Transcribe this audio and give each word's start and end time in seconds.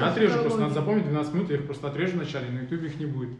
не 0.00 0.08
отрежу, 0.08 0.38
просто 0.40 0.60
надо 0.60 0.74
запомнить 0.74 1.04
12 1.04 1.34
минут, 1.34 1.50
я 1.50 1.56
их 1.56 1.66
просто 1.66 1.88
отрежу 1.88 2.16
вначале, 2.16 2.50
на 2.50 2.60
ютубе 2.60 2.88
их 2.88 2.98
не 2.98 3.06
будет. 3.06 3.30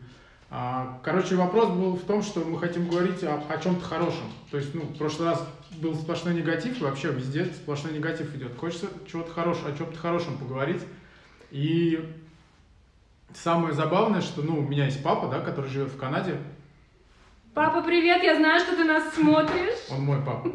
А, 0.52 1.00
короче, 1.04 1.36
вопрос 1.36 1.68
был 1.68 1.94
в 1.94 2.02
том, 2.02 2.22
что 2.22 2.40
мы 2.40 2.58
хотим 2.58 2.88
говорить 2.88 3.22
о, 3.22 3.40
о 3.48 3.58
чем-то 3.58 3.84
хорошем. 3.84 4.24
То 4.50 4.56
есть, 4.56 4.74
ну, 4.74 4.82
в 4.82 4.98
прошлый 4.98 5.28
раз 5.28 5.46
был 5.76 5.94
сплошной 5.94 6.34
негатив, 6.34 6.80
вообще 6.80 7.12
везде 7.12 7.44
сплошной 7.44 7.92
негатив 7.92 8.34
идет. 8.34 8.56
Хочется 8.58 8.88
чего-то 9.10 9.30
хорошего, 9.30 9.70
о 9.70 9.76
чем-то 9.76 9.96
хорошем 9.96 10.38
поговорить. 10.38 10.82
И 11.52 12.04
самое 13.32 13.74
забавное, 13.74 14.20
что, 14.20 14.42
ну, 14.42 14.58
у 14.58 14.62
меня 14.62 14.86
есть 14.86 15.02
папа, 15.04 15.28
да, 15.28 15.40
который 15.40 15.70
живет 15.70 15.90
в 15.90 15.96
Канаде. 15.96 16.36
Папа, 17.54 17.82
привет, 17.82 18.22
я 18.24 18.36
знаю, 18.36 18.60
что 18.60 18.74
ты 18.74 18.84
нас 18.84 19.14
смотришь. 19.14 19.78
Он 19.90 20.02
мой 20.02 20.20
папа. 20.24 20.52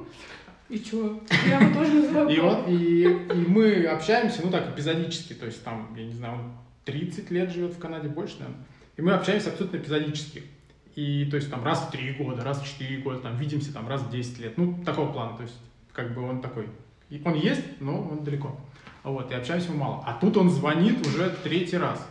И 0.70 0.80
чё? 0.80 1.22
Я 1.48 1.60
его 1.60 1.74
тоже 1.74 1.94
называю 1.94 2.30
И, 2.30 2.40
он, 2.40 2.66
и, 2.68 3.04
и 3.04 3.48
мы 3.48 3.86
общаемся, 3.86 4.42
ну 4.44 4.50
так, 4.50 4.74
эпизодически, 4.74 5.34
то 5.34 5.46
есть 5.46 5.64
там, 5.64 5.94
я 5.96 6.06
не 6.06 6.14
знаю, 6.14 6.36
он 6.36 6.52
30 6.86 7.30
лет 7.32 7.52
живет 7.52 7.74
в 7.74 7.80
Канаде, 7.80 8.08
больше, 8.08 8.38
наверное. 8.40 8.64
И 8.98 9.02
мы 9.02 9.14
общаемся 9.14 9.50
абсолютно 9.50 9.78
эпизодически. 9.78 10.44
И 10.96 11.26
то 11.26 11.36
есть 11.36 11.52
там 11.52 11.64
раз 11.64 11.82
в 11.82 11.92
3 11.92 12.14
года, 12.14 12.44
раз 12.44 12.62
в 12.62 12.66
4 12.66 12.98
года, 13.02 13.20
там 13.20 13.38
видимся 13.38 13.74
там 13.74 13.88
раз 13.88 14.02
в 14.02 14.10
10 14.10 14.40
лет. 14.40 14.58
Ну, 14.58 14.82
такого 14.86 15.12
плана, 15.12 15.36
то 15.38 15.44
есть 15.44 15.56
как 15.94 16.14
бы 16.14 16.22
он 16.22 16.42
такой. 16.42 16.68
И 17.10 17.22
он 17.24 17.36
есть, 17.36 17.62
но 17.80 18.02
он 18.02 18.24
далеко. 18.24 18.58
Вот, 19.04 19.30
и 19.32 19.36
общаемся 19.36 19.72
мы 19.72 19.78
мало. 19.78 20.04
А 20.06 20.14
тут 20.14 20.36
он 20.38 20.50
звонит 20.50 21.06
уже 21.06 21.30
третий 21.44 21.78
раз. 21.78 22.06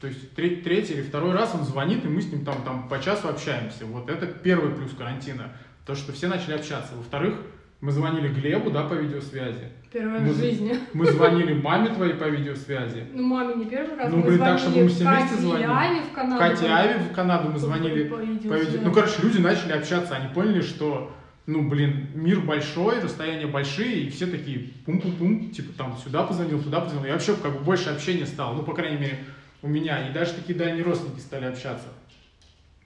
То 0.00 0.08
есть 0.08 0.34
третий, 0.34 0.62
третий 0.62 0.94
или 0.94 1.02
второй 1.02 1.32
раз 1.32 1.54
он 1.54 1.64
звонит, 1.64 2.04
и 2.04 2.08
мы 2.08 2.20
с 2.20 2.30
ним 2.30 2.44
там, 2.44 2.62
там 2.64 2.88
по 2.88 3.00
часу 3.00 3.28
общаемся. 3.28 3.86
Вот 3.86 4.10
это 4.10 4.26
первый 4.26 4.74
плюс 4.74 4.92
карантина. 4.92 5.52
То, 5.86 5.94
что 5.94 6.12
все 6.12 6.28
начали 6.28 6.52
общаться. 6.52 6.94
Во-вторых, 6.94 7.40
мы 7.80 7.92
звонили 7.92 8.28
Глебу, 8.28 8.70
да, 8.70 8.82
по 8.82 8.94
видеосвязи. 8.94 9.70
Первая 9.92 10.20
мы, 10.20 10.32
в 10.32 10.36
жизни. 10.36 10.74
Мы 10.92 11.06
звонили 11.06 11.54
маме 11.54 11.90
твоей 11.90 12.14
по 12.14 12.24
видеосвязи. 12.24 13.06
Ну, 13.12 13.22
маме 13.22 13.54
не 13.54 13.66
первый 13.66 13.96
раз. 13.96 14.10
Ну, 14.12 14.22
блин, 14.22 14.38
так, 14.38 14.58
чтобы 14.58 14.82
мы 14.82 14.88
все 14.88 15.04
Кате 15.04 15.18
вместе 15.18 15.36
звонили. 15.36 15.62
и 15.62 15.70
Аве 15.70 16.00
в 16.02 16.12
Канаду. 16.12 16.38
Кате 16.40 16.66
Аве 16.66 16.98
в 16.98 17.12
Канаду 17.14 17.50
мы 17.50 17.58
звонили 17.58 18.08
по 18.08 18.16
видео. 18.16 18.80
Ну, 18.82 18.92
короче, 18.92 19.22
люди 19.22 19.38
начали 19.38 19.72
общаться, 19.72 20.16
они 20.16 20.34
поняли, 20.34 20.60
что, 20.60 21.14
ну, 21.46 21.68
блин, 21.68 22.08
мир 22.14 22.40
большой, 22.40 23.00
расстояния 23.00 23.46
большие, 23.46 24.02
и 24.02 24.10
все 24.10 24.26
такие 24.26 24.70
пум-пум-пум, 24.84 25.50
типа 25.50 25.72
там 25.78 25.96
сюда 25.96 26.24
позвонил, 26.24 26.60
туда 26.60 26.80
позвонил. 26.80 27.10
И 27.10 27.12
вообще 27.12 27.34
как 27.36 27.52
бы 27.52 27.60
больше 27.60 27.90
общения 27.90 28.26
стало, 28.26 28.54
ну, 28.54 28.64
по 28.64 28.74
крайней 28.74 28.98
мере, 28.98 29.18
у 29.62 29.68
меня. 29.68 30.08
И 30.08 30.12
даже 30.12 30.34
такие 30.34 30.58
дальние 30.58 30.82
родственники 30.82 31.20
стали 31.20 31.44
общаться. 31.44 31.86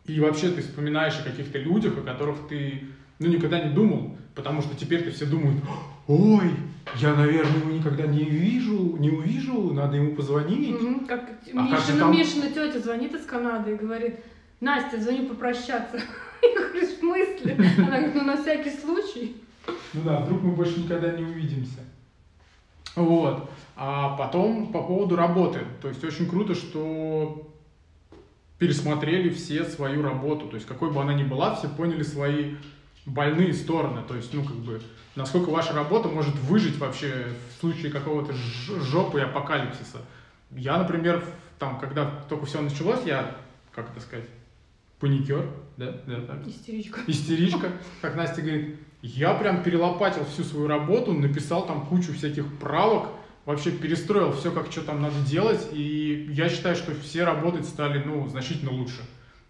И 0.04 0.20
вообще 0.20 0.50
ты 0.50 0.60
вспоминаешь 0.60 1.18
о 1.18 1.24
каких-то 1.24 1.58
людях, 1.58 1.96
о 1.96 2.02
которых 2.02 2.48
ты, 2.48 2.88
ну, 3.18 3.28
никогда 3.28 3.58
не 3.58 3.72
думал, 3.72 4.18
потому 4.34 4.62
что 4.62 4.74
теперь-то 4.76 5.10
все 5.10 5.26
думают, 5.26 5.62
ой, 6.06 6.50
я, 6.96 7.14
наверное, 7.14 7.58
его 7.58 7.70
никогда 7.70 8.06
не 8.06 8.24
вижу, 8.24 8.96
не 8.98 9.10
увижу, 9.10 9.72
надо 9.72 9.96
ему 9.96 10.14
позвонить. 10.14 10.80
Мгм, 10.80 11.06
Как 11.06 11.22
А 11.54 11.68
как 11.68 11.80
Мишина, 11.80 11.98
там- 11.98 12.12
Мишина 12.12 12.46
тетя 12.48 12.80
звонит 12.80 13.14
из 13.14 13.24
Канады 13.24 13.72
и 13.72 13.76
говорит, 13.76 14.20
Настя, 14.60 15.00
звоню 15.00 15.26
попрощаться. 15.28 16.00
Я 16.42 16.54
говорю, 16.68 16.86
в 16.86 16.90
смысле? 16.98 17.56
Она 17.78 17.98
говорит, 17.98 18.14
ну 18.14 18.22
на 18.24 18.36
всякий 18.40 18.70
случай. 18.70 19.36
Ну 19.92 20.02
да, 20.04 20.20
вдруг 20.20 20.42
мы 20.42 20.52
больше 20.52 20.80
никогда 20.80 21.12
не 21.12 21.22
увидимся. 21.22 21.80
Вот. 22.96 23.48
А 23.76 24.16
потом 24.16 24.72
по 24.72 24.82
поводу 24.82 25.16
работы. 25.16 25.60
То 25.80 25.88
есть 25.88 26.02
очень 26.04 26.28
круто, 26.28 26.54
что 26.54 27.48
пересмотрели 28.58 29.30
все 29.30 29.64
свою 29.64 30.02
работу. 30.02 30.46
То 30.48 30.56
есть 30.56 30.66
какой 30.66 30.90
бы 30.90 31.00
она 31.00 31.14
ни 31.14 31.24
была, 31.24 31.54
все 31.54 31.68
поняли 31.68 32.02
свои 32.02 32.54
больные 33.06 33.52
стороны. 33.52 34.02
То 34.06 34.14
есть, 34.14 34.32
ну, 34.32 34.44
как 34.44 34.56
бы, 34.56 34.80
насколько 35.16 35.50
ваша 35.50 35.72
работа 35.72 36.08
может 36.08 36.34
выжить 36.36 36.78
вообще 36.78 37.28
в 37.50 37.60
случае 37.60 37.90
какого-то 37.90 38.32
жопы 38.32 39.20
и 39.20 39.22
апокалипсиса. 39.22 39.98
Я, 40.50 40.78
например, 40.78 41.24
там, 41.58 41.78
когда 41.78 42.10
только 42.28 42.46
все 42.46 42.60
началось, 42.60 43.00
я, 43.04 43.36
как 43.74 43.90
это 43.90 44.00
сказать, 44.00 44.26
паникер, 45.00 45.48
да, 45.76 45.96
да, 46.06 46.20
так, 46.20 46.46
Истеричка. 46.46 47.00
истеричка, 47.06 47.72
как 48.00 48.14
Настя 48.14 48.42
говорит, 48.42 48.76
я 49.00 49.34
прям 49.34 49.64
перелопатил 49.64 50.24
всю 50.26 50.44
свою 50.44 50.68
работу, 50.68 51.12
написал 51.12 51.66
там 51.66 51.86
кучу 51.86 52.12
всяких 52.12 52.58
правок, 52.58 53.08
вообще 53.44 53.72
перестроил 53.72 54.32
все, 54.32 54.52
как 54.52 54.70
что 54.70 54.82
там 54.82 55.02
надо 55.02 55.18
делать, 55.26 55.68
и 55.72 56.28
я 56.30 56.48
считаю, 56.48 56.76
что 56.76 56.94
все 56.94 57.24
работать 57.24 57.66
стали, 57.66 58.02
ну, 58.04 58.28
значительно 58.28 58.70
лучше. 58.70 59.00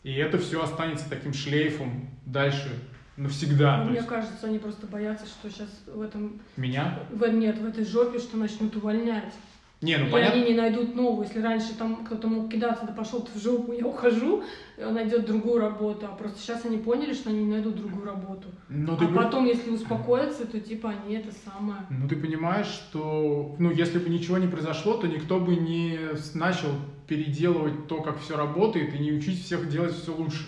И 0.04 0.15
это 0.15 0.38
все 0.38 0.62
останется 0.62 1.09
таким 1.10 1.34
шлейфом 1.34 2.09
дальше 2.25 2.71
навсегда. 3.17 3.81
То 3.81 3.87
Мне 3.87 3.97
есть 3.97 4.09
кажется, 4.09 4.47
они 4.47 4.59
просто 4.59 4.87
боятся, 4.87 5.27
что 5.27 5.50
сейчас 5.50 5.69
в 5.87 6.00
этом, 6.00 6.41
меня? 6.56 7.00
в, 7.11 7.27
нет, 7.28 7.59
в 7.59 7.67
этой 7.67 7.84
жопе, 7.84 8.19
что 8.19 8.37
начнут 8.37 8.75
увольнять. 8.77 9.34
Не, 9.83 9.97
ну 9.97 10.06
и 10.06 10.11
понятно. 10.11 10.41
они 10.41 10.50
не 10.50 10.55
найдут 10.56 10.95
новую. 10.95 11.27
Если 11.27 11.41
раньше 11.41 11.75
там 11.77 12.05
кто-то 12.05 12.28
мог 12.28 12.49
кидаться, 12.49 12.87
да 12.87 12.93
пошел 12.93 13.21
ты 13.21 13.37
в 13.37 13.43
жопу, 13.43 13.72
я 13.72 13.84
ухожу, 13.84 14.45
он 14.78 14.95
найдет 14.95 15.27
другую 15.27 15.61
работу. 15.61 16.06
А 16.06 16.15
просто 16.15 16.39
сейчас 16.39 16.65
они 16.65 16.78
поняли, 16.78 17.12
что 17.12 17.31
они 17.31 17.43
не 17.43 17.51
найдут 17.51 17.75
другую 17.75 18.06
работу. 18.06 18.47
Ну, 18.69 18.97
ты 18.97 19.06
а 19.06 19.09
потом, 19.09 19.45
если 19.45 19.71
успокоятся, 19.71 20.47
то 20.47 20.61
типа 20.61 20.91
они 20.91 21.17
это 21.17 21.31
самое. 21.45 21.81
Ну, 21.91 22.09
ты 22.09 22.15
понимаешь, 22.15 22.67
что, 22.67 23.56
ну, 23.59 23.72
если 23.72 23.99
бы 23.99 24.09
ничего 24.09 24.39
не 24.39 24.47
произошло, 24.47 24.95
то 24.95 25.09
никто 25.09 25.41
бы 25.41 25.56
не 25.56 25.99
начал 26.34 26.69
переделывать 27.09 27.89
то, 27.89 28.03
как 28.03 28.21
все 28.21 28.37
работает, 28.37 28.95
и 28.95 28.99
не 29.01 29.11
учить 29.11 29.43
всех 29.43 29.69
делать 29.69 29.97
все 29.97 30.15
лучше. 30.15 30.45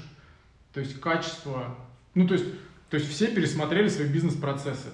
То 0.73 0.79
есть 0.79 1.01
качество, 1.01 1.77
ну, 2.15 2.27
то 2.27 2.35
есть, 2.35 2.47
то 2.91 2.97
есть 2.97 3.11
все 3.11 3.29
пересмотрели 3.29 3.89
свои 3.89 4.09
бизнес-процессы. 4.09 4.89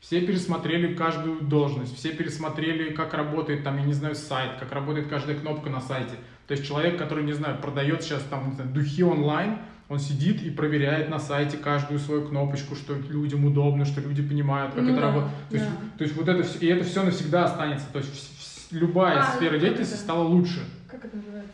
Все 0.00 0.20
пересмотрели 0.20 0.94
каждую 0.94 1.42
должность, 1.42 1.96
все 1.96 2.12
пересмотрели, 2.12 2.92
как 2.92 3.14
работает 3.14 3.62
там, 3.62 3.78
я 3.78 3.84
не 3.84 3.92
знаю, 3.92 4.16
сайт, 4.16 4.58
как 4.58 4.72
работает 4.72 5.08
каждая 5.08 5.36
кнопка 5.38 5.70
на 5.70 5.80
сайте. 5.80 6.14
То 6.48 6.54
есть 6.54 6.66
человек, 6.66 6.98
который, 6.98 7.22
не 7.24 7.32
знаю, 7.32 7.58
продает 7.60 8.02
сейчас 8.02 8.22
там, 8.24 8.48
не 8.48 8.54
знаю, 8.56 8.70
духи 8.70 9.04
онлайн, 9.04 9.58
он 9.88 10.00
сидит 10.00 10.42
и 10.42 10.50
проверяет 10.50 11.08
на 11.08 11.18
сайте 11.18 11.56
каждую 11.56 12.00
свою 12.00 12.26
кнопочку, 12.26 12.74
что 12.74 12.94
людям 12.94 13.44
удобно, 13.44 13.84
что 13.84 14.00
люди 14.00 14.22
понимают, 14.22 14.74
как 14.74 14.82
Ну 14.82 14.90
это 14.90 15.00
да, 15.00 15.06
работает. 15.06 15.32
То 15.50 15.56
есть, 15.56 15.68
да. 15.68 15.76
то 15.98 16.04
есть 16.04 16.16
вот 16.16 16.28
это 16.28 16.42
все, 16.42 16.58
и 16.58 16.66
это 16.66 16.84
все 16.84 17.02
навсегда 17.04 17.44
останется. 17.44 17.86
То 17.92 17.98
есть 17.98 18.72
любая 18.72 19.20
А, 19.20 19.36
сфера 19.36 19.58
деятельности 19.58 19.94
это? 19.94 20.02
стала 20.02 20.22
лучше. 20.24 20.64
Как 20.88 21.04
это 21.04 21.16
называется? 21.16 21.52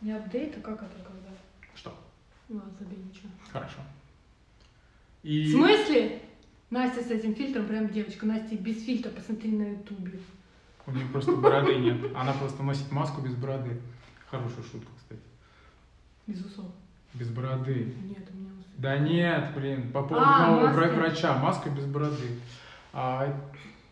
Не 0.00 0.12
апдейт, 0.12 0.54
а 0.58 0.60
как 0.60 0.82
это 0.82 0.96
когда? 1.02 1.30
Что? 1.74 1.96
Ну, 2.48 2.60
забей 2.78 2.98
ничего. 2.98 3.28
Хорошо. 3.50 3.78
В 5.24 5.26
И... 5.26 5.50
смысле? 5.50 6.20
Настя 6.70 7.02
с 7.02 7.10
этим 7.10 7.34
фильтром, 7.34 7.66
прям 7.66 7.88
девочка. 7.88 8.26
Настя 8.26 8.56
без 8.56 8.84
фильтра, 8.84 9.10
посмотри 9.10 9.50
на 9.52 9.70
ютубе. 9.70 10.12
У 10.86 10.90
нее 10.92 11.06
просто 11.10 11.32
бороды 11.32 11.76
нет. 11.76 11.96
Она 12.14 12.32
просто 12.34 12.62
носит 12.62 12.92
маску 12.92 13.22
без 13.22 13.34
бороды. 13.34 13.80
Хорошая 14.30 14.62
шутка, 14.70 14.90
кстати. 14.98 15.20
Без 16.26 16.44
усов. 16.44 16.66
Без 17.14 17.28
бороды. 17.30 17.94
Нет, 18.06 18.28
у 18.32 18.36
меня 18.36 18.50
усы. 18.58 18.68
Да 18.76 18.98
нет, 18.98 19.52
блин, 19.56 19.92
по 19.92 20.02
поводу 20.02 20.26
А, 20.28 20.46
нового 20.50 20.66
маска. 20.66 20.80
вра- 20.82 20.94
врача, 20.94 21.38
маска 21.38 21.70
без 21.70 21.86
бороды. 21.86 22.28
А, 22.92 23.34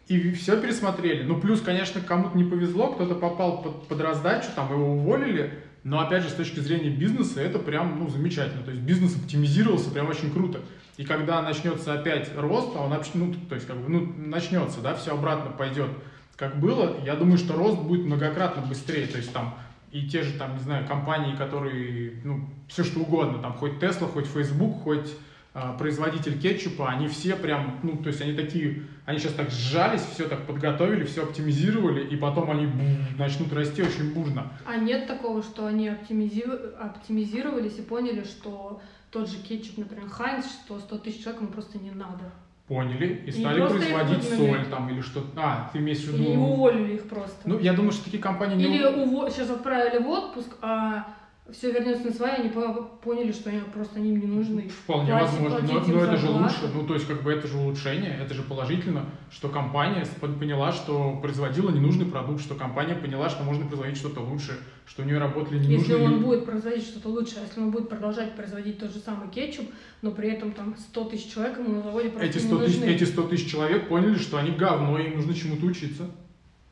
и 0.08 0.32
все 0.32 0.60
пересмотрели. 0.60 1.22
Ну, 1.22 1.40
плюс, 1.40 1.62
конечно, 1.62 2.00
кому-то 2.02 2.36
не 2.36 2.44
повезло, 2.44 2.92
кто-то 2.92 3.14
попал 3.14 3.62
под, 3.62 3.88
под 3.88 4.00
раздачу, 4.00 4.48
там 4.54 4.70
его 4.70 4.96
уволили. 4.96 5.58
Но, 5.84 6.00
опять 6.00 6.24
же, 6.24 6.28
с 6.28 6.34
точки 6.34 6.60
зрения 6.60 6.90
бизнеса, 6.90 7.40
это 7.40 7.58
прям, 7.58 7.98
ну, 7.98 8.08
замечательно. 8.10 8.62
То 8.64 8.70
есть 8.70 8.82
бизнес 8.82 9.16
оптимизировался 9.16 9.90
прям 9.90 10.08
очень 10.10 10.30
круто. 10.30 10.60
И 10.96 11.04
когда 11.04 11.40
начнется 11.42 11.94
опять 11.94 12.30
рост, 12.36 12.76
а 12.76 12.82
он, 12.84 12.94
ну, 13.14 13.34
то 13.48 13.54
есть, 13.54 13.66
как 13.66 13.76
бы, 13.78 13.88
ну, 13.88 14.12
начнется, 14.16 14.80
да, 14.80 14.94
все 14.94 15.12
обратно 15.12 15.50
пойдет, 15.50 15.88
как 16.36 16.60
было, 16.60 16.96
я 17.04 17.14
думаю, 17.14 17.38
что 17.38 17.54
рост 17.54 17.78
будет 17.80 18.04
многократно 18.04 18.62
быстрее. 18.62 19.06
То 19.06 19.16
есть, 19.18 19.32
там, 19.32 19.54
и 19.90 20.06
те 20.06 20.22
же, 20.22 20.32
там, 20.38 20.54
не 20.54 20.60
знаю, 20.62 20.86
компании, 20.86 21.34
которые, 21.36 22.20
ну, 22.24 22.48
все 22.68 22.84
что 22.84 23.00
угодно, 23.00 23.38
там, 23.40 23.54
хоть 23.54 23.72
Tesla, 23.82 24.06
хоть 24.06 24.26
Facebook, 24.26 24.82
хоть 24.82 25.14
а, 25.54 25.74
производитель 25.74 26.40
кетчупа, 26.40 26.88
они 26.88 27.08
все 27.08 27.36
прям, 27.36 27.78
ну, 27.82 27.96
то 27.98 28.08
есть 28.08 28.22
они 28.22 28.32
такие, 28.32 28.84
они 29.04 29.18
сейчас 29.18 29.34
так 29.34 29.50
сжались, 29.50 30.00
все 30.00 30.26
так 30.26 30.46
подготовили, 30.46 31.04
все 31.04 31.24
оптимизировали, 31.24 32.06
и 32.06 32.16
потом 32.16 32.50
они 32.50 32.64
бу- 32.64 33.18
начнут 33.18 33.52
расти 33.52 33.82
очень 33.82 34.14
бурно. 34.14 34.50
А 34.66 34.76
нет 34.76 35.06
такого, 35.06 35.42
что 35.42 35.66
они 35.66 35.88
оптимизи- 35.88 36.74
оптимизировались 36.76 37.78
и 37.78 37.82
поняли, 37.82 38.24
что 38.24 38.80
тот 39.12 39.28
же 39.28 39.36
кетчуп, 39.36 39.78
например, 39.78 40.08
Хайнс, 40.08 40.46
что 40.46 40.78
100 40.78 40.98
тысяч 40.98 41.22
человек 41.22 41.42
ему 41.42 41.52
просто 41.52 41.78
не 41.78 41.90
надо. 41.90 42.32
Поняли 42.66 43.22
и 43.26 43.28
И 43.28 43.32
стали 43.32 43.60
производить 43.60 44.24
соль 44.24 44.64
там 44.70 44.88
или 44.88 45.02
что-то. 45.02 45.28
А, 45.36 45.70
ты 45.72 45.78
имеешь 45.78 45.98
в 45.98 46.14
виду... 46.16 46.32
уволили 46.32 46.94
их 46.94 47.08
просто. 47.08 47.36
Ну, 47.44 47.58
я 47.58 47.74
думаю, 47.74 47.92
что 47.92 48.04
такие 48.04 48.22
компании 48.22 48.56
не... 48.56 48.64
Или 48.64 48.84
уво- 48.84 49.30
сейчас 49.30 49.50
отправили 49.50 50.02
в 50.02 50.08
отпуск, 50.08 50.56
а 50.62 51.06
все 51.52 51.70
вернется 51.72 52.06
на 52.06 52.12
свои, 52.12 52.30
они 52.32 52.48
по- 52.48 52.82
поняли, 53.02 53.32
что 53.32 53.50
они 53.50 53.60
просто 53.72 53.98
им 54.00 54.18
не 54.20 54.26
нужны. 54.26 54.68
Вполне 54.68 55.10
Платить- 55.12 55.30
возможно, 55.40 55.58
но, 55.60 55.68
платить 55.68 55.88
им 55.88 55.94
но 55.96 56.04
это 56.04 56.16
же 56.16 56.28
лучше, 56.30 56.70
ну 56.74 56.86
то 56.86 56.94
есть 56.94 57.06
как 57.06 57.22
бы 57.22 57.32
это 57.32 57.46
же 57.46 57.56
улучшение, 57.58 58.18
это 58.22 58.34
же 58.34 58.42
положительно, 58.42 59.06
что 59.30 59.48
компания 59.48 60.06
поняла, 60.20 60.72
что 60.72 61.18
производила 61.22 61.70
ненужный 61.70 62.06
продукт, 62.06 62.40
что 62.42 62.54
компания 62.54 62.94
поняла, 62.94 63.28
что 63.28 63.42
можно 63.44 63.66
производить 63.66 63.96
что-то 63.96 64.20
лучше, 64.20 64.58
что 64.86 65.02
у 65.02 65.04
нее 65.04 65.18
работали 65.18 65.58
Если 65.58 65.70
ненужные 65.72 66.04
он 66.04 66.10
люди. 66.12 66.24
будет 66.24 66.44
производить 66.44 66.84
что-то 66.84 67.08
лучше, 67.08 67.34
а 67.38 67.42
если 67.46 67.60
он 67.60 67.70
будет 67.70 67.88
продолжать 67.88 68.34
производить 68.34 68.78
тот 68.78 68.92
же 68.92 68.98
самый 69.00 69.28
кетчуп, 69.28 69.66
но 70.02 70.10
при 70.10 70.30
этом 70.30 70.52
там 70.52 70.74
100 70.76 71.04
тысяч 71.04 71.32
человек 71.32 71.58
ему 71.58 71.76
на 71.76 71.82
заводе 71.82 72.08
просто 72.10 72.26
Эти 72.28 72.38
не 72.38 72.44
100, 72.44 72.58
тысяч, 72.58 72.76
нужны. 72.78 72.90
эти 72.90 73.04
100 73.04 73.22
тысяч 73.28 73.50
человек 73.50 73.88
поняли, 73.88 74.16
что 74.16 74.38
они 74.38 74.50
говно, 74.50 74.98
им 74.98 75.16
нужно 75.16 75.34
чему-то 75.34 75.66
учиться. 75.66 76.10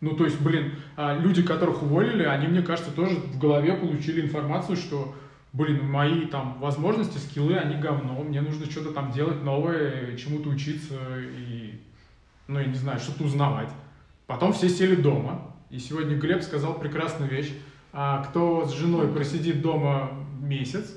Ну, 0.00 0.16
то 0.16 0.24
есть, 0.24 0.40
блин, 0.40 0.72
а, 0.96 1.18
люди, 1.18 1.42
которых 1.42 1.82
уволили, 1.82 2.22
они, 2.22 2.46
мне 2.48 2.62
кажется, 2.62 2.90
тоже 2.90 3.16
в 3.16 3.38
голове 3.38 3.74
получили 3.74 4.22
информацию, 4.22 4.76
что, 4.76 5.14
блин, 5.52 5.86
мои 5.86 6.26
там 6.26 6.58
возможности, 6.58 7.18
скиллы, 7.18 7.56
они 7.56 7.76
говно, 7.76 8.22
мне 8.22 8.40
нужно 8.40 8.64
что-то 8.64 8.92
там 8.92 9.12
делать 9.12 9.42
новое, 9.42 10.16
чему-то 10.16 10.48
учиться 10.48 10.94
и, 11.18 11.78
ну, 12.48 12.58
я 12.58 12.66
не 12.66 12.74
знаю, 12.74 12.98
что-то 12.98 13.24
узнавать. 13.24 13.70
Потом 14.26 14.54
все 14.54 14.68
сели 14.68 14.94
дома, 14.94 15.54
и 15.70 15.78
сегодня 15.78 16.16
Глеб 16.16 16.42
сказал 16.42 16.78
прекрасную 16.78 17.30
вещь. 17.30 17.52
А 17.92 18.22
кто 18.22 18.66
с 18.66 18.72
женой 18.72 19.08
просидит 19.08 19.62
дома 19.62 20.12
месяц, 20.40 20.96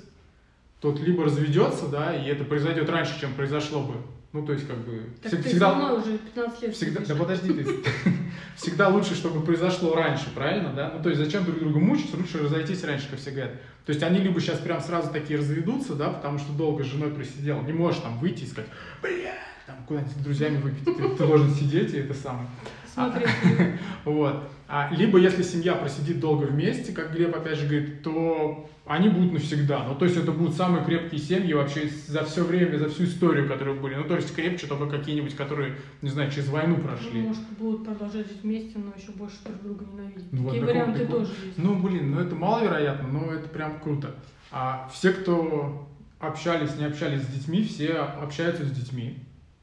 тот 0.80 1.00
либо 1.00 1.26
разведется, 1.26 1.88
да, 1.88 2.16
и 2.16 2.28
это 2.28 2.44
произойдет 2.44 2.90
раньше, 2.90 3.20
чем 3.20 3.34
произошло 3.34 3.82
бы. 3.82 3.96
Ну, 4.34 4.44
то 4.44 4.54
есть, 4.54 4.68
как 4.68 4.78
бы... 4.80 5.04
Так 5.22 5.32
всег- 5.32 5.44
ты 5.44 5.50
всегда, 5.50 5.70
со 5.70 5.76
мной 5.76 6.00
уже 6.00 6.18
15 6.18 6.62
лет 6.64 6.76
всегда, 6.76 7.02
сидишь. 7.02 7.08
да 7.08 7.16
подожди 7.16 7.54
ты. 7.54 7.84
Всегда 8.56 8.88
лучше, 8.90 9.16
чтобы 9.16 9.42
произошло 9.42 9.94
раньше, 9.96 10.32
правильно, 10.34 10.74
да? 10.74 10.92
Ну, 10.96 11.04
то 11.04 11.10
есть, 11.10 11.22
зачем 11.22 11.46
друг 11.46 11.60
друга 11.60 11.80
мучить, 11.80 12.14
лучше 12.16 12.40
разойтись 12.40 12.84
раньше, 12.84 13.10
как 13.10 13.20
все 13.20 13.30
говорят. 13.32 13.54
То 13.86 13.92
есть, 13.92 14.02
они 14.02 14.20
либо 14.20 14.40
сейчас 14.42 14.60
прям 14.60 14.82
сразу 14.82 15.12
такие 15.12 15.38
разведутся, 15.38 15.94
да, 15.94 16.10
потому 16.10 16.40
что 16.40 16.52
долго 16.54 16.84
с 16.84 16.88
женой 16.88 17.12
просидел, 17.12 17.62
не 17.62 17.74
можешь 17.74 18.02
там 18.02 18.18
выйти 18.20 18.44
и 18.44 18.48
сказать, 18.48 18.70
бля, 19.02 19.36
там 19.68 19.76
куда-нибудь 19.88 20.14
с 20.14 20.24
друзьями 20.24 20.58
выпить, 20.58 20.86
ты, 20.86 21.10
ты 21.16 21.28
должен 21.28 21.54
сидеть 21.54 21.94
и 21.94 21.98
это 21.98 22.16
самое. 22.16 22.48
Смотри, 22.94 23.26
Вот. 24.06 24.44
А, 24.68 24.90
либо 24.92 25.20
если 25.20 25.44
семья 25.44 25.76
просидит 25.76 26.20
долго 26.20 26.46
вместе, 26.46 26.94
как 26.94 27.14
Глеб 27.14 27.36
опять 27.36 27.60
же 27.60 27.68
говорит, 27.68 28.02
то 28.02 28.68
они 28.86 29.08
будут 29.08 29.34
навсегда. 29.34 29.86
Ну, 29.88 29.96
то 29.96 30.06
есть 30.06 30.18
это 30.18 30.32
будут 30.32 30.56
самые 30.56 30.84
крепкие 30.84 31.22
семьи 31.22 31.54
вообще 31.54 31.90
за 32.08 32.24
все 32.24 32.44
время, 32.44 32.78
за 32.78 32.90
всю 32.90 33.04
историю, 33.06 33.48
которые 33.48 33.80
были. 33.80 33.96
Ну, 33.96 34.04
то 34.04 34.16
есть 34.16 34.34
крепче 34.36 34.68
только 34.68 34.88
какие-нибудь, 34.98 35.36
которые, 35.36 35.76
не 36.02 36.10
знаю, 36.10 36.32
через 36.32 36.50
войну 36.50 36.78
ну, 36.78 36.84
прошли. 36.84 37.22
может, 37.22 37.44
будут 37.60 37.86
продолжать 37.86 38.28
жить 38.28 38.44
вместе, 38.44 38.80
но 38.80 38.92
еще 38.98 39.12
больше 39.12 39.38
друг 39.46 39.62
друга 39.62 39.86
ненавидеть. 39.92 40.26
Ну, 40.32 40.44
вот 40.44 40.50
Такие 40.50 40.66
такого 40.66 40.80
варианты 40.82 41.00
прикола. 41.00 41.20
тоже 41.20 41.32
есть. 41.46 41.58
Ну, 41.58 41.76
блин, 41.76 42.12
ну 42.12 42.20
это 42.20 42.36
маловероятно, 42.36 43.08
но 43.08 43.32
это 43.32 43.48
прям 43.50 43.80
круто. 43.80 44.16
А 44.52 44.90
все, 44.94 45.12
кто 45.12 45.88
общались, 46.20 46.76
не 46.78 46.86
общались 46.86 47.22
с 47.22 47.28
детьми, 47.28 47.64
все 47.64 47.94
общаются 47.94 48.66
с 48.66 48.72
детьми. 48.72 49.18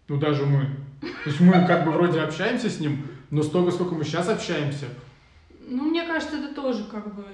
Ну, 0.08 0.18
даже 0.18 0.46
мы. 0.46 0.66
То 1.00 1.30
есть 1.30 1.40
мы 1.40 1.52
как 1.52 1.84
бы 1.84 1.92
вроде 1.92 2.20
общаемся 2.20 2.68
с 2.68 2.80
ним, 2.80 3.06
но 3.30 3.42
столько, 3.42 3.70
сколько 3.70 3.94
мы 3.94 4.04
сейчас 4.04 4.28
общаемся. 4.28 4.86
Ну, 5.68 5.84
мне 5.84 6.04
кажется, 6.04 6.36
это 6.38 6.54
тоже 6.54 6.84
как 6.84 7.14
бы... 7.14 7.24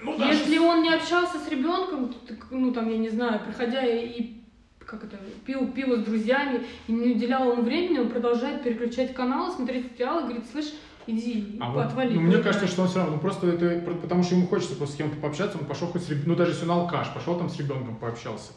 Ну, 0.00 0.16
даже 0.16 0.38
Если 0.38 0.58
он 0.58 0.82
не 0.82 0.94
общался 0.94 1.38
с 1.38 1.48
ребенком, 1.48 2.14
то, 2.14 2.34
ну 2.50 2.72
там, 2.72 2.88
я 2.88 2.98
не 2.98 3.08
знаю, 3.08 3.40
приходя 3.44 3.84
и 3.84 4.38
как 4.78 5.04
это, 5.04 5.18
пил 5.44 5.68
пиво 5.68 5.96
с 5.96 6.04
друзьями 6.04 6.64
и 6.86 6.92
не 6.92 7.12
уделял 7.14 7.52
ему 7.52 7.62
времени, 7.62 7.98
он 7.98 8.08
продолжает 8.08 8.62
переключать 8.62 9.12
каналы, 9.12 9.52
смотреть 9.52 9.92
сериалы, 9.96 10.22
говорит, 10.22 10.44
слышь, 10.50 10.72
иди, 11.06 11.58
А 11.60 11.70
вот, 11.70 11.84
отвали. 11.84 12.14
ну, 12.14 12.20
мне 12.22 12.36
поиграй». 12.36 12.44
кажется, 12.44 12.68
что 12.68 12.82
он 12.82 12.88
все 12.88 12.98
равно, 13.00 13.16
ну, 13.16 13.20
просто 13.20 13.48
это 13.48 13.80
потому 14.00 14.22
что 14.22 14.34
ему 14.34 14.46
хочется 14.46 14.76
просто 14.76 14.94
с 14.94 14.98
кем-то 14.98 15.16
пообщаться, 15.16 15.58
он 15.58 15.66
пошел 15.66 15.88
хоть 15.88 16.02
с 16.02 16.08
ребенком, 16.08 16.32
ну, 16.32 16.36
даже 16.38 16.52
если 16.52 16.64
он 16.64 16.70
алкаш, 16.70 17.12
пошел 17.12 17.36
там 17.36 17.50
с 17.50 17.58
ребенком 17.58 17.96
пообщался. 17.96 18.52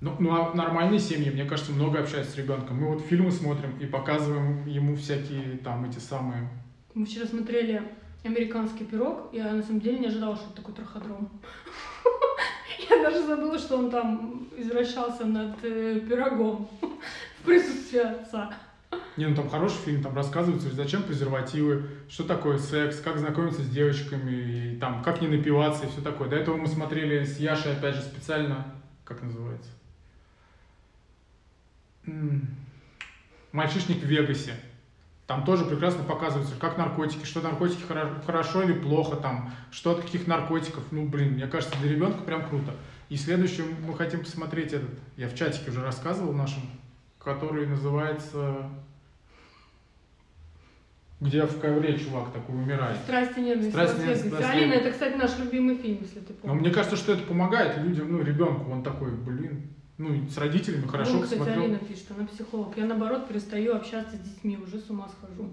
Ну, 0.00 0.16
ну, 0.18 0.32
а 0.32 0.54
нормальные 0.54 0.98
семьи, 0.98 1.30
мне 1.30 1.44
кажется, 1.44 1.72
много 1.72 2.00
общаются 2.00 2.32
с 2.32 2.36
ребенком. 2.36 2.78
Мы 2.78 2.88
вот 2.88 3.02
фильмы 3.02 3.30
смотрим 3.30 3.76
и 3.78 3.84
показываем 3.84 4.66
ему 4.66 4.96
всякие 4.96 5.58
там 5.58 5.84
эти 5.84 5.98
самые... 5.98 6.48
Мы 6.94 7.04
вчера 7.04 7.26
смотрели 7.26 7.82
«Американский 8.24 8.84
пирог», 8.84 9.28
я 9.32 9.52
на 9.52 9.62
самом 9.62 9.80
деле 9.80 9.98
не 9.98 10.06
ожидала, 10.06 10.36
что 10.36 10.46
это 10.46 10.56
такой 10.56 10.74
траходром. 10.74 11.28
Я 12.88 13.02
даже 13.02 13.26
забыла, 13.26 13.58
что 13.58 13.76
он 13.76 13.90
там 13.90 14.48
извращался 14.56 15.26
над 15.26 15.62
э, 15.62 16.00
пирогом 16.00 16.66
в 16.80 17.44
присутствии 17.44 18.00
отца. 18.00 18.54
Не, 19.18 19.26
ну 19.26 19.36
там 19.36 19.50
хороший 19.50 19.76
фильм, 19.84 20.02
там 20.02 20.16
рассказывается, 20.16 20.70
зачем 20.70 21.02
презервативы, 21.02 21.84
что 22.08 22.24
такое 22.24 22.58
секс, 22.58 23.00
как 23.00 23.18
знакомиться 23.18 23.60
с 23.60 23.68
девочками, 23.68 24.72
и 24.72 24.78
там, 24.78 25.02
как 25.02 25.20
не 25.20 25.28
напиваться 25.28 25.84
и 25.84 25.88
все 25.88 26.00
такое. 26.00 26.28
До 26.28 26.36
этого 26.36 26.56
мы 26.56 26.66
смотрели 26.66 27.22
с 27.24 27.38
Яшей, 27.38 27.72
опять 27.72 27.96
же, 27.96 28.00
специально, 28.00 28.64
как 29.04 29.22
называется? 29.22 29.68
Мальчишник 33.52 33.98
в 34.02 34.06
Вегасе. 34.06 34.54
Там 35.26 35.44
тоже 35.44 35.64
прекрасно 35.64 36.02
показывается, 36.04 36.54
как 36.56 36.76
наркотики, 36.76 37.24
что 37.24 37.40
наркотики 37.40 37.82
хоро- 37.88 38.20
хорошо 38.24 38.62
или 38.62 38.72
плохо, 38.72 39.16
там, 39.16 39.52
что 39.70 39.92
от 39.92 40.00
каких 40.02 40.26
наркотиков. 40.26 40.82
Ну, 40.90 41.06
блин, 41.06 41.34
мне 41.34 41.46
кажется, 41.46 41.78
для 41.80 41.92
ребенка 41.92 42.22
прям 42.22 42.48
круто. 42.48 42.74
И 43.08 43.16
следующее 43.16 43.66
мы 43.86 43.96
хотим 43.96 44.20
посмотреть 44.20 44.72
этот, 44.72 44.90
я 45.16 45.28
в 45.28 45.34
чатике 45.36 45.70
уже 45.70 45.82
рассказывал 45.82 46.32
нашем, 46.32 46.62
который 47.18 47.66
называется 47.66 48.70
где 51.20 51.44
в 51.44 51.60
ковре 51.60 51.98
чувак 51.98 52.32
такой 52.32 52.54
умирает. 52.54 52.96
Страсть 52.98 53.36
и 53.36 53.42
ненависть. 53.42 53.70
Страсть 53.70 53.98
ненависть. 53.98 54.32
Лас 54.32 54.44
Алина, 54.50 54.72
это, 54.72 54.90
кстати, 54.90 55.16
наш 55.16 55.38
любимый 55.38 55.76
фильм, 55.76 55.98
если 56.00 56.20
ты 56.20 56.32
Но 56.42 56.48
помнишь. 56.48 56.60
мне 56.62 56.70
кажется, 56.70 56.96
что 56.96 57.12
это 57.12 57.22
помогает 57.24 57.76
людям, 57.78 58.10
ну, 58.10 58.22
ребенку. 58.22 58.70
Он 58.70 58.82
такой, 58.82 59.10
блин, 59.12 59.68
ну, 60.00 60.26
с 60.30 60.38
родителями 60.38 60.86
хорошо 60.86 61.12
ну, 61.12 61.22
кстати, 61.22 61.38
посмотрел. 61.38 61.64
Алина 61.64 61.78
пишет, 61.78 62.06
она 62.16 62.26
психолог. 62.26 62.74
Я, 62.74 62.86
наоборот, 62.86 63.28
перестаю 63.28 63.76
общаться 63.76 64.16
с 64.16 64.20
детьми, 64.20 64.56
уже 64.56 64.78
с 64.78 64.88
ума 64.88 65.06
схожу. 65.08 65.50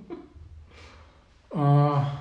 А, 1.51 2.17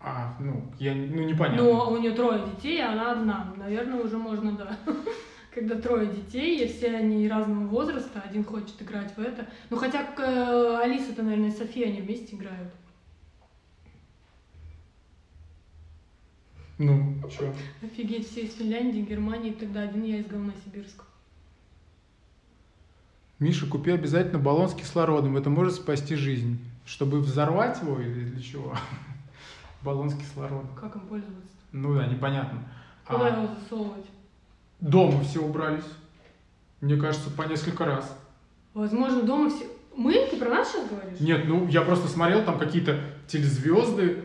а, 0.00 0.34
ну, 0.40 0.72
я, 0.78 0.94
ну, 0.94 1.24
непонятно. 1.24 1.62
Но 1.62 1.92
у 1.92 1.98
нее 1.98 2.12
трое 2.12 2.42
детей, 2.46 2.80
а 2.80 2.92
она 2.92 3.12
одна. 3.12 3.52
Наверное, 3.58 4.02
уже 4.02 4.16
можно, 4.16 4.52
да. 4.52 4.78
Когда 5.54 5.78
трое 5.78 6.06
детей, 6.06 6.64
и 6.64 6.68
все 6.68 6.96
они 6.96 7.28
разного 7.28 7.66
возраста, 7.66 8.22
один 8.24 8.42
хочет 8.42 8.80
играть 8.80 9.14
в 9.14 9.20
это. 9.20 9.46
Ну, 9.68 9.76
хотя 9.76 10.06
э, 10.16 10.78
Алиса-то, 10.82 11.22
наверное, 11.22 11.50
и 11.50 11.52
София, 11.52 11.88
они 11.88 12.00
вместе 12.00 12.34
играют. 12.34 12.72
Ну, 16.78 17.14
что? 17.30 17.52
Офигеть, 17.82 18.28
все 18.30 18.42
из 18.42 18.54
Финляндии, 18.54 19.00
Германии, 19.00 19.52
тогда 19.52 19.82
один 19.82 20.02
я 20.04 20.18
из 20.18 20.26
Говносибирска. 20.26 21.04
Миша, 23.38 23.66
купи 23.66 23.90
обязательно 23.90 24.38
баллон 24.38 24.68
с 24.68 24.74
кислородом. 24.74 25.36
Это 25.36 25.50
может 25.50 25.74
спасти 25.74 26.14
жизнь. 26.14 26.58
Чтобы 26.86 27.20
взорвать 27.20 27.80
его 27.82 28.00
или 28.00 28.24
для 28.24 28.42
чего? 28.42 28.76
Баллон 29.82 30.10
с 30.10 30.14
кислородом. 30.16 30.68
Как 30.80 30.94
им 30.96 31.02
пользоваться? 31.02 31.50
Ну 31.72 31.94
да, 31.94 32.06
непонятно. 32.06 32.62
Куда 33.06 33.26
А, 33.26 33.28
его 33.42 33.54
засовывать? 33.54 34.06
дома 34.80 35.22
все 35.22 35.40
убрались. 35.40 35.84
Мне 36.80 36.96
кажется, 36.96 37.30
по 37.30 37.42
несколько 37.42 37.84
раз. 37.84 38.16
Возможно, 38.74 39.22
дома 39.22 39.50
все... 39.50 39.66
Мы? 39.96 40.14
Ты 40.30 40.36
про 40.38 40.48
нас 40.50 40.72
сейчас 40.72 40.88
говоришь? 40.88 41.20
Нет, 41.20 41.44
ну 41.46 41.68
я 41.68 41.82
просто 41.82 42.08
смотрел 42.08 42.44
там 42.44 42.58
какие-то 42.58 43.00
телезвезды 43.28 44.24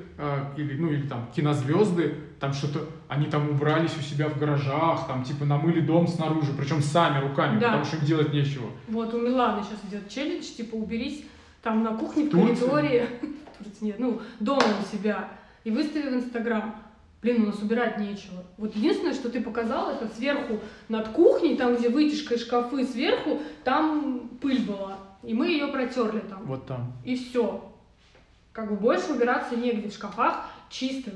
или 0.56 0.78
ну 0.78 0.90
или 0.92 1.08
там 1.08 1.30
кинозвезды, 1.36 2.16
там 2.40 2.54
что-то 2.54 2.88
они 3.08 3.28
там 3.28 3.50
убрались 3.50 3.96
у 3.98 4.02
себя 4.02 4.30
в 4.30 4.38
гаражах, 4.40 5.08
там 5.08 5.24
типа 5.24 5.46
намыли 5.46 5.80
дом 5.82 6.08
снаружи, 6.08 6.54
причем 6.58 6.82
сами 6.82 7.22
руками, 7.24 7.60
Да. 7.60 7.68
потому 7.68 7.86
что 7.86 7.98
им 7.98 8.06
делать 8.06 8.34
нечего. 8.34 8.70
Вот 8.88 9.14
у 9.14 9.22
Миланы 9.22 9.64
сейчас 9.64 9.80
идет 9.88 10.10
челлендж, 10.10 10.44
типа 10.46 10.76
уберись 10.76 11.24
там 11.62 11.84
на 11.84 11.96
кухне, 11.96 12.26
в 12.26 12.32
коридоре, 12.32 13.08
в 13.60 13.64
Турции 13.64 13.86
нет, 13.86 14.00
ну, 14.00 14.22
дома 14.40 14.64
у 14.82 14.96
себя, 14.96 15.30
и 15.64 15.72
выстави 15.72 16.10
в 16.10 16.14
Инстаграм. 16.16 16.76
Блин, 17.22 17.44
у 17.44 17.46
нас 17.48 17.60
убирать 17.62 18.00
нечего. 18.00 18.44
Вот 18.58 18.76
единственное, 18.76 19.14
что 19.14 19.30
ты 19.30 19.42
показал, 19.42 19.90
это 19.90 20.08
сверху 20.16 20.60
над 20.88 21.08
кухней, 21.10 21.58
там, 21.58 21.76
где 21.76 21.90
вытяжка 21.90 22.36
и 22.36 22.38
шкафы 22.38 22.86
сверху, 22.86 23.42
там 23.64 24.30
пыль 24.40 24.62
была. 24.64 24.98
И 25.24 25.34
мы 25.34 25.48
ее 25.48 25.68
протерли 25.68 26.20
там. 26.20 26.44
Вот 26.46 26.68
там. 26.68 26.94
И 27.04 27.16
все. 27.16 27.74
Как 28.58 28.72
бы 28.72 28.76
больше 28.76 29.12
убираться 29.14 29.56
негде 29.56 29.88
в 29.88 29.94
шкафах, 29.94 30.48
чисто. 30.72 31.12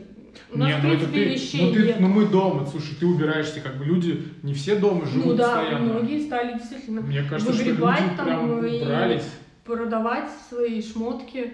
У 0.51 0.59
нас, 0.59 0.67
Не, 0.67 0.75
в 0.75 0.83
ну 0.83 0.89
это 0.91 1.07
принципе, 1.07 1.11
ты, 1.11 1.29
вещей 1.33 1.61
ну, 1.69 1.73
ты, 1.73 1.83
нет. 1.87 1.99
ну 1.99 2.07
мы 2.07 2.27
дома, 2.27 2.67
слушай, 2.67 2.95
ты 2.99 3.07
убираешься, 3.07 3.61
как 3.61 3.77
бы 3.77 3.83
люди 3.85 4.27
не 4.43 4.53
все 4.53 4.75
дома 4.75 5.07
живут 5.07 5.25
ну 5.25 5.33
да, 5.33 5.55
постоянно. 5.55 5.85
многие 5.93 6.21
стали 6.23 6.53
действительно 6.59 7.01
Мне 7.01 7.23
кажется, 7.23 7.51
что 7.51 7.63
люди 7.63 7.71
выгребать 7.71 8.15
там 8.15 8.25
прям 8.27 8.63
и- 8.63 9.21
продавать 9.65 10.29
свои 10.49 10.83
шмотки. 10.83 11.51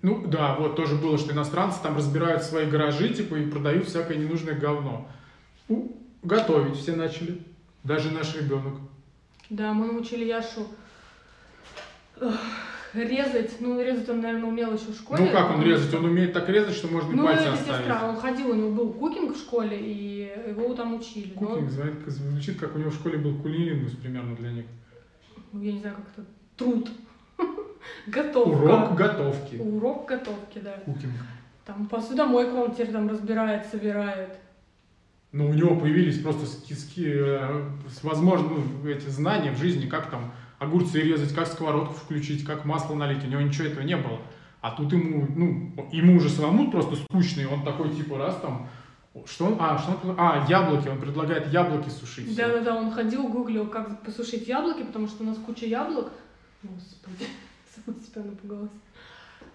Ну 0.00 0.24
да, 0.28 0.54
вот 0.54 0.76
тоже 0.76 0.94
было, 0.94 1.18
что 1.18 1.32
иностранцы 1.32 1.82
там 1.82 1.96
разбирают 1.96 2.44
свои 2.44 2.66
гаражи, 2.66 3.08
типа, 3.08 3.34
и 3.34 3.50
продают 3.50 3.88
всякое 3.88 4.18
ненужное 4.18 4.54
говно. 4.54 5.08
У, 5.68 5.88
готовить 6.22 6.76
все 6.76 6.94
начали. 6.94 7.42
Даже 7.82 8.12
наш 8.12 8.36
ребенок. 8.36 8.74
Да, 9.50 9.72
мы 9.72 9.86
научили 9.86 10.24
Яшу 10.24 10.68
резать. 12.96 13.60
Ну, 13.60 13.80
резать 13.82 14.08
он, 14.08 14.20
наверное, 14.20 14.48
умел 14.48 14.72
еще 14.74 14.92
в 14.92 14.96
школе. 14.96 15.24
Ну 15.24 15.30
как 15.32 15.50
он 15.50 15.62
резать? 15.62 15.94
Он 15.94 16.04
умеет 16.06 16.32
так 16.32 16.48
резать, 16.48 16.74
что 16.74 16.88
можно 16.88 17.12
Ну, 17.14 17.24
пальцы 17.24 17.44
это 17.44 17.52
оставить. 17.54 17.78
сестра. 17.86 18.08
Он 18.08 18.16
ходил, 18.16 18.50
у 18.50 18.54
него 18.54 18.70
был 18.70 18.92
кукинг 18.92 19.34
в 19.36 19.38
школе, 19.38 19.78
и 19.78 20.32
его 20.50 20.74
там 20.74 20.94
учили. 20.94 21.32
Но, 21.40 21.46
Кукинг 21.46 21.70
звонит, 21.70 21.94
как- 22.04 22.10
звучит, 22.10 22.58
как 22.58 22.74
у 22.74 22.78
него 22.78 22.90
в 22.90 22.94
школе 22.94 23.18
был 23.18 23.34
кулинилингус 23.38 23.92
примерно 23.92 24.34
для 24.36 24.50
них. 24.52 24.64
ну, 25.52 25.62
я 25.62 25.72
не 25.72 25.80
знаю, 25.80 25.96
как 25.96 26.04
это, 26.16 26.26
труд. 26.56 26.88
Готовка. 28.06 28.48
Урок 28.62 28.94
готовки. 28.94 29.56
Урок 29.56 30.06
готовки, 30.08 30.58
да. 30.58 30.72
Кукинг. 30.84 31.12
Там 31.64 31.86
посудомойку 31.86 32.56
он 32.58 32.72
теперь 32.72 32.92
там 32.92 33.08
разбирает, 33.08 33.66
собирает. 33.66 34.38
Но 35.32 35.48
у 35.48 35.52
него 35.52 35.76
появились 35.76 36.20
просто 36.22 36.46
ски, 36.46 36.72
ски, 36.74 37.04
э, 37.06 37.62
возможно, 38.02 38.48
ну, 38.82 38.88
эти 38.88 39.08
знания 39.08 39.50
в 39.50 39.58
жизни, 39.58 39.86
как 39.88 40.08
там 40.10 40.32
огурцы 40.58 41.00
резать, 41.00 41.34
как 41.34 41.46
сковородку 41.46 41.94
включить, 41.94 42.44
как 42.44 42.64
масло 42.64 42.94
налить. 42.94 43.24
У 43.24 43.28
него 43.28 43.40
ничего 43.40 43.68
этого 43.68 43.82
не 43.82 43.96
было. 43.96 44.20
А 44.60 44.72
тут 44.72 44.92
ему, 44.92 45.26
ну, 45.36 45.88
ему 45.92 46.16
уже 46.16 46.28
самому 46.28 46.70
просто 46.70 46.96
скучно, 46.96 47.42
и 47.42 47.44
он 47.44 47.64
такой, 47.64 47.94
типа, 47.94 48.18
раз 48.18 48.36
там, 48.40 48.68
что 49.26 49.46
он, 49.46 49.56
а, 49.60 49.78
что 49.78 49.92
он, 50.02 50.16
а, 50.18 50.44
яблоки, 50.48 50.88
он 50.88 51.00
предлагает 51.00 51.52
яблоки 51.52 51.88
сушить. 51.88 52.34
Да-да-да, 52.34 52.74
он 52.74 52.90
ходил, 52.90 53.28
гуглил, 53.28 53.68
как 53.68 54.02
посушить 54.02 54.48
яблоки, 54.48 54.82
потому 54.82 55.06
что 55.06 55.22
у 55.22 55.26
нас 55.26 55.38
куча 55.38 55.66
яблок. 55.66 56.10
Господи, 56.62 57.26
сама 57.84 57.98
себя 58.00 58.24
напугалась. 58.24 58.70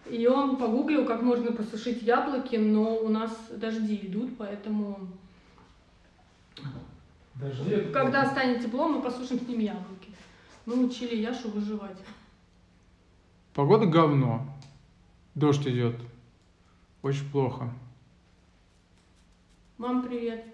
И 0.10 0.25
он 0.27 0.58
погуглил, 0.58 1.05
как 1.05 1.22
можно 1.22 1.51
посушить 1.51 2.01
яблоки, 2.03 2.55
но 2.55 2.96
у 2.96 3.10
нас 3.10 3.31
дожди 3.51 4.00
идут, 4.03 4.38
поэтому 4.38 5.10
Дожди 7.36 7.91
когда 7.91 8.25
станет 8.25 8.63
тепло, 8.63 8.88
мы 8.88 9.01
посушим 9.01 9.39
с 9.39 9.48
ним 9.48 9.60
яблоки. 9.60 10.10
Мы 10.65 10.86
учили 10.86 11.15
Яшу 11.15 11.50
выживать. 11.50 11.98
Погода 13.53 13.86
говно. 13.86 14.46
Дождь 15.34 15.68
идет. 15.68 15.96
Очень 17.01 17.30
плохо. 17.32 17.70
Мам, 19.77 20.08
привет. 20.08 20.46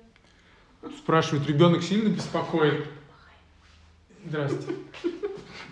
Спрашивают, 0.97 1.47
ребенок 1.47 1.83
сильно 1.83 2.09
беспокоит? 2.09 2.87
Здрасте. 4.25 4.73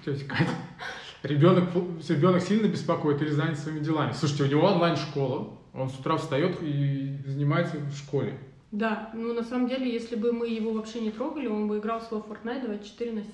Тетя 0.04 0.26
Катя. 0.28 0.50
Ребенок, 1.24 1.70
ребенок 2.08 2.42
сильно 2.42 2.68
беспокоит 2.68 3.22
или 3.22 3.30
занят 3.30 3.58
своими 3.58 3.80
делами? 3.80 4.12
Слушайте, 4.12 4.44
у 4.44 4.48
него 4.48 4.68
онлайн-школа. 4.68 5.58
Он 5.74 5.90
с 5.90 5.98
утра 5.98 6.18
встает 6.18 6.62
и 6.62 7.18
занимается 7.26 7.78
в 7.78 7.96
школе. 7.96 8.38
Да, 8.72 9.12
ну 9.14 9.34
на 9.34 9.44
самом 9.44 9.68
деле, 9.68 9.92
если 9.92 10.16
бы 10.16 10.34
мы 10.34 10.48
его 10.50 10.74
вообще 10.74 11.00
не 11.00 11.12
трогали, 11.12 11.48
он 11.48 11.68
бы 11.68 11.80
играл 11.80 12.02
в 12.02 12.04
свой 12.04 12.22
Fortnite 12.22 12.66
24 12.66 13.12
на 13.14 13.24
7. 13.24 13.32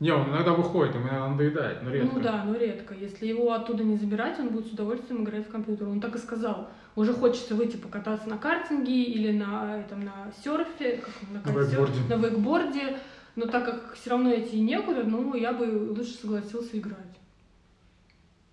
Не, 0.00 0.10
он 0.12 0.28
иногда 0.28 0.52
выходит, 0.52 0.94
ему 0.94 1.04
иногда 1.04 1.28
надоедает, 1.28 1.82
но 1.82 1.90
редко. 1.90 2.14
Ну 2.14 2.20
да, 2.20 2.44
но 2.44 2.56
редко. 2.56 2.94
Если 2.94 3.26
его 3.26 3.52
оттуда 3.52 3.84
не 3.84 3.96
забирать, 3.96 4.38
он 4.40 4.48
будет 4.48 4.66
с 4.66 4.72
удовольствием 4.72 5.22
играть 5.22 5.46
в 5.46 5.50
компьютер. 5.50 5.88
Он 5.88 6.00
так 6.00 6.16
и 6.16 6.18
сказал. 6.18 6.68
Уже 6.96 7.12
хочется 7.12 7.54
выйти 7.54 7.76
покататься 7.76 8.28
на 8.28 8.36
картинге 8.38 9.04
или 9.04 9.32
на, 9.32 9.80
этом, 9.80 10.04
на 10.04 10.32
серфе, 10.42 10.98
как 10.98 11.14
на, 11.30 11.38
На 11.38 11.54
кайтсерфе, 11.54 11.76
вейкборде. 11.92 12.14
на 12.14 12.18
вейкборде. 12.20 12.98
Но 13.36 13.46
так 13.46 13.64
как 13.64 13.94
все 13.94 14.10
равно 14.10 14.34
идти 14.34 14.60
некуда, 14.60 15.02
ну, 15.04 15.34
я 15.34 15.52
бы 15.52 15.64
лучше 15.96 16.12
согласился 16.12 16.78
играть. 16.78 16.98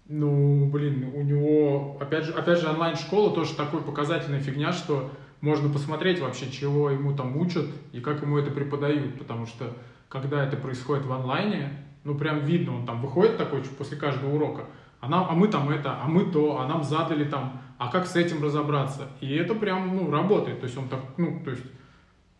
Ну, 0.08 0.66
блин, 0.70 1.12
у 1.14 1.22
него, 1.22 1.98
опять 2.00 2.26
же, 2.26 2.34
опять 2.34 2.60
же 2.60 2.68
онлайн-школа 2.68 3.34
тоже 3.34 3.56
такой 3.56 3.82
показательная 3.82 4.42
фигня, 4.42 4.74
что 4.74 5.12
можно 5.40 5.72
посмотреть 5.72 6.20
вообще, 6.20 6.50
чего 6.52 6.90
ему 6.90 7.16
там 7.16 7.38
учат 7.38 7.66
и 7.94 8.00
как 8.00 8.22
ему 8.22 8.38
это 8.38 8.52
преподают, 8.52 9.18
потому 9.18 9.46
что 9.46 9.74
когда 10.12 10.44
это 10.44 10.58
происходит 10.58 11.06
в 11.06 11.12
онлайне, 11.12 11.86
ну, 12.04 12.16
прям 12.16 12.40
видно, 12.40 12.76
он 12.76 12.86
там 12.86 13.02
выходит 13.02 13.38
такой 13.38 13.62
после 13.78 13.98
каждого 13.98 14.36
урока, 14.36 14.66
а, 15.00 15.08
нам, 15.08 15.28
а 15.30 15.34
мы 15.34 15.48
там 15.48 15.70
это, 15.70 15.98
а 16.02 16.08
мы 16.08 16.26
то, 16.26 16.60
а 16.60 16.68
нам 16.68 16.84
задали 16.84 17.24
там, 17.24 17.62
а 17.78 17.90
как 17.90 18.06
с 18.06 18.16
этим 18.16 18.44
разобраться? 18.44 19.08
И 19.22 19.34
это 19.34 19.56
прям, 19.56 19.96
ну, 19.96 20.12
работает, 20.12 20.60
то 20.60 20.66
есть 20.66 20.78
он 20.78 20.90
так, 20.90 21.00
ну, 21.18 21.42
то 21.44 21.52
есть 21.52 21.64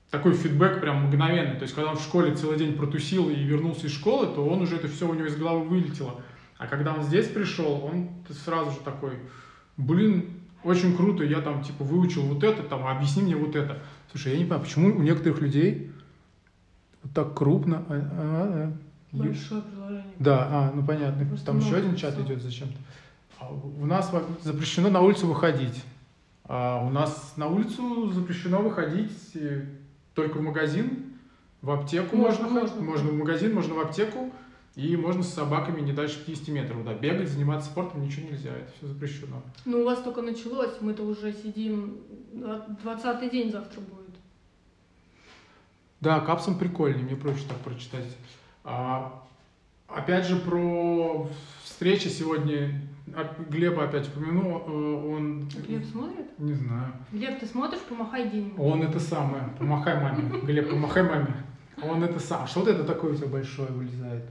такой 0.10 0.34
фидбэк 0.34 0.82
прям 0.82 1.08
мгновенный. 1.08 1.56
То 1.56 1.64
есть, 1.64 1.74
когда 1.74 1.92
он 1.92 1.96
в 1.98 2.02
школе 2.02 2.36
целый 2.36 2.58
день 2.58 2.76
протусил 2.76 3.30
и 3.30 3.36
вернулся 3.36 3.88
из 3.88 3.94
школы, 3.94 4.28
то 4.28 4.46
он 4.46 4.62
уже 4.62 4.76
это 4.76 4.90
все 4.90 5.08
у 5.08 5.14
него 5.14 5.26
из 5.26 5.38
головы 5.38 5.64
вылетело. 5.64 6.22
А 6.58 6.68
когда 6.68 6.94
он 6.94 7.02
здесь 7.02 7.28
пришел, 7.28 7.84
он 7.86 8.10
сразу 8.30 8.72
же 8.72 8.78
такой, 8.84 9.14
блин, 9.78 10.42
очень 10.64 10.96
круто, 10.96 11.24
я 11.24 11.40
там 11.40 11.64
типа 11.64 11.86
выучил 11.86 12.24
вот 12.24 12.44
это, 12.44 12.62
там, 12.62 12.86
объясни 12.86 13.24
мне 13.24 13.38
вот 13.38 13.56
это. 13.56 13.80
Слушай, 14.12 14.34
я 14.34 14.38
не 14.38 14.44
понимаю, 14.44 14.64
почему 14.64 14.96
у 14.96 15.02
некоторых 15.02 15.42
людей 15.42 15.91
вот 17.04 17.14
так 17.14 17.34
крупно... 17.34 17.84
а, 17.90 17.94
а, 17.94 18.02
а, 18.14 18.68
е- 18.68 18.74
Большое 19.20 19.62
приложение. 19.62 20.06
да, 20.20 20.48
а, 20.50 20.72
ну 20.74 20.86
понятно. 20.86 21.26
Просто 21.26 21.46
Там 21.48 21.60
еще 21.60 21.76
один 21.76 21.96
чат 21.96 22.18
идет 22.20 22.42
зачем-то. 22.42 22.78
А 23.40 23.52
у 23.52 23.86
нас 23.86 24.12
запрещено 24.44 24.90
на 24.90 25.02
улицу 25.02 25.28
выходить. 25.28 25.84
А 26.46 26.86
у 26.86 26.90
нас 26.90 27.34
на 27.38 27.48
улицу 27.48 28.12
запрещено 28.12 28.60
выходить 28.62 29.12
э, 29.36 29.66
только 30.14 30.38
в 30.38 30.42
магазин, 30.42 31.14
в 31.62 31.72
аптеку 31.72 32.16
Можно, 32.16 32.48
можно, 32.48 32.60
можно. 32.60 32.82
можно 32.82 33.10
в 33.12 33.16
магазин, 33.18 33.54
можно 33.54 33.74
в 33.76 33.80
аптеку, 33.80 34.32
и 34.76 34.96
можно 34.98 35.24
с 35.24 35.34
собаками 35.34 35.82
не 35.82 35.94
дальше 35.94 36.24
50 36.26 36.48
метров. 36.50 36.84
Да, 36.84 36.94
бегать, 36.94 37.30
заниматься 37.30 37.70
спортом 37.70 38.02
ничего 38.02 38.30
нельзя, 38.30 38.50
это 38.52 38.72
все 38.78 38.88
запрещено. 38.88 39.42
Ну, 39.66 39.82
у 39.82 39.86
вас 39.86 40.00
только 40.02 40.22
началось, 40.22 40.72
мы-то 40.82 41.04
уже 41.04 41.34
сидим, 41.34 41.98
20-й 42.34 43.30
день 43.30 43.52
завтра 43.52 43.80
будет. 43.82 44.01
Да, 46.02 46.20
капсом 46.20 46.58
прикольный, 46.58 47.04
мне 47.04 47.16
проще 47.16 47.44
так 47.48 47.58
прочитать. 47.58 48.18
А, 48.64 49.24
опять 49.88 50.26
же, 50.26 50.36
про 50.36 51.30
встречи 51.64 52.08
сегодня. 52.08 52.82
А, 53.16 53.36
Глеба 53.50 53.84
опять 53.84 54.08
упомянул, 54.08 54.64
э, 54.66 55.16
он... 55.16 55.48
Глеб 55.68 55.86
смотрит? 55.86 56.40
Не 56.40 56.54
знаю. 56.54 56.94
Глеб, 57.12 57.40
ты 57.40 57.46
смотришь, 57.46 57.82
помахай 57.82 58.30
деньги. 58.30 58.54
Он 58.58 58.82
это 58.82 59.00
самое. 59.00 59.44
Помахай 59.60 60.02
маме. 60.02 60.40
Глеб, 60.42 60.72
помахай 60.72 61.04
маме. 61.04 61.36
Он 61.84 62.04
это 62.04 62.20
сам. 62.20 62.48
Что 62.48 62.62
вот 62.62 62.70
это 62.70 62.84
такое 62.84 63.14
у 63.14 63.16
тебя 63.16 63.28
большое 63.28 63.70
вылезает? 63.70 64.24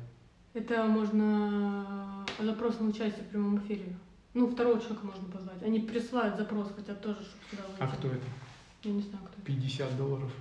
Это 0.54 0.84
можно 0.86 2.26
запрос 2.40 2.80
на 2.80 2.88
участие 2.88 3.22
в 3.22 3.28
прямом 3.28 3.58
эфире. 3.58 3.94
Ну, 4.34 4.48
второго 4.48 4.80
человека 4.80 5.06
можно 5.06 5.28
позвать. 5.28 5.62
Они 5.62 5.80
присылают 5.80 6.36
запрос, 6.36 6.72
хотят 6.74 7.00
тоже, 7.00 7.18
чтобы 7.20 7.44
сюда 7.50 7.62
А 7.78 7.86
кто 7.86 8.08
это? 8.08 8.24
Я 8.82 8.92
не 8.92 9.02
знаю, 9.02 9.24
кто. 9.30 9.42
50 9.42 9.96
долларов. 9.96 10.32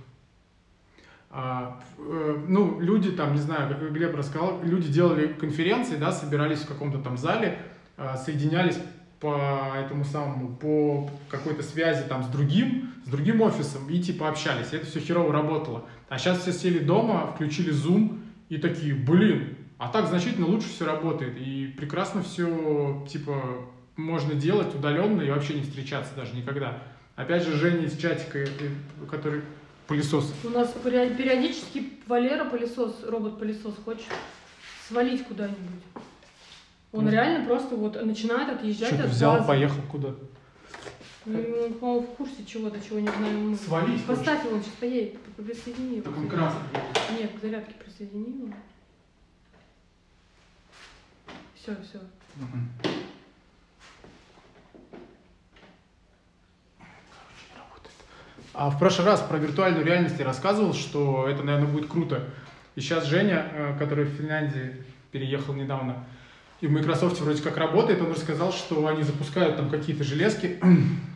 А, 1.32 1.80
э, 1.96 2.44
ну, 2.48 2.80
люди 2.80 3.12
там, 3.12 3.34
не 3.34 3.38
знаю, 3.38 3.68
как 3.68 3.92
Глеб 3.92 4.16
рассказал, 4.16 4.60
люди 4.64 4.88
делали 4.88 5.28
конференции, 5.28 5.96
да, 5.96 6.10
собирались 6.10 6.60
в 6.60 6.66
каком-то 6.66 6.98
там 6.98 7.16
зале, 7.16 7.58
а, 7.96 8.16
соединялись 8.16 8.78
по 9.20 9.74
этому 9.76 10.04
самому, 10.04 10.56
по 10.56 11.08
какой-то 11.28 11.62
связи 11.62 12.02
там 12.08 12.24
с 12.24 12.26
другим, 12.26 12.90
с 13.04 13.08
другим 13.10 13.42
офисом 13.42 13.88
и 13.88 14.00
типа 14.00 14.28
общались. 14.28 14.72
Это 14.72 14.86
все 14.86 14.98
херово 14.98 15.32
работало. 15.32 15.84
А 16.08 16.18
сейчас 16.18 16.40
все 16.40 16.52
сели 16.52 16.78
дома, 16.78 17.30
включили 17.34 17.72
Zoom 17.72 18.18
и 18.48 18.56
такие, 18.56 18.94
блин, 18.94 19.56
а 19.78 19.88
так 19.88 20.08
значительно 20.08 20.46
лучше 20.46 20.68
все 20.68 20.84
работает. 20.84 21.36
И 21.38 21.72
прекрасно 21.76 22.22
все, 22.22 23.06
типа, 23.08 23.40
можно 23.96 24.34
делать 24.34 24.74
удаленно 24.74 25.22
и 25.22 25.30
вообще 25.30 25.54
не 25.54 25.62
встречаться 25.62 26.12
даже 26.16 26.34
никогда. 26.34 26.82
Опять 27.14 27.44
же, 27.44 27.54
Женя 27.54 27.84
из 27.84 27.96
чатика, 27.98 28.38
э, 28.38 28.46
который 29.10 29.42
пылесос. 29.90 30.32
У 30.44 30.50
нас 30.50 30.72
пери- 30.84 31.16
периодически 31.16 31.94
Валера 32.06 32.44
пылесос, 32.44 33.02
робот-пылесос 33.02 33.74
хочет 33.84 34.06
свалить 34.86 35.24
куда-нибудь. 35.26 35.82
Он 36.92 37.04
Ну. 37.04 37.10
реально 37.10 37.44
просто 37.44 37.74
вот 37.74 38.00
начинает 38.04 38.48
отъезжать 38.50 38.92
от 38.92 39.06
взял, 39.06 39.34
базы. 39.34 39.48
поехал 39.48 39.82
куда? 39.90 40.14
Ну, 41.26 41.72
он, 41.80 42.00
в 42.04 42.06
курсе 42.16 42.44
чего-то, 42.46 42.80
чего 42.80 43.00
не 43.00 43.08
мы. 43.10 43.56
Свалить. 43.56 44.04
Поставь 44.06 44.44
его, 44.44 44.54
он 44.56 44.62
сейчас 44.62 44.74
поедет, 44.74 45.18
присоедини 45.36 45.96
его. 45.96 46.04
Так 46.04 46.16
он 46.18 46.28
красный. 46.28 46.62
Нет, 47.18 47.32
к 47.36 47.42
зарядке 47.42 47.74
присоедини 47.74 48.42
его. 48.44 48.54
Все, 51.56 51.76
все. 51.82 51.98
Мгм. 52.36 52.68
А 58.52 58.70
в 58.70 58.78
прошлый 58.78 59.06
раз 59.06 59.20
про 59.20 59.38
виртуальную 59.38 59.84
реальность 59.84 60.18
я 60.18 60.24
рассказывал, 60.24 60.74
что 60.74 61.28
это, 61.28 61.42
наверное, 61.42 61.68
будет 61.68 61.88
круто. 61.88 62.24
И 62.74 62.80
сейчас 62.80 63.06
Женя, 63.06 63.46
э, 63.52 63.76
который 63.78 64.04
в 64.04 64.10
Финляндии 64.10 64.84
переехал 65.12 65.54
недавно, 65.54 66.04
и 66.60 66.66
в 66.66 66.72
Microsoft 66.72 67.20
вроде 67.20 67.42
как 67.42 67.56
работает, 67.56 68.00
он 68.00 68.12
рассказал, 68.12 68.52
что 68.52 68.86
они 68.86 69.02
запускают 69.02 69.56
там 69.56 69.70
какие-то 69.70 70.04
железки, 70.04 70.60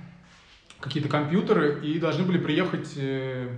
какие-то 0.80 1.08
компьютеры, 1.08 1.84
и 1.84 1.98
должны 1.98 2.24
были 2.24 2.38
приехать 2.38 2.92
э, 2.96 3.48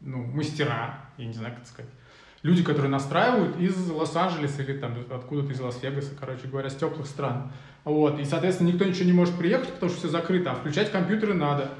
ну, 0.00 0.24
мастера, 0.24 1.00
я 1.16 1.26
не 1.26 1.32
знаю, 1.32 1.54
как 1.54 1.66
сказать, 1.66 1.90
люди, 2.42 2.62
которые 2.62 2.90
настраивают 2.90 3.58
из 3.58 3.90
Лос-Анджелеса 3.90 4.62
или 4.62 4.76
там 4.76 4.94
откуда-то 5.10 5.52
из 5.52 5.60
Лас-Вегаса, 5.60 6.10
короче 6.18 6.46
говоря, 6.46 6.70
с 6.70 6.76
теплых 6.76 7.06
стран. 7.06 7.52
Вот. 7.84 8.20
И, 8.20 8.24
соответственно, 8.24 8.68
никто 8.68 8.84
ничего 8.84 9.06
не 9.06 9.12
может 9.12 9.36
приехать, 9.36 9.70
потому 9.70 9.90
что 9.90 10.00
все 10.00 10.08
закрыто, 10.08 10.52
а 10.52 10.54
включать 10.54 10.92
компьютеры 10.92 11.34
надо. 11.34 11.70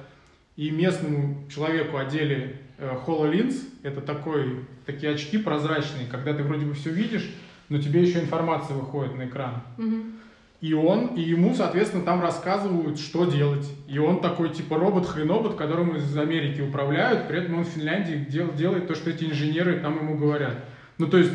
И 0.56 0.70
местному 0.70 1.48
человеку 1.48 1.96
одели 1.96 2.60
э, 2.78 2.96
HoloLens, 3.06 3.56
это 3.82 4.00
такой, 4.00 4.64
такие 4.86 5.12
очки 5.12 5.38
прозрачные, 5.38 6.06
когда 6.08 6.32
ты 6.32 6.42
вроде 6.44 6.64
бы 6.64 6.74
все 6.74 6.90
видишь, 6.90 7.28
но 7.68 7.78
тебе 7.78 8.02
еще 8.02 8.20
информация 8.20 8.76
выходит 8.76 9.16
на 9.16 9.26
экран. 9.26 9.62
Мгм. 9.78 10.14
И 10.60 10.72
он, 10.72 11.08
и 11.08 11.20
ему, 11.20 11.54
соответственно, 11.54 12.04
там 12.04 12.22
рассказывают, 12.22 12.98
что 12.98 13.26
делать. 13.26 13.68
И 13.86 13.98
он 13.98 14.20
такой, 14.20 14.48
типа, 14.48 14.78
робот-хренобот, 14.78 15.56
которым 15.56 15.96
из 15.96 16.16
Америки 16.16 16.62
управляют, 16.62 17.28
при 17.28 17.38
этом 17.38 17.58
он 17.58 17.64
в 17.64 17.68
Финляндии 17.68 18.24
дел- 18.30 18.54
делает 18.54 18.86
то, 18.86 18.94
что 18.94 19.10
эти 19.10 19.24
инженеры 19.24 19.80
там 19.80 19.98
ему 19.98 20.16
говорят. 20.16 20.64
Ну, 20.96 21.06
то 21.08 21.18
есть, 21.18 21.32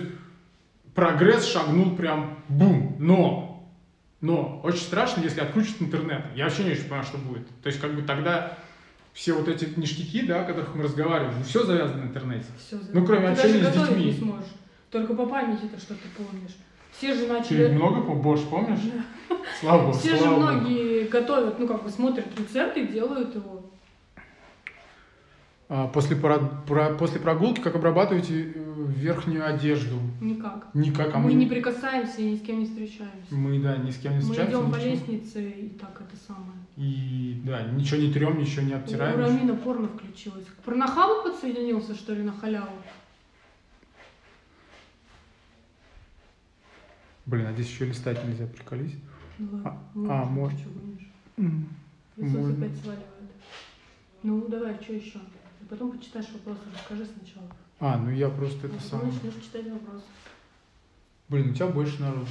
прогресс 0.95 1.45
шагнул 1.45 1.95
прям 1.95 2.39
бум. 2.47 2.95
Но, 2.99 3.69
но, 4.19 4.61
очень 4.63 4.81
страшно, 4.81 5.21
если 5.21 5.41
отключат 5.41 5.79
интернет. 5.79 6.25
Я 6.35 6.45
вообще 6.45 6.63
не 6.63 6.71
очень 6.71 6.83
понимаю, 6.83 7.03
что 7.03 7.17
будет. 7.19 7.47
То 7.61 7.67
есть, 7.67 7.79
как 7.79 7.93
бы 7.93 8.01
тогда 8.01 8.57
все 9.19 9.33
вот 9.33 9.49
эти 9.49 9.65
ништяки, 9.77 10.21
да, 10.21 10.43
о 10.43 10.45
которых 10.45 10.73
мы 10.75 10.83
разговаривали, 10.83 11.35
ну, 11.37 11.43
все 11.43 11.65
завязано 11.65 12.03
на 12.03 12.07
интернете. 12.07 12.45
Все, 12.57 12.79
Ну, 12.93 13.05
кроме 13.05 13.35
ты 13.35 13.41
общения 13.41 13.63
даже 13.63 13.85
с 13.85 13.87
детьми. 13.89 14.05
не 14.05 14.13
сможешь. 14.13 14.47
Только 14.89 15.13
по 15.13 15.25
памяти 15.25 15.63
то, 15.63 15.77
что 15.77 15.93
ты 15.95 16.07
помнишь. 16.15 16.55
Все 16.93 17.13
же 17.13 17.25
Ты 17.25 17.33
начали... 17.33 17.67
много 17.67 17.99
по 18.01 18.13
борщ 18.13 18.41
помнишь? 18.49 18.79
Слава 19.59 19.87
богу, 19.87 19.97
Все 19.97 20.11
же 20.11 20.19
слава 20.19 20.35
богу. 20.35 20.45
многие 20.61 21.07
готовят, 21.09 21.59
ну 21.59 21.67
как 21.67 21.83
бы 21.83 21.89
смотрят 21.89 22.27
рецепты 22.39 22.79
и 22.83 22.87
делают 22.87 23.35
его. 23.35 23.69
А, 25.71 25.87
после, 25.87 26.15
пора- 26.15 26.39
про- 26.67 26.95
после 26.95 27.19
прогулки 27.19 27.59
как 27.61 27.75
обрабатываете 27.75 28.41
э, 28.55 28.85
верхнюю 28.87 29.45
одежду? 29.47 29.99
Никак. 30.19 30.73
Никак, 30.73 31.13
а 31.13 31.19
мы 31.19 31.33
не 31.33 31.45
прикасаемся 31.45 32.21
и 32.21 32.31
ни 32.31 32.37
с 32.37 32.41
кем 32.41 32.59
не 32.59 32.65
встречаемся. 32.65 33.35
Мы, 33.35 33.59
да, 33.59 33.77
ни 33.77 33.91
с 33.91 33.97
кем 33.99 34.13
не 34.13 34.17
Мы 34.17 34.23
встречаемся. 34.23 34.57
идем 34.57 34.71
по 34.71 34.75
ничего. 34.77 34.89
лестнице 34.89 35.47
и 35.47 35.69
так 35.69 36.01
это 36.01 36.17
самое. 36.25 36.57
И, 36.75 37.39
да, 37.45 37.61
ничего 37.65 38.01
не 38.01 38.11
трем, 38.11 38.39
ничего 38.39 38.63
не 38.65 38.73
У 38.73 38.77
обтираем. 38.77 39.19
Рамина 39.19 39.55
порно 39.55 39.87
включилось. 39.89 40.45
Порнохабу 40.65 41.21
подсоединился, 41.29 41.93
что 41.93 42.15
ли, 42.15 42.23
на 42.23 42.31
халяву? 42.31 42.71
Блин, 47.27 47.45
а 47.45 47.53
здесь 47.53 47.67
еще 47.67 47.85
листать 47.85 48.25
нельзя, 48.25 48.47
приколись. 48.47 48.95
Ну. 49.37 49.61
А- 49.63 49.77
ну, 49.93 50.09
а, 50.09 50.25
Иисус 52.17 52.33
Можно. 52.33 52.65
опять 52.65 52.77
сваливает. 52.81 53.05
Ну, 54.23 54.47
давай, 54.47 54.75
что 54.81 54.93
еще? 54.93 55.19
Потом 55.69 55.91
почитаешь 55.91 56.25
вопросы, 56.33 56.61
расскажи 56.73 57.05
сначала. 57.05 57.47
А, 57.79 57.97
ну 57.97 58.09
я 58.09 58.29
просто 58.29 58.67
это 58.67 58.75
потом 58.75 58.89
самое. 58.89 59.11
начнешь 59.13 59.43
читать 59.43 59.71
вопросы. 59.71 60.05
Блин, 61.29 61.51
у 61.51 61.53
тебя 61.53 61.67
больше 61.67 62.01
народу. 62.01 62.25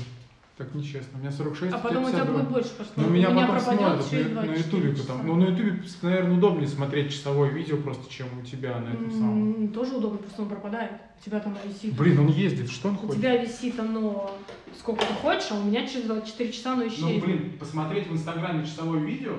Так 0.56 0.74
нечестно. 0.74 1.10
У 1.14 1.18
меня 1.18 1.30
46, 1.30 1.72
А 1.72 1.78
потом 1.78 2.02
у 2.02 2.08
тебя 2.08 2.18
52. 2.24 2.40
будет 2.40 2.52
больше 2.52 2.70
пошло. 2.70 2.92
Ну, 2.96 3.06
У 3.06 3.10
меня 3.10 3.28
потом 3.30 3.46
пропадет 3.46 4.10
через 4.10 4.26
на, 4.30 4.34
на 4.34 4.42
24 4.42 4.58
ютубе, 4.88 5.00
потому. 5.02 5.22
Ну, 5.22 5.36
на 5.36 5.44
ютубе, 5.50 5.82
наверное, 6.02 6.36
удобнее 6.36 6.66
смотреть 6.66 7.12
часовое 7.12 7.50
видео 7.50 7.76
просто, 7.76 8.12
чем 8.12 8.26
у 8.36 8.44
тебя 8.44 8.80
на 8.80 8.88
этом 8.88 9.12
самом. 9.12 9.68
Тоже 9.68 9.94
удобно, 9.94 10.18
просто 10.18 10.42
он 10.42 10.48
пропадает. 10.48 10.90
У 11.20 11.24
тебя 11.24 11.38
там 11.38 11.56
висит. 11.64 11.96
Блин, 11.96 12.18
он 12.18 12.26
ездит, 12.26 12.70
что 12.72 12.88
он 12.88 12.94
У 12.94 12.98
хочет? 12.98 13.16
тебя 13.18 13.36
висит 13.36 13.78
оно 13.78 14.36
сколько 14.76 15.06
ты 15.06 15.14
хочешь, 15.14 15.46
а 15.52 15.60
у 15.60 15.62
меня 15.62 15.86
через 15.86 16.06
24 16.06 16.52
часа 16.52 16.72
оно 16.72 16.82
Ну, 16.82 16.88
исчезнет. 16.88 17.24
блин, 17.24 17.52
посмотреть 17.60 18.08
в 18.08 18.12
Инстаграме 18.14 18.64
часовое 18.66 18.98
видео, 19.00 19.36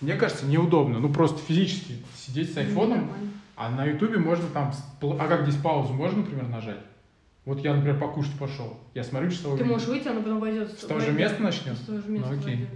мне 0.00 0.14
кажется, 0.14 0.46
неудобно. 0.46 1.00
Ну, 1.00 1.12
просто 1.12 1.38
физически 1.38 1.98
сидеть 2.16 2.50
с 2.50 2.54
Ну, 2.56 2.60
айфоном, 2.62 2.98
нормально. 3.00 3.30
А 3.56 3.70
на 3.70 3.84
Ютубе 3.84 4.18
можно 4.18 4.48
там... 4.48 4.72
А 5.18 5.28
как 5.28 5.42
здесь 5.46 5.60
паузу 5.60 5.92
можно, 5.92 6.18
например, 6.20 6.48
нажать? 6.48 6.80
Вот 7.44 7.58
я, 7.60 7.74
например, 7.74 7.98
покушать 7.98 8.38
пошел. 8.38 8.78
Я 8.94 9.02
смотрю 9.02 9.30
часовое 9.30 9.58
Ты 9.58 9.64
можешь 9.64 9.88
выйти, 9.88 10.08
оно 10.08 10.22
потом 10.22 10.38
войдет. 10.38 10.70
С 10.70 10.84
того 10.84 11.00
же 11.00 11.12
места 11.12 11.42
начнет? 11.42 11.76
С 11.76 11.80
того 11.80 11.98
же 11.98 12.08
места 12.08 12.30
Ну, 12.30 12.38
окей. 12.38 12.56
войдет. 12.56 12.68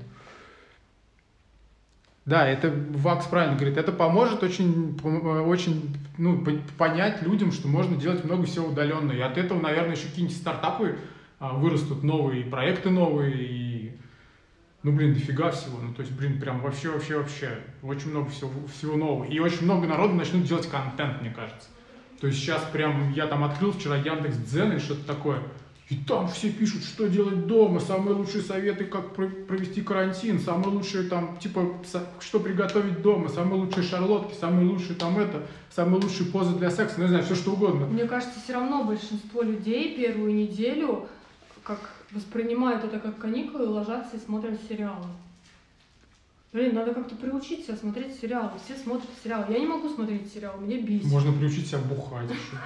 Да, 2.25 2.49
это 2.49 2.75
Вакс 2.90 3.26
правильно 3.26 3.54
говорит. 3.54 3.78
Это 3.78 3.92
поможет 3.92 4.42
очень, 4.42 4.99
э, 5.04 5.40
очень 5.42 5.97
ну, 6.18 6.45
по- 6.45 6.59
понять 6.76 7.23
людям, 7.23 7.52
что 7.52 7.68
можно 7.68 7.97
делать 7.97 8.25
много 8.25 8.45
всего 8.47 8.66
удаленно. 8.66 9.12
И 9.12 9.21
от 9.21 9.38
этого, 9.38 9.61
наверное, 9.61 9.95
еще 9.95 10.09
какие-нибудь 10.09 10.37
стартапы 10.37 10.99
а, 11.38 11.52
вырастут 11.52 12.02
новые, 12.02 12.40
и 12.40 12.50
проекты 12.50 12.90
новые, 12.90 13.33
и 13.37 13.75
ну, 14.87 14.93
блин, 14.93 15.14
дофига 15.14 15.50
всего. 15.50 15.78
Ну, 15.83 15.93
то 15.93 16.02
есть, 16.02 16.12
блин, 16.12 16.40
прям 16.40 16.61
вообще, 16.61 16.90
вообще, 16.90 17.19
вообще. 17.19 17.59
Очень 17.83 18.11
много 18.11 18.31
всего, 18.31 18.52
всего 18.73 18.97
нового. 18.97 19.25
И 19.25 19.40
очень 19.40 19.64
много 19.64 19.88
народу 19.88 20.14
начнут 20.14 20.45
делать 20.45 20.69
контент, 20.69 21.21
мне 21.23 21.31
кажется. 21.31 21.69
То 22.21 22.28
есть 22.28 22.38
сейчас 22.38 22.62
прям 22.73 23.12
я 23.12 23.26
там 23.26 23.43
открыл 23.43 23.73
вчера 23.73 23.97
Яндекс 23.97 24.37
Дзен 24.37 24.71
или 24.71 24.78
что-то 24.78 25.05
такое. 25.05 25.43
И 25.88 25.97
там 25.97 26.28
все 26.28 26.50
пишут, 26.50 26.85
что 26.85 27.09
делать 27.09 27.49
дома, 27.49 27.81
самые 27.81 28.14
лучшие 28.14 28.45
советы, 28.45 28.85
как 28.85 29.12
про- 29.12 29.26
провести 29.26 29.83
карантин, 29.83 30.38
самые 30.38 30.69
лучшие 30.69 31.09
там, 31.09 31.37
типа, 31.38 31.69
что 32.21 32.38
приготовить 32.38 33.02
дома, 33.02 33.28
самые 33.28 33.61
лучшие 33.61 33.83
шарлотки, 33.83 34.38
самые 34.38 34.69
лучшие 34.69 34.95
там 34.95 35.19
это, 35.19 35.43
самые 35.75 36.00
лучшие 36.00 36.31
позы 36.31 36.57
для 36.57 36.71
секса, 36.71 36.95
ну, 36.99 37.05
не 37.05 37.09
знаю, 37.09 37.25
все 37.25 37.35
что 37.35 37.55
угодно. 37.55 37.87
Мне 37.87 38.05
кажется, 38.05 38.38
все 38.43 38.52
равно 38.52 38.85
большинство 38.85 39.43
людей 39.43 39.97
первую 39.97 40.33
неделю 40.33 41.09
как 41.64 41.96
воспринимают 42.13 42.85
это 42.85 42.99
как 42.99 43.19
каникулы, 43.19 43.67
ложатся 43.69 44.17
и 44.17 44.21
смотрят 44.21 44.59
сериалы. 44.69 45.07
Блин, 46.53 46.75
надо 46.75 46.95
как-то 46.95 47.15
приучить 47.17 47.65
себя 47.67 47.77
смотреть 47.77 48.19
сериалы. 48.19 48.51
Все 48.65 48.77
смотрят 48.81 49.11
сериалы. 49.23 49.47
Я 49.51 49.59
не 49.59 49.67
могу 49.67 49.89
смотреть 49.91 50.33
сериалы, 50.33 50.61
мне 50.61 50.79
бесит. 50.79 51.07
Можно 51.11 51.33
приучить 51.33 51.67
себя 51.69 51.78
бухать 51.78 52.30
еще. 52.30 52.59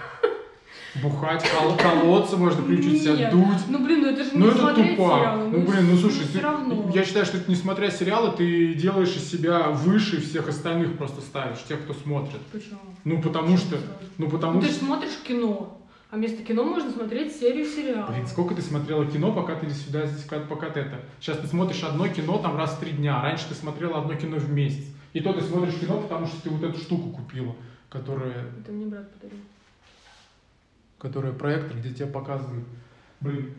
Бухать, 1.02 1.44
кол- 1.48 1.76
колоться, 1.76 2.36
можно 2.36 2.62
приучить 2.62 3.02
себя 3.02 3.14
Нет. 3.14 3.30
дуть. 3.32 3.68
Ну 3.68 3.78
блин, 3.84 4.00
ну 4.02 4.08
это 4.08 4.24
же 4.24 4.32
не 4.32 4.38
Ну 4.38 4.48
это 4.48 4.58
смотреть 4.58 4.96
тупо. 4.96 5.08
сериалы. 5.18 5.44
Ну 5.48 5.58
блин, 5.60 5.86
ну 5.90 5.96
слушай, 5.96 6.26
ты- 6.32 6.40
равно. 6.40 6.90
я 6.92 7.04
считаю, 7.04 7.24
что 7.26 7.38
ты, 7.40 7.50
несмотря 7.50 7.90
сериалы, 7.90 8.32
ты 8.36 8.74
делаешь 8.74 9.14
из 9.14 9.30
себя 9.30 9.68
выше 9.70 10.20
всех 10.20 10.48
остальных 10.48 10.96
просто 10.98 11.20
ставишь, 11.20 11.62
тех, 11.68 11.82
кто 11.84 11.94
смотрит. 11.94 12.40
Почему? 12.52 12.78
Ну 13.04 13.22
потому 13.22 13.56
что, 13.56 13.76
ну 14.18 14.26
Ну, 14.26 14.30
потому 14.30 14.60
ты 14.60 14.66
же 14.66 14.72
что... 14.74 14.84
смотришь 14.84 15.16
кино, 15.26 15.79
а 16.10 16.16
вместо 16.16 16.42
кино 16.42 16.64
можно 16.64 16.90
смотреть 16.90 17.34
серию 17.36 17.64
сериалов. 17.66 18.10
Блин, 18.10 18.26
сколько 18.26 18.54
ты 18.54 18.62
смотрела 18.62 19.06
кино, 19.06 19.32
пока 19.32 19.54
ты 19.54 19.70
сюда, 19.70 20.06
здесь, 20.06 20.24
пока- 20.24 20.70
ты 20.70 20.80
это... 20.80 21.00
Сейчас 21.20 21.38
ты 21.38 21.46
смотришь 21.46 21.82
одно 21.84 22.08
кино 22.08 22.38
там 22.38 22.56
раз 22.56 22.72
в 22.74 22.80
три 22.80 22.92
дня, 22.92 23.22
раньше 23.22 23.48
ты 23.48 23.54
смотрела 23.54 23.98
одно 24.00 24.14
кино 24.14 24.36
в 24.38 24.50
месяц. 24.50 24.84
И 25.12 25.20
то 25.20 25.32
ты 25.32 25.40
смотришь 25.40 25.74
кино, 25.74 26.00
потому 26.00 26.26
что 26.26 26.42
ты 26.42 26.50
вот 26.50 26.62
эту 26.62 26.78
штуку 26.78 27.10
купила, 27.10 27.54
которая, 27.88 28.46
Это 28.60 28.72
мне 28.72 28.86
брат 28.86 29.12
подарил. 29.12 29.38
которая 30.98 31.32
проектор, 31.32 31.76
где 31.76 31.92
тебя 31.94 32.06
показывают. 32.06 32.64
Блин, 33.20 33.52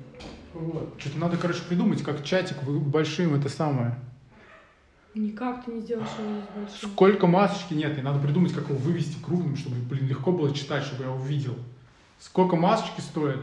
вот. 0.53 0.93
Что-то 0.97 1.19
надо, 1.19 1.37
короче, 1.37 1.61
придумать, 1.67 2.03
как 2.03 2.23
чатик 2.23 2.63
большим 2.63 3.35
это 3.35 3.47
самое. 3.47 3.95
Никак 5.13 5.65
ты 5.65 5.71
не 5.71 5.81
сделаешь 5.81 6.07
его 6.17 6.31
здесь 6.31 6.45
большим. 6.55 6.91
Сколько 6.91 7.27
масочки 7.27 7.73
нет, 7.73 7.97
и 7.97 8.01
надо 8.01 8.19
придумать, 8.19 8.53
как 8.53 8.69
его 8.69 8.77
вывести 8.77 9.21
крупным, 9.21 9.57
чтобы, 9.57 9.75
блин, 9.89 10.07
легко 10.07 10.31
было 10.31 10.53
читать, 10.53 10.83
чтобы 10.83 11.03
я 11.03 11.09
его 11.09 11.21
видел. 11.23 11.55
Сколько 12.21 12.55
масочки 12.55 13.01
стоят? 13.01 13.39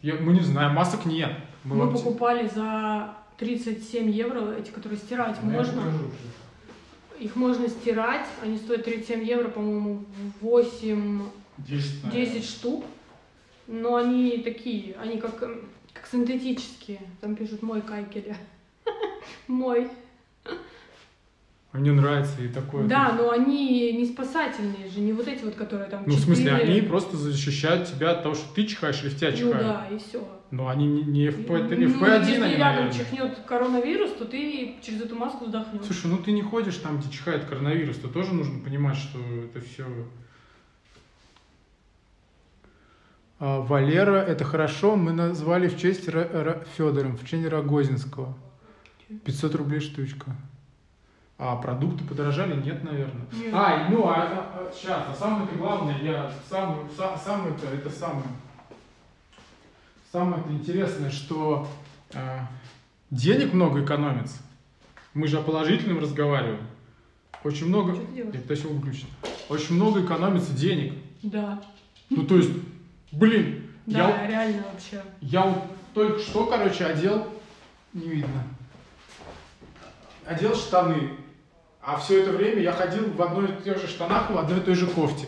Я, 0.00 0.14
мы 0.14 0.32
не 0.32 0.40
знаем, 0.40 0.72
масок 0.72 1.04
нет. 1.04 1.32
Мы 1.64 1.76
вам- 1.76 1.92
покупали 1.92 2.48
за 2.48 3.14
37 3.36 4.10
евро 4.10 4.52
эти, 4.52 4.70
которые 4.70 4.98
стирать 4.98 5.36
Ну, 5.42 5.50
я 5.50 5.58
можно. 5.58 5.82
Их 7.18 7.36
можно 7.36 7.68
стирать, 7.68 8.26
они 8.42 8.56
стоят 8.56 8.84
37 8.84 9.22
евро, 9.22 9.48
по-моему, 9.48 10.04
8 10.40 11.22
10, 11.58 12.04
наверное. 12.04 12.26
10 12.34 12.44
штук. 12.48 12.84
Но 13.66 13.96
они 13.96 14.38
такие, 14.38 14.96
они 14.96 15.18
как, 15.18 15.38
как 15.38 16.06
синтетические. 16.10 17.00
Там 17.20 17.36
пишут 17.36 17.62
мой 17.62 17.82
кайкеля. 17.82 18.36
Мой. 19.46 19.90
Мне 21.72 21.92
нравится 21.92 22.42
и 22.42 22.48
такое. 22.48 22.88
Да, 22.88 23.12
но 23.12 23.30
они 23.30 23.92
не 23.92 24.04
спасательные 24.04 24.88
же, 24.88 24.98
не 25.00 25.12
вот 25.12 25.28
эти 25.28 25.44
вот, 25.44 25.54
которые 25.54 25.88
там 25.88 26.02
Ну, 26.04 26.14
в 26.14 26.18
смысле, 26.18 26.52
они 26.52 26.80
просто 26.80 27.16
защищают 27.16 27.88
тебя 27.88 28.10
от 28.10 28.24
того, 28.24 28.34
что 28.34 28.52
ты 28.54 28.66
чихаешь 28.66 29.00
или 29.02 29.08
в 29.10 29.16
тебя 29.16 29.30
Ну 29.30 29.36
чихают. 29.36 29.58
да, 29.62 29.86
и 29.88 29.98
все. 29.98 30.28
Но 30.50 30.66
они 30.66 30.86
не, 30.88 31.02
не 31.04 31.26
FP, 31.28 31.46
ну, 31.46 31.56
FP1 31.86 32.20
если 32.26 32.42
они, 32.42 32.54
рядом 32.56 32.86
наверное. 32.86 32.92
чихнет 32.92 33.38
коронавирус, 33.46 34.10
то 34.14 34.24
ты 34.24 34.74
через 34.82 35.02
эту 35.02 35.14
маску 35.14 35.44
вздохнешь. 35.44 35.84
Слушай, 35.84 36.06
ну 36.08 36.18
ты 36.18 36.32
не 36.32 36.42
ходишь 36.42 36.74
там, 36.78 36.98
где 36.98 37.08
чихает 37.08 37.44
коронавирус, 37.44 37.98
то 37.98 38.08
тоже 38.08 38.34
нужно 38.34 38.58
понимать, 38.64 38.96
что 38.96 39.18
это 39.44 39.60
все... 39.64 39.86
Валера, 43.38 44.16
это 44.16 44.44
хорошо, 44.44 44.96
мы 44.96 45.12
назвали 45.12 45.68
в 45.68 45.78
честь 45.78 46.04
Федором, 46.04 47.16
в 47.16 47.26
честь 47.26 47.46
Рогозинского. 47.48 48.36
500 49.24 49.54
рублей 49.54 49.80
штучка. 49.80 50.36
А 51.42 51.56
продукты 51.56 52.04
подорожали? 52.04 52.54
Нет, 52.60 52.84
наверное. 52.84 53.24
Нет. 53.32 53.54
А, 53.54 53.88
ну, 53.88 54.06
а, 54.06 54.14
а, 54.14 54.70
сейчас, 54.74 55.04
а 55.08 55.14
самое 55.18 55.44
это 55.46 55.56
главное, 55.56 55.96
я 56.02 56.30
самое, 56.46 56.82
са- 56.94 57.18
самое 57.18 57.54
это, 57.54 57.66
это 57.74 57.88
самое, 57.88 58.26
самое 60.12 60.42
это 60.42 60.52
интересное, 60.52 61.10
что 61.10 61.66
а, 62.14 62.46
денег 63.10 63.54
много 63.54 63.82
экономится. 63.82 64.36
Мы 65.14 65.28
же 65.28 65.38
о 65.38 65.42
положительном 65.42 65.98
разговариваем. 66.00 66.60
Очень 67.42 67.68
много, 67.68 67.94
Что 67.94 68.04
ты 68.04 68.12
делаешь? 68.12 68.34
я 68.34 68.40
пытаюсь 68.42 68.60
его 68.64 68.74
выключить. 68.74 69.08
Очень 69.48 69.76
много 69.76 70.04
экономится 70.04 70.52
денег. 70.52 70.92
Да. 71.22 71.58
Ну, 72.10 72.24
то 72.26 72.36
есть, 72.36 72.50
блин, 73.12 73.66
я, 73.86 74.08
Да, 74.08 74.26
реально 74.26 74.62
вообще. 74.70 75.02
я 75.22 75.46
вот 75.46 75.62
только 75.94 76.18
что, 76.18 76.44
короче, 76.44 76.84
одел, 76.84 77.26
не 77.94 78.08
видно, 78.10 78.44
одел 80.26 80.54
штаны, 80.54 81.12
а 81.82 81.98
все 81.98 82.22
это 82.22 82.32
время 82.32 82.62
я 82.62 82.72
ходил 82.72 83.10
в 83.10 83.22
одной 83.22 83.50
и 83.50 83.62
тех 83.62 83.78
же 83.78 83.86
штанах, 83.86 84.30
в 84.30 84.38
одной 84.38 84.58
и 84.58 84.62
той 84.62 84.74
же 84.74 84.86
кофте. 84.86 85.26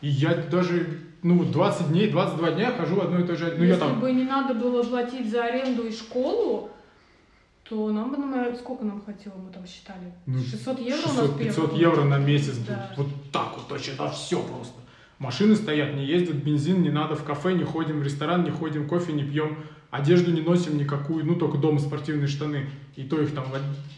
И 0.00 0.08
я 0.08 0.34
даже, 0.34 1.00
ну, 1.22 1.44
20 1.44 1.88
дней, 1.88 2.08
22 2.08 2.52
дня 2.52 2.72
хожу 2.72 2.96
в 2.96 3.00
одной 3.00 3.24
и 3.24 3.26
той 3.26 3.36
же, 3.36 3.54
ну, 3.56 3.64
я 3.64 3.70
Если 3.70 3.80
там, 3.80 4.00
бы 4.00 4.12
не 4.12 4.24
надо 4.24 4.54
было 4.54 4.82
платить 4.82 5.30
за 5.30 5.44
аренду 5.44 5.82
и 5.84 5.92
школу, 5.92 6.70
то 7.68 7.90
нам 7.90 8.10
бы, 8.10 8.16
наверное, 8.16 8.56
сколько 8.56 8.84
нам 8.84 9.02
хватило, 9.02 9.34
мы 9.34 9.52
там 9.52 9.66
считали? 9.66 10.12
Ну, 10.26 10.38
600 10.38 10.78
евро 10.78 11.08
у 11.08 11.12
нас 11.14 11.26
600-500 11.30 11.38
первый. 11.38 11.80
евро 11.80 12.04
на 12.04 12.18
месяц 12.18 12.56
Да. 12.58 12.90
Вот 12.96 13.08
так 13.32 13.56
вот, 13.56 13.70
вообще, 13.70 13.92
это 13.92 14.08
все 14.10 14.40
просто. 14.40 14.74
Машины 15.18 15.56
стоят, 15.56 15.94
не 15.94 16.04
ездят, 16.04 16.36
бензин 16.36 16.82
не 16.82 16.90
надо, 16.90 17.16
в 17.16 17.24
кафе 17.24 17.52
не 17.54 17.64
ходим, 17.64 17.98
в 17.98 18.02
ресторан 18.04 18.44
не 18.44 18.50
ходим, 18.50 18.88
кофе 18.88 19.12
не 19.12 19.24
пьем. 19.24 19.58
Одежду 19.90 20.30
не 20.32 20.40
носим 20.42 20.76
никакую, 20.76 21.24
ну, 21.24 21.34
только 21.34 21.58
дома 21.58 21.78
спортивные 21.78 22.26
штаны. 22.28 22.66
И 22.96 23.04
то 23.04 23.20
их 23.20 23.32
там 23.32 23.46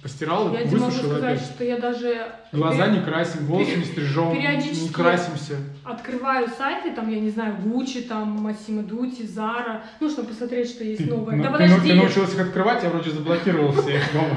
постирал, 0.03 0.53
Я 0.53 0.64
тебе 0.66 0.76
могу 0.76 0.87
высушил 0.87 1.09
сказать, 1.11 1.38
опять. 1.38 1.48
что 1.55 1.64
я 1.64 1.79
даже 1.79 2.26
Глаза 2.53 2.87
пере- 2.87 2.98
не 2.98 3.05
красим, 3.05 3.46
волосы 3.46 3.76
не 3.76 3.85
стрижем, 3.85 4.33
периодически 4.33 4.83
не 4.85 4.88
красимся. 4.90 5.57
открываю 5.85 6.48
сайты, 6.48 6.92
там, 6.92 7.09
я 7.11 7.18
не 7.18 7.31
знаю, 7.31 7.57
Гуччи, 7.64 8.03
там, 8.03 8.29
Массимо 8.42 8.83
Дути, 8.83 9.24
Зара, 9.26 9.83
ну, 10.00 10.11
чтобы 10.11 10.29
посмотреть, 10.29 10.68
что 10.68 10.85
есть 10.85 11.07
новое. 11.09 11.37
ну, 11.37 11.42
да 11.42 11.48
ты, 11.50 11.53
подожди! 11.64 11.88
ты 11.88 11.94
научилась 11.94 12.35
их 12.35 12.40
открывать, 12.40 12.83
я 12.83 12.90
вроде 12.90 13.11
заблокировал 13.11 13.72
все 13.72 13.96
их 13.96 14.12
дома. 14.12 14.37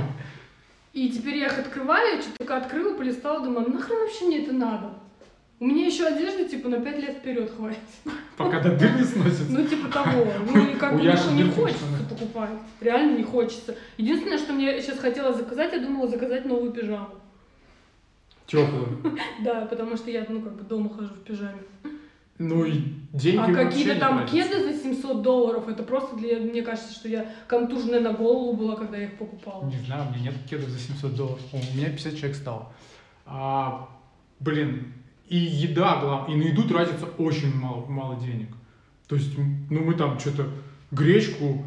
И 0.93 1.09
теперь 1.09 1.37
я 1.37 1.47
их 1.47 1.59
открываю, 1.59 2.21
что-то 2.21 2.37
только 2.37 2.57
открыла, 2.57 2.95
полистала, 2.95 3.43
думаю, 3.43 3.65
«Ну, 3.67 3.73
нахрен 3.79 3.97
вообще 3.99 4.25
мне 4.25 4.43
это 4.43 4.53
надо? 4.53 4.93
У 5.59 5.65
меня 5.65 5.85
еще 5.87 6.05
одежды, 6.05 6.47
типа, 6.47 6.69
на 6.69 6.79
пять 6.79 6.99
лет 6.99 7.17
вперед 7.17 7.51
хватит. 7.55 7.79
Пока 8.37 8.59
до 8.59 8.75
дыр 8.75 8.95
не 8.97 9.03
сносится. 9.03 9.45
Ну, 9.49 9.67
типа 9.67 9.89
того. 9.89 10.25
Ну, 10.51 10.67
и 10.67 10.75
как 10.75 10.95
бы 10.95 11.01
не 11.01 11.51
хочется 11.51 11.85
покупать. 12.09 12.49
Реально 12.81 13.17
не 13.17 13.23
хочется. 13.23 13.75
Единственное, 13.97 14.37
что 14.37 14.53
мне 14.53 14.81
сейчас 14.81 14.99
хотела 14.99 15.33
заказать, 15.33 15.73
я 15.73 15.79
думала 15.79 16.07
заказать 16.07 16.45
новую 16.45 16.71
пижаму. 16.71 17.09
Теплую. 18.47 18.99
Да, 19.43 19.65
потому 19.65 19.95
что 19.97 20.11
я, 20.11 20.25
ну, 20.27 20.41
как 20.41 20.55
бы 20.55 20.63
дома 20.63 20.89
хожу 20.89 21.13
в 21.13 21.19
пижаме. 21.19 21.61
Ну 22.39 22.65
и 22.65 22.73
деньги 23.13 23.51
А 23.51 23.53
какие-то 23.53 23.99
там 23.99 24.25
кеды 24.25 24.63
за 24.63 24.73
700 24.73 25.21
долларов, 25.21 25.67
это 25.69 25.83
просто 25.83 26.15
для... 26.15 26.39
Мне 26.39 26.63
кажется, 26.63 26.91
что 26.91 27.07
я 27.07 27.27
контуженная 27.47 27.99
на 27.99 28.11
голову 28.11 28.53
была, 28.53 28.75
когда 28.75 28.97
я 28.97 29.05
их 29.05 29.17
покупала. 29.17 29.63
Не 29.65 29.77
знаю, 29.85 30.07
у 30.07 30.13
меня 30.13 30.31
нет 30.31 30.35
кедов 30.49 30.69
за 30.69 30.79
700 30.79 31.15
долларов. 31.15 31.41
О, 31.53 31.57
У 31.57 31.77
меня 31.77 31.89
50 31.89 32.15
человек 32.15 32.35
стало. 32.35 32.73
А, 33.25 33.87
блин, 34.39 34.93
и 35.33 35.37
еда, 35.37 35.99
главное, 35.99 36.35
и 36.35 36.37
на 36.39 36.43
еду 36.43 36.61
тратится 36.67 37.07
очень 37.17 37.55
мало, 37.55 37.87
мало 37.87 38.19
денег. 38.19 38.49
То 39.07 39.15
есть, 39.15 39.35
ну 39.35 39.79
мы 39.83 39.95
там 39.95 40.19
что-то 40.19 40.47
гречку 40.91 41.65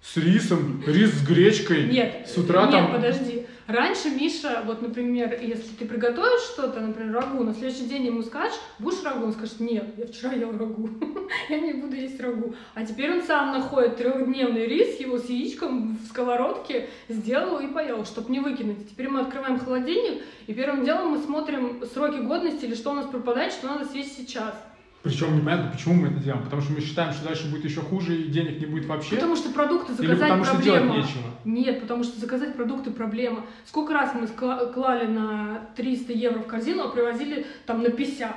с 0.00 0.16
рисом, 0.16 0.82
рис 0.86 1.10
с 1.12 1.22
гречкой. 1.22 1.88
Нет, 1.88 2.26
С 2.26 2.38
утра 2.38 2.62
нет, 2.62 2.70
там- 2.70 2.92
подожди. 2.92 3.41
Раньше 3.72 4.10
Миша, 4.10 4.62
вот, 4.66 4.82
например, 4.82 5.38
если 5.40 5.74
ты 5.78 5.86
приготовишь 5.86 6.42
что-то, 6.52 6.80
например, 6.80 7.14
рагу, 7.14 7.42
на 7.42 7.54
следующий 7.54 7.86
день 7.86 8.04
ему 8.04 8.22
скажешь, 8.22 8.58
будешь 8.78 9.02
рагу? 9.02 9.24
Он 9.24 9.32
скажет, 9.32 9.60
нет, 9.60 9.86
я 9.96 10.06
вчера 10.06 10.32
ел 10.32 10.52
рагу, 10.52 10.90
я 11.48 11.58
не 11.58 11.72
буду 11.72 11.96
есть 11.96 12.20
рагу. 12.20 12.54
А 12.74 12.84
теперь 12.84 13.10
он 13.10 13.22
сам 13.22 13.52
находит 13.52 13.96
трехдневный 13.96 14.66
рис, 14.66 15.00
его 15.00 15.16
с 15.16 15.26
яичком 15.26 15.96
в 15.96 16.06
сковородке 16.06 16.90
сделал 17.08 17.60
и 17.60 17.68
поел, 17.68 18.04
чтобы 18.04 18.30
не 18.30 18.40
выкинуть. 18.40 18.90
Теперь 18.90 19.08
мы 19.08 19.20
открываем 19.20 19.58
холодильник, 19.58 20.22
и 20.46 20.52
первым 20.52 20.84
делом 20.84 21.12
мы 21.12 21.22
смотрим 21.22 21.82
сроки 21.94 22.18
годности 22.18 22.66
или 22.66 22.74
что 22.74 22.90
у 22.90 22.94
нас 22.94 23.06
пропадает, 23.06 23.54
что 23.54 23.68
надо 23.68 23.86
съесть 23.86 24.18
сейчас. 24.18 24.54
Причем 25.02 25.36
непонятно, 25.36 25.70
почему 25.72 25.94
мы 25.94 26.08
это 26.08 26.18
делаем. 26.18 26.44
Потому 26.44 26.62
что 26.62 26.72
мы 26.72 26.80
считаем, 26.80 27.12
что 27.12 27.24
дальше 27.26 27.50
будет 27.50 27.64
еще 27.64 27.80
хуже 27.80 28.16
и 28.16 28.28
денег 28.28 28.60
не 28.60 28.66
будет 28.66 28.86
вообще. 28.86 29.16
Потому 29.16 29.34
что 29.34 29.50
продукты 29.50 29.92
Или 29.94 30.06
заказать 30.06 30.20
потому 30.28 30.44
что 30.44 30.62
делать 30.62 30.80
проблема. 30.82 31.04
нечего. 31.04 31.22
Нет, 31.44 31.80
потому 31.80 32.04
что 32.04 32.20
заказать 32.20 32.54
продукты 32.54 32.90
проблема. 32.92 33.44
Сколько 33.66 33.94
раз 33.94 34.12
мы 34.14 34.28
клали 34.28 35.06
на 35.06 35.66
300 35.74 36.12
евро 36.12 36.38
в 36.38 36.46
корзину, 36.46 36.84
а 36.84 36.88
привозили 36.88 37.46
там 37.66 37.82
на 37.82 37.90
50? 37.90 38.30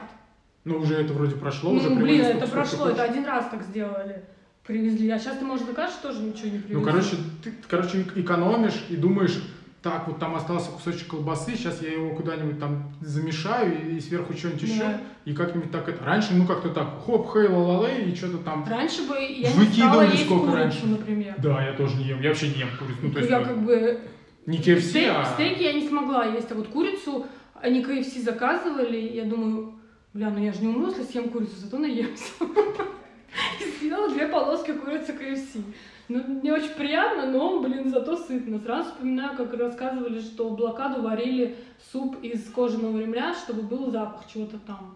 Ну 0.63 0.79
уже 0.79 0.95
это 0.95 1.13
вроде 1.13 1.35
прошло, 1.35 1.71
ну, 1.71 1.77
уже 1.77 1.91
блин, 1.91 2.21
это 2.21 2.47
прошло, 2.47 2.89
это 2.89 3.03
один 3.03 3.25
раз 3.25 3.47
так 3.51 3.61
сделали. 3.61 4.23
Привезли. 4.65 5.07
А 5.11 5.19
сейчас 5.19 5.37
ты, 5.37 5.45
может, 5.45 5.67
закажешь, 5.67 5.97
тоже 6.01 6.23
ничего 6.23 6.45
не 6.49 6.57
привезли. 6.57 6.73
Ну, 6.73 6.81
короче, 6.81 7.15
ты, 7.43 7.53
короче, 7.67 8.01
эк- 8.01 8.19
экономишь 8.19 8.83
и 8.89 8.95
думаешь, 8.95 9.39
так, 9.85 10.07
вот 10.07 10.17
там 10.17 10.33
остался 10.33 10.71
кусочек 10.71 11.09
колбасы, 11.09 11.51
сейчас 11.55 11.79
я 11.83 11.91
его 11.91 12.15
куда-нибудь 12.15 12.59
там 12.59 12.91
замешаю 13.01 13.87
и, 13.87 13.97
и 13.97 13.99
сверху 14.01 14.33
что-нибудь 14.33 14.61
Да. 14.61 14.67
еще, 14.67 14.99
и 15.25 15.33
как-нибудь 15.33 15.69
так 15.69 15.87
это... 15.87 16.03
Раньше, 16.03 16.33
ну, 16.33 16.47
как-то 16.47 16.69
так, 16.69 16.87
хоп, 17.05 17.31
хей, 17.31 17.47
ла 17.47 17.87
и 17.87 18.15
что-то 18.15 18.39
там... 18.39 18.65
Раньше 18.67 19.07
бы 19.07 19.13
я 19.15 19.53
не 19.53 19.65
стала 19.67 20.01
есть 20.01 20.25
сколько 20.25 20.47
курицу, 20.47 20.57
раньше. 20.57 20.87
например. 20.87 21.35
Да, 21.37 21.63
я 21.63 21.73
тоже 21.73 21.97
не 21.97 22.05
ем, 22.05 22.19
я 22.19 22.29
вообще 22.29 22.47
не 22.47 22.61
ем 22.61 22.69
курицу, 22.79 22.97
ну, 23.03 23.11
то 23.11 23.19
есть, 23.19 23.29
я 23.29 23.39
ну, 23.41 23.45
как 23.45 23.61
бы... 23.61 23.99
не 24.47 24.57
KFC, 24.57 24.79
Стейк- 24.79 25.13
а... 25.15 25.25
Стейки 25.35 25.61
я 25.61 25.73
не 25.73 25.87
смогла 25.87 26.25
есть, 26.25 26.51
а 26.51 26.55
вот 26.55 26.67
курицу 26.69 27.27
они 27.61 27.83
KFC 27.83 28.23
заказывали, 28.23 28.97
я 28.97 29.25
думаю, 29.25 29.75
бля, 30.15 30.31
ну 30.31 30.43
я 30.43 30.51
же 30.51 30.61
не 30.61 30.69
умру, 30.69 30.87
если 30.89 31.03
съем 31.03 31.29
курицу, 31.29 31.57
зато 31.57 31.77
наемся. 31.77 32.31
И 33.61 33.79
съела 33.79 34.09
две 34.09 34.27
полоски 34.29 34.71
курицы 34.71 35.11
KFC. 35.11 35.61
Ну, 36.07 36.41
не 36.41 36.51
очень 36.51 36.75
приятно, 36.75 37.31
но, 37.31 37.61
блин, 37.61 37.89
зато 37.89 38.15
сытно. 38.15 38.59
Сразу 38.59 38.91
вспоминаю, 38.91 39.35
как 39.35 39.53
рассказывали, 39.55 40.19
что 40.19 40.49
в 40.49 40.55
блокаду 40.55 41.01
варили 41.01 41.55
суп 41.91 42.17
из 42.21 42.49
кожаного 42.51 42.99
ремня, 42.99 43.33
чтобы 43.33 43.63
был 43.63 43.91
запах 43.91 44.27
чего-то 44.31 44.59
там. 44.59 44.95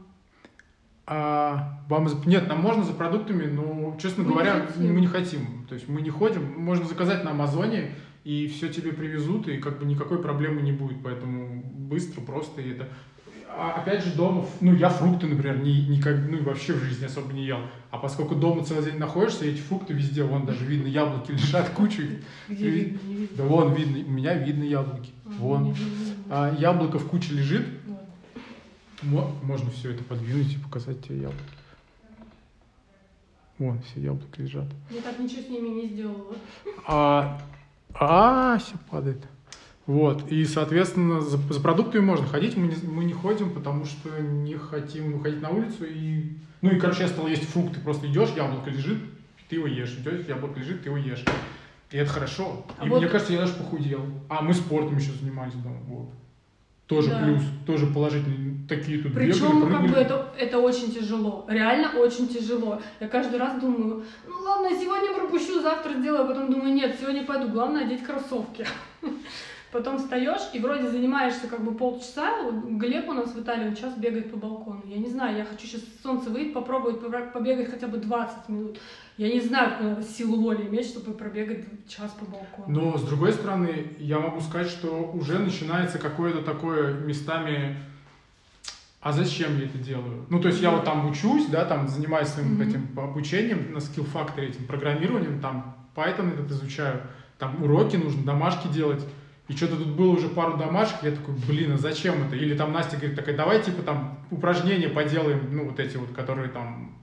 А, 1.11 1.79
вам 1.89 2.07
Нет, 2.27 2.47
нам 2.47 2.61
можно 2.61 2.83
за 2.83 2.93
продуктами, 2.93 3.45
но, 3.45 3.97
честно 3.99 4.23
Мы 4.23 4.29
не 4.29 4.33
говоря, 4.35 4.65
хотим. 4.67 4.93
мы 4.93 5.01
не 5.01 5.07
хотим. 5.07 5.65
То 5.67 5.73
есть 5.73 5.89
мы 5.89 6.03
не 6.03 6.11
ходим, 6.11 6.43
можно 6.61 6.85
заказать 6.85 7.23
на 7.23 7.31
Амазоне, 7.31 7.95
и 8.23 8.47
все 8.47 8.69
тебе 8.69 8.93
привезут, 8.93 9.47
и 9.47 9.57
как 9.57 9.79
бы 9.79 9.85
никакой 9.85 10.21
проблемы 10.21 10.61
не 10.61 10.71
будет. 10.71 10.97
Поэтому 11.03 11.63
быстро, 11.63 12.21
просто 12.21 12.61
и 12.61 12.73
это... 12.73 12.87
А, 13.51 13.73
опять 13.81 14.03
же, 14.05 14.13
дома, 14.15 14.45
ну, 14.61 14.73
я 14.75 14.89
фрукты, 14.89 15.25
например, 15.27 15.59
не, 15.61 15.85
никак, 15.87 16.15
ну, 16.29 16.37
и 16.37 16.41
вообще 16.41 16.73
в 16.73 16.83
жизни 16.83 17.05
особо 17.05 17.33
не 17.33 17.45
ел. 17.45 17.59
А 17.91 17.97
поскольку 17.97 18.35
дома 18.35 18.63
целый 18.63 18.83
день 18.85 18.97
находишься, 18.99 19.45
эти 19.45 19.59
фрукты 19.59 19.93
везде, 19.93 20.23
вон 20.23 20.45
даже 20.45 20.63
видно, 20.65 20.87
яблоки 20.87 21.31
лежат 21.33 21.69
кучей. 21.71 22.19
Где 22.47 22.69
видно. 22.69 22.99
Да 23.35 23.43
вон 23.43 23.73
видно, 23.73 23.99
у 24.07 24.11
меня 24.11 24.35
видно 24.35 24.63
яблоки. 24.63 25.11
А, 25.25 25.29
Вон. 25.39 25.75
А 26.29 26.55
яблоко 26.57 26.99
в 26.99 27.07
куче 27.09 27.33
лежит, 27.33 27.65
Вот. 27.87 27.99
Мо- 29.01 29.31
Можно 29.43 29.71
все 29.71 29.91
это 29.91 30.03
подвинуть 30.03 30.53
и 30.53 30.57
показать 30.57 31.01
тебе 31.03 31.21
яблоки. 31.21 31.39
Вон, 33.57 33.81
все 33.81 33.99
яблоки 34.01 34.41
лежат. 34.41 34.67
Я 34.89 35.01
так 35.01 35.19
ничего 35.19 35.41
с 35.41 35.49
ними 35.49 35.67
не 35.69 35.87
сделала. 35.89 36.35
А, 36.87 37.41
а 37.93 38.57
все 38.59 38.75
падает. 38.89 39.25
Вот, 39.89 40.31
и, 40.31 40.45
соответственно, 40.45 41.19
за, 41.19 41.37
за 41.37 41.59
продуктами 41.59 42.03
можно 42.03 42.27
ходить, 42.27 42.55
мы 42.55 42.67
не, 42.67 42.75
мы 42.87 43.05
не 43.05 43.13
ходим, 43.13 43.51
потому 43.51 43.85
что 43.85 44.21
не 44.21 44.53
хотим 44.53 45.13
выходить 45.13 45.41
на 45.41 45.49
улицу 45.49 45.83
и... 45.83 46.33
Ну 46.61 46.69
и, 46.69 46.79
короче, 46.79 47.01
я 47.01 47.07
стал 47.07 47.25
есть 47.25 47.49
фрукты, 47.49 47.79
просто 47.79 48.05
идешь, 48.05 48.29
яблоко 48.37 48.69
лежит, 48.69 48.99
ты 49.49 49.55
его 49.55 49.65
ешь, 49.65 49.97
идешь, 49.97 50.27
яблоко 50.27 50.59
лежит, 50.59 50.83
ты 50.83 50.89
его 50.89 50.97
ешь. 50.97 51.25
И 51.89 51.97
это 51.97 52.07
хорошо. 52.07 52.67
А 52.77 52.85
и 52.85 52.89
вот- 52.89 52.99
мне 52.99 53.09
кажется, 53.09 53.33
я 53.33 53.39
даже 53.39 53.53
похудел. 53.53 54.05
А 54.29 54.43
мы 54.43 54.53
спортом 54.53 54.95
еще 54.95 55.11
занимались 55.13 55.55
дома, 55.55 55.79
вот. 55.87 56.09
Тоже 56.85 57.09
Да. 57.09 57.23
плюс, 57.23 57.41
тоже 57.65 57.87
положительные. 57.87 58.57
Такие 58.69 59.01
тут 59.01 59.13
бегали, 59.13 59.31
Причем, 59.31 59.61
как 59.61 59.69
прыгали. 59.69 59.87
бы, 59.87 59.95
это, 59.97 60.33
это 60.37 60.59
очень 60.59 60.91
тяжело. 60.93 61.47
Реально 61.49 61.97
очень 61.97 62.27
тяжело. 62.27 62.79
Я 62.99 63.07
каждый 63.07 63.39
раз 63.39 63.59
думаю, 63.59 64.03
ну 64.27 64.39
ладно, 64.39 64.69
сегодня 64.69 65.15
пропущу, 65.15 65.59
завтра 65.63 65.93
сделаю, 65.93 66.25
а 66.25 66.27
потом 66.27 66.51
думаю, 66.51 66.75
нет, 66.75 66.95
сегодня 67.01 67.25
пойду, 67.25 67.49
главное 67.49 67.85
одеть 67.85 68.03
кроссовки. 68.03 68.67
Потом 69.71 69.99
встаешь 69.99 70.49
и 70.53 70.59
вроде 70.59 70.89
занимаешься 70.89 71.47
как 71.47 71.63
бы 71.63 71.75
полчаса. 71.75 72.41
Вот 72.41 72.65
Глеб 72.65 73.07
у 73.07 73.13
нас 73.13 73.33
в 73.33 73.39
Италии, 73.39 73.73
сейчас 73.75 73.95
бегает 73.95 74.31
по 74.31 74.37
балкону. 74.37 74.81
Я 74.85 74.97
не 74.97 75.09
знаю, 75.09 75.37
я 75.37 75.45
хочу 75.45 75.67
сейчас 75.67 75.81
солнце 76.01 76.31
выйти, 76.31 76.53
попробовать 76.53 77.01
побегать 77.31 77.69
хотя 77.69 77.87
бы 77.87 77.97
20 77.97 78.49
минут. 78.49 78.79
Я 79.17 79.31
не 79.31 79.39
знаю, 79.39 79.71
какую 79.71 79.89
надо 79.91 80.03
силу 80.03 80.41
воли 80.41 80.63
иметь, 80.67 80.87
чтобы 80.87 81.13
пробегать 81.13 81.65
час 81.87 82.11
по 82.19 82.25
балкону. 82.25 82.67
Но 82.67 82.97
с 82.97 83.03
другой 83.03 83.31
стороны, 83.31 83.93
я 83.99 84.19
могу 84.19 84.41
сказать, 84.41 84.69
что 84.69 85.11
уже 85.13 85.37
начинается 85.37 85.99
какое-то 85.99 86.41
такое 86.41 86.93
местами 86.93 87.77
а 89.01 89.13
зачем 89.13 89.57
я 89.57 89.65
это 89.65 89.77
делаю? 89.77 90.25
Ну, 90.29 90.41
то 90.41 90.49
есть 90.49 90.61
я 90.61 90.71
вот 90.71 90.83
там 90.83 91.09
учусь, 91.09 91.45
да, 91.45 91.63
там 91.63 91.87
занимаюсь 91.87 92.27
своим 92.27 92.55
Мгм. 92.55 92.61
этим 92.61 92.99
обучением 92.99 93.71
на 93.71 93.77
Skill 93.77 94.05
Factory, 94.11 94.49
этим 94.49 94.65
программированием, 94.65 95.39
там 95.39 95.77
Python 95.95 96.33
этот 96.33 96.51
изучаю, 96.51 97.01
там 97.37 97.63
уроки 97.63 97.95
нужно, 97.95 98.23
домашки 98.23 98.67
делать. 98.67 99.01
И 99.49 99.55
что-то 99.55 99.77
тут 99.77 99.87
было 99.87 100.11
уже 100.11 100.29
пару 100.29 100.57
домашек, 100.57 100.97
я 101.01 101.11
такой, 101.11 101.33
блин, 101.47 101.73
а 101.73 101.77
зачем 101.77 102.23
это? 102.23 102.35
Или 102.35 102.55
там 102.55 102.71
Настя 102.71 102.97
говорит, 102.97 103.15
такая, 103.15 103.35
давай, 103.35 103.61
типа, 103.63 103.81
там 103.81 104.19
упражнения 104.29 104.89
поделаем, 104.89 105.49
ну, 105.51 105.65
вот 105.65 105.79
эти 105.79 105.97
вот, 105.97 106.11
которые 106.13 106.49
там, 106.49 106.95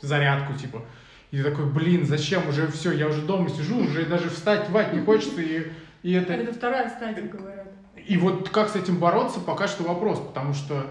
зарядку, 0.00 0.54
типа. 0.54 0.82
И 1.30 1.42
такой, 1.42 1.66
блин, 1.66 2.06
зачем? 2.06 2.48
Уже 2.48 2.66
все, 2.68 2.92
я 2.92 3.08
уже 3.08 3.20
дома 3.20 3.50
сижу, 3.50 3.78
уже 3.84 4.06
даже 4.06 4.30
встать, 4.30 4.70
вать 4.70 4.94
не 4.94 5.00
хочется, 5.00 5.42
и, 5.42 5.70
и 6.02 6.12
это... 6.14 6.32
Это 6.32 6.54
вторая 6.54 6.88
стадия, 6.88 7.28
говорят. 7.28 7.68
И 8.06 8.16
вот 8.16 8.48
как 8.48 8.70
с 8.70 8.76
этим 8.76 8.96
бороться, 8.96 9.38
пока 9.40 9.68
что 9.68 9.82
вопрос, 9.82 10.18
потому 10.18 10.54
что, 10.54 10.86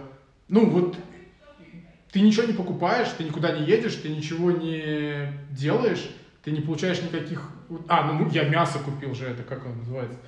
ну 0.50 0.70
вот, 0.70 0.98
ты 2.12 2.22
ничего 2.22 2.46
не 2.46 2.54
покупаешь, 2.54 3.10
ты 3.18 3.24
никуда 3.24 3.58
не 3.58 3.66
едешь, 3.66 3.96
ты 3.96 4.10
ничего 4.10 4.52
не 4.52 5.34
делаешь, 5.50 6.12
ты 6.44 6.52
не 6.52 6.62
получаешь 6.62 7.02
никаких... 7.02 7.50
А, 7.88 8.12
ну 8.12 8.30
я 8.30 8.48
мясо 8.48 8.78
купил 8.78 9.16
же, 9.16 9.26
это 9.26 9.42
как 9.42 9.66
оно 9.66 9.76
называется? 9.76 10.20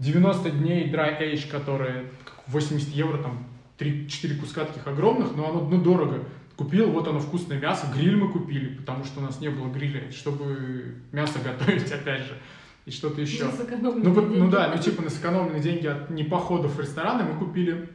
90 0.00 0.50
дней 0.50 0.90
dry 0.90 1.20
age, 1.20 1.48
которые 1.48 2.10
как 2.24 2.42
80 2.48 2.88
евро, 2.88 3.18
там 3.18 3.46
3-4 3.78 4.40
куска 4.40 4.64
таких 4.64 4.86
огромных, 4.86 5.36
но 5.36 5.48
оно 5.48 5.60
ну, 5.60 5.80
дорого. 5.80 6.24
Купил, 6.56 6.90
вот 6.90 7.08
оно 7.08 7.20
вкусное 7.20 7.58
мясо, 7.58 7.86
гриль 7.94 8.16
мы 8.16 8.30
купили, 8.30 8.74
потому 8.74 9.04
что 9.04 9.20
у 9.20 9.22
нас 9.22 9.40
не 9.40 9.48
было 9.48 9.70
гриля, 9.70 10.10
чтобы 10.10 10.96
мясо 11.12 11.38
готовить, 11.44 11.90
опять 11.92 12.22
же, 12.22 12.36
и 12.86 12.90
что-то 12.90 13.20
еще. 13.20 13.50
Ну, 13.80 14.12
вот, 14.12 14.36
ну 14.36 14.50
да, 14.50 14.72
ну 14.74 14.82
типа 14.82 15.02
на 15.02 15.10
сэкономленные 15.10 15.62
деньги 15.62 15.86
от 15.86 16.10
не 16.10 16.24
походов 16.24 16.76
в 16.76 16.80
рестораны 16.80 17.24
мы 17.24 17.38
купили 17.38 17.88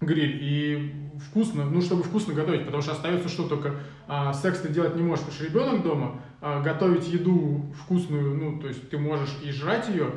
гриль 0.00 0.38
и 0.42 0.92
вкусно, 1.28 1.64
ну, 1.64 1.80
чтобы 1.80 2.02
вкусно 2.02 2.34
готовить, 2.34 2.64
потому 2.64 2.82
что 2.82 2.92
остается 2.92 3.28
что 3.28 3.46
только 3.46 3.76
а, 4.08 4.32
секс 4.32 4.60
ты 4.60 4.68
делать 4.68 4.96
не 4.96 5.02
можешь, 5.02 5.24
потому 5.24 5.36
что 5.36 5.44
ребенок 5.44 5.82
дома, 5.82 6.20
а, 6.40 6.60
готовить 6.60 7.08
еду 7.08 7.72
вкусную, 7.82 8.36
ну, 8.36 8.60
то 8.60 8.68
есть 8.68 8.88
ты 8.90 8.98
можешь 8.98 9.30
и 9.44 9.52
жрать 9.52 9.88
ее, 9.88 10.12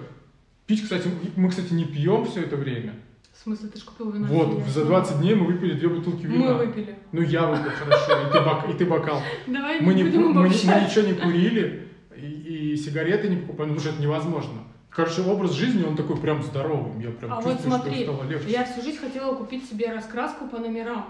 пить, 0.65 0.83
кстати, 0.83 1.09
мы, 1.35 1.49
кстати, 1.49 1.73
не 1.73 1.85
пьем 1.85 2.25
все 2.25 2.41
это 2.41 2.55
время. 2.55 2.93
В 3.33 3.43
смысле, 3.43 3.69
ты 3.69 3.79
ж 3.79 3.83
купил 3.83 4.11
вино? 4.11 4.27
Вот, 4.27 4.65
за 4.67 4.81
не 4.81 4.87
20 4.87 5.19
дней 5.19 5.35
мы 5.35 5.45
выпили 5.45 5.73
две 5.73 5.89
бутылки 5.89 6.25
вина. 6.25 6.53
Мы 6.53 6.65
выпили. 6.65 6.95
Ну, 7.11 7.21
я 7.21 7.45
выпил, 7.45 7.71
хорошо, 7.71 8.27
и 8.27 8.31
ты, 8.31 8.39
бок- 8.39 8.69
и 8.69 8.73
ты 8.77 8.85
бокал. 8.85 9.21
Давай 9.45 9.81
Мы, 9.81 9.93
не, 9.93 10.03
будем 10.03 10.21
мы, 10.31 10.43
мы 10.43 10.49
ничего 10.49 11.05
не 11.05 11.13
курили, 11.13 11.89
и, 12.15 12.71
и 12.71 12.75
сигареты 12.77 13.27
не 13.27 13.37
покупали, 13.37 13.69
потому 13.69 13.79
что 13.79 13.89
это 13.89 14.01
невозможно. 14.01 14.63
Короче, 14.89 15.21
образ 15.23 15.51
жизни, 15.51 15.83
он 15.83 15.97
такой 15.97 16.15
прям 16.17 16.41
здоровый. 16.41 17.03
Я 17.03 17.11
прям 17.11 17.33
А 17.33 17.41
вот 17.41 17.51
чувствую, 17.53 17.75
смотри, 17.75 18.03
что 18.03 18.13
стало 18.15 18.29
легче. 18.29 18.49
Я 18.49 18.63
всю 18.63 18.81
жизнь 18.81 18.97
хотела 18.97 19.35
купить 19.35 19.69
себе 19.69 19.91
раскраску 19.91 20.47
по 20.47 20.57
номерам. 20.57 21.05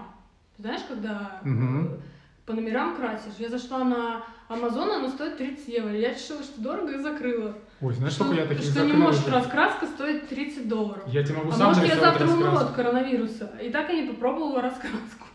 Знаешь, 0.58 0.82
когда 0.88 1.40
э, 1.44 1.98
по 2.44 2.52
номерам 2.52 2.96
красишь? 2.96 3.34
Я 3.38 3.48
зашла 3.48 3.84
на 3.84 4.24
Амазон, 4.48 4.90
она 4.90 5.08
стоит 5.08 5.38
30 5.38 5.68
евро. 5.68 5.92
Я 5.96 6.12
решила, 6.14 6.42
что 6.42 6.60
дорого 6.60 6.94
и 6.94 6.98
закрыла. 6.98 7.56
Ой, 7.82 7.92
знаешь, 7.94 8.14
что, 8.14 8.24
сколько 8.24 8.40
я 8.42 8.48
таких 8.48 8.70
что 8.70 8.84
не 8.86 8.92
может 8.94 9.28
раскраска 9.28 9.86
стоит 9.86 10.28
30 10.28 10.66
долларов. 10.66 11.04
Я 11.08 11.22
тебе 11.22 11.36
могу 11.36 11.50
А 11.50 11.52
сам 11.52 11.68
может, 11.68 11.84
я 11.86 11.96
завтра 12.00 12.24
умру 12.26 12.44
раскраску. 12.46 12.68
от 12.70 12.74
коронавируса. 12.76 13.52
И 13.62 13.70
так 13.70 13.88
я 13.90 14.00
не 14.02 14.08
попробовала 14.08 14.62
раскраску. 14.62 15.26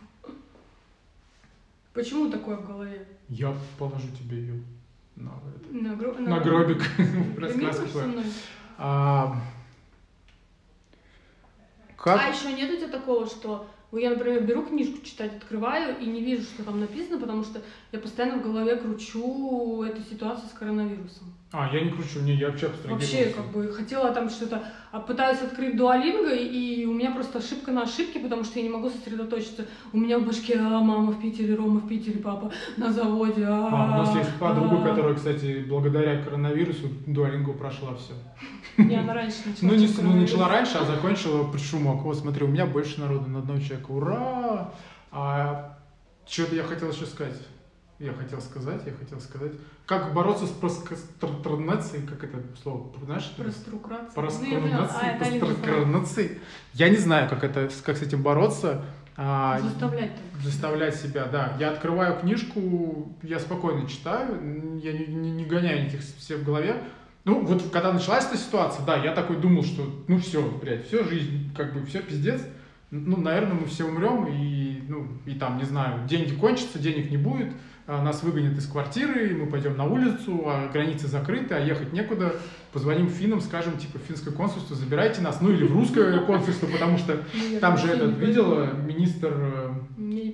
Почему 1.94 2.30
такое 2.32 2.56
в 2.58 2.66
голове? 2.66 3.06
Я 3.30 3.54
положу 3.78 4.08
тебе 4.18 4.38
ее 4.40 4.64
на, 5.16 5.32
это, 5.56 5.74
На, 5.76 5.94
гро- 5.94 6.18
на 6.20 6.40
гробик. 6.40 6.84
Ты 6.98 7.40
Раскраску? 7.40 8.00
А, 8.78 9.36
А 11.98 12.04
Как? 12.04 12.34
еще 12.34 12.54
нет 12.54 12.72
у 12.72 12.78
тебя 12.78 12.88
такого, 12.88 13.28
что 13.28 13.68
ну, 13.92 14.00
я, 14.00 14.10
например, 14.12 14.44
беру 14.44 14.64
книжку 14.64 15.04
читать, 15.06 15.36
открываю 15.36 16.00
и 16.00 16.06
не 16.06 16.22
вижу, 16.24 16.44
что 16.44 16.64
там 16.64 16.80
написано, 16.80 17.20
потому 17.20 17.44
что 17.44 17.62
я 17.92 18.00
постоянно 18.00 18.40
в 18.40 18.44
голове 18.44 18.78
кручу 18.78 19.84
эту 19.84 20.02
ситуацию 20.02 20.48
с 20.50 20.54
коронавирусом. 20.54 21.34
А, 21.54 21.70
я 21.74 21.82
не 21.82 21.92
кручу, 21.92 22.22
не, 22.22 22.36
я 22.36 22.48
вообще 22.48 22.68
абстрагировался. 22.68 23.18
Вообще, 23.18 23.34
как 23.34 23.52
бы, 23.52 23.74
хотела 23.74 24.14
там 24.14 24.30
что-то, 24.30 24.64
а 24.94 25.02
пытаюсь 25.02 25.42
открыть 25.42 25.76
дуалинго, 25.76 26.34
и 26.34 26.86
у 26.86 26.94
меня 26.94 27.12
просто 27.12 27.40
ошибка 27.40 27.72
на 27.72 27.84
ошибке, 27.84 28.22
потому 28.22 28.46
что 28.46 28.60
я 28.60 28.64
не 28.64 28.70
могу 28.70 28.90
сосредоточиться. 28.90 29.66
У 29.92 29.98
меня 29.98 30.18
в 30.18 30.26
башке, 30.26 30.58
а, 30.58 30.80
мама 30.80 31.12
в 31.12 31.22
Питере, 31.22 31.56
Рома 31.56 31.82
в 31.82 31.90
Питере, 31.90 32.20
папа 32.20 32.54
на 32.78 32.94
заводе, 32.94 33.44
а, 33.46 33.68
А, 33.70 34.00
у 34.00 34.04
нас 34.04 34.16
есть 34.16 34.34
подруга, 34.40 34.82
а. 34.82 34.90
которая, 34.90 35.14
кстати, 35.14 35.66
благодаря 35.68 36.24
коронавирусу 36.24 36.88
дуалингу 37.06 37.54
прошла 37.54 37.96
все. 37.96 38.14
Не, 38.78 38.96
она 38.96 39.14
раньше 39.14 39.40
начала. 39.46 39.72
Ну, 39.72 39.76
не, 39.76 39.88
ну, 39.88 40.22
начала 40.22 40.48
раньше, 40.48 40.78
а 40.78 40.86
закончила 40.86 41.52
при 41.52 41.60
шумок. 41.60 42.04
Вот, 42.04 42.18
смотри, 42.18 42.46
у 42.46 42.48
меня 42.48 42.66
больше 42.66 43.02
народу 43.02 43.30
на 43.30 43.40
одного 43.40 43.60
человека. 43.60 43.92
Ура! 43.92 44.74
А 45.12 45.78
что-то 46.26 46.56
я 46.56 46.64
хотел 46.64 46.92
еще 46.92 47.06
сказать. 47.06 47.38
Я 48.00 48.14
хотел 48.14 48.42
сказать, 48.42 48.82
я 48.86 48.94
хотел 48.94 49.20
сказать. 49.20 49.52
Как 49.92 50.14
бороться 50.14 50.46
с 50.48 50.52
прокрастинацией, 50.52 52.08
как 52.08 52.24
это 52.24 52.38
слово, 52.64 52.94
знаешь? 53.04 53.30
это? 53.38 53.44
Прокраструкация. 53.44 54.60
Ну, 54.62 54.68
я. 54.68 54.78
А. 54.78 55.20
Прокрастинацией. 55.42 56.38
Я 56.76 56.88
не 56.88 56.96
знаю, 56.96 57.30
как 57.30 57.44
это, 57.44 57.70
как 57.84 57.98
с 57.98 58.02
этим 58.02 58.24
бороться. 58.24 58.86
А, 59.18 59.60
Заставлять 59.60 60.12
заставлять 60.42 60.96
себя, 60.96 61.26
да. 61.26 61.58
Я 61.60 61.72
открываю 61.72 62.18
книжку, 62.22 63.18
я 63.22 63.38
спокойно 63.38 63.86
читаю, 63.90 64.80
я 64.82 64.94
не, 64.94 65.08
не- 65.08 65.32
не 65.32 65.44
гоняю 65.46 65.88
этих 65.88 66.00
все 66.00 66.38
в 66.38 66.46
голове. 66.46 66.82
Ну, 67.26 67.46
вот 67.46 67.70
когда 67.74 67.92
началась 67.92 68.26
эта 68.26 68.38
ситуация, 68.38 68.86
да, 68.86 68.96
я 68.96 69.14
такой 69.14 69.42
думал, 69.42 69.66
что 69.66 69.84
ну 70.08 70.20
все, 70.20 70.42
блядь, 70.42 70.88
все, 70.88 71.04
жизнь, 71.04 71.54
как 71.54 71.74
бы 71.74 71.86
все 71.86 72.02
пиздец. 72.02 72.42
Ну, 72.92 73.18
наверное, 73.18 73.56
мы 73.56 73.68
все 73.68 73.84
умрем, 73.84 74.26
и, 74.28 74.84
ну, 74.88 75.08
и 75.26 75.34
там, 75.36 75.58
не 75.58 75.66
знаю, 75.66 76.08
деньги 76.08 76.34
кончатся, 76.34 76.80
денег 76.80 77.12
не 77.12 77.18
будет, 77.18 77.52
нас 78.00 78.24
выгонят 78.24 78.58
из 78.58 78.68
квартиры, 78.68 79.30
и 79.30 79.34
мы 79.34 79.48
пойдем 79.48 79.76
на 79.76 79.86
улицу, 79.86 80.44
а 80.46 80.70
границы 80.72 81.08
закрыты, 81.08 81.56
а 81.56 81.60
ехать 81.60 81.94
некуда. 81.94 82.36
Позвоним 82.72 83.10
финнам, 83.10 83.42
скажем, 83.42 83.78
типа, 83.78 84.00
в 84.00 84.04
финское 84.04 84.34
консульство, 84.34 84.76
забирайте 84.76 85.22
нас, 85.22 85.42
ну 85.42 85.52
или 85.52 85.66
в 85.66 85.74
русское 85.74 86.20
консульство, 86.26 86.68
потому 86.68 86.98
что 86.98 87.18
Ну, 87.34 87.52
я 87.52 87.60
там 87.60 87.78
же 87.78 87.88
этот, 87.88 88.18
видела, 88.18 88.72
министр 88.74 89.34
э, 89.34 89.74
Я 89.98 90.32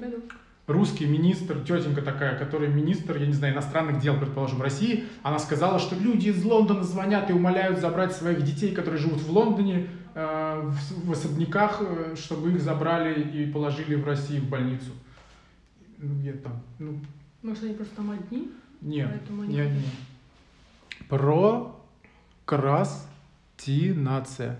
русский 0.68 1.06
министр, 1.06 1.62
тетенька 1.62 2.02
такая, 2.02 2.38
которая 2.38 2.70
министр, 2.70 3.18
я 3.18 3.26
не 3.26 3.34
знаю, 3.34 3.54
иностранных 3.54 4.00
дел, 4.00 4.20
предположим, 4.20 4.62
России, 4.62 5.06
она 5.24 5.40
сказала, 5.40 5.80
что 5.80 5.96
люди 5.96 6.28
из 6.30 6.44
Лондона 6.44 6.84
звонят 6.84 7.30
и 7.30 7.34
умоляют 7.34 7.80
забрать 7.80 8.14
своих 8.14 8.44
детей, 8.44 8.76
которые 8.76 9.00
живут 9.00 9.22
в 9.22 9.32
Лондоне, 9.32 9.88
э, 10.14 10.62
в, 10.64 11.08
в 11.08 11.12
особняках, 11.14 11.82
э, 11.82 12.16
чтобы 12.18 12.52
их 12.52 12.62
забрали 12.62 13.22
и 13.22 13.50
положили 13.50 13.96
в 13.96 14.06
России 14.06 14.40
в 14.40 14.50
больницу. 14.50 14.92
Ну, 16.00 16.16
где 16.20 16.34
там? 16.34 16.62
Ну, 16.80 17.00
Может, 17.44 17.64
они 17.64 17.74
просто 17.74 17.96
там 17.96 18.12
одни? 18.12 18.52
нет, 18.82 19.10
Поэтому 19.10 19.42
они 19.44 19.54
не 19.54 19.60
хотят. 19.60 19.74
одни. 19.78 19.90
Прокрастинация. 22.46 24.58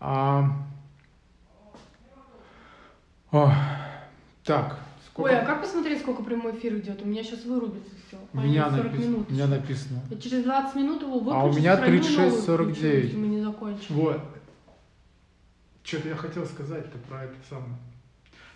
А... 0.00 0.50
О, 3.30 3.52
так, 4.44 4.78
сколько? 5.06 5.28
Ой, 5.30 5.38
а 5.38 5.44
как 5.44 5.60
посмотреть, 5.60 6.00
сколько 6.00 6.22
прямой 6.22 6.56
эфир 6.56 6.76
идет? 6.78 7.02
У 7.02 7.06
меня 7.06 7.22
сейчас 7.22 7.44
вырубится 7.44 7.90
все. 8.06 8.16
У 8.32 8.38
меня, 8.40 8.70
40 8.70 8.84
написано, 8.84 9.04
минут. 9.10 9.28
у 9.28 9.32
меня 9.32 9.46
написано. 9.46 10.00
Я 10.08 10.16
через 10.18 10.44
20 10.44 10.74
минут 10.76 11.02
его 11.02 11.18
выключу. 11.18 11.36
А 11.36 11.44
у 11.44 11.52
меня 11.52 11.76
сохраню 11.76 11.98
36, 12.02 12.18
новую 12.18 12.42
49. 12.42 12.76
включу, 12.78 12.96
Если 12.96 13.16
мы 13.18 13.26
не 13.26 13.42
закончим. 13.42 13.94
Вот. 13.94 14.20
Что-то 15.82 16.08
я 16.08 16.16
хотел 16.16 16.46
сказать-то 16.46 16.98
про 17.08 17.24
это 17.24 17.34
самое. 17.48 17.74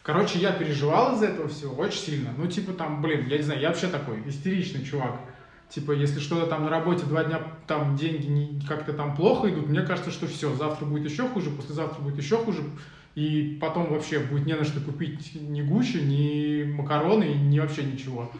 Короче, 0.03 0.38
я 0.41 0.53
переживал 0.53 1.15
из-за 1.15 1.27
этого 1.27 1.49
всего 1.49 1.75
очень 1.77 2.01
сильно. 2.01 2.31
Ну, 2.37 2.47
типа 2.47 2.73
там, 2.73 3.01
блин, 3.01 3.27
я 3.29 3.37
не 3.37 3.43
знаю, 3.43 3.61
я 3.61 3.69
вообще 3.69 3.87
такой 3.87 4.23
истеричный 4.27 4.85
чувак. 4.85 5.21
Типа, 5.69 5.93
если 5.93 6.21
что-то 6.21 6.47
там 6.47 6.65
на 6.65 6.71
работе 6.71 7.07
два 7.07 7.25
дня 7.25 7.41
там 7.67 7.97
деньги 7.97 8.61
как-то 8.69 8.93
там 8.93 9.17
плохо 9.17 9.49
идут, 9.49 9.69
мне 9.69 9.81
кажется, 9.83 10.11
что 10.11 10.27
все, 10.27 10.55
завтра 10.55 10.85
будет 10.85 11.11
еще 11.11 11.29
хуже, 11.29 11.51
послезавтра 11.51 12.03
будет 12.03 12.19
еще 12.19 12.37
хуже, 12.37 12.62
и 13.15 13.57
потом 13.61 13.91
вообще 13.91 14.19
будет 14.19 14.45
не 14.45 14.55
на 14.55 14.65
что 14.65 14.81
купить 14.81 15.35
ни 15.35 15.62
гучи, 15.62 15.99
ни 15.99 16.65
макароны, 16.65 17.25
ни 17.25 17.59
вообще 17.59 17.85
ничего. 17.85 18.31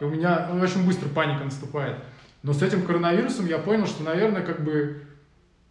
И 0.00 0.04
у 0.04 0.08
меня 0.08 0.48
ну, 0.52 0.60
очень 0.60 0.84
быстро 0.84 1.08
паника 1.08 1.44
наступает. 1.44 1.96
Но 2.42 2.52
с 2.54 2.62
этим 2.62 2.82
коронавирусом 2.82 3.46
я 3.46 3.58
понял, 3.58 3.86
что, 3.86 4.02
наверное, 4.02 4.42
как 4.42 4.64
бы 4.64 5.02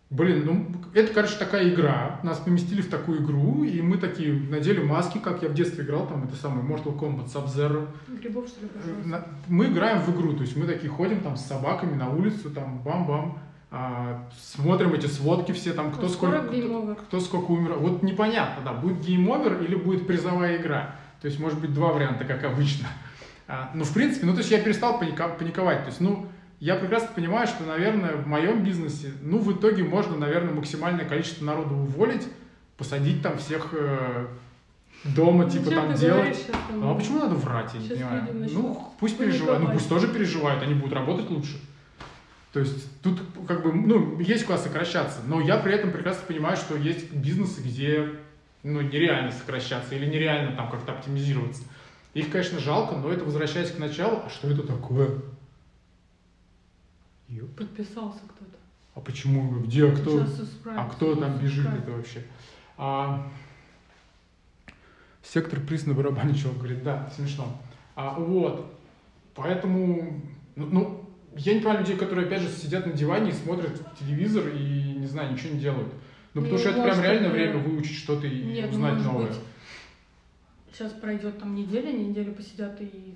Блин, 0.09 0.43
ну, 0.43 0.67
это, 0.95 1.13
короче, 1.13 1.35
такая 1.37 1.69
игра. 1.69 2.19
Нас 2.23 2.39
поместили 2.39 2.81
в 2.81 2.89
такую 2.89 3.23
игру, 3.23 3.63
и 3.63 3.79
мы 3.79 3.97
такие 3.97 4.33
надели 4.33 4.81
маски, 4.81 5.19
как 5.19 5.43
я 5.43 5.49
в 5.49 5.53
детстве 5.53 5.83
играл, 5.83 6.07
там, 6.07 6.23
это 6.23 6.35
самый 6.35 6.63
Mortal 6.63 6.97
Kombat, 6.97 7.31
Sub-Zero. 7.31 7.87
Грибов, 8.19 8.47
что 8.47 8.61
ли, 8.61 8.69
пожалуйста? 8.69 9.27
Мы 9.47 9.67
играем 9.67 10.01
в 10.01 10.09
игру, 10.15 10.33
то 10.33 10.41
есть 10.41 10.57
мы 10.57 10.65
такие 10.65 10.89
ходим 10.89 11.19
там 11.21 11.37
с 11.37 11.45
собаками 11.45 11.93
на 11.95 12.09
улицу, 12.09 12.49
там, 12.49 12.79
бам-бам, 12.79 13.37
а, 13.69 14.27
смотрим 14.35 14.93
эти 14.95 15.05
сводки 15.05 15.51
все, 15.51 15.73
там, 15.73 15.91
кто 15.91 16.03
Ну, 16.03 16.09
сколько, 16.09 16.41
кто, 16.41 16.95
кто 16.95 17.19
сколько 17.19 17.51
умер. 17.51 17.73
Вот 17.77 18.01
непонятно, 18.01 18.63
да, 18.65 18.73
будет 18.73 19.05
game 19.07 19.35
over 19.35 19.63
или 19.63 19.75
будет 19.75 20.07
призовая 20.07 20.57
игра. 20.57 20.95
То 21.21 21.27
есть, 21.27 21.39
может 21.39 21.59
быть, 21.59 21.71
два 21.71 21.93
варианта, 21.93 22.25
как 22.25 22.43
обычно. 22.45 22.87
А, 23.47 23.69
ну, 23.75 23.83
в 23.83 23.93
принципе, 23.93 24.25
ну, 24.25 24.31
то 24.33 24.39
есть 24.39 24.49
я 24.49 24.59
перестал 24.59 24.99
паника- 24.99 25.37
паниковать. 25.37 25.81
То 25.81 25.87
есть, 25.89 26.01
ну, 26.01 26.25
я 26.59 26.75
прекрасно 26.75 27.09
понимаю, 27.15 27.47
что, 27.47 27.63
наверное, 27.63 28.15
в 28.15 28.27
моем 28.27 28.63
бизнесе, 28.63 29.13
ну, 29.21 29.39
в 29.39 29.51
итоге 29.53 29.83
можно, 29.83 30.17
наверное, 30.17 30.53
максимальное 30.53 31.05
количество 31.05 31.45
народу 31.45 31.75
уволить, 31.75 32.27
посадить 32.77 33.21
там 33.21 33.37
всех 33.37 33.69
э, 33.71 34.27
дома, 35.03 35.49
типа, 35.49 35.65
Зачем 35.65 35.87
там 35.87 35.93
делать. 35.95 36.35
сейчас 36.35 36.55
там? 36.67 36.81
Ну, 36.81 36.91
а 36.91 36.95
почему 36.95 37.19
надо 37.19 37.35
врать, 37.35 37.73
я 37.73 37.79
не 37.79 37.89
понимаю. 37.89 38.33
начнут 38.33 38.63
Ну, 38.63 38.93
пусть 38.99 39.17
переживают, 39.17 39.63
ну, 39.63 39.71
пусть 39.71 39.87
тоже 39.87 40.07
переживают, 40.09 40.61
они 40.61 40.73
будут 40.73 40.93
работать 40.93 41.29
лучше. 41.29 41.59
То 42.51 42.59
есть 42.59 43.01
тут 43.01 43.21
как 43.47 43.63
бы, 43.63 43.71
ну, 43.71 44.19
есть 44.19 44.43
куда 44.43 44.57
сокращаться, 44.57 45.21
но 45.27 45.39
я 45.39 45.57
при 45.57 45.73
этом 45.73 45.91
прекрасно 45.91 46.23
понимаю, 46.27 46.57
что 46.57 46.75
есть 46.75 47.13
бизнесы, 47.13 47.61
где, 47.61 48.09
ну, 48.63 48.81
нереально 48.81 49.31
сокращаться 49.31 49.95
или 49.95 50.05
нереально 50.05 50.55
там 50.55 50.69
как-то 50.69 50.91
оптимизироваться. 50.93 51.63
Их, 52.15 52.31
конечно, 52.31 52.59
жалко, 52.59 52.95
но 52.95 53.11
это 53.11 53.23
возвращаясь 53.23 53.71
к 53.71 53.77
началу, 53.77 54.23
а 54.25 54.29
что 54.29 54.49
это 54.49 54.63
такое? 54.63 55.09
Ёп, 57.29 57.55
Подписался 57.55 58.19
кто-то. 58.27 58.57
А 58.95 59.01
почему, 59.01 59.59
где, 59.61 59.91
кто? 59.91 60.25
А 60.75 60.89
кто 60.89 61.15
там 61.15 61.37
бежит 61.37 61.67
это 61.67 61.91
вообще? 61.91 62.23
А, 62.77 63.29
сектор 65.21 65.59
приз 65.59 65.85
на 65.85 65.93
барабане, 65.93 66.33
чего 66.33 66.53
говорит, 66.53 66.83
да, 66.83 67.09
смешно. 67.15 67.55
А, 67.95 68.15
вот, 68.15 68.73
поэтому, 69.35 70.21
ну, 70.55 70.65
ну, 70.65 71.09
я 71.35 71.53
не 71.53 71.59
понимаю 71.59 71.81
людей, 71.81 71.97
которые, 71.97 72.25
опять 72.27 72.41
же, 72.41 72.49
сидят 72.49 72.85
на 72.87 72.93
диване 72.93 73.29
и 73.29 73.33
смотрят 73.33 73.79
телевизор 73.97 74.47
и, 74.47 74.93
не 74.97 75.05
знаю, 75.05 75.33
ничего 75.33 75.53
не 75.53 75.59
делают. 75.59 75.93
Ну, 76.33 76.41
Ну, 76.41 76.41
потому 76.41 76.59
что 76.59 76.69
это 76.69 76.83
прям 76.83 77.01
реально 77.01 77.29
время 77.29 77.57
выучить 77.57 77.97
что-то 77.97 78.27
и 78.27 78.43
Нет, 78.43 78.65
ну, 78.65 78.77
узнать 78.77 78.93
может 78.93 79.11
новое. 79.11 79.27
быть, 79.27 79.37
сейчас 80.73 80.91
пройдет 80.93 81.39
там 81.39 81.55
неделя, 81.55 81.91
неделю 81.91 82.33
посидят 82.33 82.79
и 82.81 83.15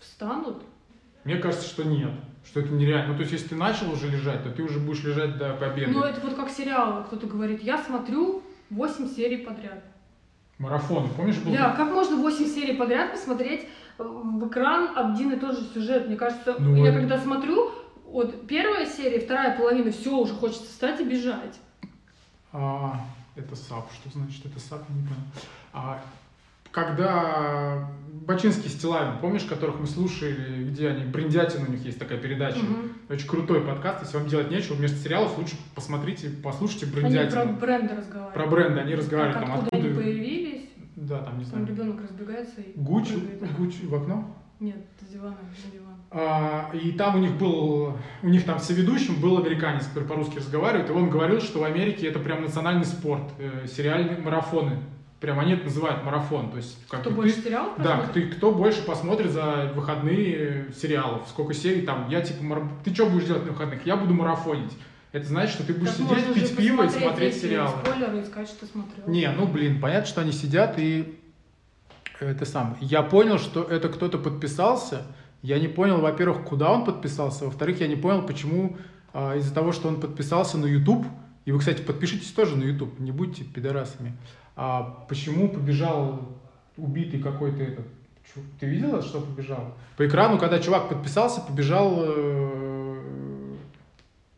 встанут. 0.00 0.62
Мне 1.24 1.36
кажется, 1.36 1.68
что 1.68 1.84
нет, 1.84 2.10
что 2.44 2.60
это 2.60 2.70
нереально. 2.70 3.08
Ну, 3.08 3.14
то 3.14 3.20
есть, 3.20 3.32
если 3.32 3.48
ты 3.48 3.54
начал 3.54 3.90
уже 3.92 4.08
лежать, 4.08 4.42
то 4.42 4.50
ты 4.50 4.62
уже 4.62 4.78
будешь 4.78 5.02
лежать 5.04 5.38
до 5.38 5.54
победы. 5.54 5.92
Ну, 5.92 6.02
это 6.02 6.20
вот 6.20 6.34
как 6.34 6.50
сериалы. 6.50 7.04
Кто-то 7.04 7.26
говорит, 7.26 7.62
я 7.62 7.78
смотрю 7.78 8.42
8 8.70 9.08
серий 9.08 9.38
подряд. 9.38 9.82
Марафон, 10.58 11.08
помнишь, 11.10 11.38
был? 11.38 11.52
Да, 11.52 11.70
как 11.74 11.90
можно 11.92 12.16
8 12.16 12.46
серий 12.46 12.74
подряд 12.74 13.12
посмотреть 13.12 13.68
в 13.98 14.48
экран 14.48 14.90
один 14.96 15.32
и 15.32 15.36
тот 15.36 15.58
же 15.58 15.64
сюжет? 15.66 16.06
Мне 16.06 16.16
кажется, 16.16 16.56
Ну, 16.58 16.76
я 16.84 16.92
вот. 16.92 17.00
когда 17.00 17.18
смотрю, 17.18 17.70
вот 18.04 18.46
первая 18.46 18.86
серия, 18.86 19.20
вторая 19.20 19.56
половина, 19.56 19.90
все, 19.90 20.16
уже 20.16 20.34
хочется 20.34 20.64
встать 20.64 21.00
и 21.00 21.04
бежать. 21.04 21.58
А, 22.52 23.00
это 23.34 23.56
САП. 23.56 23.90
Что 23.92 24.10
значит 24.10 24.44
это 24.46 24.60
САП? 24.60 24.82
Я 24.88 24.94
не 24.94 25.02
понял. 25.02 25.20
А, 25.72 26.00
когда 26.70 27.88
Бачинский 28.26 28.70
с 28.70 28.74
Тилавин, 28.74 29.18
помнишь, 29.20 29.42
которых 29.42 29.80
мы 29.80 29.86
слушали, 29.86 30.64
где 30.70 30.88
они, 30.88 31.04
Бриндятин 31.04 31.64
у 31.66 31.70
них 31.70 31.84
есть 31.84 31.98
такая 31.98 32.18
передача. 32.18 32.58
Мгм. 32.60 32.92
Очень 33.08 33.26
крутой 33.28 33.62
подкаст. 33.62 34.02
Если 34.02 34.16
вам 34.16 34.28
делать 34.28 34.50
нечего, 34.50 34.74
вместо 34.74 34.96
сериалов 34.98 35.36
лучше 35.38 35.56
посмотрите, 35.74 36.30
послушайте 36.42 36.86
Они 36.86 36.94
про 36.94 37.00
Бриндятина. 37.02 37.44
бренды 37.46 37.94
разговаривают. 37.96 38.34
Про 38.34 38.46
бренды 38.46 38.80
они 38.80 38.90
Как, 38.92 39.00
разговаривают, 39.00 39.40
там 39.40 39.52
откуда 39.52 39.66
откуда... 39.76 39.86
они 39.88 39.94
появились, 39.94 40.60
Да, 40.96 41.18
там, 41.18 41.38
не 41.38 41.44
там 41.44 41.50
знаю. 41.52 41.66
ребенок 41.66 42.00
разбегается 42.02 42.60
и 42.60 42.72
Гуч, 42.76 43.08
прыгает. 43.08 43.56
Гуч 43.56 43.74
в 43.82 43.94
окно. 43.94 44.36
Нет, 44.60 44.76
с 45.00 45.12
дивана, 45.12 45.36
на 45.40 45.72
диван. 45.72 45.94
А, 46.12 46.70
и 46.74 46.92
там 46.92 47.16
у 47.16 47.18
них 47.18 47.36
был, 47.36 47.96
у 48.22 48.28
них 48.28 48.44
там 48.44 48.60
соведущим 48.60 49.20
был 49.20 49.38
американец, 49.38 49.86
который 49.86 50.06
по-русски 50.08 50.36
разговаривает, 50.36 50.88
и 50.88 50.92
он 50.92 51.10
говорил, 51.10 51.40
что 51.40 51.58
в 51.58 51.64
Америке 51.64 52.06
это 52.06 52.20
прям 52.20 52.42
национальный 52.42 52.84
спорт, 52.84 53.32
э, 53.38 53.66
сериальные 53.66 54.18
марафоны. 54.18 54.78
Прям 55.22 55.38
они 55.38 55.52
это 55.52 55.64
называют 55.66 56.02
марафон. 56.04 56.50
То 56.50 56.56
есть, 56.56 56.76
как 56.88 57.00
Кто 57.02 57.10
бы 57.10 57.16
больше 57.16 57.36
ты- 57.36 57.42
сериалов 57.44 57.74
Да, 57.78 57.96
просмотрит? 57.98 58.12
ты, 58.12 58.36
кто 58.36 58.52
больше 58.52 58.82
посмотрит 58.82 59.30
за 59.30 59.72
выходные 59.74 60.66
сериалов, 60.76 61.22
сколько 61.28 61.54
серий 61.54 61.82
там, 61.82 62.08
я 62.10 62.20
типа, 62.22 62.42
мара- 62.42 62.68
ты 62.84 62.92
что 62.92 63.06
будешь 63.06 63.26
делать 63.26 63.46
на 63.46 63.52
выходных? 63.52 63.86
Я 63.86 63.96
буду 63.96 64.14
марафонить. 64.14 64.72
Это 65.12 65.24
значит, 65.26 65.54
что 65.54 65.64
ты 65.64 65.74
будешь 65.74 65.92
Так 65.92 66.18
сидеть, 66.18 66.34
пить 66.34 66.56
пиво 66.56 66.82
и 66.84 66.88
смотреть 66.88 67.36
сериалы. 67.40 67.70
Спойлеры 67.84 68.18
и 68.20 68.24
сказать, 68.24 68.48
что 68.48 68.66
смотрел. 68.66 69.04
Не, 69.06 69.30
ну 69.30 69.46
блин, 69.46 69.80
понятно, 69.80 70.06
что 70.06 70.22
они 70.22 70.32
сидят 70.32 70.74
и 70.78 71.16
это 72.18 72.44
самое. 72.44 72.76
Я 72.80 73.02
понял, 73.02 73.38
что 73.38 73.62
это 73.62 73.88
кто-то 73.88 74.18
подписался. 74.18 75.06
Я 75.42 75.60
не 75.60 75.68
понял, 75.68 76.00
во-первых, 76.00 76.42
куда 76.44 76.72
он 76.72 76.84
подписался, 76.84 77.44
во-вторых, 77.44 77.80
я 77.80 77.86
не 77.86 77.96
понял, 77.96 78.22
почему 78.22 78.76
а, 79.12 79.36
из-за 79.36 79.54
того, 79.54 79.70
что 79.72 79.86
он 79.86 80.00
подписался 80.00 80.56
на 80.58 80.66
YouTube, 80.66 81.06
и 81.44 81.52
вы, 81.52 81.58
кстати, 81.60 81.82
подпишитесь 81.82 82.30
тоже 82.32 82.56
на 82.56 82.62
YouTube, 82.64 82.98
не 83.00 83.10
будьте 83.12 83.44
пидорасами, 83.44 84.16
а 84.56 85.04
почему 85.08 85.48
побежал 85.48 86.20
убитый 86.76 87.20
какой-то 87.20 87.62
этот... 87.62 87.86
Ты 88.60 88.66
видела, 88.66 89.02
что 89.02 89.20
побежал? 89.20 89.74
По 89.96 90.06
экрану, 90.06 90.38
когда 90.38 90.58
чувак 90.58 90.88
подписался, 90.88 91.40
побежал, 91.42 91.94
э, 91.98 93.52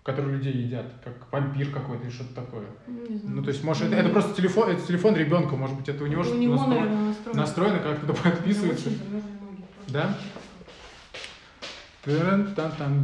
который 0.02 0.34
людей 0.34 0.52
едят, 0.52 0.86
как 1.04 1.30
вампир 1.30 1.70
какой-то 1.70 2.04
или 2.04 2.10
что-то 2.10 2.34
такое. 2.34 2.66
Не 2.86 3.16
знаю. 3.16 3.36
Ну, 3.36 3.42
то 3.42 3.50
есть, 3.50 3.62
может, 3.62 3.84
это, 3.86 3.96
это 3.96 4.08
просто 4.08 4.34
телефон, 4.34 4.70
это 4.70 4.86
телефон 4.86 5.14
ребенка, 5.16 5.56
может 5.56 5.76
быть, 5.76 5.88
это 5.88 6.02
у 6.02 6.06
него, 6.06 6.24
что-то 6.24 6.40
настроено. 6.40 7.14
настроено, 7.34 7.78
как 7.78 8.02
кто 8.02 8.14
подписывается. 8.14 8.90
Да? 9.88 10.16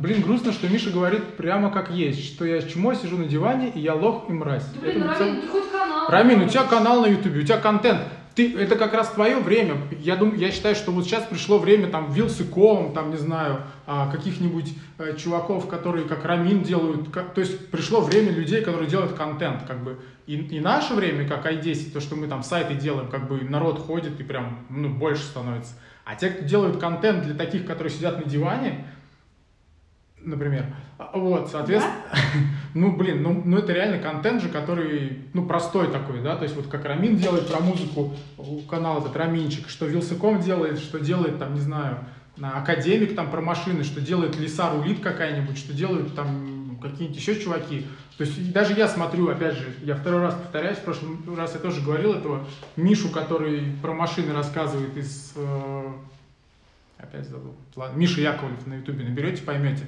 Блин, 0.03 0.23
грустно, 0.23 0.53
что 0.53 0.69
Миша 0.69 0.91
говорит 0.91 1.37
прямо 1.37 1.71
как 1.71 1.91
есть, 1.91 2.35
что 2.35 2.45
я 2.45 2.61
чмо 2.63 2.95
сижу 2.95 3.17
на 3.17 3.25
диване, 3.25 3.71
и 3.71 3.81
я 3.81 3.95
лох 3.95 4.29
и 4.29 4.33
мразь. 4.33 4.67
Да, 4.75 4.81
блин, 4.81 5.03
Это 5.03 5.19
Рамин, 5.21 5.49
хоть 5.49 5.71
канал. 5.71 6.09
Рамин, 6.09 6.43
у 6.43 6.49
тебя 6.49 6.65
канал 6.65 7.03
на 7.03 7.07
Ютубе, 7.07 7.41
у 7.41 7.43
тебя 7.45 7.59
контент. 7.59 8.03
Ты, 8.35 8.57
это 8.57 8.77
как 8.77 8.95
раз 8.95 9.11
твое 9.11 9.39
время. 9.39 9.77
Я, 9.99 10.17
думаю, 10.17 10.39
я 10.39 10.53
считаю, 10.53 10.77
что 10.77 10.93
вот 10.93 11.05
сейчас 11.05 11.25
пришло 11.25 11.59
время 11.59 11.89
там 11.89 12.13
Вилсыком, 12.13 12.93
там, 12.93 13.11
не 13.11 13.17
знаю, 13.17 13.63
а, 13.87 14.11
каких-нибудь 14.11 14.73
э, 14.99 15.17
чуваков, 15.17 15.67
которые 15.67 16.07
как 16.07 16.25
Рамин 16.25 16.63
делают. 16.63 17.11
как- 17.11 17.35
то 17.35 17.41
есть 17.41 17.71
пришло 17.71 18.01
время 18.01 18.31
людей, 18.31 18.63
которые 18.63 18.89
делают 18.89 19.15
контент. 19.15 19.65
Как 19.67 19.83
бы. 19.83 19.99
И, 20.27 20.37
и 20.37 20.61
наше 20.61 20.95
время, 20.95 21.27
как 21.27 21.45
i10, 21.45 21.91
то, 21.93 22.01
что 22.01 22.15
мы 22.15 22.29
там 22.29 22.45
сайты 22.45 22.75
делаем, 22.75 23.09
как 23.09 23.27
бы 23.27 23.41
народ 23.41 23.81
ходит 23.81 24.21
и 24.21 24.23
прям 24.23 24.61
ну, 24.71 24.91
больше 24.91 25.25
становится. 25.25 25.73
А 26.11 26.17
те, 26.17 26.31
кто 26.31 26.45
делают 26.45 26.79
контент 26.79 27.23
для 27.23 27.35
таких, 27.35 27.65
которые 27.65 27.93
сидят 27.93 28.19
на 28.19 28.29
диване, 28.29 28.85
например, 30.19 30.67
а, 30.99 31.17
вот, 31.17 31.49
соответственно, 31.53 31.95
ну, 32.75 32.97
блин, 32.97 33.23
ну, 33.23 33.41
ну 33.45 33.59
это 33.59 33.73
реально 33.73 33.99
контент 33.99 34.43
же, 34.43 34.49
который, 34.49 35.21
ну, 35.35 35.47
простой 35.47 35.87
такой, 35.87 36.21
да, 36.21 36.35
то 36.35 36.43
есть 36.43 36.57
вот 36.57 36.67
как 36.67 36.85
Рамин 36.85 37.17
делает 37.17 37.47
про 37.47 37.61
музыку, 37.61 38.13
у 38.39 38.59
канала 38.63 38.99
этот 38.99 39.15
Раминчик, 39.15 39.69
что 39.69 39.87
Вилсаком 39.87 40.41
делает, 40.41 40.81
что 40.81 40.99
делает 40.99 41.39
там, 41.39 41.55
не 41.55 41.61
знаю, 41.61 41.99
на 42.37 42.59
Академик 42.59 43.15
там 43.15 43.31
про 43.31 43.41
машины, 43.41 43.85
что 43.85 44.01
делает 44.01 44.37
Лиса 44.37 44.69
Рулит 44.73 44.99
какая-нибудь, 44.99 45.59
что 45.59 45.73
делают 45.73 46.17
там 46.17 46.60
какие-нибудь 46.81 47.21
еще 47.21 47.39
чуваки. 47.39 47.87
То 48.17 48.25
есть 48.25 48.53
даже 48.53 48.75
я 48.75 48.89
смотрю, 48.89 49.29
опять 49.29 49.57
же, 49.57 49.75
я 49.83 49.95
второй 49.95 50.23
раз 50.23 50.35
повторяюсь, 50.35 50.79
в 50.79 50.83
прошлый 50.85 51.17
раз 51.37 51.55
я 51.55 51.61
тоже 51.61 51.81
говорил 51.81 52.13
этого 52.13 52.47
Мишу, 52.77 53.11
который 53.11 53.73
про 53.83 53.93
машины 53.93 54.33
рассказывает 54.33 54.97
из... 54.97 55.33
э, 55.37 55.93
опять 56.99 57.29
забыл. 57.29 57.55
Ладно, 57.77 57.99
Миша 57.99 58.21
Яковлев 58.21 58.67
на 58.67 58.75
ютубе 58.75 59.05
наберете, 59.05 59.43
поймете. 59.43 59.87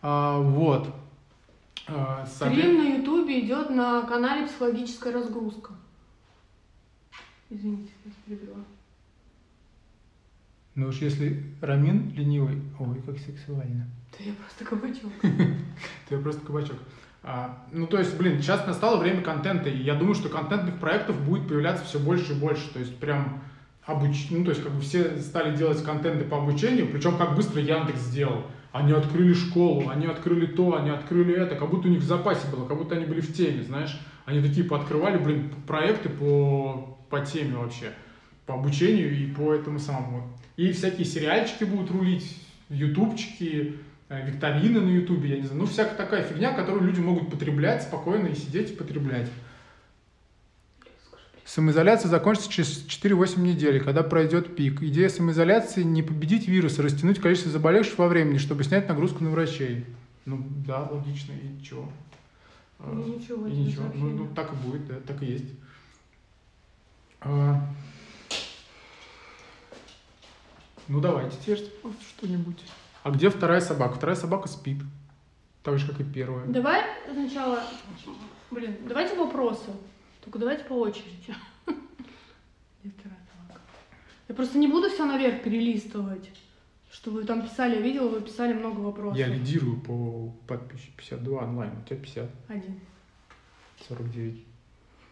А, 0.00 0.38
вот. 0.38 0.94
А, 1.86 2.26
Стрим 2.26 2.78
на 2.78 2.98
Ютубе 2.98 3.40
идет 3.40 3.70
на 3.70 4.02
канале 4.02 4.46
«Психологическая 4.46 5.12
разгрузка». 5.12 5.72
Извините, 7.50 7.90
я 8.04 8.10
вас 8.10 8.18
перебила. 8.26 8.64
Ну 10.74 10.88
уж 10.88 10.96
если 10.96 11.42
Рамин 11.60 12.10
ленивый, 12.10 12.62
ой, 12.78 13.02
как 13.02 13.18
сексуально. 13.18 13.88
Да 14.18 14.24
я 14.24 14.32
просто 14.32 14.64
кабачок. 14.64 15.12
Ты 16.08 16.18
просто 16.18 16.44
кабачок. 16.44 16.76
А, 17.22 17.64
ну, 17.72 17.86
то 17.86 17.98
есть, 17.98 18.16
блин, 18.16 18.40
сейчас 18.40 18.66
настало 18.66 18.96
время 18.96 19.22
контента, 19.22 19.68
и 19.68 19.76
я 19.76 19.94
думаю, 19.94 20.14
что 20.14 20.28
контентных 20.28 20.78
проектов 20.78 21.20
будет 21.24 21.48
появляться 21.48 21.84
все 21.84 21.98
больше 21.98 22.32
и 22.32 22.36
больше. 22.36 22.72
То 22.72 22.78
есть, 22.78 22.96
прям 22.98 23.42
обуч... 23.84 24.30
ну, 24.30 24.44
то 24.44 24.50
есть, 24.50 24.62
как 24.62 24.72
бы 24.72 24.80
все 24.80 25.18
стали 25.18 25.56
делать 25.56 25.82
контенты 25.82 26.24
по 26.24 26.38
обучению, 26.38 26.88
причем 26.88 27.16
как 27.16 27.34
быстро 27.34 27.60
Яндекс 27.60 28.00
сделал. 28.00 28.44
Они 28.70 28.92
открыли 28.92 29.32
школу, 29.32 29.88
они 29.88 30.06
открыли 30.06 30.46
то, 30.46 30.76
они 30.76 30.90
открыли 30.90 31.34
это, 31.34 31.56
как 31.56 31.70
будто 31.70 31.88
у 31.88 31.90
них 31.90 32.00
в 32.00 32.06
запасе 32.06 32.46
было, 32.48 32.66
как 32.66 32.76
будто 32.76 32.96
они 32.96 33.06
были 33.06 33.20
в 33.20 33.34
теме, 33.34 33.62
знаешь. 33.62 33.98
Они 34.26 34.42
такие 34.42 34.64
пооткрывали, 34.64 35.16
блин, 35.16 35.50
проекты 35.66 36.10
по, 36.10 36.98
по 37.08 37.20
теме 37.20 37.56
вообще, 37.56 37.92
по 38.44 38.54
обучению 38.54 39.18
и 39.18 39.26
по 39.26 39.54
этому 39.54 39.78
самому. 39.78 40.30
И 40.56 40.70
всякие 40.72 41.06
сериальчики 41.06 41.64
будут 41.64 41.90
рулить, 41.90 42.36
ютубчики, 42.68 43.78
викторины 44.08 44.80
на 44.80 44.88
ютубе, 44.88 45.30
я 45.30 45.36
не 45.36 45.42
знаю. 45.42 45.60
Ну, 45.60 45.66
всякая 45.66 45.96
такая 45.96 46.22
фигня, 46.24 46.52
которую 46.52 46.84
люди 46.84 47.00
могут 47.00 47.30
потреблять 47.30 47.82
спокойно 47.82 48.28
и 48.28 48.34
сидеть 48.34 48.70
и 48.70 48.74
потреблять. 48.74 49.30
Самоизоляция 51.44 52.10
закончится 52.10 52.50
через 52.50 52.86
4-8 52.86 53.40
недель, 53.40 53.82
когда 53.82 54.02
пройдет 54.02 54.54
пик. 54.54 54.82
Идея 54.82 55.08
самоизоляции– 55.08 55.82
не 55.84 56.02
победить 56.02 56.46
вирус, 56.46 56.78
а 56.78 56.82
растянуть 56.82 57.20
количество 57.20 57.50
заболевших 57.50 57.98
во 57.98 58.08
времени, 58.08 58.36
чтобы 58.36 58.64
снять 58.64 58.88
нагрузку 58.88 59.24
на 59.24 59.30
врачей. 59.30 59.86
Ну, 60.26 60.46
да, 60.66 60.82
логично. 60.90 61.32
И 61.32 61.64
чего? 61.64 61.90
И 62.80 62.96
ничего, 62.96 63.46
И 63.46 63.52
ничего. 63.52 63.90
Ну, 63.94 64.10
ну, 64.10 64.28
так 64.34 64.52
и 64.52 64.56
будет, 64.56 64.86
да, 64.86 64.96
так 65.06 65.22
и 65.22 65.26
есть. 65.26 65.46
А, 67.20 67.66
Ну, 70.88 71.00
давайте 71.00 71.36
теперь 71.42 71.70
что-нибудь. 72.16 72.62
А 73.02 73.10
где 73.10 73.30
вторая 73.30 73.60
собака? 73.60 73.94
Вторая 73.94 74.16
собака 74.16 74.48
спит. 74.48 74.82
Так 75.62 75.78
же, 75.78 75.86
как 75.86 76.00
и 76.00 76.04
первая. 76.04 76.46
Давай 76.46 76.84
сначала... 77.12 77.62
Блин, 78.50 78.76
давайте 78.86 79.16
вопросы. 79.16 79.70
Только 80.24 80.38
давайте 80.38 80.64
по 80.64 80.74
очереди. 80.74 81.34
Где 81.66 82.92
вторая 82.98 83.20
собака? 83.32 83.60
Я 84.28 84.34
просто 84.34 84.58
не 84.58 84.68
буду 84.68 84.88
все 84.90 85.04
наверх 85.04 85.42
перелистывать. 85.42 86.30
Что 86.90 87.10
вы 87.10 87.24
там 87.24 87.42
писали, 87.42 87.76
я 87.76 87.80
видела, 87.82 88.08
вы 88.08 88.22
писали 88.22 88.54
много 88.54 88.80
вопросов. 88.80 89.18
Я 89.18 89.28
лидирую 89.28 89.78
по 89.80 90.32
подписчикам 90.46 90.94
52 90.96 91.42
онлайн. 91.42 91.72
У 91.78 91.86
тебя 91.86 92.00
50, 92.00 92.30
Один. 92.48 92.80
49. 93.88 94.44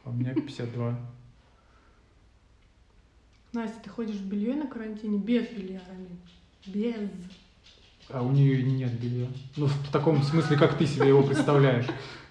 А 0.05 0.11
у 0.11 0.12
меня 0.12 0.33
52. 0.35 0.99
Настя, 3.53 3.79
ты 3.83 3.90
ходишь 3.90 4.16
в 4.16 4.27
белье 4.27 4.55
на 4.55 4.66
карантине? 4.66 5.18
Без 5.18 5.49
белья, 5.49 5.83
Рамин. 5.88 6.18
Без. 6.66 7.11
А 8.11 8.23
у 8.23 8.31
нее 8.31 8.62
нет 8.62 8.92
белья. 8.92 9.27
Ну, 9.57 9.66
в 9.66 9.90
таком 9.90 10.23
смысле, 10.23 10.57
как 10.57 10.79
ты 10.79 10.87
себе 10.87 11.09
его 11.09 11.23
представляешь. 11.23 11.87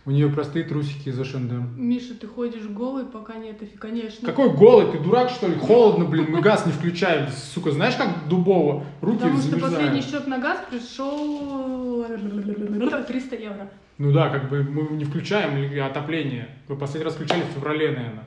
У 0.06 0.12
нее 0.12 0.30
простые 0.30 0.64
трусики 0.64 1.10
из 1.10 1.20
H&M. 1.20 1.74
Миша, 1.76 2.14
ты 2.14 2.28
ходишь 2.28 2.66
голый, 2.66 3.06
пока 3.06 3.36
нет 3.36 3.60
конечно. 3.80 4.28
Какой 4.28 4.54
голый, 4.54 4.92
ты 4.92 5.00
дурак, 5.00 5.32
что 5.32 5.48
ли? 5.48 5.56
Холодно, 5.56 6.06
блин, 6.06 6.28
мы 6.30 6.42
газ 6.42 6.68
не 6.68 6.72
включаем. 6.72 7.30
Сука, 7.32 7.72
знаешь, 7.72 7.96
как 7.96 8.28
дубово? 8.30 8.86
Руки 9.02 9.18
Потому 9.18 9.40
что 9.40 9.50
замерзают. 9.50 9.76
последний 9.76 10.02
счет 10.02 10.28
на 10.28 10.38
газ 10.38 10.60
пришел 10.70 12.06
300 12.06 13.36
евро. 13.36 13.72
Ну 13.98 14.12
да, 14.12 14.30
как 14.30 14.48
бы 14.50 14.62
мы 14.64 14.96
не 14.96 15.06
включаем 15.06 15.84
отопление. 15.84 16.50
Мы 16.68 16.76
последний 16.78 17.06
раз 17.06 17.16
включали 17.16 17.42
в 17.42 17.56
феврале, 17.56 17.90
наверное. 17.92 18.26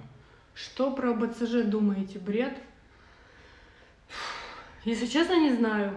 Что 0.55 0.91
про 0.91 1.15
БЦЖ 1.15 1.65
думаете? 1.67 2.19
Бред? 2.19 2.55
Если 4.85 5.07
честно, 5.07 5.39
не 5.39 5.55
знаю. 5.55 5.93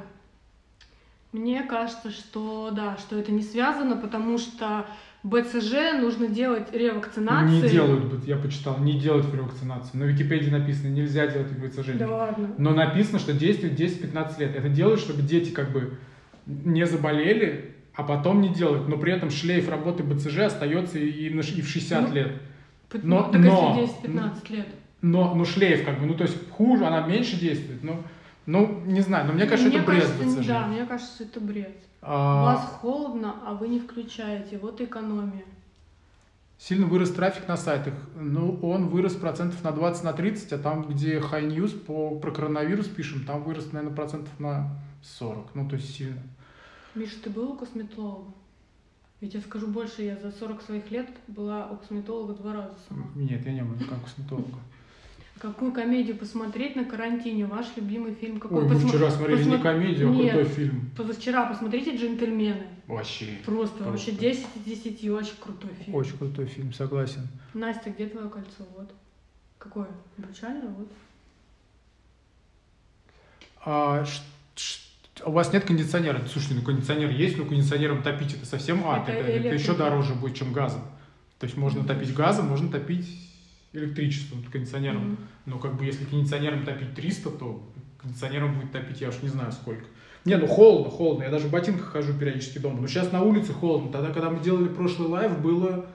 Мне 1.32 1.64
кажется, 1.64 2.12
что 2.12 2.72
да, 2.72 2.98
что 2.98 3.18
это 3.18 3.32
не 3.32 3.42
связано, 3.42 3.96
потому 3.96 4.38
что 4.38 4.86
БЦЖ, 5.24 5.94
нужно 6.00 6.28
делать 6.28 6.74
ревакцинации. 6.74 7.62
Не 7.62 7.70
делают, 7.70 8.26
я 8.28 8.36
почитал, 8.36 8.80
не 8.80 9.00
делают 9.00 9.34
ревакцинацию. 9.34 10.02
На 10.02 10.04
Википедии 10.06 10.50
написано, 10.50 10.90
нельзя 10.90 11.28
делать 11.28 11.52
БЦЖ. 11.52 11.92
Да 11.98 12.10
ладно. 12.10 12.50
Но 12.58 12.72
написано, 12.72 13.20
что 13.20 13.32
действует 13.34 13.80
10-15 13.80 14.40
лет. 14.40 14.56
Это 14.56 14.68
делают, 14.68 15.00
чтобы 15.00 15.22
дети 15.22 15.52
как 15.52 15.72
бы 15.72 15.98
не 16.46 16.86
заболели, 16.86 17.76
а 17.96 18.04
потом 18.04 18.42
не 18.42 18.50
делают. 18.50 18.90
Но 18.90 18.98
при 18.98 19.14
этом 19.14 19.30
шлейф 19.30 19.70
работы 19.70 20.04
БЦЖ 20.04 20.40
остается 20.40 21.00
и, 21.00 21.30
на, 21.30 21.42
и 21.42 21.62
в 21.62 21.68
60 21.68 22.10
Ну, 22.10 22.14
лет. 22.16 22.32
Но, 22.94 23.00
Но- 23.04 23.32
так 23.32 23.42
но- 23.42 23.80
если 23.80 24.10
10-15 24.10 24.50
лет. 24.50 24.68
Но, 25.02 25.34
но 25.34 25.46
шлейф 25.46 25.86
как 25.86 26.00
бы, 26.00 26.06
ну 26.08 26.14
то 26.14 26.24
есть 26.24 26.38
хуже, 26.52 26.86
она 26.86 27.08
меньше 27.08 27.40
действует. 27.40 27.84
Ну, 27.84 28.04
ну 28.46 28.82
не 28.86 29.02
знаю, 29.02 29.28
но 29.28 29.34
мне 29.34 29.46
кажется, 29.46 29.70
Мне 29.70 29.78
это 29.80 29.88
бред 29.92 30.04
кажется. 30.04 30.48
Да, 30.48 30.68
мне 30.68 30.86
кажется, 30.86 31.24
это 31.24 31.40
бред. 31.40 31.78
У 32.02 32.06
А, 32.06 32.44
вас 32.46 32.66
холодно, 32.82 33.36
а 33.46 33.54
вы 33.54 33.68
не 33.68 33.80
включаете. 33.80 34.58
Вот 34.58 34.82
экономия. 34.82 35.46
Сильно 36.58 36.86
вырос 36.86 37.12
трафик 37.12 37.48
на 37.48 37.58
сайтах. 37.58 37.94
Ну, 38.16 38.60
он 38.62 38.88
вырос 38.88 39.16
процентов 39.16 39.64
на 39.64 39.72
20, 39.72 40.04
на 40.04 40.14
30, 40.14 40.54
а 40.54 40.58
там, 40.60 40.84
где 40.88 41.20
High 41.20 41.48
News 41.48 41.78
по, 41.78 42.20
про 42.20 42.32
коронавирус 42.32 42.88
пишем, 42.88 43.26
там 43.26 43.44
вырос, 43.44 43.72
наверное, 43.72 43.96
процентов 43.96 44.40
на 44.40 44.70
40. 45.02 45.56
Ну, 45.56 45.68
то 45.68 45.76
есть 45.76 45.96
сильно. 45.96 46.22
Миша, 46.94 47.16
ты 47.24 47.30
был 47.30 47.52
у 47.52 47.56
косметолога? 47.56 48.32
Я 49.22 49.30
тебе 49.30 49.42
скажу 49.42 49.68
больше, 49.68 50.02
я 50.04 50.18
за 50.18 50.32
40 50.32 50.62
своих 50.64 50.92
лет 50.92 51.08
была 51.28 51.68
у 51.68 51.78
косметолога 51.78 52.34
два 52.34 52.54
раза 52.54 52.74
сама. 52.88 53.06
Нет, 53.16 53.46
я 53.46 53.54
не 53.54 53.64
был 53.64 53.76
как 53.88 54.04
косметолога. 54.04 54.58
Какую 55.42 55.72
комедию 55.72 56.16
посмотреть 56.18 56.76
на 56.76 56.86
карантине? 56.86 57.48
Ваш 57.48 57.66
любимый 57.76 58.14
фильм 58.14 58.40
какой? 58.40 58.60
Ой, 58.62 58.70
мы 58.70 58.76
Посма- 58.76 58.90
вчера 58.90 59.10
смотрели 59.10 59.44
не 59.44 59.56
посма- 59.56 59.62
комедию, 59.64 60.10
а 60.10 60.12
Нет. 60.12 60.34
крутой 60.36 60.52
фильм. 60.54 60.92
Позавчера 60.96 61.46
посмотрите 61.48 61.98
«Джентльмены». 61.98 62.68
Вообще. 62.86 63.40
Просто, 63.44 63.78
Просто. 63.78 63.84
вообще 63.92 64.12
10 64.12 64.46
из 64.56 64.64
10, 64.84 65.10
очень 65.10 65.34
крутой 65.40 65.72
фильм. 65.84 65.96
Очень 65.96 66.18
крутой 66.20 66.46
фильм, 66.46 66.72
согласен. 66.74 67.28
Настя, 67.56 67.90
где 67.90 68.06
твое 68.06 68.30
кольцо? 68.30 68.68
Вот. 68.78 68.92
Какое? 69.58 69.88
Обручальное? 70.20 70.70
Вот. 70.78 70.92
А, 73.66 74.06
ш- 74.06 74.22
ш- 74.56 74.80
у 75.26 75.32
вас 75.32 75.52
нет 75.52 75.66
кондиционера? 75.66 76.22
Слушайте, 76.32 76.54
ну 76.56 76.62
кондиционер 76.62 77.10
есть, 77.10 77.36
но 77.40 77.46
кондиционером 77.46 78.04
топить 78.04 78.36
это 78.36 78.46
совсем 78.46 78.88
ад. 78.88 79.10
Это 79.10 79.18
Это, 79.18 79.32
это 79.48 79.56
еще 79.56 79.74
дороже 79.74 80.14
будет, 80.14 80.36
чем 80.36 80.54
газом. 80.54 80.82
То 81.40 81.46
есть 81.48 81.58
можно 81.58 81.84
топить 81.84 82.14
газом, 82.14 82.48
можно 82.48 82.70
топить 82.72 83.08
электричеством, 83.74 84.44
кондиционером. 84.52 85.14
Мгм. 85.14 85.18
Но 85.46 85.58
как 85.60 85.78
бы 85.78 85.86
если 85.86 86.06
кондиционером 86.06 86.66
топить 86.66 86.94
300, 86.94 87.30
то 87.32 87.64
кондиционером 87.98 88.60
будет 88.60 88.72
топить 88.72 89.02
я 89.02 89.10
уж 89.10 89.22
не 89.22 89.30
знаю 89.30 89.52
сколько. 89.52 89.86
Не, 90.26 90.38
ну 90.38 90.48
холодно, 90.48 90.90
холодно. 90.90 91.24
Я 91.24 91.30
даже 91.30 91.48
в 91.48 91.52
ботинках 91.52 91.88
хожу 91.88 92.14
периодически 92.14 92.60
дома. 92.60 92.80
Но 92.80 92.88
сейчас 92.88 93.12
на 93.12 93.24
улице 93.24 93.54
холодно. 93.54 93.92
Тогда, 93.92 94.12
когда 94.12 94.30
мы 94.30 94.40
делали 94.40 94.68
прошлый 94.68 95.08
live, 95.08 95.40
было... 95.40 95.86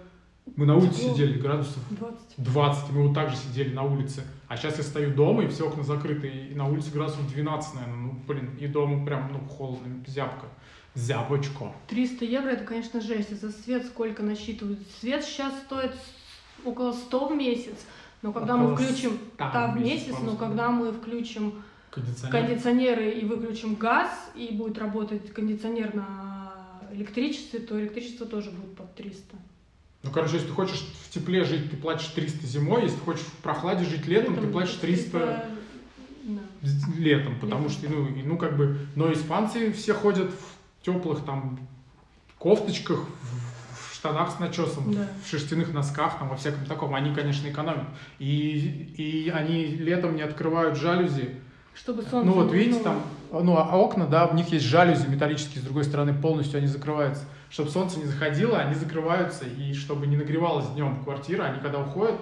Мы 0.55 0.65
на 0.65 0.77
улице 0.77 1.01
Тепло. 1.01 1.15
сидели 1.15 1.39
градусов 1.41 1.79
20. 1.91 2.19
20, 2.39 2.91
мы 2.93 3.09
вот 3.09 3.15
так 3.15 3.31
же 3.31 3.37
сидели 3.37 3.75
на 3.75 3.83
улице. 3.83 4.23
А 4.47 4.57
сейчас 4.57 4.79
я 4.79 4.85
стою 4.85 5.13
дома, 5.13 5.43
и 5.43 5.49
все 5.49 5.69
окна 5.69 5.83
закрыты, 5.83 6.29
и 6.29 6.55
на 6.55 6.69
улице 6.69 6.93
градусов 6.93 7.29
12, 7.29 7.75
наверное. 7.75 7.97
Ну, 7.97 8.15
блин, 8.27 8.51
и 8.61 8.69
дома 8.69 9.05
прям, 9.05 9.33
ну, 9.33 9.41
холодно, 9.49 10.05
зябко. 10.07 10.47
Зябочко. 10.95 11.73
300 11.89 12.25
евро 12.25 12.51
это, 12.51 12.65
конечно, 12.65 13.01
жесть. 13.01 13.39
За 13.41 13.51
свет 13.51 13.87
сколько 13.87 14.23
насчитывают? 14.23 14.79
Свет 15.01 15.25
сейчас 15.25 15.53
стоит 15.67 15.93
около 16.65 16.93
100 16.93 17.29
в 17.29 17.37
месяц. 17.37 17.85
Но 18.23 18.33
когда 18.33 18.57
мы 18.57 18.73
Около 18.73 18.87
включим 18.87 19.19
100 19.35 19.37
та 19.37 19.73
в 19.73 19.81
месяц, 19.81 20.09
месяц, 20.09 20.21
но 20.23 20.37
когда 20.37 20.71
мы 20.71 20.93
включим 20.93 21.63
Кондиционер. 21.91 22.33
кондиционеры 22.33 23.11
и 23.11 23.25
выключим 23.25 23.75
газ, 23.75 24.11
и 24.35 24.49
будет 24.53 24.79
работать 24.79 25.33
кондиционер 25.33 25.95
на 25.95 26.53
электричестве, 26.93 27.61
то 27.61 27.81
электричество 27.81 28.27
тоже 28.27 28.51
будет 28.51 28.75
под 28.77 28.95
300. 28.95 29.37
Ну, 30.03 30.11
короче, 30.11 30.35
если 30.35 30.49
ты 30.49 30.55
хочешь 30.55 30.87
в 31.05 31.11
тепле 31.13 31.45
жить, 31.45 31.71
ты 31.71 31.77
платишь 31.77 32.07
300 32.09 32.47
зимой, 32.47 32.83
если 32.83 32.97
ты 32.97 33.03
хочешь 33.03 33.23
в 33.25 33.33
прохладе 33.43 33.85
жить 33.85 34.07
летом, 34.07 34.37
ты 34.37 34.47
платишь 34.47 34.75
300 34.75 35.19
да. 35.19 36.41
летом, 36.97 37.39
потому 37.41 37.65
Летом. 37.65 37.71
что, 37.71 37.89
ну, 37.89 38.07
и, 38.09 38.23
ну, 38.23 38.39
как 38.39 38.57
бы, 38.57 38.79
но 38.95 39.13
испанцы 39.13 39.73
все 39.73 39.95
ходят 39.95 40.31
в 40.31 40.85
теплых 40.85 41.25
там 41.25 41.59
кофточках, 42.39 43.01
в 43.01 43.46
штанах 44.07 44.31
с 44.31 44.39
начесом, 44.39 44.93
Да. 44.93 45.07
в 45.25 45.29
шерстяных 45.29 45.73
носках, 45.73 46.19
там, 46.19 46.29
во 46.29 46.37
всяком 46.37 46.65
таком. 46.67 46.95
Они, 46.95 47.15
конечно, 47.15 47.49
экономят. 47.49 47.85
И, 48.19 48.59
и 48.97 49.31
они 49.31 49.67
летом 49.67 50.17
не 50.17 50.23
открывают 50.23 50.77
жалюзи. 50.77 51.31
Чтобы 51.75 52.03
солнце 52.03 52.27
Ну, 52.27 52.33
вот 52.33 52.53
видите, 52.53 52.81
там, 52.83 53.03
ну, 53.31 53.57
а 53.59 53.77
окна, 53.77 54.07
да, 54.07 54.27
в 54.27 54.35
них 54.35 54.49
есть 54.49 54.65
жалюзи 54.65 55.09
металлические, 55.09 55.61
с 55.61 55.65
другой 55.65 55.85
стороны 55.85 56.15
полностью 56.15 56.59
они 56.59 56.67
закрываются. 56.69 57.25
Чтобы 57.51 57.69
солнце 57.71 57.99
не 57.99 58.07
заходило, 58.07 58.59
они 58.59 58.75
закрываются, 58.75 59.45
и 59.47 59.75
чтобы 59.75 60.07
не 60.07 60.17
нагревалась 60.17 60.69
днем 60.71 61.03
квартира, 61.05 61.45
они 61.45 61.61
когда 61.61 61.81
уходят, 61.81 62.17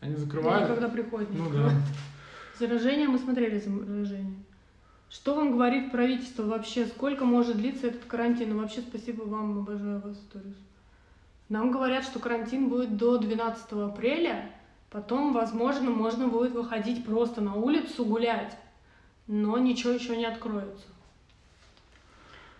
они 0.00 0.12
Ну, 0.14 0.18
закрывают. 0.18 0.68
когда 0.68 0.88
приходит. 0.88 1.30
не 1.30 1.36
Ну, 1.38 1.50
да. 1.50 1.70
Заражение, 2.58 3.08
мы 3.08 3.18
смотрели 3.18 3.58
заражение. 3.58 4.34
Что 5.10 5.34
вам 5.34 5.52
говорит 5.52 5.92
правительство 5.92 6.42
вообще? 6.44 6.86
Сколько 6.86 7.24
может 7.24 7.56
длиться 7.56 7.86
этот 7.88 8.04
карантин? 8.06 8.50
И 8.50 8.54
вообще 8.54 8.80
спасибо 8.80 9.22
вам, 9.24 9.58
обожаю 9.58 10.00
вас, 10.00 10.16
Торис. 10.32 10.56
Нам 11.48 11.70
говорят, 11.70 12.04
что 12.04 12.18
карантин 12.18 12.68
будет 12.68 12.96
до 12.96 13.18
12 13.18 13.72
апреля, 13.72 14.50
потом, 14.90 15.32
возможно, 15.32 15.90
можно 15.90 16.28
будет 16.28 16.52
выходить 16.52 17.04
просто 17.04 17.40
на 17.40 17.54
улицу 17.54 18.04
гулять, 18.04 18.56
но 19.26 19.58
ничего 19.58 19.92
еще 19.92 20.16
не 20.16 20.24
откроется. 20.24 20.86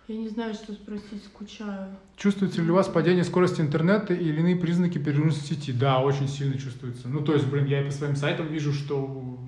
Я 0.07 0.17
не 0.17 0.29
знаю, 0.29 0.53
что 0.53 0.73
спросить, 0.73 1.23
скучаю. 1.25 1.95
Чувствуется 2.15 2.61
ли 2.61 2.69
у 2.69 2.75
вас 2.75 2.87
падение 2.87 3.23
скорости 3.23 3.59
интернета 3.59 4.13
или 4.13 4.39
иные 4.39 4.55
признаки 4.55 4.99
перегрузки 4.99 5.53
сети? 5.53 5.71
Да, 5.71 5.99
очень 5.99 6.27
сильно 6.27 6.59
чувствуется. 6.59 7.07
Ну, 7.07 7.21
то 7.21 7.33
есть, 7.33 7.47
блин, 7.47 7.65
я 7.65 7.81
и 7.81 7.85
по 7.85 7.91
своим 7.91 8.15
сайтам 8.15 8.47
вижу, 8.47 8.71
что 8.71 9.39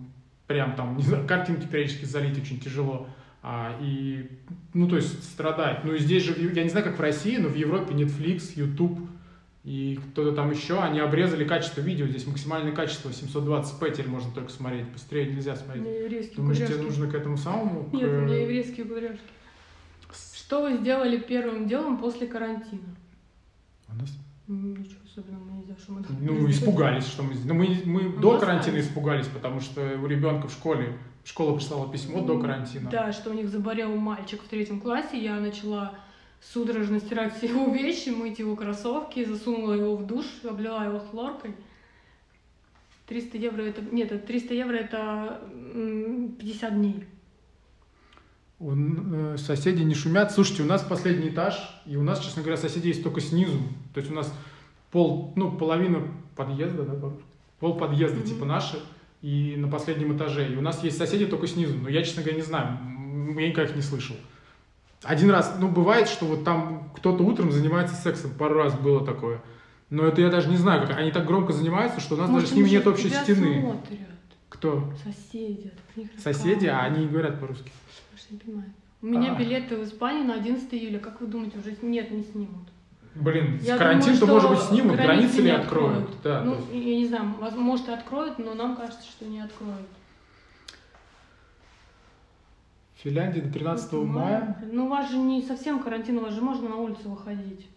прям 0.48 0.76
там, 0.76 0.98
не 0.98 1.04
знаю, 1.04 1.28
картинки 1.28 1.68
периодически 1.68 2.06
залить 2.06 2.42
очень 2.42 2.60
тяжело. 2.60 3.08
А, 3.44 3.78
и, 3.80 4.32
ну, 4.74 4.90
то 4.90 4.96
есть, 4.96 5.24
страдает. 5.26 5.84
Ну, 5.84 5.94
и 5.94 6.00
здесь 6.00 6.24
же, 6.24 6.34
я 6.56 6.64
не 6.64 6.70
знаю, 6.70 6.84
как 6.84 6.98
в 6.98 7.02
России, 7.02 7.38
но 7.38 7.50
в 7.50 7.56
Европе 7.56 7.94
Netflix, 7.94 8.54
YouTube 8.56 9.00
и 9.68 10.00
кто-то 10.12 10.32
там 10.34 10.50
еще, 10.50 10.80
они 10.80 11.02
обрезали 11.02 11.44
качество 11.44 11.82
видео. 11.82 12.08
Здесь 12.08 12.26
максимальное 12.26 12.72
качество 12.72 13.10
720p 13.10 13.92
теперь 13.92 14.08
можно 14.08 14.32
только 14.32 14.50
смотреть. 14.50 14.88
Быстрее 14.94 15.26
нельзя 15.26 15.54
У 15.54 15.56
смотреть. 15.58 15.84
меня 15.84 16.00
еврейские 16.04 16.36
Думаешь, 16.38 16.58
тебе 16.58 16.68
кудряшки. 16.68 16.86
нужно 16.88 17.12
к 17.12 17.16
этому 17.16 17.38
самому? 17.38 17.84
к- 17.84 17.94
Нет, 17.94 18.10
у 18.10 18.22
меня 18.22 18.42
еврейские 18.44 18.86
кудряшки. 18.86 19.20
Что 20.36 20.62
вы 20.62 20.78
сделали 20.78 21.18
первым 21.18 21.68
делом 21.68 21.98
после 21.98 22.28
карантина? 22.28 22.96
У 23.90 23.96
нас 23.96 24.10
Ничего 24.48 25.02
особенного, 25.06 25.44
мы 25.44 25.52
не 25.58 25.64
знаю, 25.64 25.78
что 25.78 25.92
мы 25.92 26.02
Ну, 26.22 26.50
испугались, 26.50 27.06
что 27.06 27.24
мы... 27.24 27.34
Ну, 27.44 27.54
мы, 27.54 27.68
мы 27.84 28.02
Ну, 28.04 28.20
до 28.22 28.40
карантина 28.40 28.78
сами. 28.78 28.86
испугались, 28.86 29.28
потому 29.28 29.60
что 29.60 29.82
у 30.02 30.08
ребенка 30.08 30.48
в 30.48 30.54
школе... 30.54 30.98
Школа 31.26 31.58
прислала 31.58 31.92
письмо 31.92 32.22
до 32.22 32.40
карантина. 32.40 32.90
Да, 32.90 33.12
что 33.12 33.32
у 33.32 33.34
них 33.34 33.50
заболел 33.50 33.94
мальчик 33.98 34.42
в 34.42 34.48
третьем 34.48 34.80
классе. 34.80 35.22
Я 35.22 35.42
начала 35.42 35.96
судорожно 36.42 37.00
стирать 37.00 37.36
все 37.38 37.48
его 37.48 37.74
вещи, 37.74 38.10
мыть 38.10 38.40
его 38.40 38.56
кроссовки, 38.56 39.24
засунула 39.26 39.74
его 39.74 39.96
в 39.96 40.06
душ, 40.08 40.26
облила 40.44 40.84
его 40.86 41.00
хлоркой. 41.00 41.56
300 43.08 43.38
евро 43.38 43.62
это... 43.62 43.82
Нет, 43.82 44.12
это 44.12 44.26
300 44.28 44.54
евро 44.54 44.76
это 44.76 45.42
м, 45.74 46.34
50 46.40 46.74
дней. 46.76 47.06
У, 48.60 48.72
э, 48.76 49.38
соседи 49.38 49.84
не 49.84 49.94
шумят. 49.96 50.32
Слушайте, 50.32 50.64
у 50.64 50.66
нас 50.66 50.82
последний 50.84 51.30
этаж, 51.30 51.56
и 51.86 51.96
у 51.96 52.04
нас, 52.04 52.20
честно 52.20 52.42
говоря, 52.42 52.58
соседи 52.58 52.88
есть 52.88 53.04
только 53.04 53.22
снизу. 53.22 53.60
То 53.94 54.00
есть 54.00 54.12
у 54.12 54.16
нас 54.16 54.34
пол, 54.92 55.32
ну, 55.36 55.52
половина 55.52 56.02
подъезда, 56.36 56.84
да, 56.84 56.94
по- 56.96 57.18
пол 57.60 57.78
подъезда, 57.78 58.18
Мгм. 58.20 58.26
типа 58.28 58.46
наши, 58.46 58.80
и 59.22 59.56
на 59.58 59.68
последнем 59.68 60.16
этаже. 60.18 60.52
И 60.52 60.56
у 60.58 60.62
нас 60.62 60.84
есть 60.84 60.98
соседи 60.98 61.26
только 61.28 61.48
снизу, 61.48 61.78
но 61.78 61.88
я, 61.88 62.04
честно 62.04 62.24
говоря, 62.24 62.38
не 62.38 62.44
знаю, 62.46 62.78
я 63.40 63.48
никак 63.50 63.70
их 63.70 63.76
не 63.76 63.82
слышал. 63.82 64.16
Один 65.04 65.30
раз, 65.30 65.56
ну, 65.60 65.68
бывает, 65.68 66.08
что 66.08 66.26
вот 66.26 66.44
там 66.44 66.90
кто-то 66.96 67.24
утром 67.24 67.52
занимается 67.52 67.96
сексом, 67.96 68.32
пару 68.32 68.56
раз 68.56 68.74
было 68.74 69.06
такое. 69.06 69.42
Но 69.90 70.04
это 70.06 70.22
я 70.22 70.30
даже 70.30 70.50
не 70.50 70.58
знаю, 70.58 70.86
как 70.86 70.98
они 70.98 71.12
так 71.12 71.26
громко 71.26 71.54
занимаются, 71.54 72.00
что 72.02 72.16
у 72.16 72.18
нас 72.18 72.30
Может, 72.30 72.50
даже 72.50 72.54
с 72.54 72.58
ними 72.58 72.70
нет 72.70 72.88
общей 72.88 73.10
стены. 73.10 73.62
смотрят. 73.62 74.08
Кто? 74.50 74.92
Соседи, 75.04 75.72
Соседи, 76.18 76.66
а 76.66 76.80
они 76.82 77.02
не 77.06 77.08
говорят 77.08 77.40
по-русски. 77.40 77.72
Ж 78.16 78.22
не 78.32 78.38
понимаю. 78.40 78.74
У 79.02 79.06
меня 79.06 79.34
А. 79.34 79.40
билеты 79.40 79.76
в 79.78 79.84
Испанию 79.84 80.26
на 80.26 80.34
11 80.36 80.74
июля. 80.74 81.00
Как 81.00 81.22
вы 81.22 81.28
думаете, 81.28 81.60
уже 81.60 81.76
нет, 81.84 82.10
не 82.12 82.24
снимут? 82.24 82.68
Блин, 83.14 83.60
Я 83.64 83.78
карантин-то, 83.78 84.22
думаю, 84.26 84.42
может 84.42 84.58
что 84.60 84.70
быть, 84.70 84.80
снимут, 84.80 84.96
границы 84.98 85.18
границы 85.18 85.38
ли 85.38 85.44
не 85.44 85.50
откроют. 85.52 85.98
откроют. 86.10 86.22
Да, 86.24 86.42
ну, 86.44 86.56
есть- 86.56 86.88
я 86.88 86.96
не 86.98 87.08
знаю, 87.08 87.24
может 87.58 87.88
и 87.88 87.92
откроют, 87.92 88.40
но 88.40 88.54
нам 88.56 88.76
кажется, 88.76 89.04
что 89.08 89.26
не 89.26 89.40
откроют. 89.40 89.88
В 92.98 93.02
Финляндии 93.04 93.42
до 93.42 93.54
13 93.54 93.92
Ну, 93.92 94.06
мая. 94.06 94.58
Ну, 94.72 94.86
у 94.86 94.90
вас 94.90 95.12
же 95.12 95.18
не 95.18 95.44
совсем 95.44 95.80
карантин, 95.80 96.18
у 96.18 96.22
вас 96.22 96.34
же 96.34 96.42
можно 96.42 96.70
на 96.70 96.78
улицу 96.78 97.10
выходить. 97.10 97.68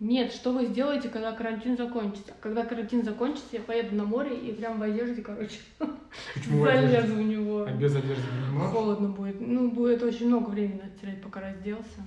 Нет, 0.00 0.32
что 0.32 0.52
вы 0.52 0.66
сделаете, 0.66 1.08
когда 1.08 1.32
карантин 1.32 1.76
закончится? 1.76 2.32
Когда 2.40 2.64
карантин 2.64 3.04
закончится, 3.04 3.48
я 3.52 3.60
поеду 3.60 3.94
на 3.94 4.04
море 4.04 4.36
и 4.36 4.52
прям 4.52 4.78
в 4.78 4.82
одежде, 4.82 5.22
короче, 5.22 5.58
Почему 6.34 6.64
залезу 6.64 7.14
в 7.14 7.22
него. 7.22 7.64
А 7.64 7.72
без 7.72 7.94
одежды 7.94 8.22
не 8.42 8.54
можешь? 8.54 8.72
Холодно 8.72 9.08
будет. 9.08 9.36
Ну, 9.40 9.70
будет 9.70 10.02
очень 10.02 10.28
много 10.28 10.48
времени 10.48 10.82
терять, 11.00 11.22
пока 11.22 11.40
разделся. 11.40 12.00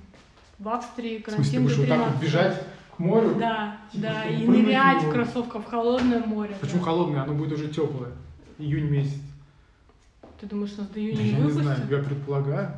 В 0.59 0.69
Австрии 0.69 1.23
В 1.23 1.29
смысле, 1.29 1.59
ты 1.59 1.61
карантин 1.61 1.63
будешь 1.63 1.77
вот 1.77 1.87
так 1.87 1.97
вот 1.99 2.19
13. 2.19 2.23
бежать 2.23 2.63
к 2.95 2.99
морю. 2.99 3.35
Да, 3.39 3.77
Типа, 3.91 4.03
да, 4.03 4.25
и 4.25 4.47
нырять 4.47 5.03
в 5.03 5.11
кроссовках 5.11 5.63
в 5.63 5.69
холодное 5.69 6.23
море. 6.23 6.55
Почему 6.59 6.81
холодное? 6.81 7.21
Оно 7.21 7.33
будет 7.35 7.53
уже 7.53 7.67
теплое. 7.67 8.11
Июнь 8.57 8.89
месяц. 8.89 9.21
Ты 10.39 10.45
думаешь, 10.45 10.75
нас 10.77 10.87
до 10.87 10.99
июня 10.99 11.21
не 11.21 11.29
я 11.31 11.39
не 11.39 11.51
знаю, 11.51 11.79
я 11.89 11.97
предполагаю. 11.97 12.71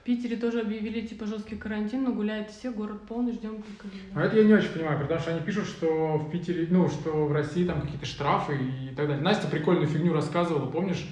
В 0.00 0.04
Питере 0.06 0.36
тоже 0.36 0.60
объявили 0.60 1.00
типа 1.00 1.26
жесткий 1.26 1.56
карантин, 1.56 2.04
но 2.04 2.12
гуляют 2.12 2.50
все, 2.50 2.70
город 2.70 3.02
полный, 3.08 3.32
ждем 3.32 3.62
только 3.62 3.88
А 4.14 4.22
это 4.22 4.36
я 4.36 4.44
не 4.44 4.54
очень 4.54 4.68
понимаю, 4.68 5.00
потому 5.00 5.18
что 5.18 5.32
они 5.32 5.40
пишут, 5.40 5.66
что 5.66 6.16
в 6.16 6.30
Питере, 6.30 6.68
ну, 6.70 6.88
что 6.88 7.26
в 7.26 7.32
России 7.32 7.66
там 7.66 7.80
какие-то 7.80 8.06
штрафы 8.06 8.56
и 8.56 8.94
так 8.94 9.08
далее. 9.08 9.22
Настя 9.22 9.48
прикольную 9.48 9.88
фигню 9.88 10.12
рассказывала, 10.12 10.70
помнишь, 10.70 11.04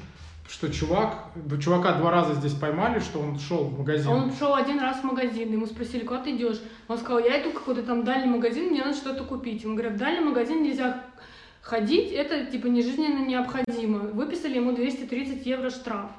что 0.48 0.72
чувак, 0.72 1.30
чувака 1.60 1.94
два 1.94 2.10
раза 2.10 2.34
здесь 2.34 2.52
поймали, 2.52 3.00
что 3.00 3.18
он 3.18 3.38
шел 3.38 3.64
в 3.64 3.78
магазин. 3.78 4.08
Он 4.08 4.32
шел 4.32 4.54
один 4.54 4.78
раз 4.78 4.98
в 4.98 5.04
магазин, 5.04 5.52
ему 5.52 5.66
спросили, 5.66 6.04
куда 6.04 6.22
ты 6.22 6.36
идешь? 6.36 6.60
Он 6.86 6.96
сказал, 6.96 7.18
я 7.18 7.42
иду 7.42 7.50
в 7.50 7.54
какой-то 7.54 7.82
там 7.82 8.04
дальний 8.04 8.28
магазин, 8.28 8.70
мне 8.70 8.84
надо 8.84 8.96
что-то 8.96 9.24
купить. 9.24 9.64
Ему 9.64 9.74
говорят, 9.74 9.94
в 9.94 9.98
дальний 9.98 10.24
магазин 10.24 10.62
нельзя 10.62 11.04
ходить, 11.64 12.12
это 12.12 12.44
типа 12.46 12.66
не 12.66 12.82
жизненно 12.82 13.26
необходимо. 13.26 13.98
Выписали 14.00 14.56
ему 14.56 14.72
230 14.74 15.46
евро 15.46 15.70
штраф. 15.70 16.10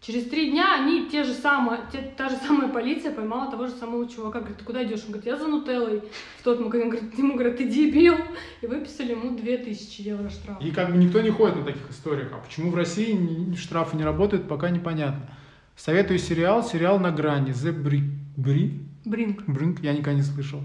Через 0.00 0.24
три 0.28 0.50
дня 0.50 0.74
они 0.78 1.08
те 1.08 1.24
же 1.24 1.32
самые, 1.32 1.80
те- 1.90 2.12
та 2.16 2.28
же 2.28 2.36
самая 2.36 2.68
полиция 2.68 3.12
поймала 3.12 3.50
того 3.50 3.66
же 3.66 3.72
самого 3.72 4.06
чувака. 4.08 4.38
Говорит, 4.40 4.58
ты 4.58 4.64
куда 4.64 4.84
идешь? 4.84 5.00
Он 5.06 5.12
говорит, 5.12 5.26
я 5.26 5.36
за 5.36 5.46
нутеллой 5.48 6.02
в 6.38 6.44
тот 6.44 6.60
магазин. 6.60 6.90
Говорит, 6.90 7.18
ему 7.18 7.34
говорят, 7.34 7.56
ты 7.56 7.68
дебил. 7.68 8.14
И 8.62 8.66
выписали 8.66 9.12
ему 9.12 9.36
2000 9.36 10.02
евро 10.02 10.28
штраф. 10.30 10.60
И 10.60 10.70
как 10.70 10.90
бы 10.92 10.96
никто 10.98 11.20
не 11.20 11.30
ходит 11.30 11.56
на 11.56 11.64
таких 11.64 11.90
историях. 11.90 12.28
А 12.32 12.38
почему 12.38 12.70
в 12.70 12.74
России 12.76 13.54
штрафы 13.54 13.96
не 13.96 14.04
работают, 14.04 14.48
пока 14.48 14.70
непонятно. 14.70 15.28
Советую 15.76 16.18
сериал, 16.18 16.62
сериал 16.62 16.98
на 17.00 17.10
грани. 17.10 17.52
The 17.52 17.72
Brick. 17.74 18.08
Бри? 18.36 18.82
Бринк. 19.04 19.42
Бринк, 19.46 19.80
я 19.80 19.92
никогда 19.92 20.12
не 20.14 20.22
слышал. 20.22 20.60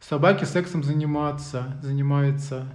Собаки 0.00 0.44
сексом 0.44 0.82
заниматься, 0.82 1.78
занимаются. 1.82 2.66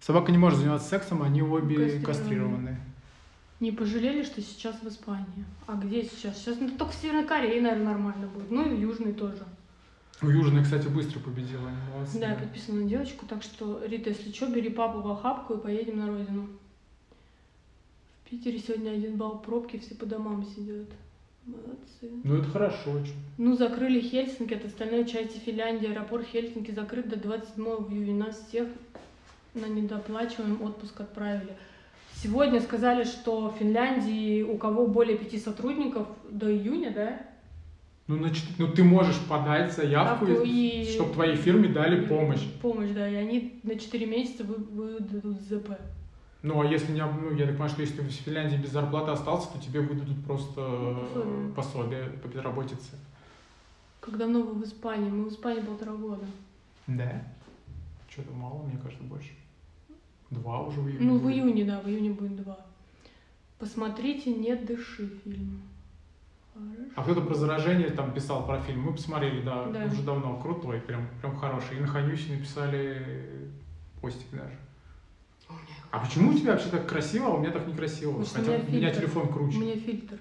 Собака 0.00 0.32
не 0.32 0.38
может 0.38 0.60
заниматься 0.60 0.88
сексом, 0.88 1.22
они 1.22 1.42
обе 1.42 2.00
Кастрированы. 2.00 2.78
Не 3.60 3.72
пожалели, 3.72 4.22
что 4.22 4.40
сейчас 4.40 4.76
в 4.82 4.88
Испании. 4.88 5.44
А 5.66 5.74
где 5.74 6.04
сейчас? 6.04 6.38
Сейчас 6.38 6.58
ну, 6.60 6.70
только 6.70 6.92
в 6.92 6.94
Северной 6.94 7.24
Корее, 7.24 7.60
наверное, 7.60 7.92
нормально 7.92 8.28
будет. 8.28 8.50
Ну 8.50 8.64
и 8.64 8.76
в 8.76 8.80
Южной 8.80 9.12
тоже. 9.12 9.44
У 10.22 10.28
Южной, 10.28 10.62
кстати, 10.62 10.86
быстро 10.88 11.20
победила. 11.20 11.70
молодцы. 11.92 12.20
Да, 12.20 12.30
я 12.30 12.36
подписана 12.36 12.82
на 12.82 12.88
девочку, 12.88 13.26
так 13.26 13.42
что, 13.42 13.84
Рита, 13.84 14.10
если 14.10 14.32
что, 14.32 14.46
бери 14.46 14.70
папу 14.70 15.00
в 15.00 15.10
охапку 15.10 15.54
и 15.54 15.60
поедем 15.60 15.98
на 15.98 16.06
родину. 16.06 16.48
В 18.24 18.30
Питере 18.30 18.58
сегодня 18.58 18.90
один 18.90 19.16
балл 19.16 19.38
пробки, 19.40 19.78
все 19.78 19.94
по 19.94 20.06
домам 20.06 20.44
сидят. 20.44 20.88
Молодцы. 21.46 22.10
Ну 22.24 22.36
это 22.36 22.48
хорошо 22.50 22.92
очень. 22.92 23.14
Ну, 23.38 23.56
закрыли 23.56 24.00
Хельсинки, 24.00 24.54
от 24.54 24.64
остальной 24.64 25.06
части 25.06 25.38
Финляндии. 25.38 25.88
Аэропорт 25.88 26.26
Хельсинки 26.26 26.72
закрыт 26.72 27.08
до 27.08 27.16
27 27.16 27.64
июня. 27.64 28.26
Нас 28.26 28.46
всех 28.48 28.68
на 29.60 29.66
недоплачиваемый 29.66 30.58
отпуск 30.66 31.00
отправили. 31.00 31.56
Сегодня 32.14 32.60
сказали, 32.60 33.04
что 33.04 33.48
в 33.50 33.58
Финляндии 33.58 34.42
у 34.42 34.56
кого 34.58 34.86
более 34.86 35.16
пяти 35.16 35.38
сотрудников 35.38 36.08
до 36.30 36.52
июня, 36.52 36.90
да? 36.92 37.20
Ну, 38.08 38.16
значит, 38.18 38.44
ну 38.58 38.68
ты 38.72 38.82
можешь 38.82 39.18
подать 39.28 39.72
заявку, 39.72 40.24
Ставку 40.26 40.42
и- 40.44 40.90
чтобы 40.94 41.12
твоей 41.12 41.36
фирме 41.36 41.68
дали 41.68 42.06
помощь. 42.06 42.42
Помощь, 42.62 42.90
да, 42.90 43.08
и 43.08 43.14
они 43.14 43.60
на 43.62 43.78
4 43.78 44.06
месяца 44.06 44.44
вы- 44.44 44.56
выдадут 44.56 45.40
ЗП. 45.42 45.72
Ну, 46.42 46.60
а 46.60 46.64
если 46.66 46.92
не, 46.92 47.04
ну, 47.04 47.32
я 47.34 47.44
так 47.46 47.54
понимаю, 47.54 47.68
что 47.70 47.82
если 47.82 47.96
ты 47.96 48.02
в 48.02 48.10
Финляндии 48.10 48.56
без 48.56 48.70
зарплаты 48.70 49.10
остался, 49.10 49.52
то 49.52 49.58
тебе 49.60 49.80
выдадут 49.80 50.24
просто 50.24 50.54
Пособие. 50.54 51.04
пособие, 51.04 51.52
пособие 51.54 52.04
по 52.22 52.26
безработице. 52.28 52.90
Как 54.00 54.16
давно 54.16 54.40
вы 54.42 54.54
в 54.54 54.64
Испании? 54.64 55.10
Мы 55.10 55.24
в 55.24 55.32
Испании 55.32 55.60
полтора 55.60 55.92
года. 55.92 56.24
Да. 56.86 57.22
Что-то 58.08 58.32
мало, 58.32 58.62
мне 58.62 58.78
кажется, 58.82 59.04
больше. 59.04 59.28
Два 60.30 60.60
уже 60.62 60.80
в 60.80 60.88
июне. 60.88 60.98
Ну, 61.06 61.18
в 61.18 61.28
июне, 61.30 61.64
да, 61.64 61.80
в 61.80 61.88
июне 61.88 62.10
будет 62.10 62.36
два. 62.36 62.58
Посмотрите 63.58 64.32
«Не 64.34 64.54
дыши» 64.54 65.08
фильм. 65.24 65.62
Хорошо. 66.54 66.82
А 66.96 67.02
кто-то 67.02 67.20
про 67.22 67.34
заражение 67.34 67.90
там 67.90 68.12
писал 68.12 68.46
про 68.46 68.60
фильм. 68.60 68.82
Мы 68.82 68.92
посмотрели, 68.92 69.42
да, 69.42 69.66
Да. 69.66 69.84
уже 69.86 70.02
давно. 70.02 70.38
Крутой, 70.40 70.80
прям, 70.80 71.08
прям 71.20 71.36
хороший. 71.36 71.76
И 71.78 71.80
на 71.80 71.86
Ханюсе 71.86 72.34
написали 72.34 73.48
постик 74.00 74.30
даже. 74.32 74.56
А 75.90 76.00
почему 76.00 76.30
у 76.30 76.34
тебя 76.34 76.52
вообще 76.52 76.68
так 76.68 76.86
красиво, 76.86 77.28
а 77.28 77.30
у 77.30 77.38
меня 77.40 77.50
так 77.50 77.66
некрасиво? 77.66 78.10
Потому 78.22 78.26
что 78.26 78.40
у 78.40 78.44
Хотя 78.44 78.52
меня 78.58 78.62
у 78.68 78.72
меня 78.72 78.86
фильтр. 78.90 79.00
телефон 79.00 79.22
У 79.28 79.32
круче. 79.32 79.58
меня 79.58 79.76
фильтр. 79.76 80.18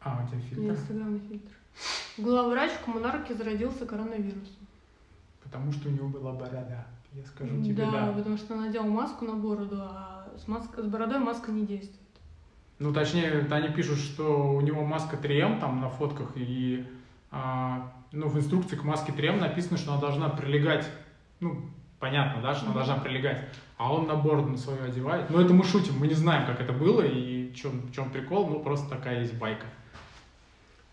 А, 0.00 0.22
у 0.24 0.28
тебя 0.28 0.36
У 0.36 0.40
меня 0.40 0.48
фильтр. 0.50 0.70
инстаграмный 0.80 1.20
фильтр. 1.28 1.52
Главврач 2.18 2.70
в 2.72 2.84
коммунарке 2.84 3.34
заразился 3.34 3.86
коронавирусом. 3.86 4.66
Потому 5.42 5.72
что 5.72 5.88
у 5.88 5.92
него 5.92 6.08
была 6.08 6.32
борода. 6.32 6.86
Я 7.12 7.24
скажу 7.24 7.62
тебе, 7.62 7.84
да, 7.86 7.90
да. 7.90 8.12
потому 8.12 8.36
что 8.36 8.54
надел 8.54 8.84
маску 8.84 9.24
на 9.24 9.34
бороду, 9.34 9.76
а 9.80 10.28
с, 10.38 10.46
маска- 10.46 10.82
с 10.82 10.86
бородой 10.86 11.18
маска 11.18 11.50
не 11.50 11.66
действует. 11.66 12.00
Ну, 12.78 12.92
точнее, 12.92 13.46
они 13.50 13.68
пишут, 13.68 13.98
что 13.98 14.54
у 14.54 14.60
него 14.60 14.84
маска 14.84 15.16
3М 15.16 15.60
там 15.60 15.80
на 15.80 15.88
фотках, 15.90 16.32
и 16.36 16.86
а, 17.30 17.92
ну, 18.12 18.28
в 18.28 18.38
инструкции 18.38 18.76
к 18.76 18.84
маске 18.84 19.12
3М 19.12 19.40
написано, 19.40 19.76
что 19.76 19.92
она 19.92 20.00
должна 20.00 20.28
прилегать, 20.28 20.88
ну, 21.40 21.60
понятно, 21.98 22.40
да, 22.42 22.54
что 22.54 22.66
она 22.66 22.74
должна 22.74 22.96
прилегать, 22.96 23.44
а 23.76 23.92
он 23.92 24.06
на 24.06 24.14
бороду 24.14 24.48
на 24.48 24.56
свою 24.56 24.84
одевает. 24.84 25.30
Но 25.30 25.40
это 25.40 25.52
мы 25.52 25.64
шутим, 25.64 25.98
мы 25.98 26.06
не 26.06 26.14
знаем, 26.14 26.46
как 26.46 26.60
это 26.60 26.72
было 26.72 27.02
и 27.02 27.50
в 27.50 27.54
чем, 27.54 27.80
в 27.80 27.92
чем 27.92 28.10
прикол, 28.10 28.46
ну, 28.48 28.60
просто 28.60 28.88
такая 28.88 29.20
есть 29.20 29.34
байка. 29.36 29.66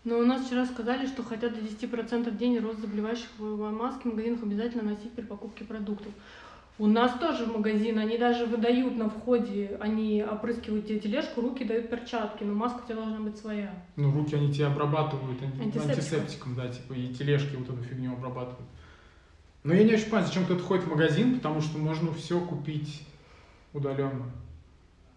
Но 0.08 0.20
у 0.20 0.24
нас 0.24 0.46
вчера 0.46 0.64
сказали, 0.64 1.06
что 1.06 1.22
хотят 1.22 1.52
до 1.52 1.60
10% 1.60 2.30
в 2.30 2.36
день 2.38 2.58
рост 2.60 2.78
заболевающих 2.80 3.28
в 3.36 3.70
маске 3.70 4.08
в 4.08 4.12
магазинах 4.12 4.42
обязательно 4.42 4.84
носить 4.84 5.12
при 5.12 5.20
покупке 5.22 5.64
продуктов. 5.64 6.10
У 6.78 6.86
нас 6.86 7.12
тоже 7.18 7.44
в 7.44 7.52
магазин, 7.52 7.98
они 7.98 8.16
даже 8.16 8.46
выдают 8.46 8.96
на 8.96 9.10
входе, 9.10 9.76
они 9.80 10.24
опрыскивают 10.24 10.86
тебе 10.86 10.98
тележку, 10.98 11.42
руки 11.42 11.62
дают 11.62 11.90
перчатки, 11.90 12.42
но 12.42 12.54
маска 12.54 12.80
у 12.82 12.86
тебя 12.86 12.94
должна 12.94 13.20
быть 13.20 13.36
своя. 13.36 13.74
Ну, 13.96 14.10
руки 14.12 14.34
они 14.34 14.50
тебе 14.50 14.66
обрабатывают 14.68 15.42
анти- 15.42 15.60
Антисептиком. 15.60 15.90
антисептиком, 15.90 16.54
да, 16.54 16.68
типа, 16.68 16.92
и 16.94 17.12
тележки 17.12 17.56
вот 17.56 17.68
эту 17.68 17.82
фигню 17.82 18.14
обрабатывают. 18.14 18.66
Но 19.62 19.74
я 19.74 19.84
не 19.84 19.92
очень 19.92 20.04
понимаю, 20.04 20.26
зачем 20.26 20.44
кто-то 20.46 20.62
ходит 20.62 20.84
в 20.84 20.90
магазин, 20.90 21.34
потому 21.34 21.60
что 21.60 21.76
можно 21.76 22.14
все 22.14 22.40
купить 22.40 23.02
удаленно. 23.74 24.24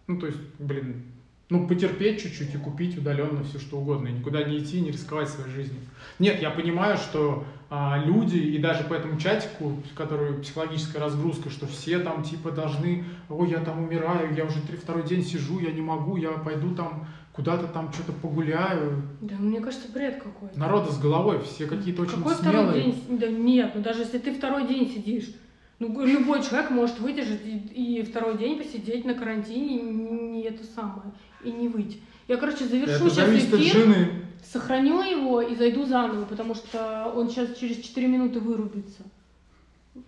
Ну, 0.06 0.18
то 0.18 0.26
есть, 0.26 0.40
блин, 0.58 1.04
ну, 1.52 1.66
потерпеть 1.66 2.22
чуть-чуть 2.22 2.54
и 2.54 2.58
купить 2.58 2.96
удаленно 2.96 3.44
все 3.44 3.58
что 3.58 3.76
угодно, 3.76 4.08
и 4.08 4.12
никуда 4.12 4.42
не 4.42 4.58
идти, 4.58 4.80
не 4.80 4.90
рисковать 4.90 5.28
своей 5.28 5.50
жизнью. 5.50 5.80
Нет, 6.18 6.40
я 6.40 6.50
понимаю, 6.50 6.96
что 6.96 7.44
а, 7.68 8.02
люди, 8.02 8.38
и 8.38 8.56
даже 8.56 8.84
по 8.84 8.94
этому 8.94 9.20
чатику, 9.20 9.76
который 9.94 10.40
психологическая 10.40 11.02
разгрузка, 11.02 11.50
что 11.50 11.66
все 11.66 11.98
там 11.98 12.22
типа 12.22 12.52
должны, 12.52 13.04
ой, 13.28 13.50
я 13.50 13.58
там 13.58 13.84
умираю, 13.84 14.34
я 14.34 14.46
уже 14.46 14.62
три, 14.62 14.78
второй 14.78 15.02
день 15.02 15.22
сижу, 15.22 15.60
я 15.60 15.72
не 15.72 15.82
могу, 15.82 16.16
я 16.16 16.30
пойду 16.30 16.74
там 16.74 17.06
куда-то 17.32 17.66
там 17.66 17.92
что-то 17.92 18.12
погуляю. 18.12 19.02
Да, 19.20 19.36
мне 19.36 19.60
кажется, 19.60 19.92
бред 19.92 20.22
какой-то. 20.22 20.58
Народа 20.58 20.90
с 20.90 20.98
головой, 20.98 21.42
все 21.42 21.66
какие-то 21.66 22.00
очень 22.02 22.16
Какой 22.16 22.34
второй 22.34 22.64
смелые. 22.64 22.82
день? 22.82 23.18
Да 23.18 23.26
нет, 23.28 23.72
ну 23.74 23.82
даже 23.82 24.00
если 24.00 24.16
ты 24.18 24.34
второй 24.34 24.66
день 24.66 24.90
сидишь, 24.90 25.34
ну 25.82 26.06
любой 26.06 26.42
человек 26.44 26.70
может 26.70 27.00
выдержать 27.00 27.44
и, 27.44 27.98
и 27.98 28.02
второй 28.02 28.38
день 28.38 28.56
посидеть 28.56 29.04
на 29.04 29.14
карантине, 29.14 29.78
и 29.78 29.82
не, 29.82 30.42
это 30.44 30.64
самое, 30.64 31.12
и 31.42 31.50
не 31.50 31.68
выйти. 31.68 32.00
Я, 32.28 32.36
короче, 32.36 32.66
завершу 32.66 33.06
Это 33.06 33.10
сейчас 33.10 33.28
эфир, 33.30 34.22
сохраню 34.44 35.02
его 35.02 35.42
и 35.42 35.56
зайду 35.56 35.84
заново, 35.84 36.24
потому 36.24 36.54
что 36.54 37.12
он 37.14 37.28
сейчас 37.28 37.56
через 37.56 37.78
4 37.78 38.06
минуты 38.06 38.38
вырубится. 38.38 39.02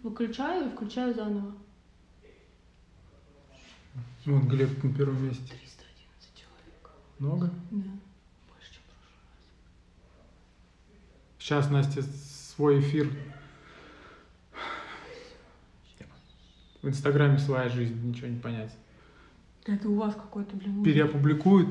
Выключаю 0.03 0.67
и 0.67 0.71
включаю 0.71 1.13
заново. 1.13 1.53
Вот 4.25 4.45
Глеб 4.45 4.83
на 4.83 4.95
первом 4.95 5.23
месте. 5.27 5.43
311 5.43 6.35
человек. 6.35 6.91
Много? 7.19 7.51
Да, 7.71 7.91
больше, 8.49 8.73
чем 8.73 8.83
в 8.83 8.95
прошлый 9.03 9.19
раз. 9.29 9.45
Сейчас 11.39 11.71
Настя 11.71 12.03
свой 12.03 12.81
эфир. 12.81 13.11
В 16.85 16.89
Инстаграме 16.89 17.39
своя 17.39 17.71
жизнь, 17.71 17.99
ничего 18.07 18.29
не 18.29 18.39
понять. 18.39 18.71
Это 19.65 19.89
у 19.89 19.95
вас 19.95 20.15
какой-то, 20.15 20.55
блин, 20.55 20.81
ужас. 20.81 20.85
Переопубликует. 20.85 21.69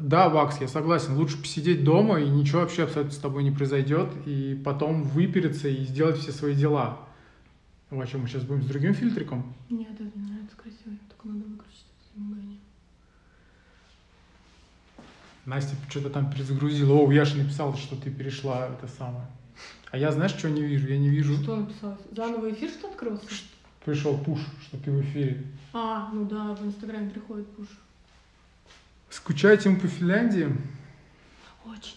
Да, 0.00 0.28
Вакс, 0.28 0.60
я 0.60 0.66
согласен. 0.66 1.16
Лучше 1.16 1.40
посидеть 1.40 1.84
дома, 1.84 2.18
и 2.18 2.28
ничего 2.28 2.62
вообще 2.62 2.82
абсолютно 2.82 3.12
с 3.12 3.18
тобой 3.18 3.44
не 3.44 3.52
произойдет, 3.52 4.08
и 4.26 4.60
потом 4.64 5.04
выпереться 5.04 5.68
и 5.68 5.84
сделать 5.84 6.16
все 6.16 6.32
свои 6.32 6.56
дела. 6.56 6.98
А 7.90 8.06
что, 8.06 8.18
мы 8.18 8.26
сейчас 8.26 8.42
будем 8.42 8.62
с 8.62 8.66
другим 8.66 8.92
фильтриком? 8.92 9.54
Нет, 9.70 9.92
это 10.00 10.10
мне 10.18 10.32
нравится 10.32 10.56
красиво, 10.56 10.96
только 11.08 11.28
надо 11.28 11.48
выключить 11.48 11.86
это 11.86 12.18
замигание. 12.18 12.58
Настя 15.46 15.76
что-то 15.88 16.10
там 16.10 16.28
перезагрузила. 16.28 16.94
О, 16.94 17.12
Яша 17.12 17.36
написал, 17.36 17.76
что 17.76 17.94
ты 17.94 18.10
перешла 18.10 18.66
это 18.66 18.88
самое. 18.88 19.28
А 19.94 19.96
я, 19.96 20.10
знаешь, 20.10 20.32
что 20.32 20.50
не 20.50 20.60
вижу? 20.60 20.88
Я 20.88 20.98
не 20.98 21.08
вижу. 21.08 21.36
Что 21.40 21.54
написалось? 21.54 22.00
Заново 22.10 22.50
эфир 22.50 22.68
что 22.68 22.88
открылся? 22.88 23.26
Пришел 23.84 24.18
пуш, 24.18 24.40
что 24.66 24.76
ты 24.78 24.90
в 24.90 25.00
эфире. 25.02 25.44
А, 25.72 26.10
ну 26.12 26.24
да, 26.24 26.52
в 26.52 26.66
Инстаграме 26.66 27.10
приходит 27.10 27.46
пуш. 27.50 27.68
Скучаете 29.08 29.68
мы 29.68 29.78
по 29.78 29.86
Финляндии? 29.86 30.48
Очень. 31.64 31.94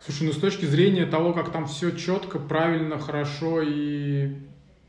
Слушай, 0.00 0.28
ну 0.28 0.32
с 0.32 0.38
точки 0.38 0.64
зрения 0.64 1.04
того, 1.04 1.34
как 1.34 1.52
там 1.52 1.66
все 1.66 1.90
четко, 1.90 2.38
правильно, 2.38 2.98
хорошо 2.98 3.60
и 3.60 4.34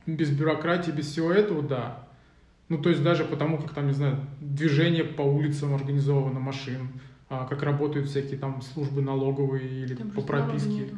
без 0.05 0.29
бюрократии, 0.29 0.91
без 0.91 1.07
всего 1.07 1.29
этого, 1.29 1.61
да. 1.61 2.07
Ну, 2.69 2.77
то 2.77 2.87
есть 2.87 3.03
даже 3.03 3.25
потому, 3.25 3.57
как 3.57 3.73
там, 3.73 3.87
не 3.87 3.93
знаю, 3.93 4.25
движение 4.39 5.03
по 5.03 5.23
улицам 5.23 5.75
организовано 5.75 6.39
машин, 6.39 6.87
а, 7.27 7.45
как 7.45 7.63
работают 7.63 8.07
всякие 8.07 8.39
там 8.39 8.61
службы 8.61 9.01
налоговые 9.01 9.67
или 9.83 9.95
Там 9.95 10.11
по 10.11 10.21
прописке. 10.21 10.69
нету. 10.69 10.95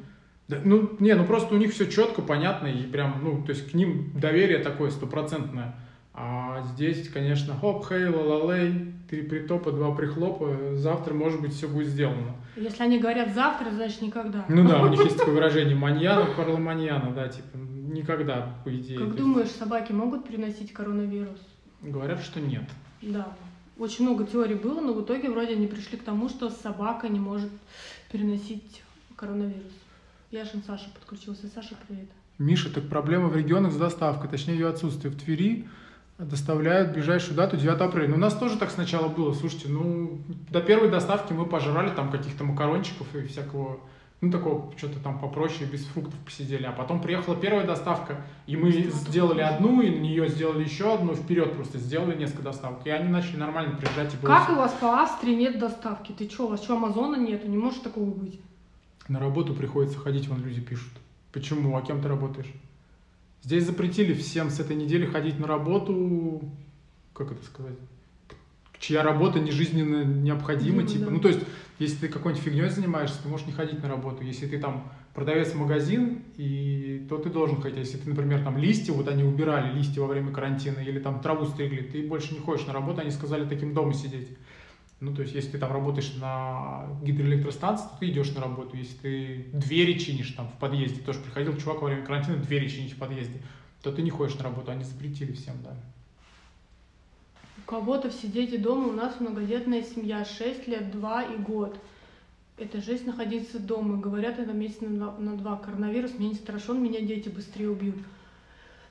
Да, 0.52 0.58
ну, 0.66 0.97
не, 0.99 1.16
ну 1.16 1.26
просто 1.26 1.56
у 1.56 1.58
них 1.58 1.72
все 1.72 1.89
четко, 1.89 2.22
понятно, 2.22 2.68
и 2.68 2.84
прям, 2.84 3.22
ну, 3.24 3.41
то 3.41 3.52
есть 3.52 3.72
к 3.72 3.74
ним 3.74 4.12
доверие 4.14 4.60
такое 4.60 4.89
стопроцентное. 4.91 5.76
А 6.14 6.62
здесь, 6.74 7.08
конечно, 7.08 7.56
хоп, 7.56 7.88
хей, 7.88 8.08
ла-ла-лей, 8.08 8.93
три 9.10 9.22
притопа, 9.22 9.72
два 9.72 9.95
прихлопа, 9.95 10.76
завтра, 10.76 11.14
может 11.14 11.39
быть, 11.39 11.54
все 11.54 11.70
будет 11.70 11.88
сделано. 11.88 12.36
Если 12.58 12.84
они 12.84 12.99
говорят 12.99 13.34
завтра, 13.34 13.72
значит 13.72 14.02
никогда. 14.02 14.43
Ну 14.49 14.68
да, 14.68 14.82
у 14.82 14.89
них 14.89 15.02
есть 15.06 15.18
такое 15.20 15.36
выражение 15.36 15.74
маньяна, 15.74 16.26
парла 16.36 16.58
маньяна, 16.58 17.12
да, 17.12 17.30
типа, 17.30 17.56
никогда, 17.56 18.54
по 18.66 18.76
идее. 18.76 18.97
Как 18.97 19.08
есть 19.08 19.18
думаешь, 19.20 19.52
собаки 19.52 19.93
могут 19.93 20.28
переносить 20.28 20.74
коронавирус? 20.74 21.39
Говорят, 21.82 22.22
что 22.22 22.41
нет. 22.41 22.64
Да. 23.02 23.30
Очень 23.80 24.04
много 24.04 24.26
теорий 24.26 24.56
было, 24.56 24.82
но 24.82 24.91
в 24.91 25.02
итоге 25.06 25.30
вроде 25.30 25.54
они 25.54 25.68
пришли 25.68 25.97
к 25.97 26.04
тому, 26.04 26.28
что 26.28 26.49
собака 26.49 27.08
не 27.08 27.22
может 27.22 27.52
переносить 28.12 28.84
коронавирус. 29.16 29.72
Яшин 30.32 30.64
Саша 30.66 30.90
подключился. 30.94 31.48
Саша, 31.54 31.76
привет. 31.88 32.08
Миша, 32.38 32.74
так 32.74 32.88
проблема 32.88 33.28
в 33.28 33.36
регионах 33.36 33.74
с 33.74 33.76
доставкой, 33.76 34.30
точнее 34.30 34.54
ее 34.54 34.70
отсутствие. 34.70 35.12
В 35.14 35.18
Твери 35.18 35.68
доставляют 36.18 36.94
ближайшую 36.94 37.36
дату 37.36 37.58
9 37.58 37.82
апреля. 37.82 38.08
Ну, 38.08 38.16
у 38.16 38.20
нас 38.20 38.34
тоже 38.34 38.58
так 38.58 38.72
сначала 38.72 39.10
было. 39.10 39.34
Слушайте, 39.34 39.68
ну, 39.68 40.22
до 40.50 40.62
первой 40.62 40.90
доставки 40.90 41.34
мы 41.34 41.46
пожрали 41.46 41.90
там 41.90 42.10
каких-то 42.10 42.46
макарончиков 42.46 43.14
и 43.14 43.28
всякого, 43.28 43.82
ну, 44.22 44.32
такого, 44.32 44.72
что-то 44.78 45.00
там 45.00 45.20
попроще, 45.20 45.70
без 45.70 45.84
фруктов 45.84 46.18
посидели. 46.20 46.64
А 46.64 46.72
потом 46.72 47.02
приехала 47.02 47.36
первая 47.36 47.68
доставка, 47.68 48.24
и 48.48 48.56
мы 48.56 48.72
сделали 48.72 49.42
одну, 49.42 49.82
и 49.82 49.90
на 49.90 50.00
нее 50.00 50.30
сделали 50.30 50.64
еще 50.64 50.94
одну, 50.94 51.14
вперед 51.14 51.56
просто 51.56 51.78
сделали 51.78 52.18
несколько 52.18 52.44
доставок. 52.44 52.86
И 52.86 52.90
они 52.90 53.10
начали 53.10 53.36
нормально 53.36 53.76
приезжать. 53.76 54.14
И 54.14 54.18
было 54.18 54.30
Как 54.30 54.50
у 54.50 54.56
вас 54.56 54.72
по 54.80 55.02
Австрии 55.02 55.34
нет 55.34 55.60
доставки? 55.60 56.14
Ты 56.14 56.30
что, 56.30 56.46
у 56.46 56.50
вас 56.52 56.64
что, 56.64 56.78
Амазона 56.78 57.18
нету? 57.18 57.50
Не 57.50 57.58
может 57.58 57.84
такого 57.84 58.10
быть. 58.12 58.40
На 59.12 59.20
работу 59.20 59.53
приходится 59.53 59.99
ходить, 59.99 60.30
вон 60.30 60.41
люди 60.41 60.62
пишут. 60.62 60.93
Почему? 61.34 61.76
А 61.76 61.82
кем 61.82 62.01
ты 62.01 62.07
работаешь? 62.07 62.47
Здесь 63.43 63.66
запретили 63.66 64.14
всем 64.14 64.49
с 64.49 64.62
этой 64.62 64.78
недели 64.78 65.05
ходить 65.05 65.38
на 65.38 65.47
работу, 65.47 66.41
как 67.14 67.34
это 67.34 67.43
сказать, 67.43 67.76
чья 68.80 69.03
работа 69.03 69.41
не 69.41 69.51
жизненно 69.51 70.05
необходима, 70.05 70.84
Ну, 70.84 70.88
типа. 70.88 71.05
да. 71.05 71.12
Ну, 71.12 71.20
то 71.20 71.28
есть, 71.28 71.41
если 71.78 71.97
ты 71.97 72.07
какой-нибудь 72.07 72.41
фигней 72.41 72.70
занимаешься, 72.70 73.22
ты 73.22 73.28
можешь 73.28 73.47
не 73.47 73.51
ходить 73.51 73.84
на 73.84 73.89
работу. 73.89 74.24
Если 74.24 74.47
ты 74.47 74.57
там 74.57 74.89
продавец 75.14 75.53
магазин, 75.55 76.22
и, 76.38 77.05
то 77.09 77.18
ты 77.18 77.30
должен 77.30 77.59
ходить. 77.59 77.78
А 77.78 77.82
Если 77.82 77.97
ты, 77.97 78.07
например, 78.09 78.45
там 78.45 78.57
листья, 78.57 78.93
вот 78.93 79.09
они 79.09 79.24
убирали 79.24 79.74
листья 79.76 79.99
во 79.99 80.07
время 80.07 80.32
карантина, 80.32 80.80
или 80.80 80.99
там 80.99 81.20
траву 81.20 81.45
стригли, 81.47 81.82
ты 81.82 82.07
больше 82.07 82.34
не 82.34 82.39
ходишь 82.39 82.66
на 82.66 82.72
работу, 82.72 83.01
они 83.01 83.12
сказали 83.12 83.45
таким 83.45 83.74
дома 83.74 83.93
сидеть. 83.93 84.30
Ну, 85.02 85.16
то 85.16 85.24
есть, 85.24 85.34
если 85.34 85.54
ты 85.54 85.58
там 85.58 85.72
работаешь 85.72 86.14
на 86.22 86.86
гидроэлектростанции, 87.02 87.86
то 87.86 87.97
ты 87.99 88.10
идешь 88.12 88.36
на 88.36 88.41
работу. 88.41 88.78
Если 88.78 88.97
ты 88.97 89.45
двери 89.52 89.97
чинишь 89.97 90.30
там 90.38 90.47
в 90.47 90.54
подъезде, 90.60 91.02
тоже 91.02 91.20
приходил 91.20 91.58
чувак 91.58 91.82
во 91.82 91.88
время 91.88 92.06
карантина 92.06 92.38
двери 92.38 92.68
чинить 92.68 92.93
в 92.93 92.99
подъезде, 92.99 93.41
то 93.82 93.91
ты 93.91 94.04
не 94.04 94.12
ходишь 94.12 94.36
на 94.36 94.43
работу. 94.43 94.70
Они 94.70 94.84
запретили 94.84 95.32
всем, 95.32 95.56
да. 95.64 95.74
У 97.58 97.62
кого-то 97.68 98.12
все 98.12 98.28
дети 98.28 98.58
дома, 98.58 98.89
у 98.89 98.91
нас 98.91 99.20
многодетная 99.20 99.82
семья, 99.82 100.24
6 100.24 100.68
лет, 100.68 100.91
2 100.91 101.24
и 101.24 101.38
год. 101.38 101.80
Это 102.58 102.80
жесть 102.80 103.08
находиться 103.08 103.58
дома. 103.58 103.97
Говорят, 103.97 104.38
это 104.38 104.54
месяц 104.54 104.82
на, 104.82 105.18
на 105.18 105.36
два. 105.36 105.58
Коронавирус 105.58 106.12
мне 106.20 106.30
не 106.30 106.36
страшен, 106.36 106.82
меня 106.82 107.02
дети 107.02 107.28
быстрее 107.28 107.72
убьют. 107.72 107.95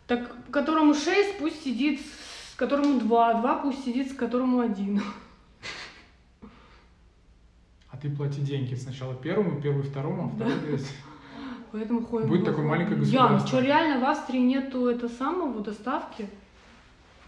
Так, 0.08 0.34
которому 0.50 0.92
6, 0.92 1.38
пусть 1.38 1.62
сидит, 1.62 2.00
с 2.00 2.56
которому 2.56 2.98
2, 2.98 3.34
2 3.34 3.56
пусть 3.62 3.84
сидит, 3.84 4.10
с 4.10 4.14
которому 4.14 4.58
1. 4.58 5.00
Ты 8.00 8.10
плати 8.10 8.40
деньги 8.40 8.74
сначала 8.74 9.14
первому, 9.14 9.60
первый 9.60 9.82
второму, 9.82 10.24
а 10.24 10.28
второй 10.34 10.58
блядь. 10.60 10.92
Поэтому 11.72 12.04
ходим. 12.04 12.28
Будет 12.28 12.44
такое 12.44 12.64
маленькое 12.66 12.96
Ян, 12.96 13.34
государство. 13.34 13.48
что 13.48 13.60
реально 13.60 14.04
в 14.04 14.08
Австрии 14.08 14.40
нету 14.40 14.86
это 14.86 15.08
самого 15.08 15.60
доставки? 15.60 16.28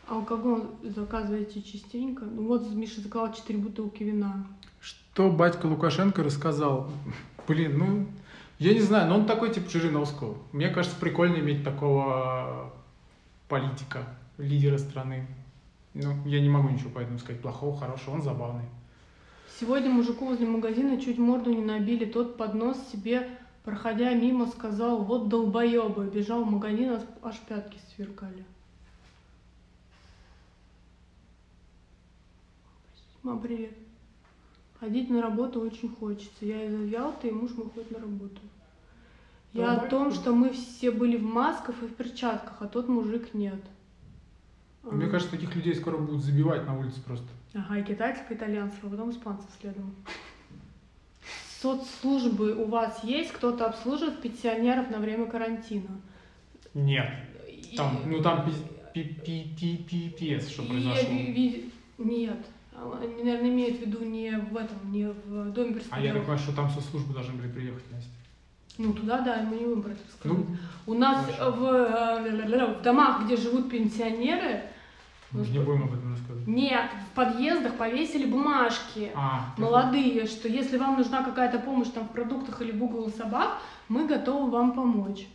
Алкоголь 0.08 0.64
заказываете 0.82 1.62
частенько? 1.62 2.24
Ну 2.24 2.46
вот 2.48 2.68
Миша 2.72 3.00
заказал 3.00 3.32
4 3.32 3.58
бутылки 3.58 4.02
вина. 4.02 4.44
Что 4.80 5.30
батька 5.30 5.66
Лукашенко 5.66 6.24
рассказал? 6.24 6.90
Блин, 7.46 7.78
ну, 7.78 8.06
я 8.58 8.74
не 8.74 8.80
знаю, 8.80 9.08
но 9.08 9.18
он 9.18 9.26
такой 9.26 9.52
типа 9.52 9.70
Жириновского. 9.70 10.36
Мне 10.52 10.68
кажется, 10.68 10.98
прикольно 10.98 11.36
иметь 11.36 11.62
такого 11.62 12.72
политика, 13.48 14.06
лидера 14.38 14.78
страны. 14.78 15.26
Ну, 15.94 16.14
я 16.24 16.40
не 16.40 16.48
могу 16.48 16.68
ничего 16.68 16.90
по 16.90 16.98
этому 16.98 17.18
сказать, 17.18 17.40
плохого, 17.40 17.76
хорошего, 17.76 18.14
он 18.14 18.22
забавный. 18.22 18.64
Сегодня 19.60 19.90
мужику 19.90 20.26
возле 20.26 20.46
магазина 20.46 21.00
чуть 21.00 21.18
морду 21.18 21.52
не 21.52 21.64
набили, 21.64 22.04
тот 22.04 22.36
под 22.36 22.54
нос 22.54 22.76
себе, 22.90 23.28
проходя 23.64 24.12
мимо, 24.14 24.46
сказал, 24.46 25.04
вот 25.04 25.28
долбоебы, 25.28 26.06
бежал 26.06 26.44
в 26.44 26.50
магазин, 26.50 26.98
аж- 27.22 27.38
пятки 27.40 27.78
сверкали. 27.94 28.44
Мам, 33.22 33.40
привет. 33.40 33.72
Ходить 34.80 35.10
на 35.10 35.22
работу 35.22 35.60
очень 35.60 35.88
хочется. 35.94 36.44
Я 36.44 36.64
из 36.64 36.90
Ялты, 36.90 37.28
и 37.28 37.30
муж 37.30 37.52
мой 37.52 37.68
ходит 37.70 37.92
на 37.92 38.00
работу. 38.00 38.40
Я 39.52 39.64
о 39.64 39.66
Нормально. 39.68 39.90
том, 39.90 40.12
что 40.12 40.34
мы 40.34 40.50
все 40.50 40.90
были 40.90 41.16
в 41.16 41.22
масках 41.24 41.80
и 41.82 41.86
в 41.86 41.94
перчатках, 41.94 42.56
а 42.60 42.66
тот 42.66 42.88
мужик 42.88 43.32
нет. 43.32 43.60
Мне 44.82 45.06
кажется, 45.06 45.30
таких 45.30 45.54
людей 45.54 45.74
скоро 45.74 45.96
будут 45.96 46.22
забивать 46.22 46.66
на 46.66 46.76
улице 46.78 47.00
просто. 47.02 47.26
Ага, 47.54 47.78
и 47.78 47.84
китайцев, 47.84 48.30
и 48.30 48.34
итальянцев, 48.34 48.78
а 48.82 48.88
потом 48.88 49.10
испанцев 49.10 49.48
следом. 49.60 49.94
Соцслужбы 51.60 52.54
у 52.56 52.64
вас 52.64 53.04
есть? 53.04 53.32
Кто-то 53.32 53.66
обслуживает 53.66 54.20
пенсионеров 54.20 54.90
на 54.90 54.98
время 54.98 55.26
карантина? 55.26 55.88
Нет. 56.74 57.08
И- 57.48 57.76
Там, 57.76 58.00
ну 58.06 58.20
там 58.20 58.44
пи- 58.44 59.04
пи- 59.04 59.14
пи- 59.24 59.54
пи- 59.58 59.76
пипец, 59.88 60.48
что 60.48 60.62
произошло. 60.64 61.08
Нет. 61.98 62.38
Они, 63.00 63.22
наверное, 63.22 63.50
имеют 63.50 63.78
в 63.78 63.80
виду 63.82 64.04
не 64.04 64.30
в 64.32 64.56
этом, 64.56 64.90
не 64.92 65.06
в 65.06 65.52
доме 65.52 65.80
А 65.90 66.00
я 66.00 66.12
так 66.12 66.22
понимаю, 66.22 66.38
что 66.40 66.52
там 66.52 66.68
соцслужбы 66.70 67.14
должны 67.14 67.34
были 67.34 67.48
приехать, 67.48 67.84
Настя. 67.92 68.10
Ну, 68.78 68.92
туда, 68.94 69.20
да, 69.20 69.42
мы 69.48 69.56
не 69.58 69.66
будем 69.66 69.82
про 69.82 69.92
это 69.92 70.00
рассказывать. 70.04 70.48
Ну, 70.48 70.56
У 70.86 70.94
нас 70.94 71.26
в, 71.38 72.78
в 72.78 72.82
домах, 72.82 73.24
где 73.26 73.36
живут 73.36 73.70
пенсионеры, 73.70 74.62
мы 75.32 75.44
же 75.44 75.52
не 75.52 75.58
будем 75.58 75.84
об 75.84 75.94
этом 75.94 76.10
рассказывать. 76.10 76.46
нет, 76.46 76.90
в 77.10 77.14
подъездах 77.14 77.74
повесили 77.76 78.26
бумажки. 78.26 79.10
А, 79.14 79.54
молодые, 79.56 80.26
что 80.26 80.48
если 80.48 80.76
вам 80.76 80.98
нужна 80.98 81.22
какая-то 81.22 81.58
помощь 81.58 81.88
там 81.88 82.04
в 82.04 82.12
продуктах 82.12 82.60
или 82.60 82.72
в 82.72 82.82
угол 82.82 83.10
собак, 83.10 83.58
мы 83.88 84.06
готовы 84.06 84.50
вам 84.50 84.72
помочь. 84.72 85.26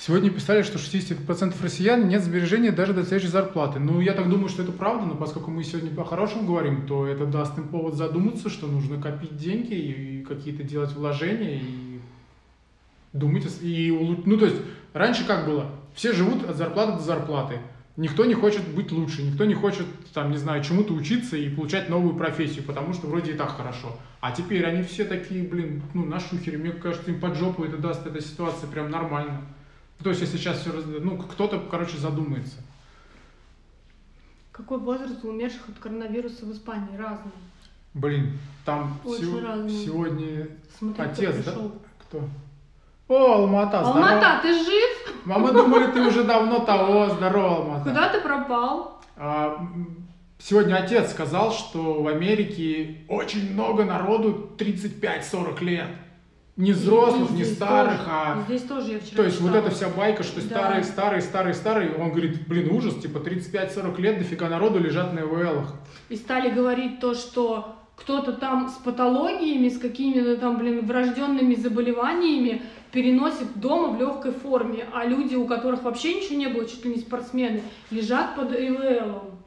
Сегодня 0.00 0.30
писали, 0.30 0.62
что 0.62 0.78
60% 0.78 1.60
россиян 1.60 2.06
нет 2.06 2.22
сбережения 2.22 2.70
даже 2.70 2.94
до 2.94 3.02
следующей 3.02 3.32
зарплаты. 3.32 3.80
Ну, 3.80 4.00
я 4.00 4.12
так 4.12 4.30
думаю, 4.30 4.48
что 4.48 4.62
это 4.62 4.70
правда, 4.70 5.04
но 5.04 5.16
поскольку 5.16 5.50
мы 5.50 5.64
сегодня 5.64 5.90
о 6.00 6.04
хорошем 6.04 6.46
говорим, 6.46 6.86
то 6.86 7.04
это 7.04 7.26
даст 7.26 7.58
им 7.58 7.66
повод 7.66 7.94
задуматься, 7.94 8.48
что 8.48 8.68
нужно 8.68 9.02
копить 9.02 9.36
деньги 9.36 9.74
и 9.74 10.22
какие-то 10.22 10.62
делать 10.62 10.92
вложения 10.92 11.60
и 11.60 12.00
думать, 13.12 13.44
и 13.60 14.22
Ну, 14.24 14.38
то 14.38 14.46
есть, 14.46 14.58
раньше 14.92 15.26
как 15.26 15.46
было? 15.46 15.66
Все 15.94 16.12
живут 16.12 16.48
от 16.48 16.56
зарплаты 16.56 16.92
до 16.92 17.02
зарплаты. 17.02 17.58
Никто 17.98 18.24
не 18.24 18.34
хочет 18.34 18.62
быть 18.76 18.92
лучше, 18.92 19.24
никто 19.24 19.44
не 19.44 19.54
хочет, 19.54 19.84
там, 20.14 20.30
не 20.30 20.36
знаю, 20.36 20.62
чему-то 20.62 20.94
учиться 20.94 21.36
и 21.36 21.48
получать 21.50 21.88
новую 21.88 22.14
профессию, 22.14 22.62
потому 22.62 22.94
что 22.94 23.08
вроде 23.08 23.32
и 23.32 23.34
так 23.34 23.56
хорошо. 23.56 23.98
А 24.20 24.30
теперь 24.30 24.64
они 24.64 24.84
все 24.84 25.04
такие, 25.04 25.42
блин, 25.42 25.82
ну, 25.94 26.04
на 26.04 26.20
шухере. 26.20 26.58
Мне 26.58 26.70
кажется, 26.70 27.10
им 27.10 27.18
под 27.20 27.34
жопу 27.36 27.64
это 27.64 27.76
даст 27.76 28.06
эта 28.06 28.20
ситуация 28.22 28.70
прям 28.70 28.88
нормально. 28.88 29.40
То 30.00 30.10
есть, 30.10 30.20
если 30.20 30.36
сейчас 30.36 30.60
все, 30.60 30.70
ну, 30.72 31.18
кто-то, 31.18 31.58
короче, 31.58 31.98
задумается. 31.98 32.58
Какой 34.52 34.78
возраст 34.78 35.24
у 35.24 35.30
умерших 35.30 35.68
от 35.68 35.78
коронавируса 35.80 36.46
в 36.46 36.52
Испании? 36.52 36.96
Разный. 36.96 37.32
Блин, 37.94 38.38
там 38.64 38.96
Очень 39.04 39.22
сего- 39.22 39.68
сегодня 39.68 40.48
Смотри, 40.78 41.02
кто 41.02 41.12
отец, 41.12 41.36
да? 41.44 41.50
пришел. 41.50 41.72
Кто? 41.98 42.28
О, 43.08 43.32
Алмата, 43.34 43.82
здорово. 43.84 44.06
Алмата, 44.08 44.38
ты 44.42 44.52
жив? 44.52 45.14
А 45.30 45.38
мы 45.38 45.52
думали, 45.52 45.86
ты 45.92 46.00
уже 46.02 46.24
давно 46.24 46.60
того. 46.60 47.06
Здорово, 47.08 47.56
Алмата. 47.56 47.84
Куда 47.88 48.08
ты 48.10 48.20
пропал? 48.20 49.00
А, 49.16 49.66
Сегодня 50.40 50.76
отец 50.76 51.10
сказал, 51.10 51.50
что 51.52 52.02
в 52.02 52.06
Америке 52.06 52.98
очень 53.08 53.52
много 53.54 53.84
народу 53.84 54.50
35-40 54.56 55.64
лет. 55.64 55.86
Не 56.56 56.72
взрослых, 56.72 57.30
не 57.30 57.44
старых, 57.44 57.98
тоже. 57.98 58.10
а... 58.10 58.42
Здесь 58.46 58.62
тоже 58.62 58.92
я 58.92 58.98
вчера 58.98 59.16
То 59.16 59.22
есть 59.24 59.40
вот 59.40 59.48
читала. 59.50 59.64
эта 59.66 59.74
вся 59.74 59.88
байка, 59.88 60.22
что 60.24 60.40
Да. 60.40 60.46
старые, 60.46 60.84
старые, 60.84 61.22
старые, 61.22 61.54
старые, 61.54 61.94
он 61.94 62.10
говорит, 62.10 62.46
блин, 62.48 62.72
ужас, 62.72 62.96
типа 62.96 63.18
35-40 63.18 64.00
лет, 64.00 64.18
дофига 64.18 64.48
народу 64.48 64.78
лежат 64.80 65.12
на 65.12 65.20
ИВЛах. 65.20 65.74
И 66.08 66.16
стали 66.16 66.50
говорить 66.50 66.98
то, 67.00 67.14
что 67.14 67.76
кто-то 67.96 68.32
там 68.32 68.68
с 68.68 68.74
патологиями, 68.74 69.68
с 69.68 69.78
какими-то 69.78 70.36
там, 70.36 70.58
блин, 70.58 70.84
врожденными 70.86 71.54
заболеваниями 71.54 72.62
переносит 72.92 73.58
дома 73.60 73.94
в 73.96 74.00
легкой 74.00 74.32
форме, 74.32 74.86
а 74.92 75.04
люди, 75.04 75.34
у 75.34 75.46
которых 75.46 75.82
вообще 75.82 76.14
ничего 76.14 76.36
не 76.38 76.48
было, 76.48 76.66
чуть 76.66 76.84
ли 76.84 76.94
не 76.94 77.00
спортсмены, 77.00 77.62
лежат 77.90 78.36
под 78.36 78.52
ИВЛом. 78.52 79.38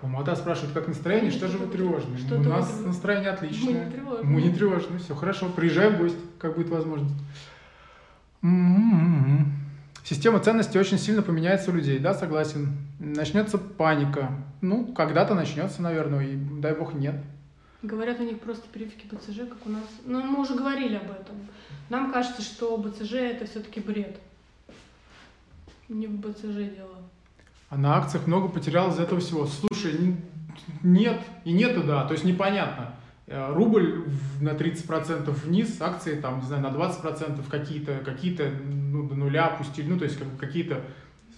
Помада 0.00 0.34
спрашивает, 0.36 0.74
как 0.74 0.86
настроение, 0.88 1.30
что 1.30 1.48
же 1.48 1.56
вы 1.56 1.66
тревожные? 1.66 2.18
Что-то 2.18 2.40
У 2.40 2.42
нас 2.44 2.66
тревожные. 2.66 2.86
настроение 2.88 3.30
отличное. 3.30 3.72
Мы 3.72 3.84
не 3.84 3.90
тревожные. 3.90 4.24
Мы 4.24 4.42
не 4.42 4.52
тревожные, 4.52 4.98
все 4.98 5.14
хорошо. 5.14 5.48
Приезжай 5.48 5.90
в 5.90 5.98
гости, 5.98 6.18
как 6.38 6.56
будет 6.56 6.68
возможность. 6.68 7.14
М-м-м. 8.42 9.52
Система 10.04 10.38
ценностей 10.40 10.78
очень 10.78 10.98
сильно 10.98 11.22
поменяется 11.22 11.70
у 11.70 11.74
людей, 11.74 11.98
да, 11.98 12.12
согласен. 12.12 12.76
Начнется 12.98 13.56
паника. 13.56 14.32
Ну, 14.60 14.92
когда-то 14.92 15.34
начнется, 15.34 15.80
наверное, 15.80 16.26
и 16.26 16.36
дай 16.36 16.74
бог 16.74 16.92
нет. 16.92 17.14
Говорят, 17.82 18.20
у 18.20 18.24
них 18.24 18.38
просто 18.40 18.64
прививки 18.70 19.06
БЦЖ, 19.06 19.48
как 19.48 19.66
у 19.66 19.70
нас. 19.70 19.84
Ну, 20.04 20.22
мы 20.22 20.40
уже 20.42 20.54
говорили 20.54 20.96
об 20.96 21.10
этом. 21.10 21.36
Нам 21.88 22.12
кажется, 22.12 22.42
что 22.42 22.76
БЦЖ 22.76 23.12
это 23.14 23.46
все-таки 23.46 23.80
бред. 23.80 24.18
Не 25.88 26.06
в 26.06 26.18
БЦЖ 26.18 26.74
дело. 26.76 26.96
А 27.68 27.76
на 27.76 27.96
акциях 27.96 28.26
много 28.26 28.48
потерял 28.48 28.90
из 28.90 28.98
этого 28.98 29.20
всего. 29.20 29.46
Слушай, 29.46 30.16
нет, 30.82 31.20
и 31.44 31.52
нет, 31.52 31.76
и 31.76 31.82
да, 31.82 32.04
то 32.04 32.12
есть 32.12 32.24
непонятно. 32.24 32.94
Э, 33.26 33.52
Рубль 33.52 34.04
на 34.40 34.50
30% 34.50 35.30
вниз, 35.30 35.80
акции 35.80 36.14
там, 36.20 36.40
не 36.40 36.46
знаю, 36.46 36.62
на 36.62 36.68
20% 36.68 37.48
какие-то, 37.48 37.98
какие-то 38.04 38.50
ну, 38.64 39.08
до 39.08 39.14
нуля 39.14 39.46
опустили, 39.46 39.88
ну, 39.88 39.98
то 39.98 40.04
есть 40.04 40.18
как 40.18 40.28
какие-то 40.38 40.82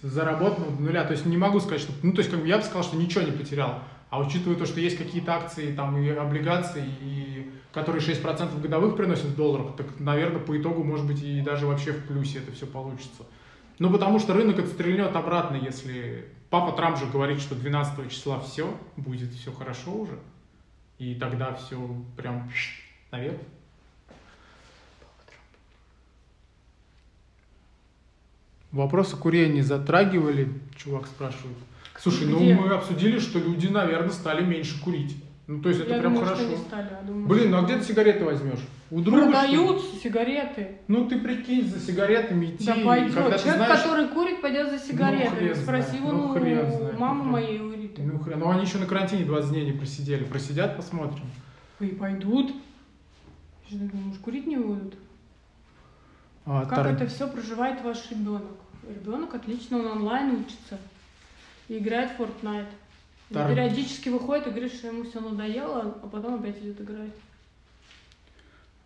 заработанные 0.01 0.75
до 0.75 0.81
нуля. 0.81 1.03
То 1.05 1.13
есть 1.13 1.25
не 1.25 1.37
могу 1.37 1.59
сказать, 1.59 1.81
что, 1.81 1.93
ну, 2.03 2.11
то 2.13 2.19
есть 2.19 2.29
как 2.29 2.41
бы 2.41 2.47
я 2.47 2.57
бы 2.57 2.63
сказал, 2.63 2.83
что 2.83 2.97
ничего 2.97 3.23
не 3.23 3.31
потерял. 3.31 3.83
А 4.09 4.19
учитывая 4.19 4.55
то, 4.55 4.65
что 4.65 4.79
есть 4.79 4.97
какие-то 4.97 5.35
акции 5.35 5.75
там 5.75 5.97
и 5.97 6.09
облигации, 6.09 6.85
и, 7.01 7.51
которые 7.73 8.01
6% 8.01 8.61
годовых 8.61 8.95
приносят 8.95 9.25
в 9.25 9.35
долларах, 9.35 9.75
так, 9.75 9.99
наверное, 9.99 10.39
по 10.39 10.57
итогу, 10.57 10.83
может 10.83 11.05
быть, 11.05 11.21
и 11.21 11.41
даже 11.41 11.67
вообще 11.67 11.91
в 11.91 12.07
плюсе 12.07 12.39
это 12.39 12.53
все 12.53 12.65
получится. 12.65 13.23
Ну, 13.79 13.91
потому 13.91 14.19
что 14.19 14.33
рынок 14.33 14.59
отстрельнет 14.59 15.15
обратно, 15.15 15.57
если 15.57 16.25
папа 16.49 16.75
Трамп 16.75 16.97
же 16.97 17.05
говорит, 17.05 17.41
что 17.41 17.53
12 17.53 18.09
числа 18.09 18.39
все, 18.39 18.75
будет 18.95 19.33
все 19.33 19.51
хорошо 19.51 19.91
уже. 19.93 20.17
И 20.97 21.13
тогда 21.13 21.53
все 21.53 21.77
прям 22.15 22.49
наверх. 23.11 23.37
Вопрос 28.71 29.13
о 29.13 29.17
курении 29.17 29.61
затрагивали, 29.61 30.51
чувак 30.75 31.07
спрашивает. 31.07 31.57
Слушай, 31.99 32.27
ну 32.27 32.37
Где? 32.39 32.53
мы 32.55 32.69
обсудили, 32.73 33.19
что 33.19 33.39
люди, 33.39 33.67
наверное, 33.67 34.11
стали 34.11 34.43
меньше 34.43 34.81
курить. 34.81 35.15
Ну, 35.47 35.61
то 35.61 35.69
есть 35.69 35.81
это 35.81 35.93
Я 35.93 35.99
прям 36.01 36.13
думаю, 36.13 36.25
хорошо. 36.27 36.43
что 36.43 36.57
не 36.57 36.63
стали. 36.63 36.89
Я 36.91 37.01
думаю, 37.07 37.27
Блин, 37.27 37.41
что- 37.43 37.51
ну 37.51 37.57
а 37.57 37.61
где 37.63 37.77
ты 37.77 37.83
сигареты 37.85 38.25
возьмешь? 38.25 38.59
У 38.91 39.01
друга? 39.01 39.21
что 39.21 39.27
ли? 39.27 39.31
Продаются 39.57 39.95
сигареты. 40.03 40.77
Ну 40.87 41.07
ты 41.07 41.19
прикинь, 41.19 41.67
за 41.67 41.79
сигаретами 41.79 42.45
идти. 42.47 42.65
Да 42.65 42.75
пойдет. 42.85 43.13
когда 43.15 43.37
Человек, 43.37 43.55
знаешь, 43.57 43.81
который 43.81 44.07
курит, 44.09 44.41
пойдет 44.41 44.69
за 44.69 44.77
сигаретой. 44.79 45.29
хрен 45.37 45.55
Спроси 45.55 45.87
знает, 45.87 46.01
его, 46.01 46.11
ну, 46.11 46.27
ну, 46.27 46.33
хрен 46.33 46.71
знает, 46.71 46.99
мамы 46.99 47.23
ну, 47.23 47.31
моей 47.31 47.59
у 47.61 47.71
Риты. 47.73 48.01
Ну, 48.01 48.19
хрен, 48.19 48.39
ну 48.39 48.49
они 48.49 48.61
еще 48.63 48.77
на 48.77 48.85
карантине 48.85 49.23
20 49.23 49.49
дней 49.51 49.65
не 49.65 49.71
просидели. 49.71 50.23
Просидят, 50.25 50.75
посмотрим. 50.75 51.23
И 51.79 51.87
пойдут. 51.87 52.51
Что 53.67 53.79
ты 53.79 53.85
думаешь, 53.85 54.17
курить 54.19 54.47
не 54.47 54.57
будут? 54.57 54.95
А, 56.45 56.65
Как 56.65 56.75
тор- 56.75 56.87
это 56.87 57.07
все 57.07 57.27
проживает 57.27 57.81
ваш 57.83 58.09
ребенок? 58.11 58.43
Ребенок 58.87 59.33
отлично, 59.33 59.79
он 59.79 59.87
онлайн 59.87 60.31
учится. 60.41 60.77
И 61.69 61.77
играет 61.79 62.11
в 62.11 62.21
Fortnite. 62.21 62.67
И 63.29 63.33
Тор- 63.33 63.49
Периодически 63.49 64.09
выходит 64.09 64.47
и 64.47 64.49
говорит, 64.51 64.73
что 64.73 64.87
ему 64.87 65.03
все 65.03 65.19
надоело, 65.19 65.97
а 66.01 66.07
потом 66.07 66.35
опять 66.35 66.57
идет 66.59 66.79
играть. 66.79 67.11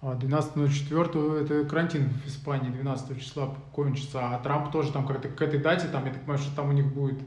а, 0.01 0.15
12.04 0.15 1.43
это 1.43 1.69
карантин 1.69 2.09
в 2.09 2.27
Испании, 2.27 2.71
12 2.71 3.21
числа 3.21 3.53
кончится. 3.71 4.19
А 4.35 4.39
Трамп 4.39 4.71
тоже 4.71 4.91
там 4.91 5.05
как-то 5.05 5.29
к 5.29 5.39
этой 5.41 5.59
дате, 5.59 5.87
там, 5.89 6.05
я 6.05 6.11
так 6.11 6.21
понимаю, 6.21 6.39
что 6.39 6.55
там 6.55 6.69
у 6.69 6.71
них 6.71 6.87
будет, 6.87 7.19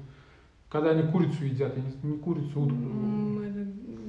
когда 0.69 0.91
они 0.91 1.05
курицу 1.05 1.45
едят, 1.45 1.77
они 1.77 1.93
не 2.03 2.19
курицу, 2.19 2.61
утку. 2.63 2.77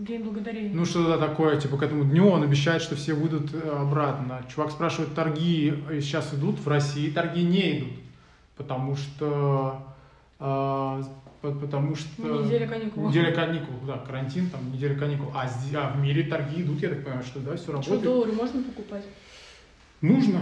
День 0.05 0.23
благодарения. 0.23 0.71
Ну, 0.73 0.85
что-то 0.85 1.17
такое, 1.17 1.59
типа, 1.59 1.77
к 1.77 1.83
этому 1.83 2.05
дню 2.05 2.27
он 2.27 2.43
обещает, 2.43 2.83
что 2.83 2.95
все 2.95 3.13
выйдут 3.15 3.51
э, 3.55 3.69
обратно. 3.69 4.43
Чувак 4.53 4.69
спрашивает, 4.71 5.15
торги 5.15 5.73
э, 5.89 5.99
сейчас 5.99 6.31
идут? 6.33 6.59
В 6.59 6.67
России 6.67 7.09
торги 7.09 7.43
не 7.43 7.79
идут, 7.79 7.93
потому 8.55 8.95
что... 8.95 9.81
по- 11.51 11.59
потому 11.59 11.95
что... 11.95 12.43
Неделя 12.43 12.67
каникул. 12.67 13.07
Неделя 13.09 13.31
каникул, 13.33 13.75
да, 13.85 13.97
карантин, 13.97 14.49
там, 14.49 14.71
неделя 14.71 14.95
каникул. 14.97 15.31
А, 15.33 15.47
зде- 15.47 15.77
а 15.77 15.91
в 15.93 15.99
мире 15.99 16.23
торги 16.23 16.61
идут, 16.61 16.81
я 16.81 16.89
так 16.89 17.03
понимаю, 17.03 17.23
что, 17.23 17.39
да, 17.39 17.55
все 17.55 17.63
Что, 17.63 17.71
работает. 17.73 18.01
доллары 18.03 18.31
можно 18.31 18.63
покупать? 18.63 19.05
Нужно 20.01 20.39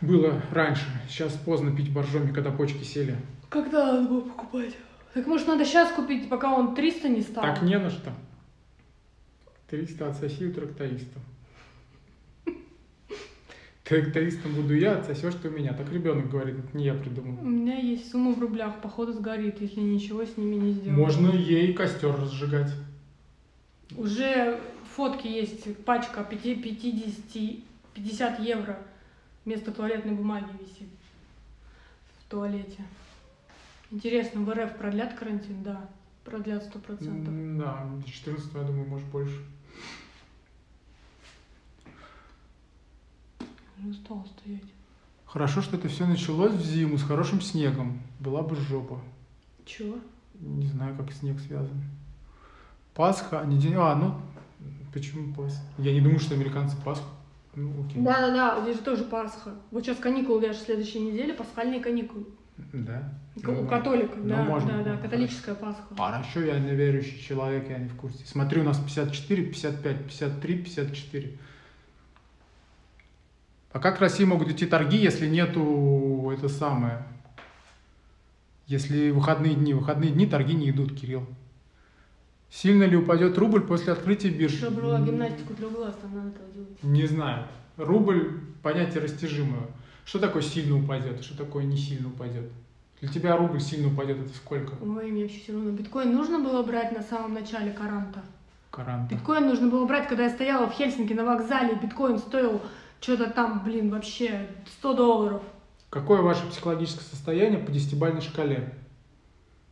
было 0.00 0.40
раньше, 0.52 0.84
сейчас 1.08 1.32
поздно 1.34 1.74
пить 1.74 1.92
боржоми, 1.92 2.32
когда 2.32 2.50
почки 2.50 2.82
сели. 2.84 3.16
Когда 3.48 3.92
надо 3.92 4.08
было 4.08 4.20
покупать? 4.20 4.76
Так 5.14 5.26
может 5.26 5.46
надо 5.48 5.64
сейчас 5.64 5.90
купить, 5.92 6.28
пока 6.28 6.52
он 6.54 6.74
300 6.74 7.08
не 7.08 7.22
стал? 7.22 7.42
Так 7.42 7.62
не 7.62 7.78
на 7.78 7.90
что. 7.90 8.12
300 9.68 10.08
отсоси 10.08 10.46
у 10.46 10.52
тракториста. 10.52 11.18
Трактористом 13.90 14.54
буду 14.54 14.76
я, 14.76 14.98
отсосешь 14.98 15.34
ты 15.42 15.48
у 15.48 15.50
меня. 15.50 15.72
Так 15.74 15.92
ребенок 15.92 16.30
говорит, 16.30 16.56
это 16.60 16.78
не 16.78 16.84
я 16.84 16.94
придумал. 16.94 17.42
У 17.42 17.48
меня 17.48 17.76
есть 17.76 18.08
сумма 18.12 18.32
в 18.32 18.38
рублях, 18.38 18.80
походу 18.80 19.12
сгорит, 19.12 19.60
если 19.60 19.80
ничего 19.80 20.24
с 20.24 20.36
ними 20.36 20.54
не 20.54 20.72
сделать. 20.74 20.96
Можно 20.96 21.32
ей 21.32 21.72
костер 21.72 22.14
разжигать. 22.14 22.72
Уже 23.96 24.60
фотки 24.94 25.26
есть, 25.26 25.76
пачка 25.84 26.22
5 26.22 26.40
50, 26.62 27.64
50 27.94 28.38
евро 28.38 28.78
вместо 29.44 29.72
туалетной 29.72 30.12
бумаги 30.12 30.46
висит 30.60 30.88
в 32.20 32.30
туалете. 32.30 32.84
Интересно, 33.90 34.42
в 34.42 34.54
РФ 34.54 34.76
продлят 34.76 35.14
карантин? 35.14 35.64
Да, 35.64 35.90
продлят 36.24 36.62
сто 36.62 36.78
процентов. 36.78 37.34
М, 37.34 37.58
Да, 37.58 37.88
до 37.92 38.08
14 38.08 38.54
я 38.54 38.62
думаю, 38.62 38.86
может 38.88 39.08
больше. 39.08 39.34
Уже 43.80 43.90
устала 43.90 44.24
стоять. 44.24 44.62
Хорошо, 45.26 45.62
что 45.62 45.76
это 45.76 45.88
все 45.88 46.06
началось 46.06 46.52
в 46.52 46.62
зиму 46.64 46.98
с 46.98 47.02
хорошим 47.02 47.40
снегом. 47.40 48.00
Была 48.18 48.42
бы 48.42 48.56
жопа. 48.56 49.00
Чего? 49.64 49.96
Не 50.40 50.66
знаю, 50.66 50.96
как 50.96 51.12
снег 51.12 51.38
связан. 51.40 51.82
Пасха, 52.94 53.40
а 53.40 53.44
не 53.46 53.58
день... 53.58 53.74
А, 53.76 53.94
ну, 53.94 54.14
почему 54.92 55.32
Пасха? 55.34 55.62
Я 55.78 55.92
не 55.92 56.00
думаю, 56.00 56.18
что 56.18 56.34
американцы 56.34 56.76
Пасху. 56.84 57.06
Ну, 57.54 57.70
окей. 57.84 58.02
Да-да-да, 58.02 58.60
здесь 58.62 58.76
же 58.78 58.82
тоже 58.82 59.04
Пасха. 59.04 59.54
Вот 59.70 59.84
сейчас 59.84 59.98
каникулы 59.98 60.40
даже 60.40 60.58
в 60.58 60.62
следующей 60.62 61.00
неделе, 61.00 61.32
пасхальные 61.34 61.80
каникулы. 61.80 62.26
Да. 62.72 63.12
К- 63.42 63.46
Ну, 63.48 63.62
У 63.62 63.66
католиков, 63.66 64.16
ну, 64.18 64.28
да, 64.28 64.42
можно, 64.42 64.68
да, 64.70 64.76
да, 64.78 64.84
хорошо. 64.84 65.02
католическая 65.02 65.54
Пасха. 65.54 65.94
Хорошо, 65.96 66.40
я 66.40 66.58
неверующий 66.58 67.20
человек, 67.20 67.68
я 67.70 67.78
не 67.78 67.88
в 67.88 67.96
курсе. 67.96 68.24
Смотри, 68.26 68.60
у 68.60 68.64
нас 68.64 68.78
54, 68.78 69.44
55, 69.44 70.06
53, 70.06 70.58
54. 70.58 71.38
А 73.72 73.78
как 73.78 73.98
в 73.98 74.00
России 74.00 74.24
могут 74.24 74.48
идти 74.48 74.66
торги, 74.66 74.96
если 74.96 75.28
нету 75.28 76.32
это 76.36 76.48
самое? 76.48 77.04
Если 78.66 79.10
выходные 79.10 79.54
дни, 79.54 79.74
выходные 79.74 80.10
дни 80.10 80.26
торги 80.26 80.54
не 80.54 80.70
идут, 80.70 80.98
Кирилл. 80.98 81.26
Сильно 82.50 82.82
ли 82.82 82.96
упадет 82.96 83.38
рубль 83.38 83.62
после 83.62 83.92
открытия 83.92 84.30
биржи? 84.30 84.56
Чтобы 84.56 84.82
была 84.82 85.00
гимнастику 85.00 85.54
трех 85.54 85.72
глаз, 85.72 85.94
там 86.02 86.14
надо 86.14 86.30
этого 86.30 86.52
делать. 86.52 86.82
Не 86.82 87.06
знаю. 87.06 87.46
Рубль 87.76 88.40
понятие 88.62 89.02
растяжимое. 89.02 89.68
Что 90.04 90.18
такое 90.18 90.42
сильно 90.42 90.76
упадет, 90.76 91.22
что 91.22 91.36
такое 91.36 91.64
не 91.64 91.76
сильно 91.76 92.08
упадет? 92.08 92.50
Для 93.00 93.08
тебя 93.08 93.36
рубль 93.36 93.60
сильно 93.60 93.88
упадет, 93.88 94.18
это 94.18 94.34
сколько? 94.34 94.74
Ой, 94.82 95.10
мне 95.12 95.22
вообще 95.22 95.40
все 95.40 95.52
равно. 95.52 95.70
Биткоин 95.70 96.12
нужно 96.12 96.40
было 96.40 96.62
брать 96.64 96.92
на 96.92 97.02
самом 97.02 97.34
начале 97.34 97.70
каранта. 97.70 98.20
Каранта. 98.70 99.14
Биткоин 99.14 99.46
нужно 99.46 99.68
было 99.68 99.86
брать, 99.86 100.08
когда 100.08 100.24
я 100.24 100.30
стояла 100.30 100.68
в 100.68 100.72
Хельсинки 100.72 101.12
на 101.12 101.24
вокзале, 101.24 101.76
биткоин 101.76 102.18
стоил 102.18 102.60
что-то 103.00 103.30
там, 103.30 103.62
блин, 103.64 103.90
вообще 103.90 104.46
100 104.78 104.94
долларов. 104.94 105.42
Какое 105.88 106.22
ваше 106.22 106.46
психологическое 106.48 107.04
состояние 107.04 107.58
по 107.58 107.72
десятибальной 107.72 108.20
шкале? 108.20 108.74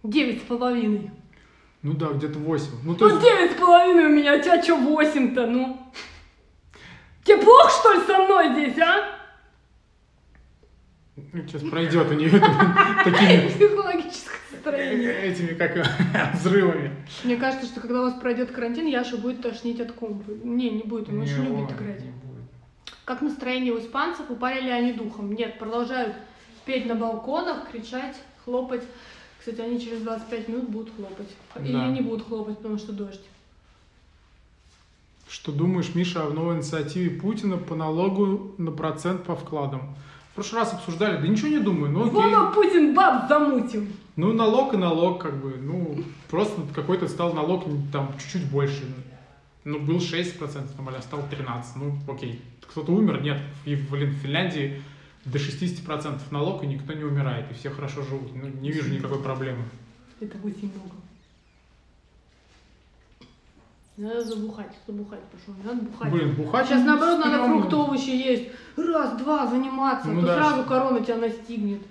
Девять 0.02 0.42
с 0.42 0.44
половиной. 0.44 1.10
Ну 1.82 1.92
да, 1.92 2.08
где-то 2.08 2.38
8. 2.38 2.66
Ну 2.84 2.94
то 2.94 3.08
Ну, 3.08 3.20
девять 3.20 3.52
с 3.52 3.60
половиной 3.60 4.06
у 4.06 4.08
меня, 4.08 4.36
у 4.36 4.40
тебя 4.40 4.62
что, 4.62 4.76
восемь-то, 4.76 5.46
ну? 5.46 5.78
Тебе 7.24 7.36
плохо, 7.38 7.70
что 7.70 7.92
ли, 7.92 8.00
со 8.06 8.18
мной 8.18 8.52
здесь, 8.52 8.78
а? 8.78 9.18
ну, 11.32 11.42
сейчас 11.46 11.62
пройдет 11.62 12.10
у 12.10 12.14
нее 12.14 12.30
такими 13.04 13.48
Психологическое 13.54 14.38
состояние. 14.50 15.12
этими 15.22 15.54
как 15.54 15.76
взрывами. 16.34 16.90
Мне 17.24 17.36
кажется, 17.36 17.66
что 17.66 17.80
когда 17.80 18.00
у 18.00 18.04
вас 18.04 18.14
пройдет 18.14 18.50
карантин, 18.50 18.86
Яша 18.86 19.16
будет 19.16 19.42
тошнить 19.42 19.80
от 19.80 19.92
компа. 19.92 20.30
Не, 20.42 20.70
не 20.70 20.82
будет, 20.82 21.08
он 21.08 21.20
очень 21.20 21.44
любит 21.44 21.70
играть. 21.72 22.02
Как 23.08 23.22
настроение 23.22 23.72
у 23.72 23.78
испанцев, 23.78 24.26
упали 24.30 24.60
ли 24.60 24.68
они 24.68 24.92
духом? 24.92 25.32
Нет, 25.32 25.58
продолжают 25.58 26.14
петь 26.66 26.84
на 26.84 26.94
балконах, 26.94 27.70
кричать, 27.70 28.14
хлопать. 28.44 28.82
Кстати, 29.38 29.62
они 29.62 29.80
через 29.80 30.02
25 30.02 30.48
минут 30.48 30.68
будут 30.68 30.94
хлопать. 30.94 31.30
Или 31.58 31.72
Да. 31.72 31.86
не 31.88 32.02
будут 32.02 32.26
хлопать, 32.28 32.58
потому 32.58 32.76
что 32.76 32.92
дождь. 32.92 33.22
Что 35.26 35.52
думаешь, 35.52 35.94
Миша, 35.94 36.26
о 36.26 36.28
новой 36.28 36.56
инициативе 36.56 37.18
Путина 37.18 37.56
по 37.56 37.74
налогу 37.74 38.54
на 38.58 38.72
процент 38.72 39.24
по 39.24 39.34
вкладам? 39.34 39.94
В 40.32 40.34
прошлый 40.34 40.60
раз 40.60 40.74
обсуждали, 40.74 41.16
да 41.16 41.26
ничего 41.26 41.48
не 41.48 41.60
думаю, 41.60 41.90
ну 41.90 42.00
окей. 42.02 42.12
Вова 42.12 42.52
Путин 42.52 42.92
баб 42.94 43.26
замутил. 43.26 43.86
Ну, 44.16 44.34
налог 44.34 44.74
и 44.74 44.76
налог, 44.76 45.22
как 45.22 45.34
бы, 45.40 45.54
ну, 45.56 45.96
просто 46.28 46.60
какой-то 46.74 47.08
стал 47.08 47.32
налог 47.32 47.64
там 47.90 48.12
чуть-чуть 48.18 48.50
больше. 48.50 48.84
Ну, 49.68 49.78
был 49.80 49.98
6%, 49.98 50.76
там, 50.76 50.88
а 50.88 51.02
стал 51.02 51.20
13%. 51.20 51.62
Ну, 51.76 51.98
окей. 52.10 52.40
Кто-то 52.70 52.90
умер? 52.92 53.20
Нет. 53.20 53.38
И, 53.66 53.76
блин, 53.76 54.12
в 54.12 54.22
Финляндии 54.22 54.82
до 55.26 55.36
60% 55.36 56.20
налог, 56.30 56.64
и 56.64 56.66
никто 56.66 56.94
не 56.94 57.04
умирает, 57.04 57.50
и 57.50 57.54
все 57.54 57.68
хорошо 57.68 58.02
живут. 58.02 58.34
Ну, 58.34 58.48
не 58.48 58.72
вижу 58.72 58.90
никакой 58.90 59.22
проблемы. 59.22 59.64
Это 60.20 60.38
очень 60.38 60.72
много. 60.72 60.94
Надо 63.98 64.24
забухать, 64.24 64.72
забухать 64.86 65.20
пошел, 65.24 65.54
надо 65.62 65.82
бухать. 65.82 66.12
Блин, 66.12 66.34
бухать... 66.34 66.66
Сейчас 66.66 66.84
наоборот 66.86 67.18
надо 67.18 67.44
фрукты, 67.44 67.76
овощи 67.76 68.10
есть. 68.10 68.48
Раз, 68.74 69.18
два, 69.18 69.46
заниматься, 69.48 70.08
Ну 70.08 70.22
то 70.22 70.28
да. 70.28 70.34
сразу 70.36 70.64
корона 70.64 71.04
тебя 71.04 71.16
настигнет. 71.16 71.82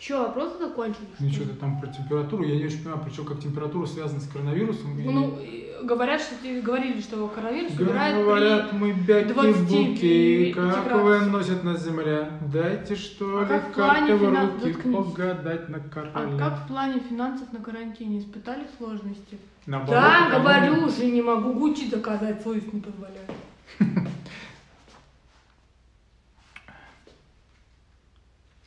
Че, 0.00 0.18
вопрос 0.18 0.58
закончили? 0.58 1.04
что 1.14 1.24
Ну, 1.24 1.30
что-то 1.30 1.54
там 1.56 1.78
про 1.78 1.88
температуру. 1.92 2.42
Я 2.42 2.56
не 2.56 2.64
очень 2.64 2.78
понимаю, 2.82 3.02
причем 3.04 3.24
как 3.26 3.38
температура 3.40 3.84
связана 3.86 4.20
с 4.20 4.26
коронавирусом. 4.28 4.98
и- 4.98 5.02
Ну, 5.04 5.38
говорят, 5.84 6.22
что 6.22 6.36
ты 6.42 6.62
говорили, 6.62 7.00
что 7.02 7.28
коронавирус 7.28 7.78
умирает 7.78 8.16
Говорят, 8.16 8.72
мы 8.72 8.92
бяки 8.92 9.28
25 9.34 9.68
буки, 9.68 10.52
как 10.54 10.84
градусов. 10.86 11.02
выносят 11.02 11.64
на 11.64 11.76
земле. 11.76 12.30
Дайте 12.50 12.96
что 12.96 13.40
А 13.40 13.42
ли 13.42 13.60
карты 13.74 14.16
в 14.16 14.24
руки, 14.24 14.72
Заткнись. 14.72 14.96
погадать 14.96 15.68
на 15.68 15.76
А 15.76 15.80
короле. 15.80 16.38
как 16.38 16.64
в 16.64 16.68
плане 16.68 17.00
финансов 17.00 17.52
на 17.52 17.60
карантине? 17.60 18.20
Испытали 18.20 18.66
сложности? 18.78 19.36
Наоборот, 19.66 20.02
да, 20.02 20.30
говорю 20.38 20.86
уже, 20.86 21.04
не 21.10 21.20
могу 21.20 21.52
Гуччи 21.52 21.90
доказать, 21.90 22.42
совесть 22.42 22.72
не 22.72 22.80
позволяет. 22.80 23.30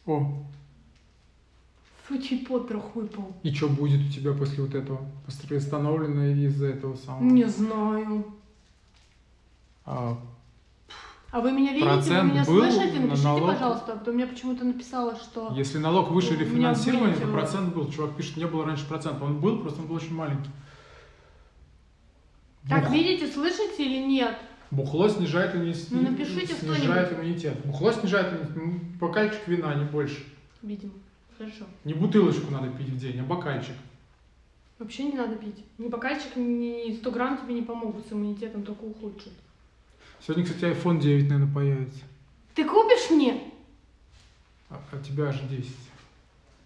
О, 0.06 0.43
Сучий 2.08 2.46
потрох 2.46 2.96
выпал. 2.96 3.34
и 3.44 3.54
что 3.54 3.70
будет 3.70 4.02
у 4.02 4.12
тебя 4.12 4.34
после 4.34 4.64
вот 4.64 4.76
этого? 4.76 5.06
Восстановлено 5.50 6.26
из-за 6.46 6.68
этого 6.68 6.96
самого? 6.96 7.24
Не 7.24 7.46
знаю. 7.46 8.26
А, 9.86 10.18
А 11.32 11.40
вы 11.42 11.52
меня 11.54 11.72
видите, 11.72 11.86
вы 11.90 11.96
Процент 11.96 12.32
меня 12.32 12.44
был 12.44 12.60
слышите? 12.62 13.00
на 13.00 13.06
Напишите, 13.06 13.28
налог? 13.28 13.48
пожалуйста, 13.54 13.94
а 13.94 13.98
то 13.98 14.12
меня 14.12 14.28
почему-то 14.28 14.66
написала, 14.66 15.16
что... 15.16 15.54
если 15.56 15.78
налог 15.78 16.12
выше 16.12 16.34
У 16.34 16.38
рефинансирования, 16.40 17.16
то 17.16 17.28
процент 17.28 17.74
был. 17.74 17.90
Чувак 17.90 18.16
пишет, 18.18 18.38
не 18.38 18.46
было 18.48 18.66
раньше 18.66 18.86
процента. 18.88 19.24
Он 19.24 19.40
был, 19.40 19.60
просто 19.60 19.82
он 19.82 19.88
был 19.88 19.96
очень 19.96 20.14
маленький. 20.14 20.50
Так, 22.70 22.84
Бух- 22.86 22.92
видите, 22.94 23.28
слышите 23.28 23.84
или 23.86 24.06
нет? 24.06 24.36
Бухло 24.72 25.10
снижает, 25.10 25.56
иммунитет. 25.56 25.88
Ну, 25.92 26.02
напишите 26.02 26.54
снижает 26.54 27.14
иммунитет. 27.14 27.66
Бухло 27.66 27.94
снижает 27.94 28.34
иммунитет. 28.34 28.98
Бокальчик 29.00 29.48
вина, 29.48 29.74
не 29.76 29.86
больше. 29.86 30.24
Видимо. 30.62 30.94
Хорошо. 31.44 31.66
Не 31.84 31.94
бутылочку 31.94 32.52
надо 32.52 32.70
пить 32.70 32.88
в 32.88 32.98
день, 32.98 33.20
а 33.20 33.24
бокальчик. 33.24 33.76
Вообще 34.80 35.04
не 35.04 35.14
надо 35.14 35.36
пить. 35.36 35.66
Ни 35.78 35.90
бокальчик, 35.90 36.36
ни 36.38 36.96
100 36.96 37.12
грамм 37.12 37.38
тебе 37.38 37.54
не 37.56 37.64
помогут 37.64 38.08
с 38.08 38.14
иммунитетом, 38.14 38.64
только 38.64 38.84
ухудшат. 38.84 39.34
Сегодня, 40.22 40.46
кстати, 40.46 40.66
iPhone 40.74 41.00
9, 41.00 41.30
наверное, 41.30 41.54
появится. 41.54 42.00
Ты 42.56 42.64
купишь 42.64 43.10
мне? 43.10 43.42
А, 44.70 44.80
а 44.92 44.98
тебя 45.00 45.26
аж 45.26 45.40
10. 45.42 45.70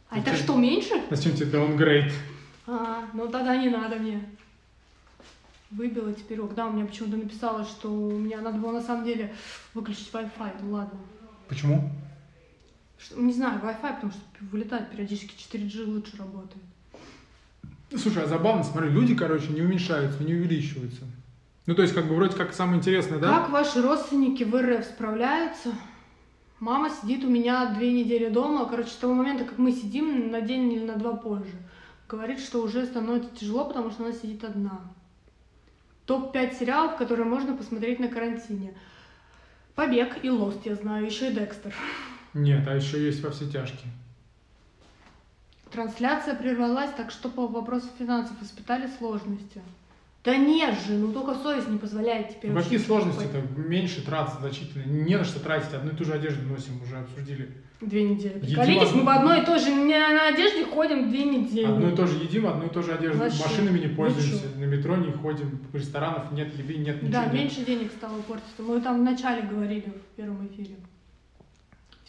А 0.10 0.20
это 0.20 0.30
Зачем? 0.30 0.44
что, 0.44 0.58
меньше? 0.58 1.02
Зачем 1.10 1.34
тебе 1.34 1.52
downgrade? 1.52 2.12
А, 2.68 3.10
ну 3.14 3.28
тогда 3.30 3.58
не 3.58 3.70
надо 3.70 3.96
мне. 3.96 4.30
Выбила 5.72 6.14
теперь 6.14 6.40
ок. 6.40 6.54
Да, 6.54 6.68
у 6.68 6.74
меня 6.74 6.86
почему-то 6.86 7.18
написала, 7.18 7.66
что 7.66 7.92
у 7.92 8.12
меня 8.20 8.42
надо 8.42 8.60
было 8.60 8.74
на 8.74 8.82
самом 8.82 9.06
деле 9.06 9.34
выключить 9.74 10.12
Wi-Fi. 10.14 10.58
Ну 10.62 10.74
ладно. 10.74 11.00
Почему? 11.48 11.90
Что- 12.98 13.22
не 13.22 13.34
знаю, 13.34 13.60
Wi-Fi, 13.62 13.96
потому 13.96 14.12
что 14.12 14.22
вылетает 14.52 14.90
периодически 14.92 15.36
4G 15.36 15.86
лучше 15.86 16.18
работает. 16.18 16.64
Слушай, 17.96 18.24
а 18.24 18.28
забавно, 18.28 18.64
смотри, 18.64 18.90
люди, 18.90 19.16
короче, 19.16 19.48
не 19.50 19.62
уменьшаются, 19.62 20.24
не 20.24 20.34
увеличиваются. 20.34 21.04
Ну, 21.68 21.76
то 21.76 21.82
есть, 21.82 21.94
как 21.94 22.08
бы, 22.08 22.16
вроде 22.16 22.36
как 22.36 22.54
самое 22.54 22.80
интересное, 22.80 23.20
да? 23.20 23.40
Как 23.40 23.50
ваши 23.50 23.82
родственники 23.82 24.44
в 24.44 24.56
РФ 24.56 24.86
справляются? 24.86 25.74
Мама 26.60 26.90
сидит 26.90 27.24
у 27.24 27.30
меня 27.30 27.74
две 27.74 27.92
недели 27.94 28.30
дома. 28.30 28.66
Короче, 28.66 28.90
с 28.90 28.96
того 28.96 29.14
момента, 29.14 29.46
как 29.46 29.58
мы 29.58 29.72
сидим, 29.72 30.32
на 30.32 30.42
день 30.42 30.72
или 30.74 30.84
на 30.84 30.96
два 30.96 31.14
позже. 31.14 31.56
Говорит, 32.10 32.40
что 32.40 32.64
уже 32.64 32.86
становится 32.86 33.30
тяжело, 33.36 33.66
потому 33.66 33.92
что 33.92 34.06
она 34.06 34.14
сидит 34.14 34.44
одна. 34.44 34.82
Топ-5 36.06 36.58
сериалов, 36.58 36.96
которые 36.96 37.26
можно 37.26 37.56
посмотреть 37.56 38.00
на 38.00 38.08
карантине. 38.08 38.74
Побег 39.76 40.24
и 40.24 40.30
Лост, 40.30 40.66
я 40.66 40.76
знаю, 40.76 41.06
еще 41.06 41.30
и 41.30 41.34
Декстер. 41.34 41.76
Нет, 42.38 42.68
а 42.68 42.76
еще 42.76 43.04
есть 43.04 43.24
во 43.24 43.32
все 43.32 43.46
тяжкие. 43.50 43.92
Трансляция 45.72 46.36
прервалась, 46.36 46.92
так 46.96 47.12
что 47.12 47.30
по 47.30 47.48
вопросу 47.48 47.88
финансов 48.00 48.42
испытали 48.42 48.88
сложности. 48.98 49.62
Да 50.24 50.36
нет 50.36 50.78
же, 50.86 50.94
ну 50.94 51.12
только 51.14 51.36
совесть 51.36 51.70
не 51.70 51.78
позволяет 51.78 52.30
теперь. 52.30 52.52
Ну, 52.52 52.58
какие 52.62 52.78
вообще 52.78 52.88
сложности-то? 52.88 53.42
Меньше 53.60 54.06
трат 54.06 54.34
значительно. 54.40 54.84
Не 54.84 55.18
на 55.18 55.24
что 55.24 55.40
тратить, 55.40 55.74
одну 55.74 55.92
и 55.92 55.96
ту 55.96 56.06
же 56.06 56.14
одежду 56.14 56.46
носим, 56.48 56.82
уже 56.84 56.98
обсудили. 56.98 57.50
Две 57.80 58.04
недели. 58.04 58.40
Приколитесь, 58.40 58.92
мы 58.94 59.00
одну- 59.02 59.04
в 59.04 59.10
одной 59.10 59.42
и 59.42 59.46
той 59.46 59.60
же 59.60 59.72
не 59.72 59.98
на 60.00 60.28
одежде 60.28 60.66
ходим 60.66 61.10
две 61.10 61.26
недели. 61.26 61.66
Одно 61.66 61.90
и 61.90 61.96
то 61.96 62.08
же 62.08 62.18
едим, 62.24 62.48
одну 62.48 62.66
и 62.66 62.70
ту 62.70 62.82
же 62.82 62.94
одежду. 62.94 63.20
Вообще, 63.20 63.44
Машинами 63.44 63.80
не 63.80 63.88
пользуемся, 63.88 64.50
чё? 64.54 64.60
на 64.60 64.66
метро 64.66 64.96
не 64.96 65.12
ходим, 65.12 65.60
в 65.72 65.76
ресторанах 65.76 66.32
нет 66.32 66.54
еды, 66.58 66.76
нет 66.78 67.02
ничего. 67.04 67.12
Да, 67.12 67.26
нет. 67.26 67.34
меньше 67.34 67.64
денег 67.66 67.92
стало 67.92 68.20
портиться. 68.24 68.64
Мы 68.64 68.82
там 68.82 69.02
вначале 69.02 69.44
говорили 69.44 69.94
в 70.12 70.16
первом 70.16 70.48
эфире. 70.48 70.76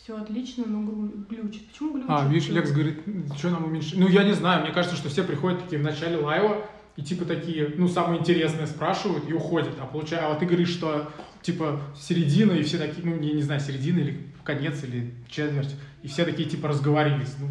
Все 0.09 0.17
отлично, 0.17 0.65
но 0.67 1.11
глючит. 1.29 1.69
Почему 1.69 1.93
глючит? 1.93 2.09
А, 2.09 2.27
видишь, 2.27 2.49
Лекс 2.49 2.71
говорит, 2.71 3.03
что 3.37 3.51
нам 3.51 3.67
уменьшить? 3.67 3.99
Ну, 3.99 4.09
я 4.09 4.25
не 4.25 4.33
знаю, 4.33 4.63
мне 4.63 4.73
кажется, 4.73 4.97
что 4.97 5.11
все 5.11 5.23
приходят 5.23 5.63
такие 5.63 5.79
в 5.79 5.85
начале 5.85 6.17
лайва, 6.17 6.65
и 6.97 7.03
типа 7.03 7.27
такие, 7.27 7.75
ну, 7.77 7.89
самое 7.89 8.19
интересное 8.19 8.67
спрашивают 8.67 9.29
и 9.29 9.35
уходят. 9.35 9.75
А 9.79 9.85
получается, 9.85 10.27
а 10.27 10.31
вот 10.31 10.39
ты 10.39 10.47
говоришь, 10.47 10.71
что 10.71 11.13
типа 11.43 11.83
середина, 11.95 12.53
и 12.53 12.63
все 12.63 12.79
такие, 12.79 13.07
ну, 13.07 13.21
я 13.21 13.35
не 13.35 13.43
знаю, 13.43 13.61
середина 13.61 13.99
или 13.99 14.19
конец, 14.45 14.83
или 14.83 15.13
четверть, 15.29 15.77
и 16.03 16.09
все 16.09 16.25
такие 16.25 16.49
типа 16.49 16.69
разговорились. 16.69 17.35
Ну, 17.39 17.49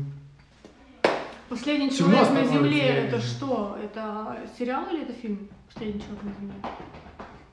Последний 1.50 1.92
человек 1.92 2.32
на 2.32 2.44
земле 2.44 2.82
это 2.82 3.22
что? 3.22 3.78
Это 3.84 4.36
сериал 4.58 4.88
или 4.92 5.04
это 5.04 5.14
фильм? 5.14 5.48
Последний 5.72 6.02
человек 6.02 6.24
на 6.24 6.34
земле. 6.34 6.56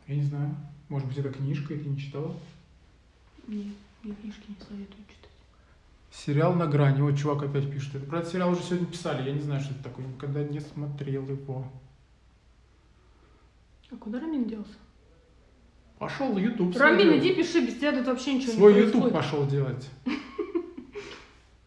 я 0.08 0.14
не 0.14 0.22
знаю, 0.22 0.54
может 0.88 1.06
быть, 1.06 1.18
это 1.18 1.28
книжка, 1.28 1.74
и 1.74 1.78
ты 1.78 1.90
не 1.90 1.98
читала? 1.98 2.34
Нет, 3.46 3.74
я 4.04 4.14
книжки 4.14 4.44
не 4.48 4.56
советую 4.66 5.04
читать. 5.08 5.30
Сериал 6.10 6.54
на 6.54 6.66
грани. 6.66 7.00
Вот 7.00 7.16
чувак 7.16 7.42
опять 7.42 7.70
пишет. 7.70 7.96
Это, 7.96 8.06
про 8.06 8.18
этот 8.20 8.30
сериал 8.32 8.50
уже 8.52 8.62
сегодня 8.62 8.86
писали. 8.86 9.28
Я 9.28 9.34
не 9.34 9.40
знаю, 9.40 9.60
что 9.60 9.74
это 9.74 9.84
такое. 9.84 10.06
Никогда 10.06 10.44
не 10.44 10.60
смотрел 10.60 11.26
его. 11.26 11.66
А 13.90 13.96
куда 13.96 14.20
Рамин 14.20 14.44
делся? 14.44 14.74
Пошел 15.98 16.36
YouTube. 16.36 16.76
Рамин, 16.76 17.06
свой 17.06 17.18
иди 17.18 17.34
пиши, 17.34 17.64
без 17.64 17.74
тебя 17.76 17.92
тут 17.92 18.06
вообще 18.06 18.34
ничего 18.34 18.52
Свой 18.52 18.74
не 18.74 18.80
YouTube 18.80 19.10
происходит. 19.10 19.14
пошел 19.14 19.46
делать. 19.46 19.90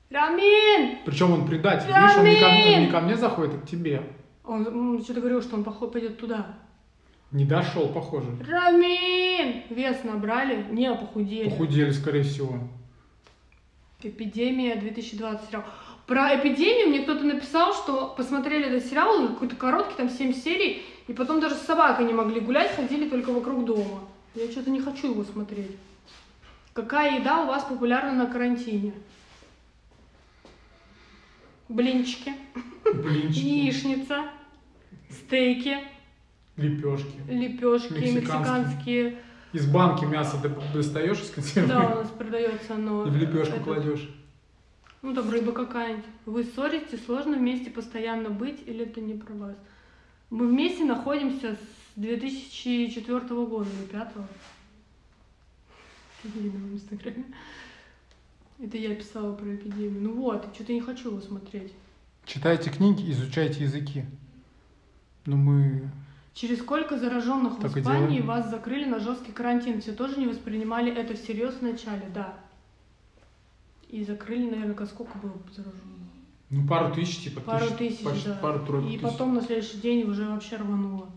Рамин! 0.09 0.99
Причем 1.05 1.31
он 1.31 1.47
предатель. 1.47 1.87
Видишь, 1.87 2.17
он 2.17 2.25
не 2.25 2.39
ко, 2.39 2.47
мне, 2.47 2.57
он 2.57 2.73
Рамин! 2.73 2.81
не 2.81 2.91
ко 2.91 3.01
мне 3.01 3.15
заходит, 3.17 3.55
а 3.55 3.59
к 3.59 3.67
тебе. 3.67 4.03
Он 4.43 5.01
что-то 5.03 5.19
говорил, 5.19 5.41
что 5.41 5.55
он 5.55 5.63
пойдет 5.63 6.17
туда. 6.17 6.57
Не 7.31 7.45
дошел, 7.45 7.89
похоже. 7.89 8.29
Рамин! 8.47 9.63
Вес 9.69 10.03
набрали? 10.03 10.65
Не, 10.71 10.93
похудели. 10.93 11.49
Похудели, 11.49 11.91
скорее 11.91 12.23
всего. 12.23 12.59
Эпидемия 14.01 14.75
2020 14.75 15.49
сериал. 15.49 15.65
Про 16.05 16.39
эпидемию 16.39 16.87
мне 16.87 16.99
кто-то 17.01 17.25
написал, 17.25 17.73
что 17.73 18.13
посмотрели 18.15 18.67
этот 18.67 18.89
сериал, 18.89 19.09
он 19.15 19.27
какой-то 19.29 19.57
короткий, 19.57 19.95
там 19.97 20.09
7 20.09 20.33
серий, 20.33 20.83
и 21.07 21.13
потом 21.13 21.41
даже 21.41 21.55
с 21.55 21.63
собакой 21.63 22.05
не 22.05 22.13
могли 22.13 22.39
гулять, 22.39 22.73
ходили 22.73 23.09
только 23.09 23.33
вокруг 23.33 23.65
дома. 23.65 24.03
Я 24.33 24.49
что-то 24.49 24.69
не 24.69 24.79
хочу 24.79 25.11
его 25.11 25.25
смотреть. 25.25 25.75
Какая 26.71 27.19
еда 27.19 27.43
у 27.43 27.47
вас 27.47 27.63
популярна 27.63 28.13
на 28.13 28.27
карантине? 28.27 28.93
Блинчики, 31.67 32.33
Блинчики, 32.85 33.45
яичница, 33.45 34.29
стейки, 35.09 35.79
лепешки. 36.57 37.15
лепешки, 37.29 37.93
Мексиканские. 37.93 38.13
мексиканские. 38.15 39.17
Из 39.53 39.65
банки 39.71 40.03
мясо 40.05 40.37
до- 40.41 40.61
достаешь 40.73 41.21
из 41.21 41.29
консервы 41.29 41.69
Да, 41.69 41.79
у 41.87 41.95
нас 42.01 42.09
продается 42.09 42.75
оно. 42.75 43.05
и 43.07 43.09
в 43.09 43.15
лепешку 43.15 43.55
это- 43.55 43.63
кладешь. 43.63 44.09
Ну, 45.03 45.13
там 45.13 45.29
рыба 45.29 45.51
какая-нибудь. 45.53 46.03
Вы 46.25 46.43
ссоритесь, 46.43 47.05
сложно 47.05 47.37
вместе 47.37 47.69
постоянно 47.69 48.29
быть, 48.29 48.61
или 48.65 48.83
это 48.85 48.99
не 48.99 49.13
про 49.13 49.33
вас? 49.33 49.55
Мы 50.29 50.47
вместе 50.47 50.83
находимся 50.83 51.53
с 51.55 51.99
2004 51.99 53.45
года, 53.45 53.69
или 53.79 53.87
5 53.87 54.27
Видно 56.23 56.67
в 56.67 56.73
Инстаграме. 56.73 57.23
Это 58.59 58.77
я 58.77 58.95
писала 58.95 59.33
про 59.33 59.55
эпидемию. 59.55 60.01
Ну 60.01 60.13
вот, 60.15 60.47
что-то 60.53 60.73
не 60.73 60.81
хочу 60.81 61.09
его 61.11 61.21
смотреть. 61.21 61.71
Читайте 62.25 62.69
книги, 62.71 63.09
изучайте 63.11 63.63
языки. 63.63 64.03
Ну, 65.25 65.37
мы... 65.37 65.89
Через 66.37 66.59
сколько 66.59 66.99
зараженных 66.99 67.59
Так 67.59 67.71
в 67.71 67.79
Испании 67.79 68.19
делаем. 68.19 68.27
вас 68.27 68.51
закрыли 68.51 68.85
на 68.85 68.99
жесткий 68.99 69.31
карантин? 69.31 69.81
Все 69.81 69.91
тоже 69.91 70.19
не 70.19 70.27
воспринимали 70.27 70.95
это 70.95 71.15
всерьез 71.15 71.55
вначале, 71.61 72.07
да. 72.13 72.35
И 73.89 74.03
закрыли, 74.03 74.47
наверное, 74.47 74.75
как 74.75 74.87
сколько 74.87 75.17
было 75.17 75.33
зараженных? 75.49 75.97
Ну, 76.51 76.67
пару 76.67 76.93
тысяч, 76.93 77.23
типа. 77.23 77.41
Пару 77.41 77.71
тысяч, 77.75 78.03
почти 78.03 78.27
да. 78.27 78.35
Пару-тройку 78.35 78.87
И 78.87 78.91
тысяч. 78.91 79.01
потом 79.01 79.33
на 79.33 79.41
следующий 79.41 79.77
день 79.77 80.03
уже 80.03 80.27
вообще 80.27 80.57
рвануло. 80.57 81.09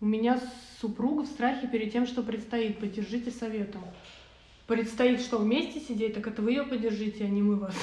У 0.00 0.06
меня 0.06 0.40
супруга 0.80 1.24
в 1.24 1.26
страхе 1.26 1.66
перед 1.66 1.92
тем, 1.92 2.06
что 2.06 2.22
предстоит. 2.22 2.78
Поддержите 2.78 3.32
советом. 3.32 3.82
Предстоит 4.68 5.20
что, 5.20 5.38
вместе 5.38 5.80
сидеть? 5.80 6.14
Так 6.14 6.28
это 6.28 6.42
вы 6.42 6.52
ее 6.52 6.62
поддержите, 6.62 7.24
а 7.24 7.28
не 7.28 7.42
мы 7.42 7.56
вас. 7.56 7.74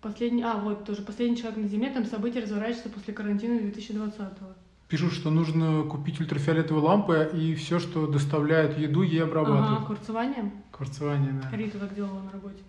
Последний, 0.00 0.42
а, 0.42 0.56
вот 0.56 0.84
тоже 0.84 1.02
последний 1.02 1.36
человек 1.36 1.58
на 1.58 1.68
Земле, 1.68 1.90
там 1.90 2.06
события 2.06 2.40
разворачиваются 2.40 2.88
после 2.88 3.12
карантина 3.12 3.60
2020-го. 3.60 4.46
Пишут, 4.88 5.12
что 5.12 5.30
нужно 5.30 5.82
купить 5.84 6.18
ультрафиолетовые 6.20 6.82
лампы 6.82 7.30
и 7.34 7.54
все, 7.54 7.78
что 7.78 8.06
доставляет 8.06 8.78
еду, 8.78 9.02
ей 9.02 9.22
Ага, 9.22 9.30
обрабатывать. 9.40 9.86
курцевание. 9.86 10.50
Кварцевание, 10.72 11.32
да. 11.32 11.56
Рита 11.56 11.78
так 11.78 11.94
делала 11.94 12.20
на 12.20 12.32
работе. 12.32 12.62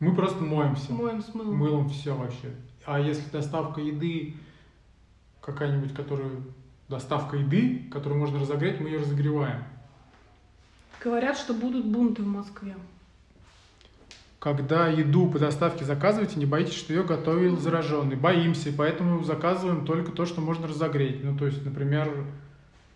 Мы 0.00 0.14
просто 0.14 0.42
моемся. 0.42 0.92
Моем 0.92 1.22
с 1.22 1.32
мылом. 1.32 1.56
Мылом 1.56 1.88
все 1.88 2.14
вообще. 2.16 2.52
А 2.84 2.98
если 2.98 3.30
доставка 3.30 3.80
еды 3.80 4.34
какая-нибудь, 5.40 5.94
которую 5.94 6.42
доставка 6.88 7.36
еды, 7.36 7.88
которую 7.90 8.18
можно 8.20 8.40
разогреть, 8.40 8.80
мы 8.80 8.88
ее 8.88 8.98
разогреваем. 8.98 9.62
Говорят, 11.02 11.38
что 11.38 11.54
будут 11.54 11.86
бунты 11.86 12.22
в 12.22 12.26
Москве. 12.26 12.76
Когда 14.42 14.88
еду 14.88 15.28
по 15.30 15.38
доставке 15.38 15.84
заказываете, 15.84 16.36
не 16.40 16.46
боитесь, 16.46 16.74
что 16.74 16.92
ее 16.92 17.04
готовил 17.04 17.56
зараженный. 17.58 18.16
Боимся, 18.16 18.72
поэтому 18.76 19.22
заказываем 19.22 19.84
только 19.84 20.10
то, 20.10 20.26
что 20.26 20.40
можно 20.40 20.66
разогреть. 20.66 21.22
Ну, 21.22 21.38
то 21.38 21.46
есть, 21.46 21.64
например, 21.64 22.10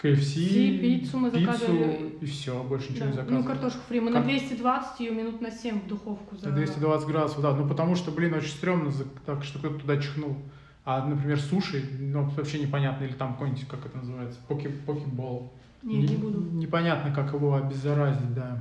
Си, 0.03 0.79
пиццу 0.81 1.19
мы 1.19 1.31
заказывали. 1.31 2.17
и 2.21 2.27
все, 2.27 2.61
больше 2.65 2.91
ничего 2.93 3.05
Да. 3.05 3.11
не 3.11 3.17
заказываем. 3.17 3.43
Ну, 3.43 3.47
картошку 3.49 3.79
фри. 3.87 4.01
Мы 4.01 4.11
Как- 4.13 4.25
на 4.25 4.29
220 4.29 4.99
ее 4.99 5.13
минут 5.13 5.41
на 5.41 5.53
7 5.53 5.83
в 5.83 5.87
духовку 5.87 6.37
за... 6.37 6.49
На 6.49 6.57
220 6.57 7.07
градусов, 7.07 7.41
да. 7.41 7.53
Ну, 7.55 7.69
потому 7.69 7.95
что, 7.95 8.11
блин, 8.11 8.35
очень 8.35 8.49
стрёмно, 8.51 8.91
так 9.25 9.45
что 9.45 9.61
кто-то 9.61 9.79
туда 9.79 9.99
чихнул. 9.99 10.37
А, 10.85 11.07
например, 11.07 11.39
суши, 11.39 11.85
ну, 12.01 12.25
вообще 12.25 12.59
непонятно, 12.59 13.05
или 13.05 13.13
там 13.13 13.35
какой-нибудь, 13.35 13.69
как 13.69 13.87
это 13.87 13.97
называется, 13.99 14.41
поки, 14.49 14.67
покебол. 14.67 15.53
Не, 15.85 15.99
не 16.09 16.17
буду. 16.17 16.41
Непонятно, 16.41 17.15
как 17.15 17.33
его 17.33 17.55
обеззаразить, 17.55 18.35
да. 18.35 18.59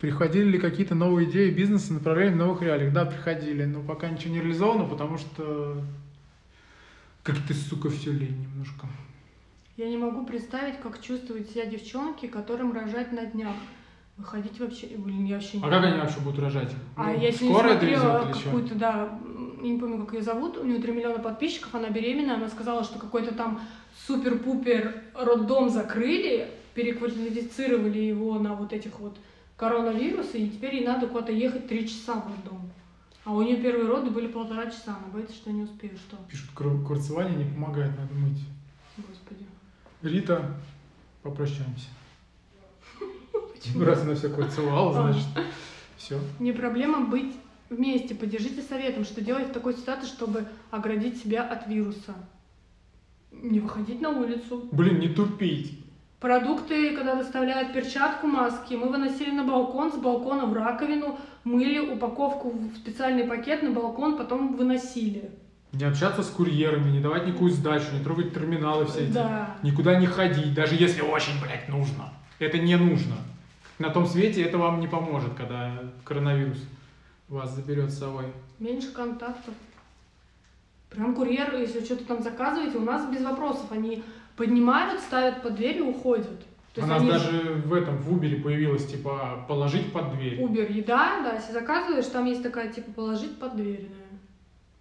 Приходили 0.00 0.52
ли 0.52 0.58
какие-то 0.58 0.94
новые 0.94 1.28
идеи 1.28 1.50
бизнеса, 1.50 1.92
направления 1.92 2.32
в 2.32 2.38
новых 2.38 2.62
реалиях? 2.62 2.92
Да, 2.94 3.04
приходили, 3.04 3.66
но 3.66 3.82
пока 3.82 4.08
ничего 4.08 4.32
не 4.32 4.40
реализовано, 4.40 4.84
потому 4.84 5.18
что 5.18 5.82
как-то, 7.22 7.52
сука, 7.52 7.90
все 7.90 8.10
лень 8.10 8.46
немножко. 8.50 8.86
Я 9.76 9.90
не 9.90 9.98
могу 9.98 10.24
представить, 10.24 10.80
как 10.80 11.02
чувствуют 11.02 11.50
себя 11.50 11.66
девчонки, 11.66 12.26
которым 12.26 12.72
рожать 12.72 13.12
на 13.12 13.26
днях. 13.26 13.54
Выходить 14.16 14.58
вообще... 14.58 14.86
Блин, 14.96 15.26
я 15.26 15.36
вообще 15.36 15.58
не 15.58 15.64
А 15.64 15.68
как 15.68 15.84
они 15.84 15.98
вообще 15.98 16.20
будут 16.20 16.40
рожать? 16.40 16.72
А 16.96 17.12
Ну, 17.12 17.20
я 17.20 17.32
скоро 17.32 17.68
это 17.68 17.78
смотрела 17.80 18.32
какую-то, 18.32 18.74
да, 18.76 19.18
не 19.60 19.78
помню, 19.78 20.04
как 20.04 20.14
ее 20.14 20.22
зовут, 20.22 20.56
у 20.56 20.64
нее 20.64 20.80
3 20.80 20.92
миллиона 20.92 21.18
подписчиков, 21.18 21.74
она 21.74 21.90
беременна, 21.90 22.36
она 22.36 22.48
сказала, 22.48 22.84
что 22.84 22.98
какой-то 22.98 23.34
там 23.34 23.60
супер-пупер 24.06 24.94
роддом 25.14 25.68
закрыли, 25.68 26.48
переквалифицировали 26.74 27.98
его 27.98 28.38
на 28.38 28.54
вот 28.54 28.72
этих 28.72 28.98
вот 29.00 29.16
коронавирусы, 29.60 30.38
и 30.38 30.48
теперь 30.48 30.76
ей 30.76 30.86
надо 30.86 31.06
куда-то 31.06 31.32
ехать 31.32 31.68
3 31.68 31.86
часа 31.86 32.14
в 32.14 32.26
роддом. 32.26 32.70
А 33.26 33.34
у 33.34 33.42
нее 33.42 33.58
первые 33.58 33.86
роды 33.86 34.10
были 34.10 34.26
полтора 34.26 34.70
часа, 34.70 34.96
она 34.96 35.12
боится, 35.12 35.34
что 35.34 35.52
не 35.52 35.64
успеет, 35.64 35.98
что? 35.98 36.16
Пишут, 36.30 36.50
кур- 36.54 36.82
курцевание 36.82 37.36
не 37.36 37.44
помогает, 37.44 37.90
надо 37.98 38.14
мыть. 38.14 38.40
Господи. 38.96 39.44
Рита, 40.00 40.56
попрощаемся. 41.22 41.88
Почему? 43.52 43.84
Раз 43.84 44.00
она 44.00 44.14
все 44.14 44.30
курцевала, 44.30 44.94
значит, 44.94 45.28
все. 45.98 46.18
Не 46.38 46.52
проблема 46.52 47.04
быть 47.06 47.34
вместе. 47.68 48.14
Поддержите 48.14 48.62
советом, 48.62 49.04
что 49.04 49.20
делать 49.20 49.48
в 49.48 49.52
такой 49.52 49.74
ситуации, 49.74 50.06
чтобы 50.06 50.46
оградить 50.70 51.22
себя 51.22 51.42
от 51.46 51.68
вируса. 51.68 52.14
Не 53.30 53.60
выходить 53.60 54.00
на 54.00 54.08
улицу. 54.08 54.70
Блин, 54.72 55.00
не 55.00 55.08
тупить. 55.08 55.84
Продукты, 56.20 56.94
когда 56.94 57.14
доставляют 57.14 57.72
перчатку, 57.72 58.26
маски, 58.26 58.74
мы 58.74 58.90
выносили 58.90 59.30
на 59.30 59.42
балкон, 59.42 59.90
с 59.90 59.96
балкона 59.96 60.44
в 60.44 60.52
раковину, 60.52 61.18
мыли 61.44 61.78
упаковку 61.78 62.50
в 62.50 62.76
специальный 62.76 63.24
пакет 63.24 63.62
на 63.62 63.70
балкон, 63.70 64.18
потом 64.18 64.54
выносили. 64.54 65.30
Не 65.72 65.84
общаться 65.84 66.22
с 66.22 66.28
курьерами, 66.28 66.90
не 66.90 67.00
давать 67.00 67.26
никакую 67.26 67.50
сдачу, 67.52 67.86
не 67.94 68.04
трогать 68.04 68.34
терминалы 68.34 68.84
все 68.84 69.04
эти. 69.04 69.12
Да. 69.12 69.56
Никуда 69.62 69.98
не 69.98 70.06
ходить, 70.06 70.52
даже 70.52 70.74
если 70.74 71.00
очень, 71.00 71.40
блядь, 71.42 71.70
нужно. 71.70 72.10
Это 72.38 72.58
не 72.58 72.76
нужно. 72.76 73.16
На 73.78 73.88
том 73.88 74.06
свете 74.06 74.42
это 74.42 74.58
вам 74.58 74.80
не 74.80 74.88
поможет, 74.88 75.32
когда 75.32 75.72
коронавирус 76.04 76.58
вас 77.28 77.54
заберет 77.54 77.90
с 77.90 77.98
собой. 77.98 78.26
Меньше 78.58 78.92
контактов. 78.92 79.54
Прям 80.90 81.14
курьер, 81.14 81.54
если 81.54 81.82
что-то 81.82 82.04
там 82.04 82.22
заказываете, 82.22 82.76
у 82.76 82.82
нас 82.82 83.08
без 83.08 83.22
вопросов. 83.22 83.70
Они 83.70 84.02
поднимают, 84.36 85.00
ставят 85.00 85.42
под 85.42 85.56
дверь 85.56 85.78
и 85.78 85.82
уходят. 85.82 86.40
То 86.74 86.82
У 86.82 86.84
есть 86.84 86.88
нас 86.88 87.00
они- 87.02 87.10
даже 87.10 87.62
в 87.66 87.72
этом, 87.74 87.96
в 87.98 88.12
Убере 88.12 88.36
появилось, 88.36 88.86
типа, 88.86 89.44
положить 89.48 89.92
под 89.92 90.14
дверь. 90.14 90.40
Убер 90.42 90.70
еда, 90.70 91.20
да, 91.24 91.34
если 91.34 91.52
заказываешь, 91.52 92.06
там 92.06 92.26
есть 92.26 92.42
такая, 92.42 92.72
типа, 92.72 92.92
положить 92.92 93.38
под 93.38 93.56
дверь, 93.56 93.88
наверное. 93.90 93.96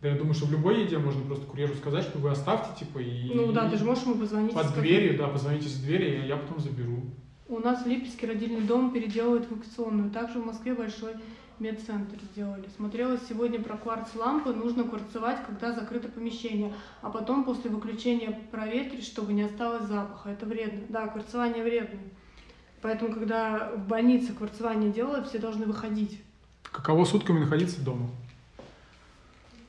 Да 0.02 0.08
я 0.10 0.16
думаю, 0.16 0.34
что 0.34 0.46
в 0.46 0.52
любой 0.52 0.82
еде 0.84 0.98
можно 0.98 1.22
просто 1.26 1.46
курьеру 1.46 1.74
сказать, 1.74 2.04
что 2.04 2.20
вы 2.20 2.30
оставьте, 2.30 2.70
типа, 2.86 3.00
и... 3.00 3.34
Ну 3.34 3.52
да, 3.52 3.70
ты 3.70 3.78
же 3.78 3.84
можешь 3.86 4.04
ему 4.04 4.16
позвонить. 4.16 4.52
и 4.52 4.56
Под 4.56 4.74
дверью, 4.76 5.18
да, 5.18 5.28
позвоните 5.28 5.68
с 5.68 5.74
двери, 5.78 6.26
я 6.28 6.38
потом 6.38 6.60
заберу. 6.60 7.02
У 7.50 7.60
нас 7.60 7.84
в 7.84 7.88
Липецке 7.88 8.28
родильный 8.28 8.62
дом 8.62 8.92
переделывают 8.92 9.48
в 9.50 9.52
аукционную. 9.52 10.12
Также 10.12 10.40
в 10.40 10.46
Москве 10.46 10.76
большой 10.76 11.14
медцентр 11.60 12.18
сделали. 12.32 12.68
Смотрела 12.76 13.18
сегодня 13.30 13.62
про 13.62 13.78
кварц-лампы. 13.78 14.54
Нужно 14.54 14.84
кварцевать, 14.84 15.46
когда 15.46 15.74
закрыто 15.74 16.08
помещение. 16.08 16.74
А 17.02 17.10
потом 17.10 17.44
после 17.44 17.70
выключения 17.70 18.40
проветрить, 18.52 19.06
чтобы 19.06 19.34
не 19.34 19.44
осталось 19.44 19.84
запаха. 19.88 20.30
Это 20.30 20.46
вредно. 20.46 20.82
Да, 20.90 21.08
кварцевание 21.08 21.64
вредно. 21.64 22.00
Поэтому, 22.82 23.14
когда 23.14 23.72
в 23.76 23.88
больнице 23.88 24.34
кварцевание 24.34 24.92
делают, 24.92 25.28
все 25.28 25.40
должны 25.40 25.66
выходить. 25.66 26.22
Каково 26.64 27.04
сутками 27.06 27.40
находиться 27.40 27.82
дома? 27.82 28.10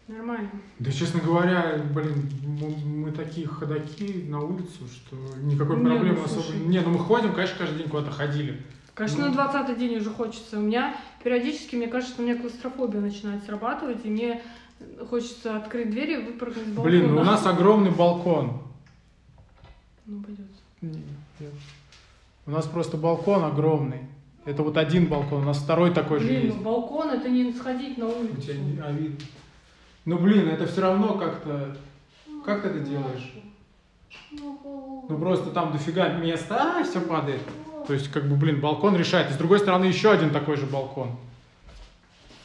Нормально. 0.06 0.50
Да, 0.80 0.90
честно 0.90 1.20
говоря, 1.20 1.80
блин, 1.94 2.28
мы, 2.42 2.70
мы 2.84 3.12
такие 3.12 3.46
ходаки 3.46 4.24
на 4.28 4.40
улицу, 4.40 4.86
что 4.88 5.16
никакой 5.38 5.76
Не, 5.76 5.82
ну, 5.82 5.90
проблемы 5.90 6.24
особо... 6.24 6.42
слушай. 6.42 6.60
Не, 6.60 6.80
ну 6.80 6.90
мы 6.90 6.98
ходим, 6.98 7.32
конечно, 7.32 7.58
каждый 7.58 7.78
день 7.78 7.88
куда-то 7.88 8.10
ходили. 8.10 8.60
Конечно, 9.00 9.20
Ну. 9.20 9.28
на 9.28 9.32
20 9.50 9.78
день 9.78 9.96
уже 9.96 10.10
хочется. 10.10 10.58
У 10.58 10.60
меня 10.60 10.94
периодически, 11.24 11.74
мне 11.74 11.86
кажется, 11.86 12.16
у 12.20 12.22
меня 12.22 12.36
клаустрофобия 12.36 13.00
начинает 13.00 13.42
срабатывать, 13.44 14.04
и 14.04 14.10
мне 14.10 14.42
хочется 15.08 15.56
открыть 15.56 15.90
дверь 15.90 16.10
и 16.10 16.16
выпрыгнуть 16.18 16.66
с 16.66 16.68
балкона. 16.68 16.84
Блин, 16.84 17.14
ну 17.14 17.22
у 17.22 17.24
нас 17.24 17.46
огромный 17.46 17.92
балкон. 17.92 18.58
Ну, 20.04 20.22
пойдет. 20.22 20.44
Не, 20.82 21.02
нет. 21.40 21.52
У 22.46 22.50
нас 22.50 22.66
просто 22.66 22.98
балкон 22.98 23.42
огромный. 23.42 24.00
Это 24.44 24.62
вот 24.62 24.76
один 24.76 25.06
балкон, 25.06 25.44
у 25.44 25.46
нас 25.46 25.56
второй 25.56 25.94
такой 25.94 26.20
же 26.20 26.26
Блин, 26.28 26.42
есть. 26.42 26.56
ну 26.58 26.62
балкон 26.62 27.08
это 27.08 27.30
не 27.30 27.50
сходить 27.54 27.96
на 27.96 28.06
улицу. 28.06 28.34
У 28.36 28.40
тебя 28.42 28.54
не- 28.58 28.80
а, 28.80 28.92
видно. 28.92 29.16
Ну 30.04 30.18
блин, 30.18 30.46
это 30.46 30.66
все 30.66 30.82
равно 30.82 31.14
как-то... 31.16 31.74
Как 32.44 32.60
ты 32.62 32.68
это 32.68 32.80
делаешь? 32.80 33.32
Ну 34.30 35.16
просто 35.18 35.52
там 35.52 35.72
дофига 35.72 36.10
места, 36.18 36.80
а, 36.80 36.84
все 36.84 37.00
падает. 37.00 37.40
То 37.90 37.94
есть, 37.94 38.08
как 38.12 38.28
бы, 38.28 38.36
блин, 38.36 38.60
балкон 38.60 38.96
решает. 38.96 39.30
И 39.30 39.32
с 39.32 39.36
другой 39.36 39.58
стороны 39.58 39.86
еще 39.86 40.12
один 40.12 40.30
такой 40.30 40.56
же 40.56 40.64
балкон. 40.64 41.16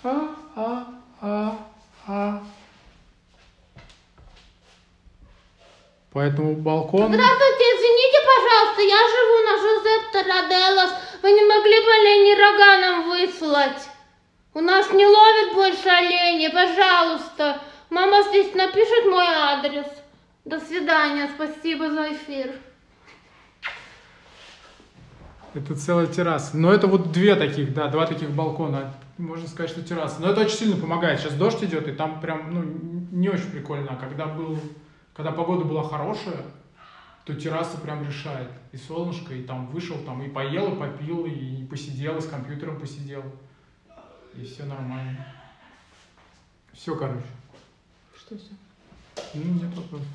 А, 0.03 0.29
а, 0.55 0.87
а, 1.21 1.57
а. 2.07 2.43
Поэтому 6.11 6.55
балкон... 6.55 7.13
Здравствуйте, 7.13 7.63
извините, 7.75 8.17
пожалуйста, 8.25 8.81
я 8.81 9.01
живу 9.13 9.37
на 9.45 9.55
Жозеп 9.61 10.11
Тараделос. 10.13 10.91
Вы 11.21 11.31
не 11.31 11.45
могли 11.45 11.79
бы 11.79 11.91
оленей 11.93 12.35
роганом 12.41 13.09
выслать? 13.09 13.87
У 14.55 14.61
нас 14.61 14.91
не 14.93 15.05
ловят 15.05 15.53
больше 15.53 15.87
оленей, 15.87 16.49
пожалуйста. 16.49 17.61
Мама 17.91 18.23
здесь 18.29 18.51
напишет 18.55 19.05
мой 19.05 19.27
адрес. 19.27 19.85
До 20.43 20.59
свидания, 20.59 21.29
спасибо 21.35 21.91
за 21.91 22.13
эфир. 22.13 22.55
Это 25.55 25.73
целая 25.73 26.05
терраса. 26.07 26.57
Но 26.57 26.73
это 26.73 26.85
вот 26.87 27.13
две 27.13 27.33
таких, 27.35 27.73
да, 27.73 27.87
два 27.87 28.05
таких 28.05 28.29
балкона. 28.31 28.93
Можно 29.17 29.47
сказать, 29.47 29.71
что 29.71 29.81
терраса. 29.81 30.21
Но 30.21 30.29
это 30.29 30.41
очень 30.41 30.57
сильно 30.57 30.75
помогает. 30.75 31.21
Сейчас 31.21 31.33
дождь 31.35 31.63
идет, 31.63 31.87
и 31.87 31.93
там 31.93 32.19
прям, 32.19 32.53
ну, 32.53 32.61
не 33.11 33.29
очень 33.29 33.49
прикольно. 33.49 33.87
А 33.91 33.95
когда 33.95 34.25
был, 34.25 34.59
когда 35.15 35.31
погода 35.31 35.63
была 35.63 35.83
хорошая, 35.83 36.43
то 37.23 37.33
терраса 37.33 37.77
прям 37.77 38.05
решает. 38.05 38.49
И 38.73 38.77
солнышко, 38.77 39.33
и 39.33 39.43
там 39.43 39.67
вышел, 39.67 39.97
там 40.05 40.21
и 40.23 40.29
поел, 40.29 40.73
и 40.73 40.77
попил, 40.77 41.25
и 41.25 41.65
посидел, 41.65 42.17
и 42.17 42.21
с 42.21 42.25
компьютером 42.25 42.77
посидел. 42.77 43.23
и 44.35 44.43
все 44.43 44.65
нормально. 44.65 45.25
Все, 46.73 46.97
короче. 46.97 47.23
Что 48.17 48.37
все? 48.37 48.51
Ну, 49.33 49.53
нет 49.53 49.73
вопросов. 49.73 50.07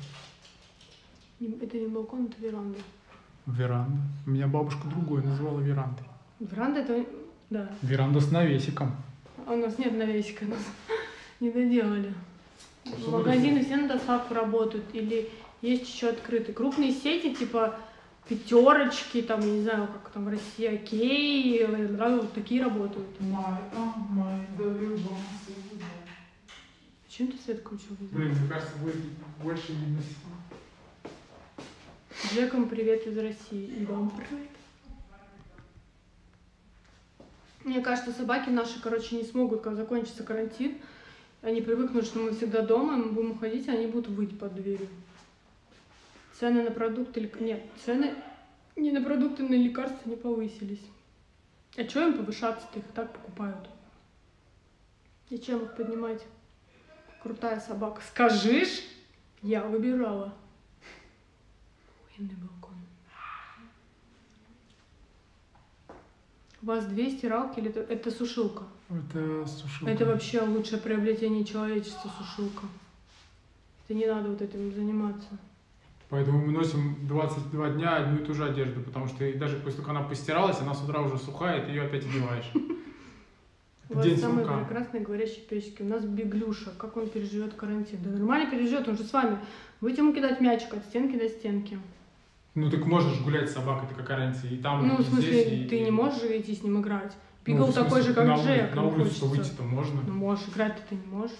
Это 1.39 1.77
не 1.79 1.87
балкон, 1.87 2.27
это 2.27 2.39
веранда. 2.39 2.77
Веранда. 3.45 4.01
Меня 4.25 4.47
бабушка 4.47 4.87
другой 4.87 5.23
называла 5.23 5.59
верандой. 5.59 6.05
Веранда 6.39 6.81
это... 6.81 7.05
Да. 7.49 7.69
Веранда 7.81 8.21
с 8.21 8.31
навесиком. 8.31 8.95
А 9.45 9.53
у 9.53 9.57
нас 9.57 9.77
нет 9.77 9.97
навесика, 9.97 10.45
нас 10.45 10.59
не 11.39 11.51
доделали. 11.51 12.13
Что 12.85 13.11
Магазины 13.11 13.63
все 13.63 13.77
на 13.77 13.87
доставку 13.87 14.33
работают 14.33 14.85
или 14.93 15.29
есть 15.61 15.93
еще 15.93 16.09
открытые. 16.09 16.55
Крупные 16.55 16.91
сети, 16.91 17.35
типа 17.35 17.75
пятерочки, 18.27 19.21
там, 19.21 19.41
я 19.41 19.47
не 19.47 19.61
знаю, 19.61 19.87
как 19.87 20.11
там 20.13 20.25
в 20.25 20.29
России, 20.29 20.65
окей, 20.65 21.65
вот 21.65 22.33
такие 22.33 22.63
работают. 22.63 23.07
Чем 27.09 27.27
ты 27.27 27.37
свет 27.37 27.59
включил? 27.59 27.97
Блин, 27.99 28.29
мне 28.29 28.49
кажется, 28.49 28.77
будет 28.77 28.95
больше 29.43 29.73
видно. 29.73 30.01
Джеком 32.29 32.69
привет 32.69 33.05
из 33.07 33.17
России. 33.17 33.65
И 33.79 33.85
вам 33.85 34.09
привет. 34.11 34.47
Мне 37.63 37.81
кажется, 37.81 38.11
собаки 38.11 38.49
наши, 38.49 38.81
короче, 38.81 39.15
не 39.15 39.23
смогут, 39.23 39.61
как 39.61 39.75
закончится 39.75 40.23
карантин. 40.23 40.77
Они 41.41 41.61
привыкнут, 41.61 42.05
что 42.05 42.19
мы 42.19 42.31
всегда 42.31 42.61
дома, 42.61 42.97
мы 42.97 43.11
будем 43.11 43.31
уходить, 43.31 43.67
а 43.67 43.73
они 43.73 43.87
будут 43.87 44.09
выть 44.09 44.37
под 44.37 44.53
дверью. 44.55 44.87
Цены 46.39 46.63
на 46.63 46.71
продукты... 46.71 47.19
лек- 47.19 47.39
Нет, 47.41 47.61
цены 47.85 48.13
не 48.75 48.91
на 48.91 49.01
продукты, 49.01 49.43
на 49.43 49.53
лекарства 49.53 50.09
не 50.09 50.15
повысились. 50.15 50.81
А 51.77 51.83
что 51.87 52.07
им 52.07 52.13
повышаться-то? 52.17 52.79
Их 52.79 52.85
и 52.85 52.91
так 52.93 53.11
покупают. 53.11 53.67
Зачем 55.29 55.63
их 55.63 55.75
поднимать? 55.75 56.21
Крутая 57.21 57.59
собака. 57.59 58.01
Скажешь? 58.07 58.83
Я 59.41 59.63
выбирала. 59.63 60.33
Охуенный 62.21 62.35
балкон. 62.35 62.75
У 66.61 66.65
вас 66.65 66.85
две 66.85 67.09
стиралки 67.09 67.59
или 67.59 67.69
это, 67.69 67.79
это 67.79 68.11
сушилка? 68.11 68.63
Это 68.89 69.47
сушилка. 69.47 69.91
Это 69.91 70.05
вообще 70.05 70.41
лучшее 70.41 70.79
приобретение 70.79 71.43
человечества 71.43 72.11
сушилка. 72.17 72.65
Это 73.85 73.97
не 73.97 74.05
надо 74.05 74.29
вот 74.29 74.41
этим 74.41 74.71
заниматься. 74.73 75.29
Поэтому 76.09 76.45
мы 76.45 76.51
носим 76.51 77.07
22 77.07 77.69
дня 77.71 77.97
одну 77.97 78.19
и 78.19 78.25
ту 78.25 78.33
же 78.33 78.45
одежду, 78.45 78.81
потому 78.81 79.07
что 79.07 79.31
даже 79.37 79.55
после 79.57 79.77
того, 79.77 79.87
как 79.87 79.89
она 79.89 80.07
постиралась, 80.07 80.59
она 80.59 80.73
с 80.73 80.83
утра 80.83 81.01
уже 81.01 81.17
сухая, 81.17 81.61
и 81.61 81.65
ты 81.65 81.71
ее 81.71 81.83
опять 81.83 82.05
одеваешь. 82.05 82.51
У 83.89 83.95
вас 83.95 84.19
самые 84.21 84.45
прекрасные 84.45 85.03
говорящие 85.03 85.41
песики. 85.41 85.81
У 85.81 85.85
нас 85.85 86.05
Беглюша. 86.05 86.71
Как 86.77 86.95
он 86.95 87.09
переживет 87.09 87.55
карантин? 87.55 87.99
Да 88.03 88.09
нормально 88.11 88.49
переживет, 88.49 88.87
он 88.87 88.97
же 88.97 89.03
с 89.03 89.11
вами. 89.11 89.37
Будете 89.81 90.01
ему 90.01 90.13
кидать 90.13 90.39
мячик 90.39 90.73
от 90.73 90.85
стенки 90.85 91.17
до 91.17 91.27
стенки. 91.27 91.77
Ну 92.53 92.69
так 92.69 92.85
можешь 92.85 93.21
гулять 93.21 93.49
с 93.49 93.53
собакой, 93.53 93.87
ты 93.87 93.95
какая 93.95 94.17
разница, 94.17 94.47
и 94.47 94.57
там, 94.57 94.85
ну, 94.87 94.99
и 94.99 95.03
в 95.03 95.07
смысле, 95.07 95.31
здесь, 95.31 95.61
и- 95.65 95.67
ты 95.67 95.79
не 95.79 95.91
можешь 95.91 96.21
же 96.21 96.37
идти 96.37 96.53
с 96.53 96.63
ним 96.63 96.81
играть. 96.81 97.13
Ну, 97.47 97.63
в 97.63 97.71
смысле, 97.71 97.83
такой 97.83 98.01
же, 98.01 98.13
как 98.13 98.27
на, 98.27 98.35
Джек. 98.35 98.75
На 98.75 98.79
ему 98.81 98.91
улицу 98.91 99.25
выйти-то 99.27 99.63
можно. 99.63 100.01
Ну, 100.05 100.13
можешь, 100.13 100.47
играть-то 100.49 100.81
ты 100.89 100.95
не 100.95 101.05
можешь. 101.07 101.35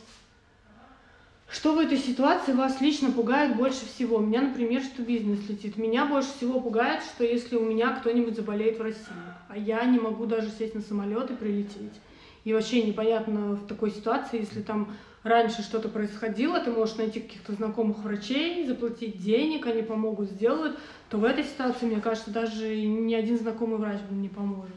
Что 1.50 1.76
в 1.76 1.80
этой 1.80 1.98
ситуации 1.98 2.54
вас 2.54 2.80
лично 2.80 3.12
пугает 3.12 3.58
больше 3.58 3.86
всего? 3.86 4.20
Меня, 4.20 4.42
например, 4.42 4.82
что 4.82 5.02
бизнес 5.04 5.50
летит. 5.50 5.76
Меня 5.76 6.06
больше 6.06 6.30
всего 6.30 6.62
пугает, 6.62 7.04
что 7.04 7.26
если 7.26 7.58
у 7.58 7.66
меня 7.66 7.90
кто-нибудь 7.92 8.38
заболеет 8.38 8.80
в 8.80 8.82
России, 8.82 9.12
а 9.50 9.58
я 9.58 9.84
не 9.84 10.00
могу 10.00 10.26
даже 10.26 10.50
сесть 10.50 10.76
на 10.76 10.82
самолет 10.82 11.30
и 11.30 11.36
прилететь. 11.36 12.00
И 12.46 12.54
вообще 12.54 12.82
непонятно 12.84 13.56
в 13.56 13.68
такой 13.68 13.92
ситуации, 13.92 14.40
если 14.40 14.62
там 14.62 14.96
раньше 15.24 15.62
что-то 15.62 15.90
происходило, 15.90 16.60
ты 16.60 16.72
можешь 16.72 16.96
найти 16.98 17.20
каких-то 17.20 17.54
знакомых 17.54 18.00
врачей, 18.00 18.66
заплатить 18.68 19.22
денег, 19.22 19.66
они 19.68 19.82
помогут, 19.82 20.32
сделают, 20.32 20.78
то 21.10 21.18
в 21.18 21.24
этой 21.24 21.44
ситуации, 21.44 21.86
мне 21.86 22.02
кажется, 22.02 22.32
даже 22.32 22.76
ни 22.76 23.14
один 23.14 23.38
знакомый 23.38 23.78
врач 23.78 24.00
не 24.10 24.30
поможет. 24.30 24.74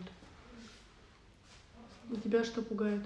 Тебя 2.23 2.45
что 2.45 2.63
пугает? 2.63 3.03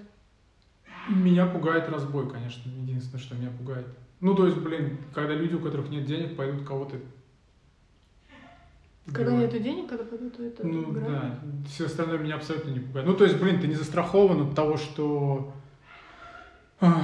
Меня 1.08 1.46
пугает 1.46 1.88
разбой, 1.88 2.28
конечно, 2.30 2.68
единственное, 2.68 3.22
что 3.22 3.34
меня 3.36 3.50
пугает. 3.56 3.86
Ну, 4.20 4.34
то 4.34 4.46
есть, 4.46 4.58
блин, 4.58 4.98
когда 5.14 5.32
люди, 5.34 5.54
у 5.54 5.60
которых 5.60 5.88
нет 5.90 6.04
денег, 6.04 6.36
пойдут 6.36 6.66
кого-то... 6.66 6.96
Когда 9.06 9.32
убивать. 9.32 9.52
нету 9.54 9.64
денег, 9.64 9.88
когда 9.88 10.04
пойдут, 10.04 10.36
то 10.36 10.42
это 10.42 10.66
Ну 10.66 10.92
игра. 10.92 11.08
да, 11.08 11.40
все 11.66 11.86
остальное 11.86 12.18
меня 12.18 12.34
абсолютно 12.34 12.70
не 12.70 12.80
пугает. 12.80 13.06
Ну, 13.06 13.14
то 13.14 13.24
есть, 13.24 13.40
блин, 13.40 13.58
ты 13.60 13.66
не 13.68 13.74
застрахован 13.74 14.48
от 14.48 14.54
того, 14.54 14.76
что... 14.76 15.54
ах, 16.80 17.00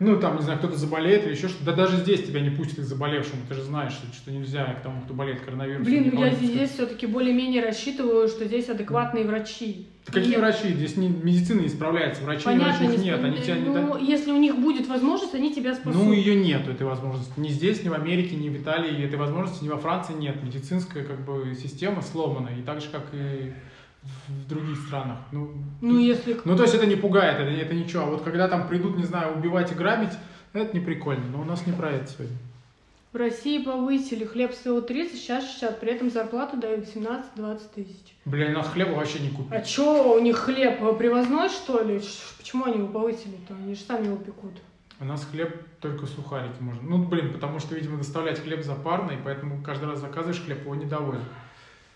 Ну, 0.00 0.18
там, 0.18 0.36
не 0.36 0.42
знаю, 0.42 0.58
кто-то 0.58 0.76
заболеет 0.76 1.24
или 1.24 1.34
еще 1.34 1.48
что-то. 1.48 1.66
Да 1.66 1.72
даже 1.72 1.98
здесь 1.98 2.24
тебя 2.24 2.40
не 2.40 2.50
пустят 2.50 2.80
к 2.80 2.82
заболевшему. 2.82 3.42
Ты 3.48 3.54
же 3.54 3.62
знаешь, 3.62 3.92
что, 3.92 4.12
что 4.12 4.32
нельзя 4.32 4.64
к 4.74 4.82
тому, 4.82 5.00
кто 5.02 5.14
болеет 5.14 5.40
коронавирусом. 5.42 5.84
Блин, 5.84 6.18
я 6.18 6.30
не 6.30 6.46
здесь 6.46 6.70
все-таки 6.70 7.06
более-менее 7.06 7.62
рассчитываю, 7.62 8.26
что 8.28 8.44
здесь 8.44 8.68
адекватные 8.68 9.24
врачи. 9.24 9.86
Да 10.06 10.12
какие 10.12 10.36
врачи? 10.36 10.68
Здесь 10.72 10.96
не, 10.96 11.08
медицина 11.08 11.60
не 11.60 11.68
справляется. 11.68 12.24
Врачей 12.24 12.44
Понятно, 12.44 12.86
врачей 12.86 12.98
не 12.98 13.04
нет. 13.04 13.24
Они 13.24 13.38
тебя 13.38 13.56
не 13.56 13.68
ну, 13.68 13.74
дают. 13.74 14.02
если 14.02 14.32
у 14.32 14.36
них 14.36 14.58
будет 14.58 14.88
возможность, 14.88 15.34
они 15.34 15.54
тебя 15.54 15.74
спасут. 15.74 15.94
Ну, 15.94 16.12
ее 16.12 16.34
нету, 16.34 16.72
этой 16.72 16.86
возможности. 16.86 17.32
Ни 17.38 17.48
здесь, 17.48 17.84
ни 17.84 17.88
в 17.88 17.94
Америке, 17.94 18.34
ни 18.34 18.48
в 18.48 18.60
Италии 18.60 19.04
этой 19.04 19.18
возможности, 19.18 19.64
ни 19.64 19.68
во 19.68 19.78
Франции 19.78 20.14
нет. 20.14 20.42
Медицинская 20.42 21.04
как 21.04 21.24
бы 21.24 21.54
система 21.54 22.02
сломана. 22.02 22.48
И 22.48 22.62
так 22.62 22.80
же, 22.80 22.88
как 22.90 23.06
и 23.12 23.52
в 24.28 24.48
других 24.48 24.78
странах. 24.86 25.18
Ну, 25.32 25.52
Ну, 25.80 25.98
если... 25.98 26.38
Ну, 26.44 26.56
то 26.56 26.62
есть 26.62 26.74
это 26.74 26.86
не 26.86 26.96
пугает, 26.96 27.38
это, 27.38 27.50
это 27.50 27.74
ничего. 27.74 28.02
А 28.02 28.06
вот 28.06 28.22
когда 28.22 28.48
там 28.48 28.68
придут, 28.68 28.96
не 28.96 29.04
знаю, 29.04 29.36
убивать 29.36 29.72
и 29.72 29.74
грабить, 29.74 30.12
это 30.52 30.76
не 30.76 30.84
прикольно. 30.84 31.24
Но 31.30 31.40
у 31.40 31.44
нас 31.44 31.66
не 31.66 31.72
про 31.72 31.90
это 31.90 32.06
сегодня. 32.10 32.36
В 33.12 33.16
России 33.16 33.62
повысили, 33.62 34.24
хлеб 34.24 34.52
стоил 34.52 34.82
30, 34.82 35.16
сейчас 35.16 35.44
60, 35.44 35.78
при 35.78 35.92
этом 35.92 36.10
зарплату 36.10 36.56
дают 36.56 36.84
17-20 36.86 37.60
тысяч. 37.72 38.16
Блин, 38.24 38.50
у 38.50 38.58
нас 38.58 38.68
хлеба 38.68 38.90
вообще 38.96 39.20
не 39.20 39.30
купить. 39.30 39.52
А 39.52 39.62
чё, 39.62 40.16
у 40.16 40.20
них 40.20 40.36
хлеб 40.36 40.82
э, 40.82 40.94
привозной, 40.94 41.48
что 41.48 41.80
ли? 41.80 42.00
Почему 42.38 42.64
они 42.64 42.78
его 42.78 42.88
повысили-то? 42.88 43.54
Они 43.54 43.76
же 43.76 43.80
сами 43.82 44.06
его 44.06 44.16
пекут. 44.16 44.54
У 44.98 45.04
нас 45.04 45.24
хлеб 45.30 45.64
только 45.80 46.06
сухарики 46.06 46.60
можно. 46.60 46.82
Ну, 46.82 47.04
блин, 47.04 47.32
потому 47.32 47.60
что, 47.60 47.76
видимо, 47.76 47.98
доставлять 47.98 48.40
хлеб 48.42 48.64
запарно, 48.64 49.12
и 49.12 49.18
поэтому 49.22 49.62
каждый 49.62 49.88
раз 49.88 50.00
заказываешь 50.00 50.42
хлеб, 50.42 50.62
его 50.62 50.74
не 50.74 50.86
довозят. 50.86 51.22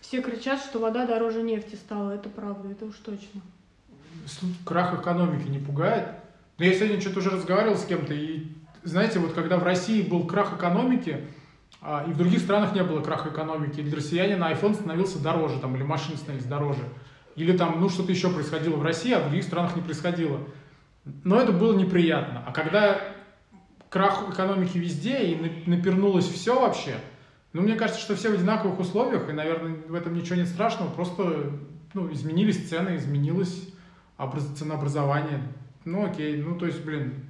Все 0.01 0.23
кричат, 0.23 0.61
что 0.61 0.79
вода 0.79 1.07
дороже 1.07 1.43
нефти 1.43 1.75
стала. 1.75 2.13
Это 2.13 2.29
правда, 2.29 2.71
это 2.71 2.87
уж 2.87 2.97
точно. 2.97 3.41
Крах 4.65 5.01
экономики 5.01 5.49
не 5.49 5.59
пугает. 5.59 6.09
Но 6.59 6.65
я 6.65 6.75
сегодня 6.75 7.01
что-то 7.01 7.21
уже 7.21 7.31
разговаривал 7.31 7.77
с 7.77 7.85
кем-то, 7.85 8.15
и 8.15 8.47
знаете, 8.83 9.19
вот 9.19 9.33
когда 9.33 9.59
в 9.59 9.63
России 9.63 10.03
был 10.03 10.27
крах 10.27 10.57
экономики, 10.57 11.25
а, 11.81 12.05
и 12.09 12.11
в 12.13 12.17
других 12.17 12.41
странах 12.41 12.75
не 12.75 12.83
было 12.83 13.01
краха 13.01 13.29
экономики, 13.29 13.81
для 13.81 13.97
россиянина 13.97 14.51
iPhone 14.53 14.75
становился 14.75 15.21
дороже, 15.21 15.61
там, 15.61 15.77
или 15.77 15.83
машины 15.83 16.17
становились 16.17 16.47
дороже. 16.49 16.83
Или 17.37 17.57
там, 17.57 17.81
ну, 17.81 17.89
что-то 17.89 18.11
еще 18.11 18.31
происходило 18.31 18.77
в 18.77 18.83
России, 18.83 19.13
а 19.13 19.21
в 19.21 19.25
других 19.25 19.45
странах 19.45 19.77
не 19.77 19.83
происходило. 19.83 20.41
Но 21.23 21.41
это 21.41 21.53
было 21.53 21.77
неприятно. 21.77 22.43
А 22.45 22.53
когда 22.53 23.01
крах 23.89 24.29
экономики 24.31 24.77
везде, 24.77 25.23
и 25.23 25.37
на- 25.37 25.77
напернулось 25.77 26.27
все 26.27 26.61
вообще, 26.61 26.97
ну, 27.59 27.65
мне 27.65 27.75
кажется, 27.75 28.01
что 28.01 28.15
все 28.15 28.31
в 28.31 28.35
одинаковых 28.35 28.79
условиях, 28.79 29.29
и, 29.29 29.33
наверное, 29.33 29.75
в 29.89 29.95
этом 29.95 30.15
ничего 30.15 30.37
нет 30.37 30.47
страшного, 30.47 30.91
просто, 30.91 31.51
ну, 31.93 32.13
изменились 32.13 32.69
цены, 32.69 32.95
изменилось 32.95 33.69
образ- 34.17 34.47
ценообразование. 34.57 35.43
Ну, 35.85 36.07
окей, 36.07 36.37
ну, 36.37 36.57
то 36.57 36.67
есть, 36.67 36.85
блин, 36.85 37.25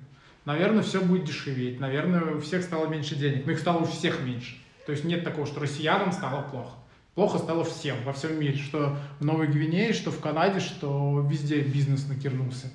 наверное, 0.45 0.83
все 0.83 1.01
будет 1.01 1.25
дешеветь, 1.25 1.81
наверное, 1.81 2.35
у 2.35 2.41
всех 2.41 2.63
стало 2.63 2.89
меньше 2.89 3.17
денег, 3.17 3.47
но 3.47 3.53
их 3.53 3.59
стало 3.59 3.79
у 3.79 3.85
всех 3.87 4.21
меньше. 4.23 4.59
То 4.85 4.93
есть 4.93 5.05
нет 5.05 5.25
такого, 5.25 5.47
что 5.47 5.61
россиянам 5.61 6.13
стало 6.13 6.43
плохо. 6.43 6.77
Плохо 7.15 7.39
стало 7.39 7.65
всем, 7.65 7.97
во 8.05 8.13
всем 8.13 8.39
мире, 8.39 8.59
что 8.59 8.99
в 9.21 9.25
Новой 9.25 9.47
Гвинее, 9.47 9.95
что 9.95 10.11
в 10.11 10.21
Канаде, 10.21 10.61
что 10.61 11.27
везде 11.27 11.63
бизнес 11.63 12.07
накернулся. 12.07 12.71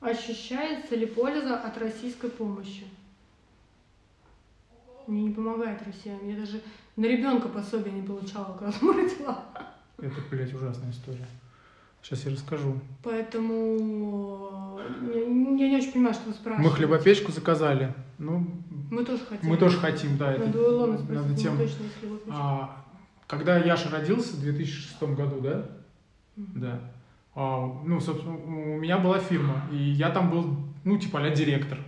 Ощущается 0.00 0.96
ли 0.96 1.06
польза 1.06 1.56
от 1.56 1.78
российской 1.78 2.28
помощи? 2.28 2.84
Мне 5.06 5.24
не 5.24 5.30
помогает 5.30 5.80
Россия. 5.86 6.18
Я 6.24 6.36
даже 6.36 6.60
на 6.96 7.04
ребенка 7.06 7.48
пособие 7.48 7.92
не 7.94 8.02
получала, 8.02 8.56
когда 8.58 8.72
родила. 8.92 9.44
Это, 9.98 10.14
блядь, 10.30 10.52
ужасная 10.54 10.90
история. 10.90 11.26
Сейчас 12.02 12.24
я 12.24 12.32
расскажу. 12.32 12.78
Поэтому 13.02 14.78
э, 14.80 15.14
я, 15.14 15.20
я 15.66 15.70
не 15.70 15.76
очень 15.76 15.92
понимаю, 15.92 16.14
что 16.14 16.24
вы 16.24 16.30
Мы 16.30 16.34
спрашиваете. 16.36 16.76
хлебопечку 16.76 17.32
заказали. 17.32 17.94
Ну, 18.18 18.46
Мы 18.90 19.04
тоже 19.04 19.24
хотим. 19.26 19.48
мы 19.48 19.56
тоже 19.56 19.78
хотим, 19.78 20.16
да, 20.16 20.32
это 20.32 20.46
Надо 20.46 20.58
у 20.58 20.70
Илона 20.70 20.98
спросить, 20.98 21.14
надо 21.14 21.28
ну, 21.28 21.36
тем. 21.36 21.58
точно. 21.58 21.84
А, 22.30 22.84
когда 23.26 23.58
Яша 23.58 23.90
родился 23.90 24.36
в 24.36 24.40
2006 24.40 25.02
году, 25.02 25.40
да? 25.40 25.66
Мгм. 26.36 26.60
Да. 26.60 26.80
А, 27.34 27.66
ну, 27.84 28.00
собственно, 28.00 28.36
у 28.36 28.78
меня 28.78 28.98
была 28.98 29.18
фирма, 29.18 29.62
и 29.72 29.76
я 29.76 30.10
там 30.10 30.30
был, 30.30 30.56
ну, 30.84 30.98
типа, 30.98 31.20
а 31.20 31.30
директор. 31.30 31.78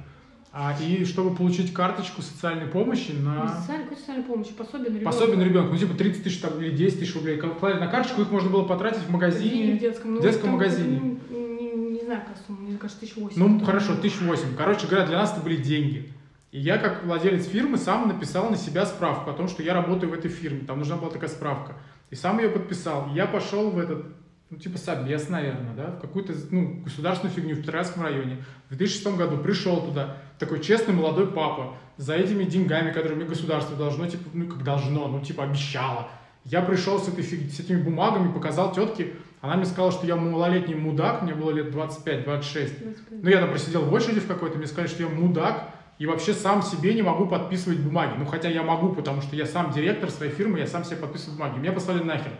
А, 0.52 0.74
и 0.80 1.04
чтобы 1.04 1.34
получить 1.36 1.72
карточку 1.74 2.22
социальной 2.22 2.66
помощи 2.66 3.12
Не 3.12 3.20
на 3.22 3.48
социальной, 3.60 3.84
какой 3.84 3.98
социальной 3.98 4.24
помощи? 4.24 4.52
Пособие 4.52 4.90
на 4.90 4.94
ребенка. 4.94 5.12
пособие 5.12 5.36
на 5.36 5.42
ребенка, 5.42 5.72
ну, 5.72 5.78
типа, 5.78 5.94
30 5.94 6.22
тысяч 6.24 6.38
там, 6.38 6.58
или 6.58 6.70
10 6.74 7.00
тысяч 7.00 7.14
рублей 7.14 7.36
клали 7.36 7.78
на 7.78 7.86
карточку, 7.86 8.22
их 8.22 8.30
можно 8.30 8.48
было 8.48 8.64
потратить 8.64 9.00
в 9.00 9.02
Извини, 9.02 9.10
в 9.10 9.12
магазине. 9.12 9.78
детском, 9.78 10.14
ну, 10.14 10.20
в 10.20 10.22
детском 10.22 10.44
там, 10.44 10.52
магазине. 10.52 11.18
ну, 11.30 11.36
Не, 11.36 11.72
не 11.92 12.04
знаю, 12.04 12.22
какая 12.22 12.42
сумма, 12.46 12.60
мне 12.60 12.78
кажется, 12.78 13.00
тысяч 13.00 13.16
восемь. 13.16 13.38
Ну, 13.38 13.64
хорошо, 13.64 13.94
тысяч 13.96 14.20
восемь. 14.22 14.56
Короче 14.56 14.86
говоря, 14.86 15.06
для 15.06 15.18
нас 15.18 15.32
это 15.32 15.42
были 15.42 15.56
деньги. 15.56 16.12
И 16.50 16.58
я, 16.60 16.78
как 16.78 17.04
владелец 17.04 17.46
фирмы, 17.46 17.76
сам 17.76 18.08
написал 18.08 18.48
на 18.48 18.56
себя 18.56 18.86
справку 18.86 19.30
о 19.30 19.34
том, 19.34 19.48
что 19.48 19.62
я 19.62 19.74
работаю 19.74 20.10
в 20.10 20.14
этой 20.14 20.30
фирме. 20.30 20.60
Там 20.60 20.78
нужна 20.78 20.96
была 20.96 21.10
такая 21.10 21.28
справка. 21.28 21.74
И 22.10 22.14
сам 22.14 22.38
ее 22.38 22.48
подписал. 22.48 23.10
И 23.12 23.14
я 23.14 23.26
пошел 23.26 23.70
в 23.70 23.78
этот, 23.78 24.06
ну, 24.50 24.56
типа 24.58 24.78
собес, 24.78 25.28
наверное, 25.28 25.74
да, 25.74 25.86
в 25.90 26.00
какую-то, 26.00 26.32
ну, 26.50 26.80
государственную 26.84 27.34
фигню 27.34 27.54
в 27.54 27.58
Петроградском 27.58 28.02
районе. 28.02 28.42
В 28.70 28.76
2006 28.76 29.16
году 29.16 29.38
пришел 29.38 29.82
туда, 29.82 30.16
такой 30.38 30.60
честный 30.60 30.94
молодой 30.94 31.26
папа, 31.26 31.74
за 31.98 32.14
этими 32.14 32.44
деньгами, 32.44 32.90
которые 32.92 33.16
мне 33.16 33.26
государство 33.26 33.76
должно, 33.76 34.06
типа, 34.06 34.30
ну, 34.32 34.46
как 34.46 34.64
должно, 34.64 35.08
ну, 35.08 35.20
типа, 35.20 35.44
обещало. 35.44 36.08
Я 36.44 36.62
пришел 36.62 36.98
с, 36.98 37.08
этой 37.08 37.22
фиг... 37.22 37.50
с 37.52 37.60
этими 37.60 37.82
бумагами, 37.82 38.32
показал 38.32 38.72
тетке, 38.72 39.14
она 39.40 39.56
мне 39.56 39.66
сказала, 39.66 39.92
что 39.92 40.06
я 40.06 40.16
малолетний 40.16 40.74
мудак, 40.74 41.22
мне 41.22 41.34
было 41.34 41.50
лет 41.50 41.74
25-26. 41.74 42.96
Ну, 43.10 43.28
я 43.28 43.40
там 43.40 43.50
просидел 43.50 43.82
в 43.82 43.92
очереди 43.92 44.20
в 44.20 44.26
какой-то, 44.26 44.56
мне 44.56 44.66
сказали, 44.66 44.88
что 44.88 45.02
я 45.02 45.08
мудак, 45.08 45.74
и 45.98 46.06
вообще 46.06 46.32
сам 46.32 46.62
себе 46.62 46.94
не 46.94 47.02
могу 47.02 47.26
подписывать 47.26 47.80
бумаги. 47.80 48.12
Ну, 48.16 48.24
хотя 48.24 48.48
я 48.48 48.62
могу, 48.62 48.94
потому 48.94 49.20
что 49.20 49.36
я 49.36 49.46
сам 49.46 49.72
директор 49.72 50.10
своей 50.10 50.32
фирмы, 50.32 50.58
я 50.58 50.66
сам 50.66 50.84
себе 50.84 50.96
подписываю 50.96 51.36
бумаги. 51.36 51.58
Меня 51.58 51.72
послали 51.72 52.02
нахер. 52.02 52.32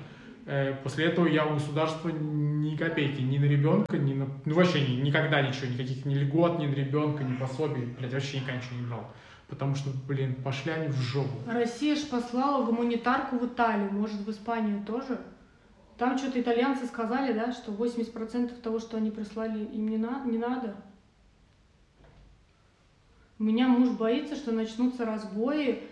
Э, 0.48 0.74
После 0.82 1.04
этого 1.04 1.26
я 1.26 1.44
у 1.44 1.54
государства 1.54 2.08
ни 2.08 2.74
копейки, 2.74 3.20
ни 3.20 3.36
на 3.36 3.44
ребенка, 3.44 3.98
ни 3.98 4.14
на... 4.14 4.26
Ну, 4.46 4.54
вообще 4.54 4.80
ни, 4.80 5.02
никогда 5.02 5.42
ничего, 5.42 5.66
никаких 5.70 6.06
ни 6.06 6.14
льгот, 6.14 6.58
ни 6.58 6.66
на 6.66 6.72
ребенка, 6.72 7.22
ни 7.22 7.36
пособий, 7.36 7.84
блядь, 7.98 8.14
вообще 8.14 8.38
никогда 8.38 8.56
ничего 8.56 8.80
не 8.80 8.86
брал. 8.86 9.04
Потому 9.48 9.74
что, 9.74 9.90
блин, 10.08 10.36
пошли 10.42 10.72
они 10.72 10.88
в 10.88 10.96
жопу. 10.96 11.36
Россия 11.46 11.96
ж 11.96 12.06
послала 12.08 12.64
гуманитарку 12.64 13.36
в 13.36 13.44
Италию, 13.44 13.92
может, 13.92 14.16
в 14.16 14.30
Испанию 14.30 14.82
тоже? 14.86 15.20
Там 15.98 16.16
что-то 16.16 16.40
итальянцы 16.40 16.86
сказали, 16.86 17.34
да, 17.34 17.52
что 17.52 17.72
80% 17.72 18.58
того, 18.62 18.78
что 18.78 18.96
они 18.96 19.10
прислали, 19.10 19.66
им 19.66 19.88
не, 19.88 19.98
на... 19.98 20.24
не 20.24 20.38
надо. 20.38 20.76
У 23.38 23.44
меня 23.44 23.68
муж 23.68 23.90
боится, 23.90 24.34
что 24.34 24.52
начнутся 24.52 25.04
разбои, 25.04 25.82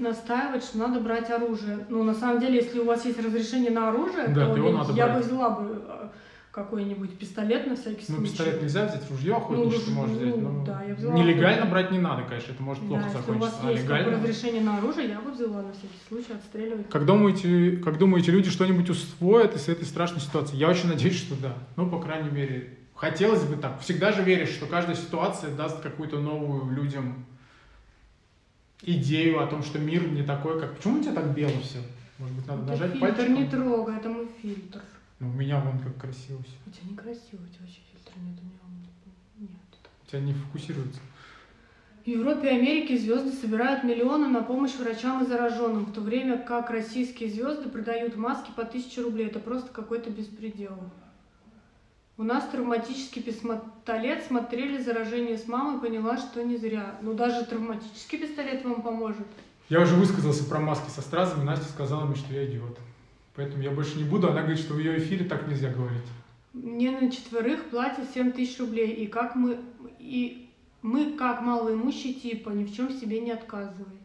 настаивать, 0.00 0.64
что 0.64 0.78
надо 0.78 1.00
брать 1.00 1.30
оружие. 1.30 1.86
Ну, 1.88 2.02
на 2.02 2.14
самом 2.14 2.40
деле, 2.40 2.56
если 2.56 2.78
у 2.78 2.84
вас 2.84 3.04
есть 3.04 3.18
разрешение 3.24 3.70
на 3.70 3.88
оружие, 3.90 4.28
Да, 4.28 4.46
то 4.50 4.56
его 4.56 4.68
я, 4.70 4.76
надо 4.76 4.92
я 4.92 5.06
брать. 5.06 5.18
бы 5.18 5.22
взяла 5.26 5.50
бы 5.50 5.82
э, 5.86 6.08
какой-нибудь 6.52 7.16
пистолет 7.18 7.66
на 7.66 7.76
всякий 7.76 8.04
Ну, 8.08 8.16
случай. 8.16 8.30
пистолет 8.32 8.62
нельзя 8.62 8.86
взять, 8.86 9.08
ружье 9.10 9.36
охотничье 9.36 9.80
Ну, 9.88 9.92
можешь 9.94 10.16
взять. 10.16 10.36
ну, 10.36 10.48
но 10.50 10.64
да, 10.64 10.82
я 10.82 10.94
взяла 10.94 11.14
Нелегально 11.14 11.64
бы. 11.66 11.70
брать 11.70 11.90
не 11.92 11.98
надо, 11.98 12.22
конечно, 12.24 12.52
это 12.52 12.62
может 12.62 12.82
плохо 12.84 13.02
да, 13.02 13.06
если 13.08 13.18
у 13.18 13.22
закончиться. 13.22 13.56
вас 13.56 13.60
А 13.64 13.70
есть 13.72 13.84
легально... 13.84 14.12
разрешение 14.16 14.62
на 14.62 14.78
оружие, 14.78 15.08
я 15.08 15.20
бы 15.20 15.30
взяла 15.30 15.62
на 15.62 15.72
всякий 15.72 15.98
случай 16.08 16.32
отстреливать. 16.32 16.88
Как 16.90 17.06
думаете, 17.06 17.76
как 17.84 17.98
думаете, 17.98 18.32
люди 18.32 18.50
что-нибудь 18.50 18.90
усвоят 18.90 19.54
из 19.54 19.68
этой 19.68 19.84
страшной 19.84 20.20
ситуации? 20.20 20.56
Я 20.56 20.68
очень 20.68 20.88
надеюсь, 20.88 21.16
что 21.16 21.34
да. 21.40 21.54
Ну, 21.76 21.88
по 21.88 22.00
крайней 22.00 22.30
мере, 22.30 22.78
хотелось 22.96 23.44
бы 23.44 23.56
так. 23.56 23.80
Всегда 23.80 24.10
же 24.12 24.22
веришь, 24.24 24.50
что 24.50 24.66
каждая 24.66 24.96
ситуация 24.96 25.54
даст 25.54 25.80
какую-то 25.80 26.18
новую 26.18 26.70
людям 26.74 27.26
идею 28.82 29.42
о 29.42 29.46
том, 29.46 29.62
что 29.62 29.78
мир 29.78 30.08
не 30.08 30.22
такой, 30.22 30.60
как... 30.60 30.76
Почему 30.76 30.98
у 30.98 31.02
тебя 31.02 31.12
так 31.12 31.34
бело 31.34 31.58
все? 31.60 31.78
Может 32.18 32.36
быть, 32.36 32.46
надо 32.46 32.62
Это 32.62 32.70
нажать 32.72 32.92
фильтр 32.92 33.06
пальчиком? 33.06 33.34
не 33.34 33.48
трогай, 33.48 33.96
это 33.96 34.08
мой 34.08 34.28
фильтр. 34.42 34.80
Ну, 35.20 35.28
у 35.28 35.32
меня 35.32 35.60
вон 35.60 35.78
как 35.78 35.96
красиво 35.98 36.42
все. 36.42 36.54
У 36.66 36.70
тебя 36.70 36.90
некрасиво, 36.90 37.42
у 37.42 37.46
тебя 37.46 37.60
вообще 37.60 37.80
фильтра 37.92 38.14
нет, 38.20 38.38
у 38.40 38.44
него 38.44 39.50
нет. 39.50 39.50
У 40.06 40.10
тебя 40.10 40.20
не 40.20 40.32
фокусируется. 40.32 41.00
В 42.04 42.08
Европе 42.08 42.48
и 42.48 42.58
Америке 42.58 42.96
звезды 42.96 43.30
собирают 43.30 43.84
миллионы 43.84 44.26
на 44.28 44.42
помощь 44.42 44.74
врачам 44.76 45.22
и 45.22 45.26
зараженным, 45.26 45.84
в 45.84 45.92
то 45.92 46.00
время 46.00 46.38
как 46.38 46.70
российские 46.70 47.28
звезды 47.28 47.68
продают 47.68 48.16
маски 48.16 48.50
по 48.56 48.62
1000 48.62 49.02
рублей. 49.02 49.26
Это 49.26 49.38
просто 49.38 49.70
какой-то 49.70 50.08
беспредел. 50.08 50.78
У 52.20 52.22
нас 52.22 52.46
травматический 52.52 53.22
пистолет, 53.22 54.22
смотрели 54.24 54.76
заражение 54.76 55.38
с 55.38 55.48
мамой, 55.48 55.80
поняла, 55.80 56.18
что 56.18 56.44
не 56.44 56.58
зря. 56.58 56.98
Ну 57.00 57.14
даже 57.14 57.46
травматический 57.46 58.18
пистолет 58.18 58.62
вам 58.62 58.82
поможет. 58.82 59.26
Я 59.70 59.80
уже 59.80 59.94
высказался 59.94 60.44
про 60.44 60.60
маски 60.60 60.90
со 60.90 61.00
стразами, 61.00 61.44
Настя 61.44 61.64
сказала 61.64 62.04
мне, 62.04 62.16
что 62.16 62.34
я 62.34 62.44
идиот. 62.44 62.78
Поэтому 63.34 63.62
я 63.62 63.70
больше 63.70 63.96
не 63.96 64.04
буду. 64.04 64.28
Она 64.28 64.40
говорит, 64.42 64.58
что 64.58 64.74
в 64.74 64.78
ее 64.78 64.98
эфире 64.98 65.24
так 65.24 65.48
нельзя 65.48 65.70
говорить. 65.70 66.02
Мне 66.52 66.90
на 66.90 67.10
четверых 67.10 67.70
платят 67.70 68.10
7 68.12 68.32
тысяч 68.32 68.60
рублей. 68.60 68.92
И 68.92 69.06
как 69.06 69.34
мы, 69.34 69.58
и 69.98 70.50
мы, 70.82 71.12
как 71.12 71.40
малоимущий 71.40 72.12
типа, 72.12 72.50
ни 72.50 72.66
в 72.66 72.76
чем 72.76 72.90
себе 72.90 73.20
не 73.22 73.30
отказывай. 73.30 73.96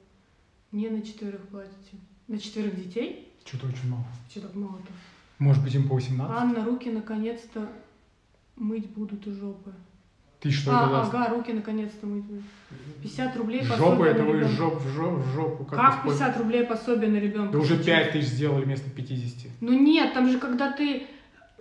Мне 0.71 0.89
на 0.89 1.01
четверых 1.01 1.41
платите. 1.49 1.97
На 2.29 2.37
четверых 2.37 2.77
детей? 2.77 3.27
Что-то 3.43 3.67
очень 3.67 3.89
мало. 3.89 4.05
Что 4.29 4.39
так 4.39 4.55
мало-то? 4.55 4.93
Может 5.37 5.61
быть, 5.61 5.75
им 5.75 5.89
по 5.89 5.95
18? 5.95 6.33
Анна, 6.33 6.63
руки 6.63 6.89
наконец-то 6.89 7.67
мыть 8.55 8.89
будут 8.89 9.25
жопы. 9.25 9.73
Ты 10.39 10.51
что 10.51 10.71
это 10.71 10.85
а, 10.85 10.89
даст? 10.89 11.13
ага, 11.13 11.29
руки 11.29 11.51
наконец-то 11.51 12.05
мыть 12.05 12.23
будут. 12.23 12.43
50 13.01 13.37
рублей 13.37 13.63
Жопу, 13.63 13.81
пособие 13.81 14.11
это 14.11 14.23
на 14.23 14.31
вы 14.31 14.43
жоп, 14.43 14.75
в 14.81 14.93
жоп, 14.93 15.25
жопу. 15.33 15.65
Как 15.65 15.95
использовать? 15.95 16.33
50 16.33 16.37
рублей 16.37 16.63
пособие 16.65 17.09
на 17.09 17.17
ребенка? 17.17 17.53
Да 17.53 17.59
уже 17.59 17.83
5 17.83 18.11
тысяч 18.11 18.27
сделали 18.27 18.65
вместо 18.65 18.89
50. 18.89 19.51
Ну 19.61 19.73
нет, 19.73 20.13
там 20.13 20.29
же 20.29 20.37
когда 20.37 20.71
ты 20.71 21.07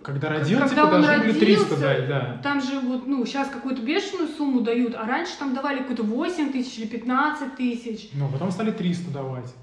Когда 0.03 0.29
родился, 0.29 0.67
Когда 0.67 0.85
он 0.85 1.01
должны 1.01 1.19
были 1.19 1.39
300 1.39 1.45
родился, 1.45 1.79
дать, 1.79 2.07
да. 2.07 2.39
Там 2.43 2.61
же 2.61 2.79
вот, 2.79 3.07
ну, 3.07 3.25
сейчас 3.25 3.49
какую-то 3.49 3.81
бешеную 3.81 4.27
сумму 4.27 4.61
дают, 4.61 4.93
а 4.95 5.05
раньше 5.05 5.37
там 5.39 5.55
давали 5.55 5.79
какую-то 5.79 6.03
8 6.03 6.51
тысяч 6.51 6.77
или 6.77 6.85
15 6.85 7.55
тысяч. 7.55 8.09
Ну, 8.13 8.29
потом 8.29 8.51
стали 8.51 8.71
300 8.71 9.11
давать. 9.11 9.53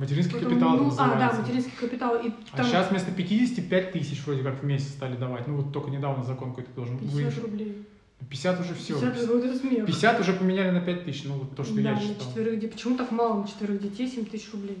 Материнский 0.00 0.32
Потом, 0.32 0.48
капитал 0.48 0.76
ну, 0.78 0.86
а, 0.86 0.96
да, 0.96 1.06
называется. 1.06 1.40
материнский 1.42 1.72
капитал. 1.78 2.14
И 2.24 2.30
А 2.52 2.56
там 2.56 2.66
сейчас 2.66 2.90
вместо 2.90 3.12
50 3.12 3.68
5 3.68 3.92
тысяч 3.92 4.24
вроде 4.24 4.42
как 4.42 4.62
в 4.62 4.64
месяц 4.64 4.88
стали 4.88 5.14
давать. 5.14 5.46
Ну, 5.46 5.56
вот 5.56 5.74
только 5.74 5.90
недавно 5.90 6.24
закон 6.24 6.50
какой-то 6.50 6.70
должен 6.74 6.98
50 6.98 7.14
выйти. 7.14 7.40
рублей. 7.40 7.86
50 8.30 8.60
уже 8.60 8.74
все. 8.74 8.98
50 8.98 9.28
рублей, 9.28 9.50
это 9.50 9.58
смех. 9.58 9.86
50 9.86 10.20
уже 10.20 10.32
поменяли 10.32 10.70
на 10.70 10.80
5 10.80 11.04
тысяч, 11.04 11.24
ну, 11.24 11.34
вот 11.34 11.54
то, 11.54 11.64
что 11.64 11.74
да, 11.74 11.90
я 11.92 11.96
читал. 12.00 12.26
четверых 12.28 12.54
детей. 12.60 12.72
Почему 12.72 12.96
так 12.96 13.10
мало 13.10 13.42
на 13.42 13.46
четверых 13.48 13.82
детей 13.82 14.08
7 14.08 14.24
тысяч 14.24 14.50
рублей? 14.54 14.78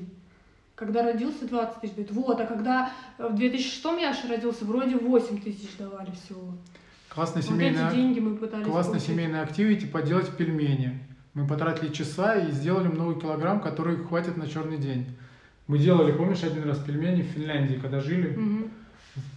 Когда 0.74 1.02
родился, 1.02 1.46
20 1.46 1.80
тысяч 1.82 1.94
дают. 1.96 2.10
Вот, 2.12 2.40
а 2.40 2.46
когда 2.46 2.90
э, 3.18 3.28
в 3.28 3.34
2006 3.36 3.84
Яша 4.00 4.26
родился, 4.28 4.64
вроде 4.64 4.96
8 4.96 5.38
тысяч 5.42 5.76
давали 5.78 6.12
всего. 6.12 6.54
Классная 7.10 7.42
Вот 7.42 7.52
семейная, 7.52 7.88
эти 7.88 7.96
деньги 7.96 8.20
мы 8.20 8.36
пытались 8.36 8.64
классная 8.64 8.92
получить. 8.92 9.08
семейная 9.10 9.42
активити 9.42 9.84
поделать 9.84 10.30
пельмени. 10.30 10.98
Мы 11.34 11.46
потратили 11.46 11.92
часа 11.92 12.34
и 12.36 12.50
сделали 12.50 12.88
много 12.88 13.20
килограмм, 13.20 13.60
которые 13.60 13.98
хватит 13.98 14.36
на 14.36 14.48
черный 14.48 14.78
день. 14.78 15.06
Мы 15.68 15.78
делали, 15.78 16.10
помнишь, 16.12 16.42
один 16.42 16.64
раз 16.64 16.78
пельмени 16.78 17.22
в 17.22 17.26
Финляндии, 17.26 17.76
когда 17.76 18.00
жили, 18.00 18.34
Мгм. 18.36 18.70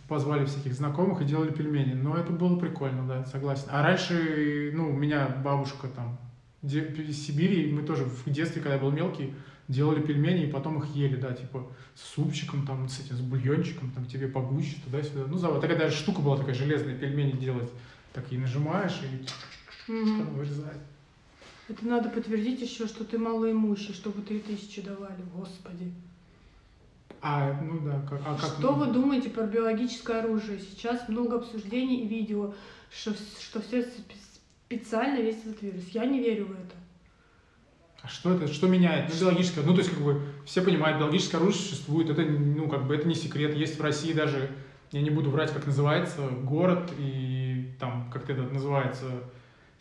позвали 0.07 0.45
всяких 0.45 0.73
знакомых 0.73 1.21
и 1.21 1.25
делали 1.25 1.51
пельмени. 1.51 1.93
Но 1.93 2.17
это 2.17 2.31
было 2.31 2.57
прикольно, 2.57 3.07
да, 3.07 3.25
согласен. 3.25 3.67
А 3.69 3.83
раньше, 3.83 4.71
ну, 4.73 4.89
у 4.89 4.93
меня 4.93 5.27
бабушка 5.43 5.87
там 5.87 6.17
из 6.63 7.25
Сибири, 7.27 7.71
мы 7.71 7.83
тоже 7.83 8.05
в 8.05 8.29
детстве, 8.29 8.61
когда 8.61 8.75
я 8.75 8.81
был 8.81 8.91
мелкий, 8.91 9.33
делали 9.67 10.01
пельмени 10.01 10.45
и 10.45 10.51
потом 10.51 10.79
их 10.81 10.95
ели, 10.95 11.15
да, 11.15 11.33
типа 11.33 11.67
с 11.95 12.15
супчиком, 12.15 12.65
там, 12.65 12.89
с 12.89 12.99
этим, 13.01 13.15
с 13.17 13.21
бульончиком, 13.21 13.91
там, 13.91 14.05
тебе 14.05 14.27
погуще, 14.27 14.77
туда-сюда. 14.83 15.25
Ну, 15.27 15.37
забавно. 15.37 15.61
Такая 15.61 15.77
даже 15.77 15.95
штука 15.95 16.21
была 16.21 16.37
такая 16.37 16.55
железная, 16.55 16.95
пельмени 16.95 17.33
делать. 17.33 17.69
Так 18.13 18.31
и 18.31 18.37
нажимаешь, 18.37 18.99
и 19.03 19.25
потом 19.87 20.33
вырезать. 20.35 20.77
Это 21.69 21.87
надо 21.87 22.09
подтвердить 22.09 22.61
еще, 22.61 22.87
что 22.87 23.05
ты 23.05 23.17
малоимущий, 23.17 23.93
чтобы 23.93 24.21
3000 24.21 24.81
давали, 24.81 25.23
господи. 25.33 25.91
А, 27.21 27.57
ну 27.61 27.79
да, 27.79 28.05
как, 28.09 28.21
а 28.25 28.35
как... 28.35 28.51
Что 28.59 28.73
вы 28.73 28.87
думаете 28.87 29.29
про 29.29 29.45
биологическое 29.45 30.21
оружие? 30.21 30.59
Сейчас 30.59 31.07
много 31.07 31.37
обсуждений 31.37 32.01
и 32.03 32.07
видео, 32.07 32.53
что, 32.91 33.13
что 33.39 33.61
все 33.61 33.87
специально 34.65 35.21
весь 35.21 35.39
этот 35.45 35.61
вирус. 35.61 35.83
Я 35.93 36.05
не 36.05 36.19
верю 36.19 36.47
в 36.47 36.51
это. 36.51 36.75
А 38.01 38.09
что 38.09 38.33
это, 38.33 38.51
что 38.51 38.67
меняет? 38.67 39.09
Ну, 39.13 39.21
биологическое, 39.21 39.63
ну, 39.63 39.73
то 39.73 39.79
есть, 39.79 39.91
как 39.91 40.03
бы, 40.03 40.21
все 40.45 40.61
понимают, 40.61 40.99
биологическое 40.99 41.39
оружие 41.39 41.61
существует, 41.61 42.09
это, 42.09 42.23
ну, 42.23 42.67
как 42.67 42.85
бы, 42.85 42.93
это 42.93 43.07
не 43.07 43.15
секрет, 43.15 43.55
есть 43.55 43.79
в 43.79 43.81
России 43.81 44.11
даже, 44.11 44.51
я 44.91 45.01
не 45.01 45.09
буду 45.09 45.29
врать, 45.29 45.53
как 45.53 45.65
называется, 45.65 46.27
город, 46.27 46.91
и 46.99 47.71
там, 47.79 48.09
как 48.11 48.29
это 48.29 48.41
называется, 48.41 49.05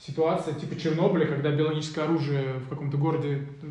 ситуация 0.07 0.55
типа 0.55 0.79
Чернобыля, 0.79 1.27
когда 1.27 1.51
биологическое 1.51 2.05
оружие 2.05 2.55
в 2.55 2.69
каком-то 2.69 2.97
городе 2.97 3.47
э, 3.62 3.66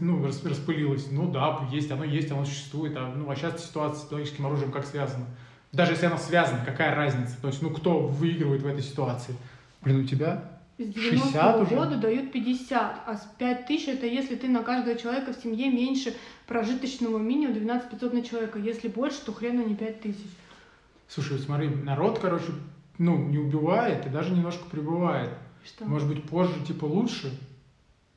ну, 0.00 0.24
рас- 0.24 0.44
распылилось. 0.44 1.08
Ну 1.10 1.30
да, 1.30 1.60
есть, 1.70 1.90
оно 1.90 2.04
есть, 2.04 2.30
оно 2.30 2.44
существует. 2.44 2.96
А, 2.96 3.12
ну, 3.14 3.30
а 3.30 3.36
сейчас 3.36 3.64
ситуация 3.64 4.04
с 4.04 4.08
биологическим 4.10 4.46
оружием 4.46 4.72
как 4.72 4.84
связана? 4.84 5.26
Даже 5.72 5.92
если 5.92 6.06
она 6.06 6.18
связана, 6.18 6.64
какая 6.64 6.94
разница? 6.94 7.40
То 7.40 7.48
есть, 7.48 7.62
ну, 7.62 7.70
кто 7.70 8.00
выигрывает 8.00 8.62
в 8.62 8.66
этой 8.66 8.82
ситуации? 8.82 9.36
Блин, 9.82 10.00
у 10.00 10.04
тебя? 10.04 10.50
С 10.78 10.94
60 10.94 11.32
90 11.32 11.58
уже? 11.62 11.74
года 11.74 11.96
дают 11.96 12.32
50, 12.32 13.02
а 13.06 13.14
с 13.14 13.28
5 13.38 13.66
тысяч 13.66 13.88
это 13.88 14.06
если 14.06 14.34
ты 14.34 14.48
на 14.48 14.62
каждого 14.62 14.96
человека 14.96 15.32
в 15.32 15.42
семье 15.42 15.70
меньше 15.70 16.14
прожиточного 16.46 17.18
минимума 17.18 17.54
12 17.54 17.90
500 17.90 18.12
на 18.14 18.22
человека. 18.22 18.58
Если 18.58 18.88
больше, 18.88 19.24
то 19.24 19.32
хрена 19.32 19.62
не 19.62 19.76
5 19.76 20.00
тысяч. 20.00 20.26
Слушай, 21.06 21.38
смотри, 21.38 21.68
народ, 21.68 22.18
короче, 22.18 22.46
ну, 22.98 23.16
не 23.16 23.38
убивает 23.38 24.06
и 24.06 24.08
даже 24.08 24.32
немножко 24.32 24.64
прибывает. 24.70 25.30
Что? 25.64 25.84
Может 25.84 26.08
быть, 26.08 26.24
позже, 26.24 26.54
типа, 26.66 26.84
лучше 26.84 27.32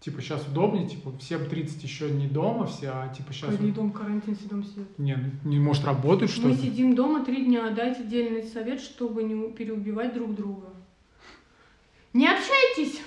Типа 0.04 0.20
сейчас 0.22 0.46
удобнее, 0.46 0.86
типа 0.86 1.14
всем 1.18 1.46
30 1.46 1.82
еще 1.82 2.12
не 2.12 2.28
дома 2.28 2.68
все, 2.68 2.90
а 2.90 3.08
типа 3.08 3.32
сейчас... 3.32 3.52
Какой 3.52 3.72
дом, 3.72 3.90
карантин, 3.90 4.36
все 4.36 4.50
дома 4.50 4.66
сидят. 4.66 5.00
Не, 5.00 5.16
ну, 5.16 5.50
не 5.50 5.60
может 5.60 5.86
работать, 5.86 6.30
что 6.30 6.50
Мы 6.50 6.56
сидим 6.56 6.94
дома 6.94 7.24
три 7.24 7.46
дня, 7.46 7.70
дайте 7.70 8.04
дельный 8.04 8.44
совет, 8.44 8.82
чтобы 8.82 9.24
не 9.24 9.54
переубивать 9.54 10.14
друг 10.14 10.36
друга. 10.36 10.68
Не 12.12 12.28
общайтесь 12.28 13.00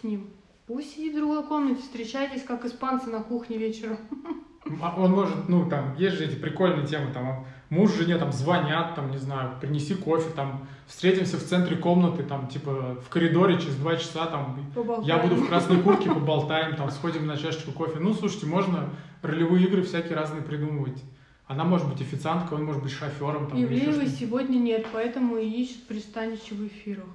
с 0.00 0.04
ним. 0.04 0.30
Пусть 0.66 0.94
сидит 0.94 1.12
в 1.12 1.16
другой 1.16 1.46
комнате, 1.46 1.82
встречайтесь, 1.82 2.44
как 2.44 2.64
испанцы 2.64 3.10
на 3.10 3.22
кухне 3.22 3.58
вечером. 3.58 3.98
А 4.82 4.96
Он 4.98 5.12
может, 5.12 5.48
ну, 5.48 5.68
там, 5.68 5.94
есть 5.96 6.16
же 6.16 6.24
эти 6.24 6.34
прикольные 6.34 6.86
темы, 6.86 7.12
там, 7.12 7.46
муж 7.70 7.94
жене, 7.94 8.16
там, 8.18 8.32
звонят, 8.32 8.94
там, 8.94 9.10
не 9.10 9.18
знаю, 9.18 9.52
принеси 9.60 9.94
кофе, 9.94 10.30
там, 10.34 10.66
встретимся 10.86 11.36
в 11.36 11.44
центре 11.44 11.76
комнаты, 11.76 12.22
там, 12.22 12.48
типа, 12.48 12.96
в 13.04 13.08
коридоре 13.08 13.58
через 13.58 13.76
два 13.76 13.96
часа, 13.96 14.26
там, 14.26 14.64
Поболтаем. 14.74 15.08
я 15.08 15.18
буду 15.18 15.36
в 15.36 15.48
красной 15.48 15.78
куртке, 15.82 16.10
поболтаем, 16.10 16.76
там, 16.76 16.90
сходим 16.90 17.26
на 17.26 17.36
чашечку 17.36 17.72
кофе. 17.72 17.98
Ну, 17.98 18.14
слушайте, 18.14 18.46
можно 18.46 18.90
ролевые 19.22 19.66
игры 19.66 19.82
всякие 19.82 20.14
разные 20.14 20.42
придумывать. 20.42 21.02
Она 21.46 21.64
может 21.64 21.88
быть 21.88 22.00
официанткой, 22.00 22.58
он 22.58 22.64
может 22.64 22.82
быть 22.82 22.92
шофером, 22.92 23.48
там, 23.48 23.62
Ивлеевой 23.62 24.08
сегодня 24.08 24.58
нет, 24.58 24.86
поэтому 24.92 25.36
и 25.36 25.48
ищут 25.48 25.86
пристанище 25.86 26.54
в 26.54 26.66
эфирах. 26.66 27.06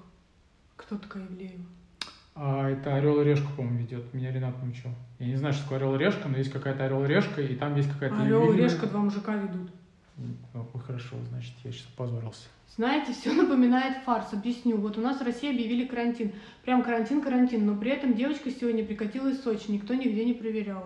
Кто 0.78 0.98
такая 0.98 1.26
Ивлеева? 1.26 1.64
А, 2.34 2.70
это 2.70 2.96
Орел 2.96 3.22
и 3.22 3.26
Решка, 3.26 3.48
по-моему, 3.58 3.80
ведет. 3.80 4.14
Меня 4.14 4.32
Ренат 4.32 4.62
научил. 4.64 4.92
Я 5.20 5.28
не 5.28 5.36
знаю, 5.36 5.54
что 5.54 5.64
такое 5.64 5.80
Орел 5.80 5.96
и 5.96 5.98
Решка, 6.00 6.30
но 6.30 6.38
есть 6.38 6.52
какая-то 6.52 6.86
Орел 6.86 7.04
и 7.04 7.08
Решка, 7.08 7.42
и 7.42 7.56
там 7.56 7.76
есть 7.76 7.92
какая-то... 7.92 8.22
Орел 8.22 8.54
и 8.54 8.58
Решка 8.58 8.88
два 8.88 9.02
мужика 9.02 9.36
ведут. 9.36 9.70
Ну, 10.18 10.66
хорошо, 10.86 11.16
значит, 11.30 11.54
я 11.64 11.72
сейчас 11.72 11.88
опозорился. 11.96 12.48
Знаете, 12.76 13.14
все 13.14 13.34
напоминает 13.34 14.04
фарс. 14.04 14.34
Объясню. 14.34 14.78
Вот 14.78 14.98
у 14.98 15.02
нас 15.02 15.20
в 15.20 15.24
России 15.24 15.50
объявили 15.50 15.86
карантин. 15.86 16.32
Прям 16.64 16.84
карантин-карантин. 16.84 17.66
Но 17.66 17.76
при 17.76 17.92
этом 17.92 18.14
девочка 18.14 18.50
сегодня 18.52 18.86
прикатила 18.86 19.30
из 19.30 19.42
Сочи. 19.42 19.70
Никто 19.70 19.94
нигде 19.94 20.24
не 20.24 20.34
проверял. 20.34 20.86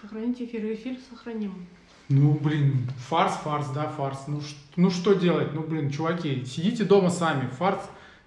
Сохраните 0.00 0.46
эфир. 0.46 0.64
Эфир 0.72 0.96
сохраним. 1.10 1.66
Ну, 2.08 2.32
блин, 2.32 2.88
фарс, 2.96 3.34
фарс, 3.34 3.68
да, 3.70 3.88
фарс. 3.88 4.26
Ну, 4.28 4.40
ну 4.76 4.90
что 4.90 5.12
делать? 5.12 5.52
Ну, 5.52 5.62
блин, 5.62 5.90
чуваки, 5.90 6.44
сидите 6.46 6.84
дома 6.84 7.10
сами. 7.10 7.48
Фарс, 7.50 7.82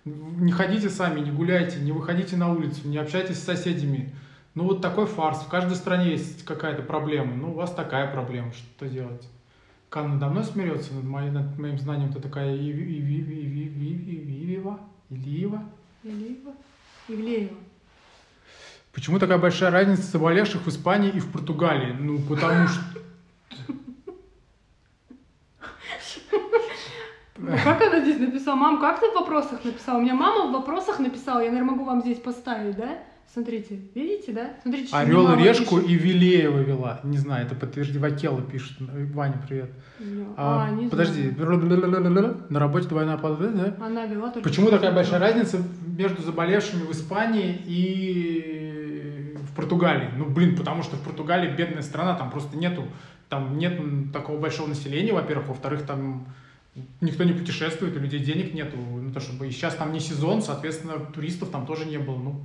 не 0.05 0.51
ходите 0.51 0.89
сами, 0.89 1.19
не 1.19 1.31
гуляйте, 1.31 1.80
не 1.80 1.91
выходите 1.91 2.38
на 2.38 2.51
улицу, 2.51 2.88
не 2.88 2.97
общайтесь 2.97 3.39
с 3.39 3.43
соседями. 3.43 4.13
Ну, 4.53 4.65
вот 4.65 4.82
такой 4.82 5.06
фарс. 5.06 5.40
В 5.40 5.48
каждой 5.48 5.76
стране 5.76 6.11
есть 6.11 6.44
какая-то 6.44 6.82
проблема. 6.84 7.34
Ну, 7.36 7.52
у 7.52 7.53
вас 7.53 7.72
такая 7.73 8.11
проблема. 8.11 8.52
Что 8.52 8.88
делать? 8.88 9.28
Кан 9.90 10.11
надо 10.14 10.28
мной 10.28 10.44
смеется, 10.44 10.94
над, 10.94 11.03
моей- 11.06 11.32
над 11.32 11.57
моим 11.60 11.78
знанием, 11.78 12.11
ты 12.14 12.19
такая 12.19 12.56
Иви- 12.56 12.99
Иви- 12.99 13.22
Иви- 13.22 13.44
Иви- 13.44 13.68
Иви- 13.68 14.23
Ивиева? 14.23 14.80
Ильиева? 15.10 15.64
Ивлеева? 16.03 16.53
Ивлеева. 17.10 17.57
Почему 18.94 19.19
такая 19.19 19.38
большая 19.38 19.72
разница 19.72 20.03
заболевших 20.03 20.61
в 20.64 20.68
Испании 20.68 21.10
и 21.11 21.19
в 21.19 21.32
Португалии? 21.32 21.94
Ну, 21.98 22.19
потому 22.19 22.68
что... 22.68 22.82
Ну, 27.38 27.57
как 27.64 27.82
она 27.82 28.02
здесь 28.02 28.19
написала? 28.19 28.56
Мам, 28.56 28.80
как 28.80 28.99
ты 28.99 29.10
в 29.10 29.15
вопросах 29.15 29.64
написала? 29.65 29.98
У 29.98 30.02
меня 30.02 30.14
мама 30.14 30.48
в 30.49 30.52
вопросах 30.53 30.99
написала. 30.99 31.40
Я, 31.40 31.52
наверное, 31.52 31.72
могу 31.72 31.86
вам 31.86 32.02
здесь 32.02 32.19
поставить, 32.19 32.76
да? 32.78 32.99
Смотрите. 33.34 33.80
Видите, 33.95 34.34
да? 34.34 34.56
Смотрите, 34.62 34.88
что 34.90 34.98
Орел 34.98 35.32
и 35.34 35.41
решку 35.41 35.78
пишет. 35.78 35.90
и 35.90 35.95
Вилеева 35.95 36.60
вела. 36.60 36.99
Не 37.03 37.18
знаю, 37.18 37.45
это 37.45 37.56
подтверди 37.56 37.98
Вакела 37.98 38.41
пишет. 38.41 38.76
Ваня, 38.80 39.41
привет. 39.48 39.72
А, 40.36 40.68
А, 40.68 40.72
не 40.72 40.90
подожди. 40.90 41.30
знаю. 41.32 42.45
На 42.49 42.60
работе 42.60 42.90
двойная 42.90 43.18
подвы, 43.18 43.48
да? 43.49 43.76
Она 43.80 44.06
вела 44.06 44.32
только... 44.32 44.49
Почему 44.49 44.70
такая 44.70 44.91
большая 44.94 45.20
разница 45.20 45.64
между 45.98 46.22
заболевшими 46.22 46.84
в 46.84 46.91
Испании 46.91 47.58
и 47.66 49.36
в 49.49 49.56
Португалии? 49.56 50.10
Ну, 50.18 50.26
блин, 50.26 50.58
потому 50.58 50.84
что 50.84 50.98
в 50.98 51.02
Португалии 51.02 51.56
бедная 51.56 51.84
страна, 51.84 52.16
там 52.16 52.32
просто 52.32 52.58
нету, 52.58 52.84
там 53.30 53.58
нет 53.58 53.80
такого 54.12 54.40
большого 54.40 54.68
населения, 54.68 55.14
во-первых, 55.14 55.48
во-вторых, 55.48 55.84
там 55.84 56.28
никто 56.99 57.24
не 57.24 57.32
путешествует, 57.32 57.95
у 57.95 57.99
людей 57.99 58.20
денег 58.20 58.53
нету, 58.53 58.76
ну, 58.78 59.12
то 59.14 59.22
чтобы 59.22 59.48
и 59.48 59.52
сейчас 59.52 59.76
там 59.76 59.94
не 59.94 60.02
сезон, 60.02 60.41
соответственно, 60.41 60.95
туристов 61.14 61.49
там 61.49 61.66
тоже 61.66 61.86
не 61.86 61.98
было, 61.98 62.18
ну, 62.18 62.41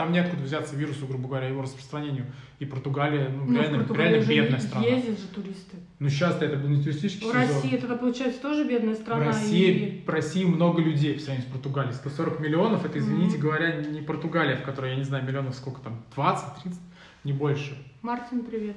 там 0.00 0.12
неоткуда 0.12 0.42
взяться 0.42 0.74
вирусу, 0.76 1.06
грубо 1.06 1.28
говоря, 1.28 1.48
его 1.48 1.60
распространению. 1.62 2.26
И 2.58 2.64
Португалия, 2.64 3.28
ну, 3.28 3.44
Ну, 3.44 3.52
в 3.52 3.54
реально, 3.54 3.78
Португалии 3.78 4.10
реально 4.14 4.28
бедная 4.28 4.60
страна. 4.60 4.86
Ездят 4.86 5.18
же 5.20 5.26
туристы. 5.28 5.76
Ну, 5.98 6.08
сейчас 6.08 6.40
это 6.40 6.56
не 6.56 6.82
туристический 6.82 7.26
В 7.26 7.30
сезон. 7.32 7.36
России 7.36 7.74
это, 7.74 7.96
получается, 7.96 8.40
тоже 8.40 8.66
бедная 8.66 8.94
В 8.94 8.98
страна. 8.98 9.24
России, 9.26 9.70
и- 9.70 10.04
в 10.04 10.08
России 10.08 10.44
много 10.44 10.80
людей 10.80 11.14
по 11.14 11.20
сравнению 11.20 11.48
с 11.50 11.52
Португалией. 11.52 11.94
140 11.94 12.40
миллионов, 12.40 12.84
это, 12.86 12.98
извините 12.98 13.36
Мгм. 13.36 13.40
говоря, 13.42 13.76
не 13.76 14.00
Португалия, 14.00 14.56
в 14.56 14.62
которой, 14.62 14.92
я 14.92 14.96
не 14.96 15.04
знаю, 15.04 15.24
миллионов 15.24 15.54
сколько 15.54 15.80
там, 15.82 16.02
20, 16.14 16.62
30, 16.62 16.80
не 17.24 17.32
больше. 17.34 17.76
Мартин, 18.00 18.42
привет. 18.44 18.76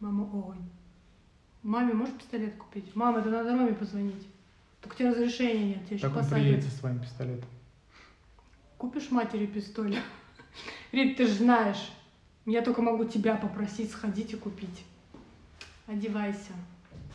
Мама, 0.00 0.24
огонь. 0.24 0.56
Маме 1.62 1.92
можешь 1.92 2.14
пистолет 2.14 2.54
купить? 2.56 2.96
Мама, 2.96 3.18
это 3.20 3.28
надо 3.28 3.50
Роме 3.50 3.74
позвонить. 3.74 4.26
Только 4.80 4.96
тебе 4.96 5.10
разрешения 5.10 5.66
нет, 5.74 5.84
тебе 5.84 5.96
еще 5.96 6.06
Как 6.06 6.16
он 6.16 6.22
посадят. 6.22 6.42
приедет 6.44 6.64
со 6.64 6.70
своим 6.78 6.98
пистолетом? 7.00 7.48
Купишь 8.78 9.10
матери 9.10 9.44
пистолет? 9.44 10.02
Рит, 10.92 11.16
ты 11.16 11.26
же 11.26 11.34
знаешь. 11.34 11.90
Я 12.46 12.62
только 12.62 12.82
могу 12.82 13.04
тебя 13.04 13.36
попросить 13.36 13.90
сходить 13.90 14.32
и 14.32 14.36
купить. 14.36 14.84
Одевайся. 15.86 16.52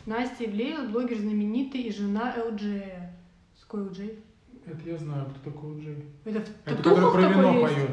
Настя 0.06 0.44
Ивлеева, 0.44 0.86
блогер 0.86 1.18
знаменитый 1.18 1.82
и 1.82 1.92
жена 1.92 2.34
Элджея. 2.36 3.12
С 3.58 3.62
какой 3.64 3.82
Элджей? 3.82 4.18
Это 4.64 4.88
я 4.88 4.98
знаю, 4.98 5.26
кто 5.26 5.50
такой 5.50 5.80
Джей. 5.80 6.04
Это 6.24 6.44
Это 6.64 6.76
который 6.76 7.12
про 7.12 7.28
вино 7.28 7.60
поет. 7.60 7.90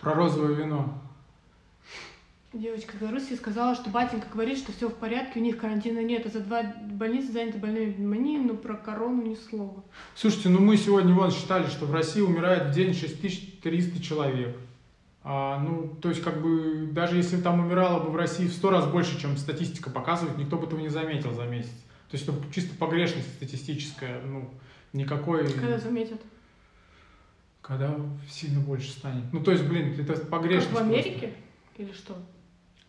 Про 0.00 0.14
розовое 0.14 0.54
вино. 0.54 1.02
Девочка 2.54 2.96
в 2.96 3.00
Беларуси 3.00 3.34
сказала, 3.34 3.74
что 3.74 3.90
батенька 3.90 4.26
говорит, 4.32 4.56
что 4.56 4.72
все 4.72 4.88
в 4.88 4.94
порядке, 4.94 5.38
у 5.38 5.42
них 5.42 5.58
карантина 5.58 6.02
нет, 6.02 6.24
а 6.24 6.30
за 6.30 6.40
два 6.40 6.62
больницы 6.62 7.30
заняты 7.30 7.58
больными 7.58 7.92
пневмонией, 7.92 8.42
но 8.42 8.54
про 8.54 8.74
корону 8.74 9.20
ни 9.22 9.34
слова. 9.34 9.84
Слушайте, 10.14 10.48
ну 10.48 10.58
мы 10.58 10.78
сегодня 10.78 11.12
вон 11.12 11.30
считали, 11.30 11.66
что 11.66 11.84
в 11.84 11.92
России 11.92 12.22
умирает 12.22 12.70
в 12.70 12.74
день 12.74 12.94
6300 12.94 14.02
человек. 14.02 14.56
А, 15.22 15.58
ну, 15.60 15.94
то 16.00 16.08
есть, 16.08 16.22
как 16.22 16.40
бы, 16.40 16.88
даже 16.90 17.16
если 17.16 17.38
там 17.38 17.60
умирало 17.60 18.02
бы 18.02 18.10
в 18.10 18.16
России 18.16 18.46
в 18.46 18.52
сто 18.54 18.70
раз 18.70 18.86
больше, 18.86 19.20
чем 19.20 19.36
статистика 19.36 19.90
показывает, 19.90 20.38
никто 20.38 20.56
бы 20.56 20.66
этого 20.66 20.80
не 20.80 20.88
заметил 20.88 21.34
за 21.34 21.44
месяц. 21.44 21.74
То 22.10 22.16
есть, 22.16 22.26
это 22.26 22.34
чисто 22.50 22.74
погрешность 22.76 23.34
статистическая, 23.34 24.22
ну, 24.22 24.48
никакой... 24.94 25.52
Когда 25.52 25.78
заметят? 25.78 26.22
Когда 27.60 27.94
сильно 28.30 28.60
больше 28.60 28.90
станет. 28.90 29.30
Ну, 29.34 29.40
то 29.44 29.50
есть, 29.50 29.64
блин, 29.64 30.00
это 30.00 30.14
Как 30.14 30.30
погрешность. 30.30 30.68
в 30.68 30.76
просто. 30.76 30.94
Америке? 30.94 31.34
Или 31.76 31.92
что? 31.92 32.16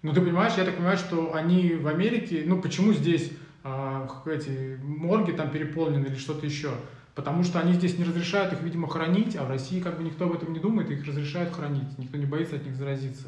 Ну, 0.01 0.13
ты 0.13 0.21
понимаешь, 0.21 0.53
я 0.57 0.63
так 0.65 0.75
понимаю, 0.75 0.97
что 0.97 1.33
они 1.35 1.73
в 1.73 1.87
Америке, 1.87 2.43
ну, 2.45 2.61
почему 2.61 2.93
здесь 2.93 3.31
а, 3.63 4.07
эти 4.25 4.79
морги 4.81 5.31
там 5.31 5.49
переполнены 5.49 6.05
или 6.07 6.15
что-то 6.15 6.45
еще? 6.45 6.71
Потому 7.15 7.43
что 7.43 7.59
они 7.59 7.73
здесь 7.73 7.97
не 7.97 8.05
разрешают 8.05 8.53
их, 8.53 8.61
видимо, 8.61 8.87
хранить, 8.87 9.35
а 9.35 9.43
в 9.43 9.49
России 9.49 9.81
как 9.81 9.97
бы 9.97 10.03
никто 10.03 10.25
об 10.25 10.33
этом 10.33 10.53
не 10.53 10.59
думает, 10.59 10.89
их 10.89 11.05
разрешают 11.05 11.53
хранить, 11.53 11.97
никто 11.97 12.17
не 12.17 12.25
боится 12.25 12.55
от 12.55 12.65
них 12.65 12.75
заразиться. 12.75 13.27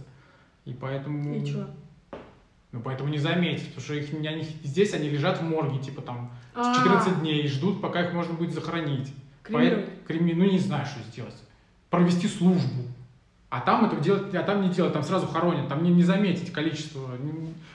И 0.64 0.74
поэтому... 0.74 1.36
И 1.36 1.46
что? 1.46 1.70
Ну, 2.72 2.80
поэтому 2.80 3.10
не 3.10 3.18
заметить, 3.18 3.66
потому 3.68 3.82
что 3.84 3.96
их, 3.96 4.14
они, 4.14 4.48
здесь 4.64 4.94
они 4.94 5.10
лежат 5.10 5.40
в 5.42 5.44
морге, 5.44 5.80
типа 5.80 6.02
там, 6.02 6.32
А, 6.56 6.74
14 6.74 7.20
дней 7.20 7.44
и 7.44 7.48
ждут, 7.48 7.82
пока 7.82 8.02
их 8.06 8.14
можно 8.14 8.34
будет 8.34 8.54
захоронить. 8.54 9.12
кремировать. 9.44 9.86
Поэт- 9.86 9.90
креми- 10.08 10.36
ну, 10.36 10.46
не 10.46 10.60
знаю, 10.60 10.86
что 10.86 11.02
сделать. 11.12 11.36
Провести 11.90 12.28
службу. 12.30 12.84
А 13.52 13.60
там 13.60 13.84
это 13.84 13.98
делать, 13.98 14.34
а 14.34 14.44
там 14.44 14.62
не 14.62 14.70
делать, 14.70 14.94
там 14.94 15.04
сразу 15.04 15.28
хоронят, 15.28 15.68
там 15.68 15.84
не, 15.84 15.92
не 15.92 16.04
заметить 16.04 16.54
количество. 16.54 17.10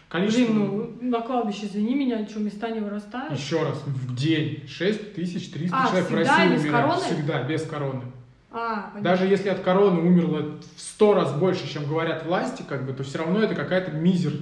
количество 0.08 0.44
Блин, 0.46 0.58
ну 0.58 0.90
на 1.02 1.20
кладбище, 1.20 1.66
извини 1.66 1.94
меня, 1.94 2.26
что 2.26 2.40
места 2.40 2.70
не 2.70 2.80
вырастают? 2.80 3.38
Еще 3.38 3.62
раз, 3.62 3.82
в 3.84 4.16
день 4.16 4.66
6300 4.66 5.76
А, 5.76 5.86
человек 5.88 6.06
в 6.06 6.08
всегда 6.08 6.38
России 6.38 6.54
без 6.54 6.62
умирает. 6.62 6.86
короны? 6.86 7.02
Всегда, 7.02 7.42
без 7.42 7.62
короны. 7.66 8.02
А, 8.50 8.74
понятно. 8.84 9.00
Даже 9.02 9.26
если 9.26 9.50
от 9.50 9.60
короны 9.60 10.00
умерло 10.00 10.58
в 10.76 10.80
100 10.80 11.12
раз 11.14 11.34
больше, 11.34 11.70
чем 11.70 11.84
говорят 11.84 12.24
власти, 12.24 12.64
как 12.66 12.86
бы, 12.86 12.94
то 12.94 13.04
все 13.04 13.18
равно 13.18 13.40
это 13.40 13.54
какая-то 13.54 13.90
мизер 13.90 14.32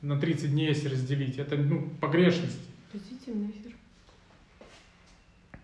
на 0.00 0.16
30 0.16 0.52
дней, 0.52 0.68
если 0.68 0.88
разделить. 0.88 1.38
Это, 1.38 1.56
ну, 1.56 1.88
погрешность. 2.00 2.60
Позитивный 2.92 3.48
эфир. 3.48 3.72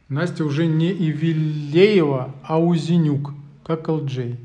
Настя 0.09 0.44
уже 0.44 0.66
не 0.66 0.90
Ивилеева, 0.90 2.35
а 2.43 2.61
Узенюк, 2.61 3.32
как 3.65 3.86
ЛДЖ. 3.86 4.36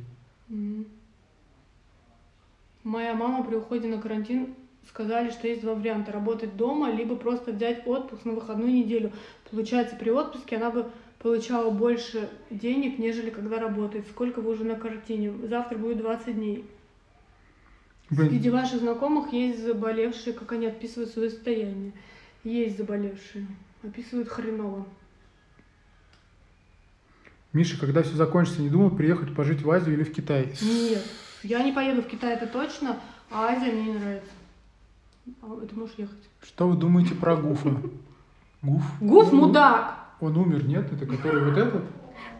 Моя 2.85 3.15
мама 3.15 3.43
при 3.43 3.55
уходе 3.55 3.87
на 3.87 3.99
карантин 3.99 4.53
сказали, 4.87 5.31
что 5.31 5.47
есть 5.47 5.61
два 5.61 5.73
варианта. 5.73 6.11
Работать 6.11 6.55
дома, 6.55 6.91
либо 6.91 7.15
просто 7.15 7.51
взять 7.51 7.81
отпуск 7.87 8.25
на 8.25 8.33
выходную 8.33 8.71
неделю. 8.71 9.11
Получается, 9.49 9.95
при 9.95 10.11
отпуске 10.11 10.57
она 10.57 10.69
бы 10.69 10.91
получала 11.17 11.71
больше 11.71 12.29
денег, 12.51 12.99
нежели 12.99 13.31
когда 13.31 13.59
работает. 13.59 14.05
Сколько 14.11 14.39
вы 14.39 14.51
уже 14.51 14.65
на 14.65 14.75
картине? 14.75 15.33
Завтра 15.49 15.79
будет 15.79 15.97
20 15.97 16.35
дней. 16.35 16.63
Блин, 18.11 18.29
Среди 18.29 18.51
ваших 18.51 18.81
знакомых 18.81 19.33
есть 19.33 19.63
заболевшие, 19.63 20.33
как 20.33 20.51
они 20.51 20.67
описывают 20.67 21.09
свое 21.09 21.31
состояние. 21.31 21.91
Есть 22.43 22.77
заболевшие. 22.77 23.47
Описывают 23.81 24.29
хреново. 24.29 24.85
Миша, 27.51 27.79
когда 27.79 28.03
все 28.03 28.13
закончится, 28.13 28.61
не 28.61 28.69
думал 28.69 28.91
приехать 28.91 29.33
пожить 29.33 29.63
в 29.63 29.71
Азию 29.71 29.95
или 29.95 30.03
в 30.03 30.13
Китай? 30.13 30.53
Нет, 30.61 31.03
я 31.45 31.63
не 31.63 31.71
поеду 31.71 32.01
в 32.01 32.07
Китай, 32.07 32.33
это 32.33 32.47
точно, 32.47 32.97
а 33.31 33.47
Азия 33.47 33.71
мне 33.71 33.93
не 33.93 33.99
нравится. 33.99 34.31
А 35.41 35.65
ты 35.67 35.75
можешь 35.75 35.95
ехать. 35.97 36.17
Что 36.43 36.67
вы 36.67 36.75
думаете 36.77 37.15
про 37.15 37.35
Гуфа? 37.35 37.69
Гуф? 38.61 38.83
Гуф 38.99 39.33
Он- 39.33 39.39
мудак. 39.39 39.99
Он 40.21 40.37
умер, 40.37 40.65
нет? 40.67 40.91
Это 40.91 41.05
который 41.05 41.43
вот 41.49 41.57
этот? 41.57 41.83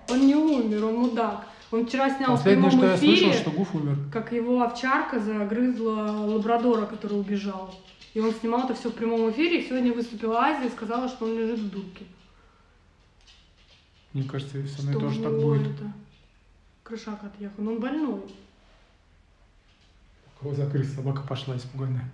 Он 0.09 0.19
не 0.25 0.35
умер, 0.35 0.85
он 0.85 0.95
мудак. 0.95 1.47
Он 1.71 1.85
вчера 1.85 2.09
снял 2.15 2.35
в 2.37 2.43
прямом 2.43 2.71
что 2.71 2.85
я 2.85 2.95
эфире, 2.95 3.17
слышал, 3.33 3.41
что 3.41 3.51
Гуф 3.51 3.75
умер. 3.75 3.97
как 4.11 4.31
его 4.31 4.61
овчарка 4.61 5.19
загрызла 5.19 6.11
лабрадора, 6.25 6.85
который 6.85 7.19
убежал. 7.19 7.73
И 8.13 8.19
он 8.19 8.31
снимал 8.33 8.63
это 8.65 8.75
все 8.75 8.89
в 8.89 8.93
прямом 8.93 9.29
эфире, 9.31 9.61
и 9.61 9.67
сегодня 9.67 9.91
выступила 9.93 10.39
Азия 10.39 10.67
и 10.67 10.71
сказала, 10.71 11.09
что 11.09 11.25
он 11.25 11.37
лежит 11.37 11.59
в 11.59 11.69
дурке. 11.69 12.05
Мне 14.13 14.23
кажется, 14.23 14.65
со 14.67 14.81
мной 14.83 14.93
Что 14.93 15.01
тоже 15.01 15.21
так 15.21 15.33
будет. 15.33 15.67
это 15.67 15.91
крышак 16.83 17.21
отъехал. 17.23 17.61
Но 17.63 17.71
он 17.73 17.79
больной. 17.79 18.21
Кого 20.45 20.55
закрыть, 20.55 20.93
собака 20.93 21.23
пошла 21.23 21.57
испуганная. 21.57 22.07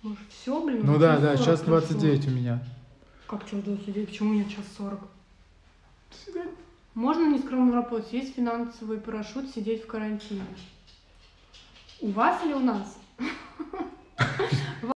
Может, 0.00 0.26
все, 0.30 0.64
блин? 0.64 0.86
Ну 0.86 0.98
да, 0.98 1.18
да, 1.18 1.36
40 1.36 1.44
час 1.44 1.60
прошло. 1.60 1.80
29 1.80 2.28
у 2.28 2.30
меня. 2.30 2.64
Как 3.26 3.46
час 3.46 3.60
29? 3.60 4.08
Почему 4.08 4.32
нет 4.32 4.48
час 4.48 4.64
40? 4.78 5.00
До 5.00 5.06
свидания. 6.16 6.54
Можно 6.94 7.30
нескромно 7.30 7.74
работать? 7.74 8.10
Есть 8.14 8.34
финансовый 8.34 8.96
парашют 8.96 9.50
сидеть 9.50 9.84
в 9.84 9.86
карантине. 9.86 10.46
У 12.00 12.10
вас 12.12 12.42
или 12.42 12.54
у 12.54 12.60
нас? 12.60 12.96